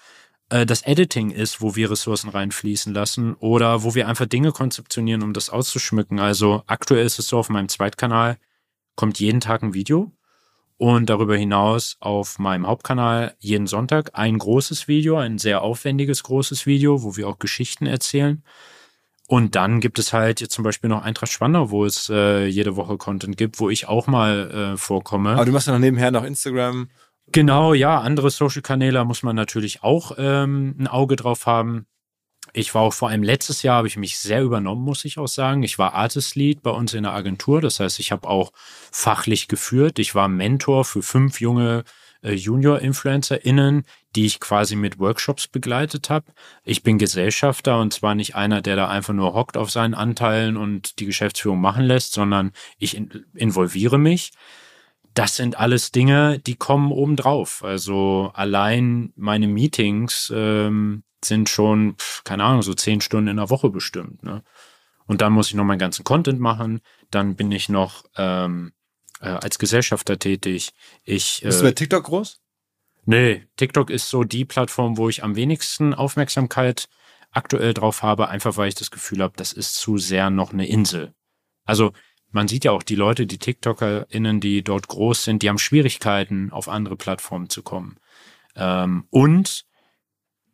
äh, 0.51 0.67
das 0.67 0.83
Editing 0.83 1.31
ist, 1.31 1.61
wo 1.61 1.75
wir 1.77 1.91
Ressourcen 1.91 2.29
reinfließen 2.29 2.95
lassen 2.95 3.35
oder 3.35 3.83
wo 3.83 3.95
wir 3.95 4.09
einfach 4.09 4.27
Dinge 4.27 4.53
konzeptionieren, 4.53 5.23
um 5.23 5.33
das 5.33 5.51
auszuschmücken. 5.51 6.21
Also 6.21 6.63
aktuell 6.67 7.07
ist 7.07 7.19
es 7.19 7.29
so, 7.29 7.39
auf 7.39 7.49
meinem 7.49 7.69
Zweitkanal 7.69 8.39
kommt 8.97 9.19
jeden 9.19 9.41
Tag 9.41 9.63
ein 9.63 9.75
Video 9.75 10.13
und 10.81 11.11
darüber 11.11 11.37
hinaus 11.37 11.99
auf 12.01 12.39
meinem 12.39 12.67
Hauptkanal 12.67 13.35
jeden 13.39 13.67
Sonntag 13.67 14.13
ein 14.15 14.39
großes 14.39 14.89
Video, 14.89 15.19
ein 15.19 15.37
sehr 15.37 15.61
aufwendiges 15.61 16.23
großes 16.23 16.65
Video, 16.65 17.03
wo 17.03 17.19
wir 17.19 17.29
auch 17.29 17.39
Geschichten 17.39 17.85
erzählen. 17.85 18.43
Und 19.29 19.57
dann 19.57 19.81
gibt 19.81 19.99
es 19.99 20.15
halt 20.15 20.41
jetzt 20.41 20.55
zum 20.55 20.65
Beispiel 20.65 20.89
noch 20.89 21.03
Eintracht 21.03 21.31
Spandau, 21.31 21.71
wo 21.71 21.85
es 21.85 22.09
äh, 22.09 22.47
jede 22.47 22.77
Woche 22.77 22.97
Content 22.97 23.37
gibt, 23.37 23.61
wo 23.61 23.69
ich 23.69 23.89
auch 23.89 24.07
mal 24.07 24.73
äh, 24.73 24.77
vorkomme. 24.79 25.33
Aber 25.33 25.45
du 25.45 25.53
machst 25.53 25.67
ja 25.67 25.75
noch 25.75 25.81
nebenher 25.81 26.11
noch 26.13 26.25
Instagram. 26.25 26.89
Genau, 27.27 27.75
ja, 27.75 28.01
andere 28.01 28.31
Social-Kanäle 28.31 29.05
muss 29.05 29.23
man 29.23 29.37
natürlich 29.37 29.83
auch 29.83 30.13
ähm, 30.17 30.77
ein 30.79 30.87
Auge 30.87 31.17
drauf 31.17 31.45
haben. 31.45 31.85
Ich 32.53 32.75
war 32.75 32.83
auch 32.83 32.93
vor 32.93 33.09
allem 33.09 33.23
letztes 33.23 33.63
Jahr, 33.63 33.79
habe 33.79 33.89
ich 33.89 33.97
mich 33.97 34.19
sehr 34.19 34.43
übernommen, 34.43 34.85
muss 34.85 35.05
ich 35.05 35.19
auch 35.19 35.29
sagen. 35.29 35.63
Ich 35.63 35.79
war 35.79 35.95
Artist 35.95 36.35
Lead 36.35 36.63
bei 36.63 36.71
uns 36.71 36.95
in 36.95 37.05
der 37.05 37.13
Agentur. 37.13 37.61
Das 37.61 37.81
heißt, 37.81 38.01
ich 38.01 38.13
habe 38.13 38.29
auch 38.29 38.53
fachlich 38.91 39.49
geführt. 39.49 39.99
Ich 39.99 40.15
war 40.15 40.29
Mentor 40.29 40.85
für 40.85 41.03
fünf 41.03 41.41
junge 41.41 41.85
äh, 42.23 42.35
Junior-InfluencerInnen, 42.35 43.85
die 44.15 44.27
ich 44.27 44.41
quasi 44.41 44.77
mit 44.77 44.99
Workshops 44.99 45.49
begleitet 45.49 46.11
habe. 46.11 46.27
Ich 46.65 46.83
bin 46.83 46.99
Gesellschafter 46.99 47.81
und 47.81 47.93
zwar 47.93 48.15
nicht 48.15 48.35
einer, 48.35 48.61
der 48.61 48.77
da 48.77 48.89
einfach 48.89 49.15
nur 49.15 49.35
hockt 49.35 49.57
auf 49.57 49.71
seinen 49.71 49.95
Anteilen 49.95 50.57
und 50.57 50.99
die 50.99 51.07
Geschäftsführung 51.07 51.61
machen 51.61 51.85
lässt, 51.85 52.13
sondern 52.13 52.53
ich 52.79 52.97
in 52.97 53.25
involviere 53.35 53.99
mich. 53.99 54.33
Das 55.15 55.37
sind 55.37 55.59
alles 55.59 55.93
Dinge, 55.93 56.39
die 56.39 56.57
kommen 56.57 56.93
obendrauf. 56.93 57.65
Also 57.65 58.31
allein 58.35 59.13
meine 59.17 59.49
Meetings 59.49 60.33
ähm, 60.35 61.03
sind 61.25 61.49
schon, 61.49 61.97
keine 62.25 62.45
Ahnung, 62.45 62.63
so 62.63 62.75
zehn 62.75 63.01
Stunden 63.01 63.29
in 63.29 63.37
der 63.37 63.51
Woche 63.51 63.71
bestimmt. 63.71 64.23
Ne? 64.23 64.43
Und 65.07 65.21
dann 65.21 65.33
muss 65.33 65.49
ich 65.49 65.55
noch 65.55 65.65
meinen 65.65 65.79
ganzen 65.79 66.05
Content 66.05 66.41
machen. 66.41 66.81
Dann 67.11 67.37
bin 67.37 67.51
ich 67.53 67.69
noch 67.69 68.05
ähm, 68.17 68.73
äh, 69.21 69.29
als 69.29 69.59
Gesellschafter 69.59 70.19
tätig. 70.19 70.73
Ich, 71.05 71.41
Bist 71.43 71.61
du 71.61 71.65
bei 71.65 71.73
TikTok 71.73 72.05
groß? 72.05 72.41
Nee, 73.07 73.47
TikTok 73.57 73.91
ist 73.91 74.09
so 74.09 74.25
die 74.25 74.45
Plattform, 74.45 74.97
wo 74.97 75.09
ich 75.09 75.25
am 75.25 75.35
wenigsten 75.37 75.95
Aufmerksamkeit 75.95 76.89
aktuell 77.31 77.75
drauf 77.75 78.03
habe, 78.03 78.29
einfach 78.29 78.57
weil 78.57 78.69
ich 78.69 78.75
das 78.75 78.91
Gefühl 78.91 79.23
habe, 79.23 79.35
das 79.37 79.53
ist 79.53 79.75
zu 79.75 79.99
sehr 79.99 80.31
noch 80.31 80.53
eine 80.53 80.67
Insel. 80.67 81.15
Also 81.65 81.93
man 82.31 82.49
sieht 82.49 82.65
ja 82.65 82.73
auch 82.73 82.83
die 82.83 82.97
Leute, 82.97 83.27
die 83.27 83.39
TikTokerInnen, 83.39 84.41
die 84.41 84.63
dort 84.63 84.89
groß 84.89 85.25
sind, 85.25 85.43
die 85.43 85.49
haben 85.49 85.59
Schwierigkeiten, 85.59 86.53
auf 86.53 86.69
andere 86.69 86.97
Plattformen 86.97 87.49
zu 87.49 87.63
kommen. 87.63 87.99
Ähm, 88.55 89.07
und 89.11 89.65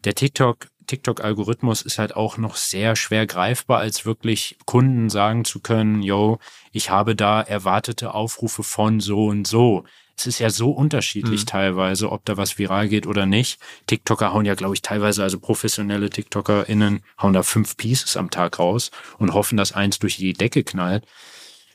der 0.05 0.14
TikTok, 0.14 0.68
TikTok-Algorithmus 0.86 1.82
ist 1.82 1.99
halt 1.99 2.14
auch 2.14 2.38
noch 2.38 2.57
sehr 2.57 2.97
schwer 2.97 3.26
greifbar, 3.26 3.78
als 3.78 4.07
wirklich 4.07 4.57
Kunden 4.66 5.11
sagen 5.11 5.44
zu 5.44 5.61
können, 5.61 6.03
yo, 6.03 6.38
ich 6.72 6.90
habe 6.90 7.16
da 7.16 7.40
erwartete 7.40 8.14
Aufrufe 8.14 8.62
von 8.62 9.01
so 9.01 9.26
und 9.26 9.47
so. 9.47 9.84
Es 10.18 10.26
ist 10.26 10.38
ja 10.38 10.49
so 10.49 10.70
unterschiedlich 10.70 11.42
mhm. 11.42 11.47
teilweise, 11.47 12.11
ob 12.11 12.24
da 12.24 12.36
was 12.36 12.59
viral 12.59 12.88
geht 12.88 13.07
oder 13.07 13.26
nicht. 13.26 13.61
TikToker 13.86 14.32
hauen 14.32 14.47
ja, 14.47 14.55
glaube 14.55 14.74
ich, 14.74 14.80
teilweise, 14.80 15.22
also 15.22 15.38
professionelle 15.38 16.09
TikTokerInnen 16.09 17.03
hauen 17.20 17.32
da 17.34 17.42
fünf 17.42 17.76
Pieces 17.76 18.16
am 18.16 18.30
Tag 18.30 18.59
raus 18.59 18.90
und 19.18 19.34
hoffen, 19.34 19.59
dass 19.59 19.72
eins 19.72 19.99
durch 19.99 20.16
die 20.16 20.32
Decke 20.32 20.64
knallt 20.64 21.05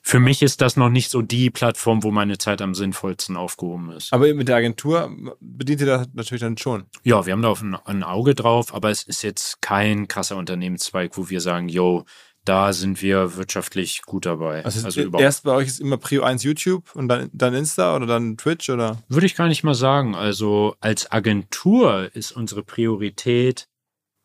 für 0.01 0.19
mich 0.19 0.41
ist 0.41 0.61
das 0.61 0.77
noch 0.77 0.89
nicht 0.89 1.11
so 1.11 1.21
die 1.21 1.49
Plattform, 1.49 2.03
wo 2.03 2.11
meine 2.11 2.37
Zeit 2.37 2.61
am 2.61 2.73
sinnvollsten 2.73 3.37
aufgehoben 3.37 3.91
ist. 3.91 4.11
Aber 4.11 4.33
mit 4.33 4.47
der 4.47 4.55
Agentur 4.55 5.15
bedient 5.39 5.81
ihr 5.81 5.87
das 5.87 6.07
natürlich 6.13 6.41
dann 6.41 6.57
schon. 6.57 6.85
Ja, 7.03 7.25
wir 7.25 7.33
haben 7.33 7.43
da 7.43 7.49
auf 7.49 7.61
ein, 7.61 7.75
ein 7.75 8.03
Auge 8.03 8.33
drauf, 8.33 8.73
aber 8.73 8.89
es 8.89 9.03
ist 9.03 9.21
jetzt 9.21 9.61
kein 9.61 10.07
krasser 10.07 10.37
Unternehmenszweig, 10.37 11.17
wo 11.17 11.29
wir 11.29 11.39
sagen, 11.39 11.69
yo, 11.69 12.05
da 12.45 12.73
sind 12.73 13.01
wir 13.03 13.35
wirtschaftlich 13.35 14.01
gut 14.01 14.25
dabei. 14.25 14.65
Also, 14.65 14.83
also 14.83 15.19
erst 15.19 15.43
bei 15.43 15.51
euch 15.51 15.67
ist 15.67 15.79
immer 15.79 15.97
Prio 15.97 16.23
1 16.23 16.41
YouTube 16.43 16.95
und 16.95 17.07
dann, 17.07 17.29
dann 17.33 17.53
Insta 17.53 17.95
oder 17.95 18.07
dann 18.07 18.37
Twitch 18.37 18.69
oder? 18.69 18.97
Würde 19.07 19.27
ich 19.27 19.35
gar 19.35 19.47
nicht 19.47 19.63
mal 19.63 19.75
sagen. 19.75 20.15
Also 20.15 20.75
als 20.79 21.11
Agentur 21.11 22.09
ist 22.13 22.31
unsere 22.31 22.63
Priorität 22.63 23.67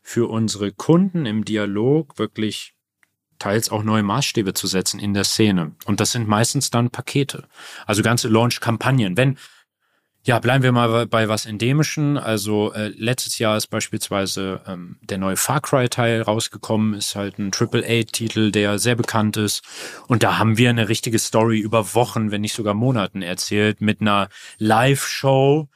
für 0.01 0.31
unsere 0.31 0.73
Kunden 0.73 1.27
im 1.27 1.45
Dialog 1.45 2.19
wirklich 2.19 2.76
teils 3.39 3.71
auch 3.71 3.83
neue 3.83 4.03
Maßstäbe 4.03 4.55
zu 4.55 4.67
setzen 4.67 5.01
in 5.01 5.15
der 5.15 5.25
Szene. 5.25 5.73
Und 5.85 6.01
das 6.01 6.13
sind 6.13 6.29
meistens 6.29 6.71
dann 6.71 6.91
Pakete. 6.91 7.45
Also 7.87 8.03
ganze 8.03 8.29
Launch-Kampagnen. 8.29 9.17
Wenn, 9.17 9.39
ja, 10.27 10.41
bleiben 10.41 10.65
wir 10.65 10.73
mal 10.73 11.07
bei 11.07 11.29
was 11.29 11.47
Endemischen. 11.47 12.19
Also 12.19 12.73
äh, 12.73 12.89
letztes 12.89 13.39
Jahr 13.39 13.57
ist 13.57 13.69
beispielsweise 13.69 14.61
ähm, 14.67 14.99
der 15.03 15.19
neue 15.19 15.37
Far 15.37 15.61
Cry-Teil 15.61 16.23
rausgekommen, 16.23 16.95
ist 16.95 17.15
halt 17.15 17.39
ein 17.39 17.53
Triple-A-Titel, 17.53 18.51
der 18.51 18.79
sehr 18.81 18.97
bekannt 18.97 19.37
ist. 19.37 19.63
Und 20.09 20.25
da 20.25 20.39
haben 20.39 20.59
wir 20.59 20.71
eine 20.71 20.89
richtige 20.89 21.19
Story 21.21 21.59
über 21.61 21.95
Wochen, 21.95 22.33
wenn 22.33 22.41
nicht 22.41 22.55
sogar 22.55 22.75
Monaten 22.75 23.23
erzählt, 23.23 23.81
mit 23.81 24.01
einer 24.01 24.29
Live-Show, 24.59 25.69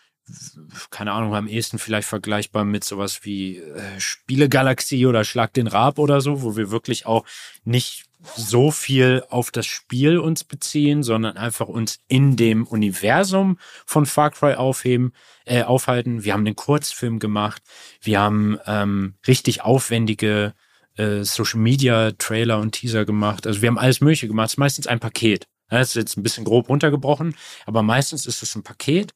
keine 0.91 1.13
Ahnung, 1.13 1.35
am 1.35 1.49
ehesten 1.49 1.79
vielleicht 1.79 2.09
vergleichbar 2.09 2.65
mit 2.65 2.85
sowas 2.85 3.21
wie 3.25 3.59
äh, 3.59 3.99
Spielegalaxie 3.99 5.07
oder 5.07 5.25
Schlag 5.25 5.53
den 5.55 5.67
Rab 5.67 5.99
oder 5.99 6.21
so, 6.21 6.43
wo 6.43 6.57
wir 6.57 6.71
wirklich 6.71 7.07
auch 7.07 7.25
nicht 7.65 8.05
so 8.37 8.71
viel 8.71 9.23
auf 9.31 9.51
das 9.51 9.67
Spiel 9.67 10.19
uns 10.19 10.45
beziehen, 10.45 11.03
sondern 11.03 11.37
einfach 11.37 11.69
uns 11.69 12.01
in 12.09 12.37
dem 12.37 12.67
Universum 12.67 13.59
von 13.87 14.07
Far 14.07 14.31
Cry 14.31 14.55
aufheben, 14.55 15.13
äh, 15.47 15.63
aufhalten. 15.63 16.25
Wir 16.25 16.35
haben 16.35 16.45
den 16.45 16.57
Kurzfilm 16.57 17.19
gemacht, 17.19 17.63
wir 18.03 18.21
haben 18.21 18.59
ähm, 18.67 19.15
richtig 19.27 19.63
aufwendige 19.63 20.55
äh, 20.97 21.25
Social 21.25 21.61
Media 21.61 22.13
Trailer 22.13 22.59
und 22.59 22.73
Teaser 22.73 23.05
gemacht. 23.05 23.47
Also 23.47 23.63
wir 23.63 23.69
haben 23.69 23.79
alles 23.79 24.01
Mögliche 24.01 24.29
gemacht. 24.29 24.49
Es 24.49 24.53
ist 24.55 24.59
meistens 24.59 24.87
ein 24.87 25.01
Paket. 25.01 25.47
Das 25.71 25.91
ist 25.91 25.95
jetzt 25.95 26.17
ein 26.17 26.25
bisschen 26.25 26.45
grob 26.45 26.69
runtergebrochen, 26.69 27.37
aber 27.65 27.83
meistens 27.83 28.27
ist 28.27 28.43
es 28.43 28.57
ein 28.57 28.65
Paket 28.65 29.15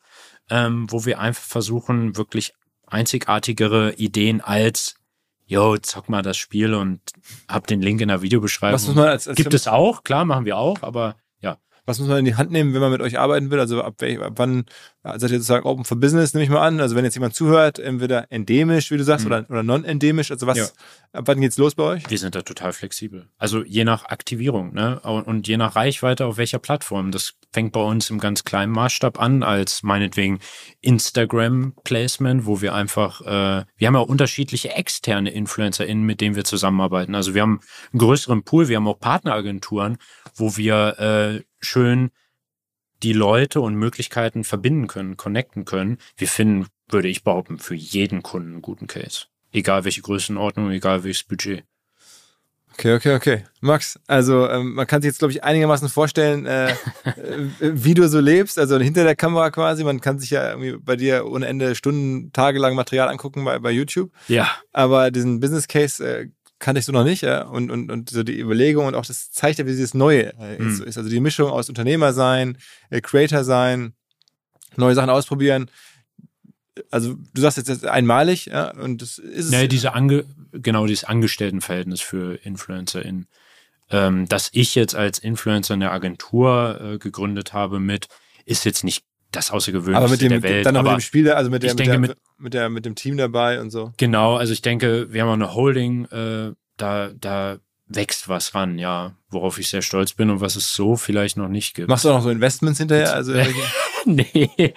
ähm, 0.51 0.87
wo 0.91 1.05
wir 1.05 1.19
einfach 1.19 1.45
versuchen, 1.45 2.17
wirklich 2.17 2.53
einzigartigere 2.87 3.95
Ideen 3.95 4.41
als 4.41 4.97
yo, 5.47 5.77
zock 5.79 6.09
mal 6.09 6.23
das 6.23 6.37
Spiel 6.37 6.75
und 6.75 7.01
hab 7.49 7.67
den 7.67 7.83
Link 7.83 8.01
in 8.01 8.09
der 8.09 8.23
Videobeschreibung. 8.23 8.75
Was 8.75 8.87
muss 8.87 8.97
man 8.97 9.09
als, 9.09 9.29
als 9.29 9.37
Gibt 9.37 9.55
es 9.55 9.69
auch, 9.69 10.03
klar, 10.03 10.25
machen 10.25 10.45
wir 10.45 10.57
auch, 10.57 10.83
aber. 10.83 11.17
Was 11.87 11.99
muss 11.99 12.09
man 12.09 12.19
in 12.19 12.25
die 12.25 12.35
Hand 12.35 12.51
nehmen, 12.51 12.73
wenn 12.75 12.81
man 12.81 12.91
mit 12.91 13.03
euch 13.03 13.19
arbeiten 13.19 13.51
will? 13.51 13.61
Also 13.61 13.83
ab, 13.83 13.95
welch, 13.99 14.21
ab 14.21 14.35
wann 14.37 14.65
seid 15.03 15.31
ihr 15.31 15.39
sozusagen 15.39 15.67
open 15.67 15.85
for 15.85 15.99
business, 15.99 16.33
nehme 16.33 16.45
ich 16.45 16.51
mal 16.51 16.67
an. 16.67 16.81
Also 16.81 16.97
wenn 16.97 17.05
jetzt 17.05 17.15
jemand 17.15 17.35
zuhört, 17.35 17.79
entweder 17.79 18.31
endemisch, 18.31 18.91
wie 18.91 18.97
du 18.97 19.05
sagst, 19.05 19.27
mhm. 19.27 19.33
oder, 19.33 19.51
oder 19.51 19.63
non-endemisch, 19.63 20.31
also 20.31 20.47
was, 20.47 20.57
ja. 20.57 20.65
ab 21.13 21.25
wann 21.27 21.41
geht's 21.41 21.59
los 21.59 21.75
bei 21.75 21.83
euch? 21.83 22.09
Wir 22.09 22.19
sind 22.19 22.35
da 22.35 22.43
total 22.43 22.73
flexibel. 22.73 23.29
Also 23.37 23.63
je 23.65 23.85
nach 23.85 24.07
Aktivierung, 24.07 24.73
ne? 24.73 25.01
Und 25.01 25.47
je 25.47 25.59
nach 25.59 25.77
Reichweite 25.77 26.25
auf 26.25 26.39
welcher 26.39 26.59
Plattform. 26.59 27.11
Das 27.11 27.35
fängt 27.53 27.73
bei 27.73 27.83
uns 27.83 28.09
im 28.09 28.19
ganz 28.19 28.45
kleinen 28.45 28.73
Maßstab 28.73 29.21
an, 29.21 29.43
als 29.43 29.83
meinetwegen 29.83 30.41
Instagram-Placement, 30.81 32.47
wo 32.47 32.63
wir 32.63 32.75
einfach, 32.75 33.21
äh, 33.21 33.65
wir 33.77 33.87
haben 33.87 33.95
ja 33.95 34.01
unterschiedliche 34.01 34.71
externe 34.71 35.31
InfluencerInnen, 35.31 36.05
mit 36.05 36.21
denen 36.23 36.35
wir 36.35 36.45
zusammenarbeiten. 36.45 37.15
Also 37.15 37.35
wir 37.35 37.43
haben 37.43 37.61
einen 37.93 38.01
größeren 38.01 38.43
Pool, 38.43 38.69
wir 38.69 38.77
haben 38.77 38.89
auch 38.89 38.99
Partneragenturen, 38.99 39.99
wo 40.35 40.57
wir 40.57 40.99
äh, 40.99 41.45
schön 41.65 42.11
die 43.03 43.13
Leute 43.13 43.61
und 43.61 43.75
Möglichkeiten 43.75 44.45
verbinden 44.45 44.87
können, 44.87 45.17
connecten 45.17 45.65
können. 45.65 45.99
Wir 46.17 46.29
finden, 46.29 46.67
würde 46.89 47.09
ich 47.09 47.25
behaupten, 47.25 47.59
für 47.59 47.75
jeden 47.75 48.23
Kunden 48.23 48.53
einen 48.53 48.63
guten 48.63 48.87
Case. 48.87 49.27
Egal 49.53 49.85
welche 49.85 50.03
Größenordnung, 50.03 50.71
egal 50.71 51.05
welches 51.05 51.25
Budget. 51.25 51.65
Okay, 52.73 52.95
okay, 52.95 53.15
okay. 53.15 53.45
Max, 53.61 54.01
also 54.09 54.49
ähm, 54.49 54.75
man 54.75 54.87
kann 54.87 55.01
sich 55.01 55.09
jetzt, 55.09 55.21
glaube 55.21 55.31
ich, 55.31 55.45
einigermaßen 55.45 55.89
vorstellen, 55.89 56.45
äh, 56.45 56.75
wie 57.61 57.95
du 57.95 58.09
so 58.09 58.19
lebst, 58.19 58.59
also 58.59 58.79
hinter 58.79 59.05
der 59.05 59.15
Kamera 59.15 59.51
quasi. 59.51 59.85
Man 59.85 60.01
kann 60.01 60.19
sich 60.19 60.31
ja 60.31 60.51
irgendwie 60.51 60.77
bei 60.79 60.97
dir 60.97 61.27
ohne 61.27 61.47
Ende 61.47 61.77
Stunden, 61.77 62.33
tagelang 62.33 62.75
Material 62.75 63.09
angucken 63.09 63.45
bei, 63.45 63.61
bei 63.61 63.71
YouTube. 63.71 64.11
Ja. 64.27 64.51
Aber 64.73 65.13
diesen 65.13 65.39
Business 65.39 65.69
Case 65.69 66.05
äh, 66.05 66.29
kannte 66.65 66.79
ich 66.79 66.87
so 66.87 66.93
noch 66.93 67.05
nicht. 67.05 67.23
Ja? 67.23 67.43
Und, 67.43 67.71
und, 67.71 67.91
und 67.93 68.09
so 68.09 68.23
die 68.23 68.41
Überlegung 68.41 68.87
und 68.87 68.95
auch 68.95 69.05
das 69.05 69.31
zeigt 69.31 69.59
ja, 69.59 69.67
wie 69.67 69.71
dieses 69.71 69.93
Neue 69.93 70.33
äh, 70.39 70.59
mhm. 70.59 70.83
ist. 70.83 70.97
Also 70.97 71.11
die 71.11 71.21
Mischung 71.21 71.51
aus 71.51 71.69
Unternehmer 71.69 72.15
sein, 72.15 72.57
äh, 72.89 73.03
Creator 73.03 73.45
sein, 73.45 73.93
neue 74.77 74.95
Sachen 74.95 75.11
ausprobieren. 75.11 75.71
Also 76.91 77.17
du 77.35 77.41
sagst 77.41 77.59
jetzt 77.59 77.85
einmalig, 77.85 78.47
ja, 78.47 78.71
und 78.71 79.03
das 79.03 79.19
ist 79.19 79.53
ja, 79.53 79.67
diese 79.67 79.93
Ange 79.93 80.25
genau 80.53 80.87
dieses 80.87 81.05
Angestelltenverhältnis 81.05 82.01
für 82.01 82.37
InfluencerInnen. 82.43 83.29
Ähm, 83.91 84.27
dass 84.27 84.49
ich 84.53 84.75
jetzt 84.75 84.95
als 84.95 85.19
Influencer 85.19 85.75
eine 85.75 85.91
Agentur 85.91 86.81
äh, 86.81 86.99
gegründet 86.99 87.53
habe 87.53 87.79
mit, 87.79 88.09
ist 88.47 88.65
jetzt 88.65 88.83
nicht 88.83 89.05
das 89.37 89.51
Außergewöhnlichste 89.51 89.97
aber 90.05 90.11
mit 90.11 90.21
dem, 90.21 90.29
der 90.31 90.43
Welt. 90.43 90.67
Dann 90.67 90.75
noch 90.75 90.83
mit 90.83 90.93
dem 90.93 91.01
Spiel, 91.01 91.31
also 91.31 91.51
mit, 91.51 91.63
der, 91.63 91.71
mit, 91.71 91.79
denke, 91.79 91.91
der, 91.93 92.17
mit, 92.39 92.55
der, 92.55 92.69
mit 92.71 92.85
dem 92.85 92.95
Team 92.95 93.17
dabei 93.17 93.61
und 93.61 93.71
so. 93.71 93.93
Genau, 93.97 94.37
also 94.37 94.53
ich 94.53 94.63
denke, 94.63 95.13
wir 95.13 95.23
haben 95.23 95.29
auch 95.29 95.35
eine 95.35 95.55
Holding, 95.55 96.07
äh, 96.07 96.53
da, 96.77 97.11
da 97.19 97.59
wächst 97.87 98.29
was 98.29 98.55
ran, 98.55 98.79
ja, 98.79 99.17
worauf 99.29 99.59
ich 99.59 99.69
sehr 99.69 99.83
stolz 99.83 100.15
bin 100.15 100.31
und 100.31 100.41
was 100.41 100.57
es 100.57 100.75
so 100.75 100.97
vielleicht 100.97 101.37
noch 101.37 101.49
nicht 101.49 101.75
gibt. 101.75 101.89
Machst 101.89 102.05
du 102.05 102.11
auch 102.11 102.17
noch 102.17 102.23
so 102.23 102.31
Investments 102.31 102.79
hinterher? 102.79 103.13
Also 103.13 103.35
nee. 104.05 104.51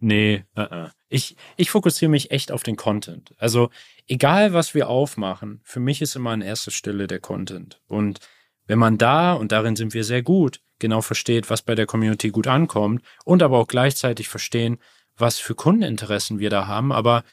nee. 0.00 0.44
Uh 0.56 0.60
-uh. 0.60 0.90
Ich, 1.08 1.36
ich 1.56 1.70
fokussiere 1.70 2.10
mich 2.10 2.30
echt 2.30 2.52
auf 2.52 2.62
den 2.62 2.76
Content. 2.76 3.34
Also 3.38 3.70
egal, 4.06 4.52
was 4.52 4.74
wir 4.74 4.88
aufmachen, 4.88 5.60
für 5.64 5.80
mich 5.80 6.02
ist 6.02 6.16
immer 6.16 6.30
an 6.30 6.42
erster 6.42 6.70
Stelle 6.70 7.06
der 7.06 7.20
Content. 7.20 7.80
Und 7.88 8.20
wenn 8.66 8.78
man 8.78 8.98
da, 8.98 9.32
und 9.32 9.52
darin 9.52 9.76
sind 9.76 9.94
wir 9.94 10.04
sehr 10.04 10.22
gut, 10.22 10.60
genau 10.78 11.00
versteht, 11.00 11.50
was 11.50 11.62
bei 11.62 11.74
der 11.74 11.86
Community 11.86 12.30
gut 12.30 12.46
ankommt 12.46 13.02
und 13.24 13.42
aber 13.42 13.58
auch 13.58 13.68
gleichzeitig 13.68 14.28
verstehen, 14.28 14.78
was 15.16 15.38
für 15.38 15.54
Kundeninteressen 15.54 16.38
wir 16.38 16.50
da 16.50 16.66
haben, 16.66 16.92
aber 16.92 17.24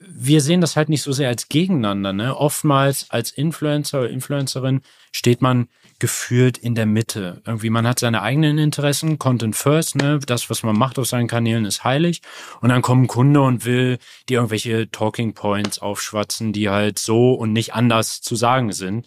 wir 0.00 0.40
sehen 0.40 0.62
das 0.62 0.76
halt 0.76 0.88
nicht 0.88 1.02
so 1.02 1.12
sehr 1.12 1.28
als 1.28 1.48
gegeneinander. 1.48 2.12
Ne? 2.12 2.34
Oftmals 2.34 3.10
als 3.10 3.30
Influencer 3.30 4.00
oder 4.00 4.10
Influencerin 4.10 4.80
steht 5.12 5.42
man 5.42 5.68
gefühlt 5.98 6.56
in 6.56 6.74
der 6.74 6.86
Mitte. 6.86 7.42
Irgendwie, 7.46 7.68
man 7.68 7.86
hat 7.86 7.98
seine 7.98 8.22
eigenen 8.22 8.56
Interessen, 8.56 9.18
Content 9.18 9.54
first, 9.54 9.96
ne? 9.96 10.18
Das, 10.24 10.48
was 10.48 10.62
man 10.62 10.76
macht 10.76 10.98
auf 10.98 11.06
seinen 11.06 11.28
Kanälen, 11.28 11.66
ist 11.66 11.84
heilig. 11.84 12.22
Und 12.62 12.70
dann 12.70 12.80
kommt 12.80 13.04
ein 13.04 13.08
Kunde 13.08 13.42
und 13.42 13.66
will 13.66 13.98
dir 14.28 14.38
irgendwelche 14.38 14.90
Talking 14.90 15.34
Points 15.34 15.78
aufschwatzen, 15.78 16.54
die 16.54 16.70
halt 16.70 16.98
so 16.98 17.34
und 17.34 17.52
nicht 17.52 17.74
anders 17.74 18.22
zu 18.22 18.34
sagen 18.34 18.72
sind, 18.72 19.06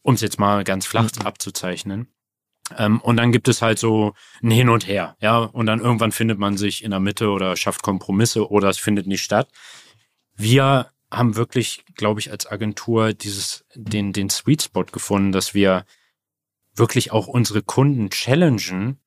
um 0.00 0.14
es 0.14 0.22
jetzt 0.22 0.40
mal 0.40 0.64
ganz 0.64 0.86
flach 0.86 1.10
mhm. 1.18 1.26
abzuzeichnen. 1.26 2.08
Ähm, 2.76 3.00
und 3.00 3.16
dann 3.16 3.32
gibt 3.32 3.48
es 3.48 3.62
halt 3.62 3.78
so 3.78 4.14
ein 4.42 4.50
Hin 4.50 4.68
und 4.68 4.86
Her, 4.86 5.16
ja. 5.20 5.38
Und 5.38 5.66
dann 5.66 5.80
irgendwann 5.80 6.12
findet 6.12 6.38
man 6.38 6.56
sich 6.56 6.84
in 6.84 6.90
der 6.90 7.00
Mitte 7.00 7.30
oder 7.30 7.56
schafft 7.56 7.82
Kompromisse 7.82 8.50
oder 8.50 8.68
es 8.68 8.78
findet 8.78 9.06
nicht 9.06 9.22
statt. 9.22 9.48
Wir 10.36 10.90
haben 11.10 11.36
wirklich, 11.36 11.84
glaube 11.96 12.20
ich, 12.20 12.30
als 12.30 12.50
Agentur 12.50 13.12
dieses, 13.12 13.64
den, 13.74 14.12
den 14.12 14.30
Sweet 14.30 14.62
Spot 14.62 14.84
gefunden, 14.84 15.32
dass 15.32 15.54
wir 15.54 15.84
wirklich 16.74 17.12
auch 17.12 17.26
unsere 17.26 17.62
Kunden 17.62 18.10
challengen, 18.10 19.00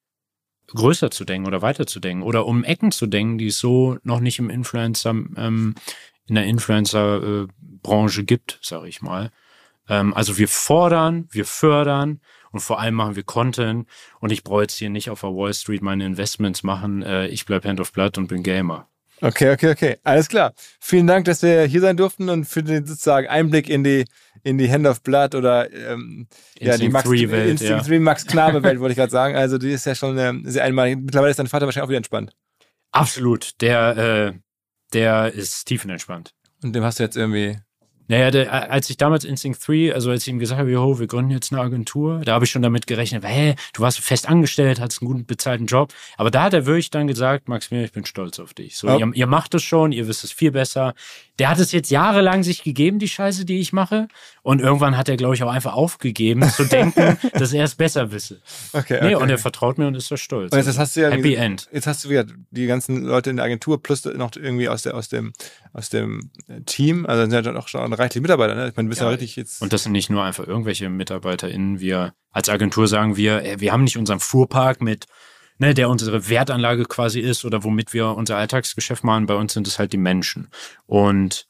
größer 0.67 1.11
zu 1.11 1.25
denken 1.25 1.47
oder 1.47 1.61
weiter 1.61 1.85
zu 1.85 1.99
denken 1.99 2.23
oder 2.23 2.45
um 2.45 2.63
Ecken 2.63 2.91
zu 2.91 3.05
denken, 3.05 3.37
die 3.37 3.47
es 3.47 3.59
so 3.59 3.97
noch 4.03 4.19
nicht 4.19 4.39
im 4.39 4.49
Influencer, 4.49 5.11
ähm, 5.11 5.75
in 6.25 6.35
der 6.35 6.45
Influencer-Branche 6.45 8.21
äh, 8.21 8.25
gibt, 8.25 8.59
sage 8.61 8.87
ich 8.87 9.01
mal. 9.01 9.31
Ähm, 9.89 10.13
also 10.13 10.37
wir 10.37 10.47
fordern, 10.47 11.27
wir 11.31 11.45
fördern 11.45 12.21
und 12.53 12.61
vor 12.61 12.79
allem 12.79 12.93
machen 12.93 13.17
wir 13.17 13.23
Content 13.23 13.87
und 14.21 14.31
ich 14.31 14.43
brauche 14.43 14.61
jetzt 14.61 14.77
hier 14.77 14.89
nicht 14.89 15.09
auf 15.09 15.21
der 15.21 15.31
Wall 15.31 15.53
Street 15.53 15.81
meine 15.81 16.05
Investments 16.05 16.63
machen. 16.63 17.01
Äh, 17.01 17.27
ich 17.27 17.45
bleib 17.45 17.65
Hand 17.65 17.81
of 17.81 17.91
Blood 17.91 18.17
und 18.17 18.27
bin 18.27 18.43
Gamer. 18.43 18.87
Okay, 19.21 19.51
okay, 19.51 19.71
okay. 19.71 19.97
Alles 20.03 20.27
klar. 20.27 20.53
Vielen 20.79 21.07
Dank, 21.07 21.25
dass 21.25 21.41
wir 21.43 21.63
hier 21.63 21.81
sein 21.81 21.97
durften 21.97 22.29
und 22.29 22.45
für 22.45 22.61
den 22.61 22.85
sozusagen 22.85 23.27
Einblick 23.27 23.69
in 23.69 23.83
die, 23.83 24.05
in 24.43 24.57
die 24.57 24.69
Hand 24.69 24.85
of 24.85 25.01
Blood 25.01 25.33
oder 25.35 25.71
ähm, 25.71 26.27
ja, 26.59 26.77
die 26.77 26.89
Max, 26.89 27.07
3 27.07 27.31
Welt, 27.31 27.51
Instinct 27.51 27.83
ja. 27.83 27.87
3 27.87 27.99
Max 27.99 28.25
Knabe 28.25 28.63
Welt, 28.63 28.79
wollte 28.81 28.91
ich 28.91 28.97
gerade 28.97 29.11
sagen. 29.11 29.35
Also 29.35 29.57
die 29.57 29.71
ist 29.71 29.85
ja 29.85 29.95
schon 29.95 30.17
äh, 30.17 30.33
sehr 30.43 30.63
einmalig. 30.63 30.97
Mittlerweile 30.97 31.31
ist 31.31 31.39
dein 31.39 31.47
Vater 31.47 31.65
wahrscheinlich 31.65 31.85
auch 31.85 31.89
wieder 31.89 31.97
entspannt. 31.97 32.35
Absolut. 32.91 33.61
Der, 33.61 33.97
äh, 33.97 34.33
der 34.93 35.33
ist 35.33 35.65
tiefenentspannt. 35.65 36.33
Und 36.61 36.73
dem 36.73 36.83
hast 36.83 36.99
du 36.99 37.03
jetzt 37.03 37.17
irgendwie 37.17 37.57
naja, 38.07 38.31
der, 38.31 38.71
als 38.71 38.89
ich 38.89 38.97
damals 38.97 39.23
Instinct 39.23 39.65
3, 39.65 39.93
also 39.93 40.11
als 40.11 40.23
ich 40.23 40.27
ihm 40.27 40.39
gesagt 40.39 40.59
habe, 40.59 40.71
jo, 40.71 40.99
wir 40.99 41.07
gründen 41.07 41.31
jetzt 41.31 41.53
eine 41.53 41.61
Agentur, 41.61 42.21
da 42.25 42.33
habe 42.33 42.45
ich 42.45 42.51
schon 42.51 42.61
damit 42.61 42.85
gerechnet, 42.85 43.23
hä, 43.25 43.55
du 43.73 43.81
warst 43.81 43.99
fest 43.99 44.27
angestellt, 44.27 44.79
hattest 44.79 45.01
einen 45.01 45.11
guten 45.11 45.25
bezahlten 45.25 45.65
Job. 45.67 45.93
Aber 46.17 46.29
da 46.29 46.43
hat 46.43 46.53
er 46.53 46.65
wirklich 46.65 46.89
dann 46.89 47.07
gesagt, 47.07 47.47
Maximilian, 47.47 47.85
ich 47.85 47.93
bin 47.93 48.05
stolz 48.05 48.39
auf 48.39 48.53
dich. 48.53 48.77
So, 48.77 48.89
oh. 48.89 48.99
ihr, 48.99 49.11
ihr, 49.13 49.27
macht 49.27 49.53
es 49.53 49.63
schon, 49.63 49.91
ihr 49.91 50.07
wisst 50.07 50.23
es 50.23 50.31
viel 50.31 50.51
besser. 50.51 50.93
Der 51.39 51.49
hat 51.49 51.59
es 51.59 51.71
jetzt 51.71 51.89
jahrelang 51.89 52.43
sich 52.43 52.63
gegeben, 52.63 52.99
die 52.99 53.07
Scheiße, 53.07 53.45
die 53.45 53.59
ich 53.59 53.73
mache. 53.73 54.07
Und 54.41 54.59
irgendwann 54.59 54.97
hat 54.97 55.07
er, 55.07 55.15
glaube 55.15 55.35
ich, 55.35 55.43
auch 55.43 55.51
einfach 55.51 55.73
aufgegeben, 55.73 56.47
zu 56.49 56.65
denken, 56.65 57.17
dass 57.33 57.53
er 57.53 57.63
es 57.63 57.75
besser 57.75 58.11
wisse. 58.11 58.41
Okay, 58.73 58.97
okay. 58.97 59.07
Nee, 59.07 59.15
und 59.15 59.29
er 59.29 59.37
vertraut 59.37 59.77
mir 59.77 59.87
und 59.87 59.95
ist 59.95 60.07
so 60.07 60.17
stolz. 60.17 60.51
Und 60.51 60.63
jetzt 60.63 60.77
hast 60.77 60.95
du 60.95 61.01
ja 61.01 61.09
Happy 61.09 61.35
End. 61.35 61.69
Jetzt 61.71 61.87
hast 61.87 62.03
du 62.03 62.09
wieder 62.09 62.25
die 62.51 62.67
ganzen 62.67 63.03
Leute 63.03 63.29
in 63.29 63.37
der 63.37 63.45
Agentur 63.45 63.81
plus 63.81 64.03
noch 64.05 64.35
irgendwie 64.35 64.67
aus, 64.67 64.83
der, 64.83 64.95
aus, 64.95 65.07
dem, 65.09 65.33
aus 65.71 65.89
dem 65.89 66.29
Team. 66.65 67.05
Also 67.05 67.21
sind 67.21 67.31
ja 67.31 67.41
dann 67.41 67.57
auch 67.57 67.67
schon 67.67 67.81
reichlich 67.93 68.21
Mitarbeiter. 68.21 68.55
Ne? 68.55 68.69
Ich 68.69 68.75
meine, 68.75 68.87
du 68.87 68.89
bist 68.89 69.01
ja, 69.01 69.07
ja 69.07 69.11
richtig 69.11 69.35
jetzt. 69.35 69.61
Und 69.61 69.73
das 69.73 69.83
sind 69.83 69.91
nicht 69.91 70.09
nur 70.09 70.23
einfach 70.23 70.47
irgendwelche 70.47 70.89
MitarbeiterInnen. 70.89 71.79
Wir 71.79 72.13
als 72.31 72.49
Agentur 72.49 72.87
sagen 72.87 73.15
wir, 73.17 73.59
wir 73.59 73.71
haben 73.71 73.83
nicht 73.83 73.97
unseren 73.97 74.19
Fuhrpark 74.19 74.81
mit 74.81 75.05
ne, 75.57 75.73
der 75.73 75.89
unsere 75.89 76.29
Wertanlage 76.29 76.85
quasi 76.85 77.19
ist 77.19 77.45
oder 77.45 77.63
womit 77.63 77.93
wir 77.93 78.09
unser 78.09 78.37
Alltagsgeschäft 78.37 79.03
machen. 79.03 79.25
Bei 79.25 79.35
uns 79.35 79.53
sind 79.53 79.67
es 79.67 79.79
halt 79.79 79.93
die 79.93 79.97
Menschen. 79.97 80.49
Und 80.85 81.47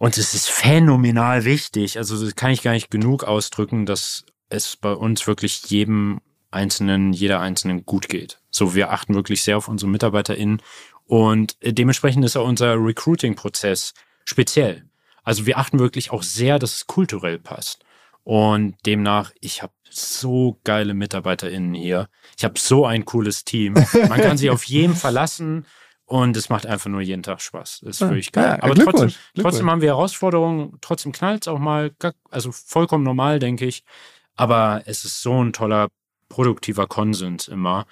und 0.00 0.16
es 0.16 0.32
ist 0.32 0.48
phänomenal 0.48 1.44
wichtig. 1.44 1.98
Also 1.98 2.24
das 2.24 2.36
kann 2.36 2.52
ich 2.52 2.62
gar 2.62 2.72
nicht 2.72 2.90
genug 2.90 3.24
ausdrücken, 3.24 3.84
dass 3.84 4.24
es 4.48 4.76
bei 4.76 4.92
uns 4.92 5.26
wirklich 5.26 5.64
jedem 5.70 6.20
Einzelnen, 6.50 7.12
jeder 7.12 7.40
Einzelnen 7.40 7.84
gut 7.84 8.08
geht. 8.08 8.40
So, 8.50 8.74
wir 8.74 8.90
achten 8.90 9.14
wirklich 9.14 9.42
sehr 9.42 9.56
auf 9.56 9.68
unsere 9.68 9.90
MitarbeiterInnen 9.90 10.62
und 11.04 11.56
dementsprechend 11.62 12.24
ist 12.24 12.36
auch 12.36 12.46
unser 12.46 12.74
Recruiting-Prozess 12.74 13.94
speziell. 14.24 14.87
Also 15.28 15.44
wir 15.44 15.58
achten 15.58 15.78
wirklich 15.78 16.10
auch 16.10 16.22
sehr, 16.22 16.58
dass 16.58 16.74
es 16.74 16.86
kulturell 16.86 17.38
passt. 17.38 17.84
Und 18.24 18.76
demnach, 18.86 19.30
ich 19.42 19.62
habe 19.62 19.74
so 19.90 20.58
geile 20.64 20.94
MitarbeiterInnen 20.94 21.74
hier. 21.74 22.08
Ich 22.38 22.44
habe 22.44 22.58
so 22.58 22.86
ein 22.86 23.04
cooles 23.04 23.44
Team. 23.44 23.74
Man 23.74 24.22
kann 24.22 24.38
sich 24.38 24.48
auf 24.48 24.64
jeden 24.64 24.94
verlassen 24.94 25.66
und 26.06 26.34
es 26.34 26.48
macht 26.48 26.64
einfach 26.64 26.88
nur 26.88 27.02
jeden 27.02 27.22
Tag 27.22 27.42
Spaß. 27.42 27.80
Das 27.84 27.96
ist 27.96 28.00
ja, 28.00 28.08
wirklich 28.08 28.32
geil. 28.32 28.56
Ja, 28.56 28.62
Aber 28.62 28.74
trotzdem, 28.74 29.12
trotzdem 29.38 29.70
haben 29.70 29.82
wir 29.82 29.90
Herausforderungen, 29.90 30.78
trotzdem 30.80 31.12
knallt 31.12 31.42
es 31.42 31.48
auch 31.48 31.58
mal, 31.58 31.90
also 32.30 32.50
vollkommen 32.50 33.04
normal, 33.04 33.38
denke 33.38 33.66
ich. 33.66 33.84
Aber 34.34 34.80
es 34.86 35.04
ist 35.04 35.20
so 35.20 35.44
ein 35.44 35.52
toller, 35.52 35.88
produktiver 36.30 36.86
Konsens 36.86 37.48
immer. 37.48 37.84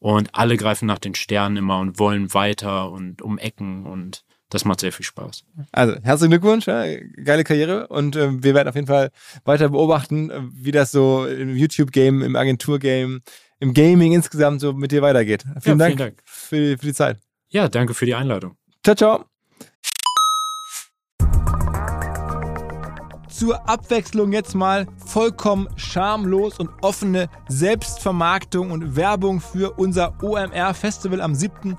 Und 0.00 0.34
alle 0.34 0.56
greifen 0.56 0.86
nach 0.86 0.98
den 0.98 1.14
Sternen 1.14 1.56
immer 1.56 1.78
und 1.78 2.00
wollen 2.00 2.34
weiter 2.34 2.90
und 2.90 3.22
um 3.22 3.38
Ecken 3.38 3.86
und 3.86 4.24
das 4.50 4.64
macht 4.64 4.80
sehr 4.80 4.92
viel 4.92 5.04
Spaß. 5.04 5.44
Also 5.72 5.96
herzlichen 6.02 6.32
Glückwunsch, 6.32 6.66
ja, 6.66 6.84
geile 7.24 7.44
Karriere 7.44 7.86
und 7.88 8.16
äh, 8.16 8.42
wir 8.42 8.54
werden 8.54 8.68
auf 8.68 8.74
jeden 8.74 8.88
Fall 8.88 9.10
weiter 9.44 9.70
beobachten, 9.70 10.30
äh, 10.30 10.40
wie 10.52 10.72
das 10.72 10.90
so 10.90 11.24
im 11.26 11.56
YouTube-Game, 11.56 12.22
im 12.22 12.36
Agentur-Game, 12.36 13.20
im 13.60 13.74
Gaming 13.74 14.12
insgesamt 14.12 14.60
so 14.60 14.72
mit 14.72 14.92
dir 14.92 15.02
weitergeht. 15.02 15.44
Vielen, 15.60 15.78
ja, 15.78 15.86
Dank, 15.86 15.96
vielen 15.96 15.98
Dank, 15.98 16.22
für, 16.24 16.78
für 16.78 16.86
die 16.86 16.94
Zeit. 16.94 17.18
Ja, 17.48 17.68
danke 17.68 17.94
für 17.94 18.06
die 18.06 18.14
Einladung. 18.14 18.56
Ciao, 18.82 18.96
ciao. 18.96 19.24
zur 23.40 23.66
Abwechslung 23.66 24.32
jetzt 24.32 24.54
mal 24.54 24.86
vollkommen 25.06 25.66
schamlos 25.76 26.58
und 26.58 26.68
offene 26.82 27.30
Selbstvermarktung 27.48 28.70
und 28.70 28.96
Werbung 28.96 29.40
für 29.40 29.78
unser 29.78 30.22
OMR 30.22 30.74
Festival 30.74 31.22
am 31.22 31.34
7. 31.34 31.78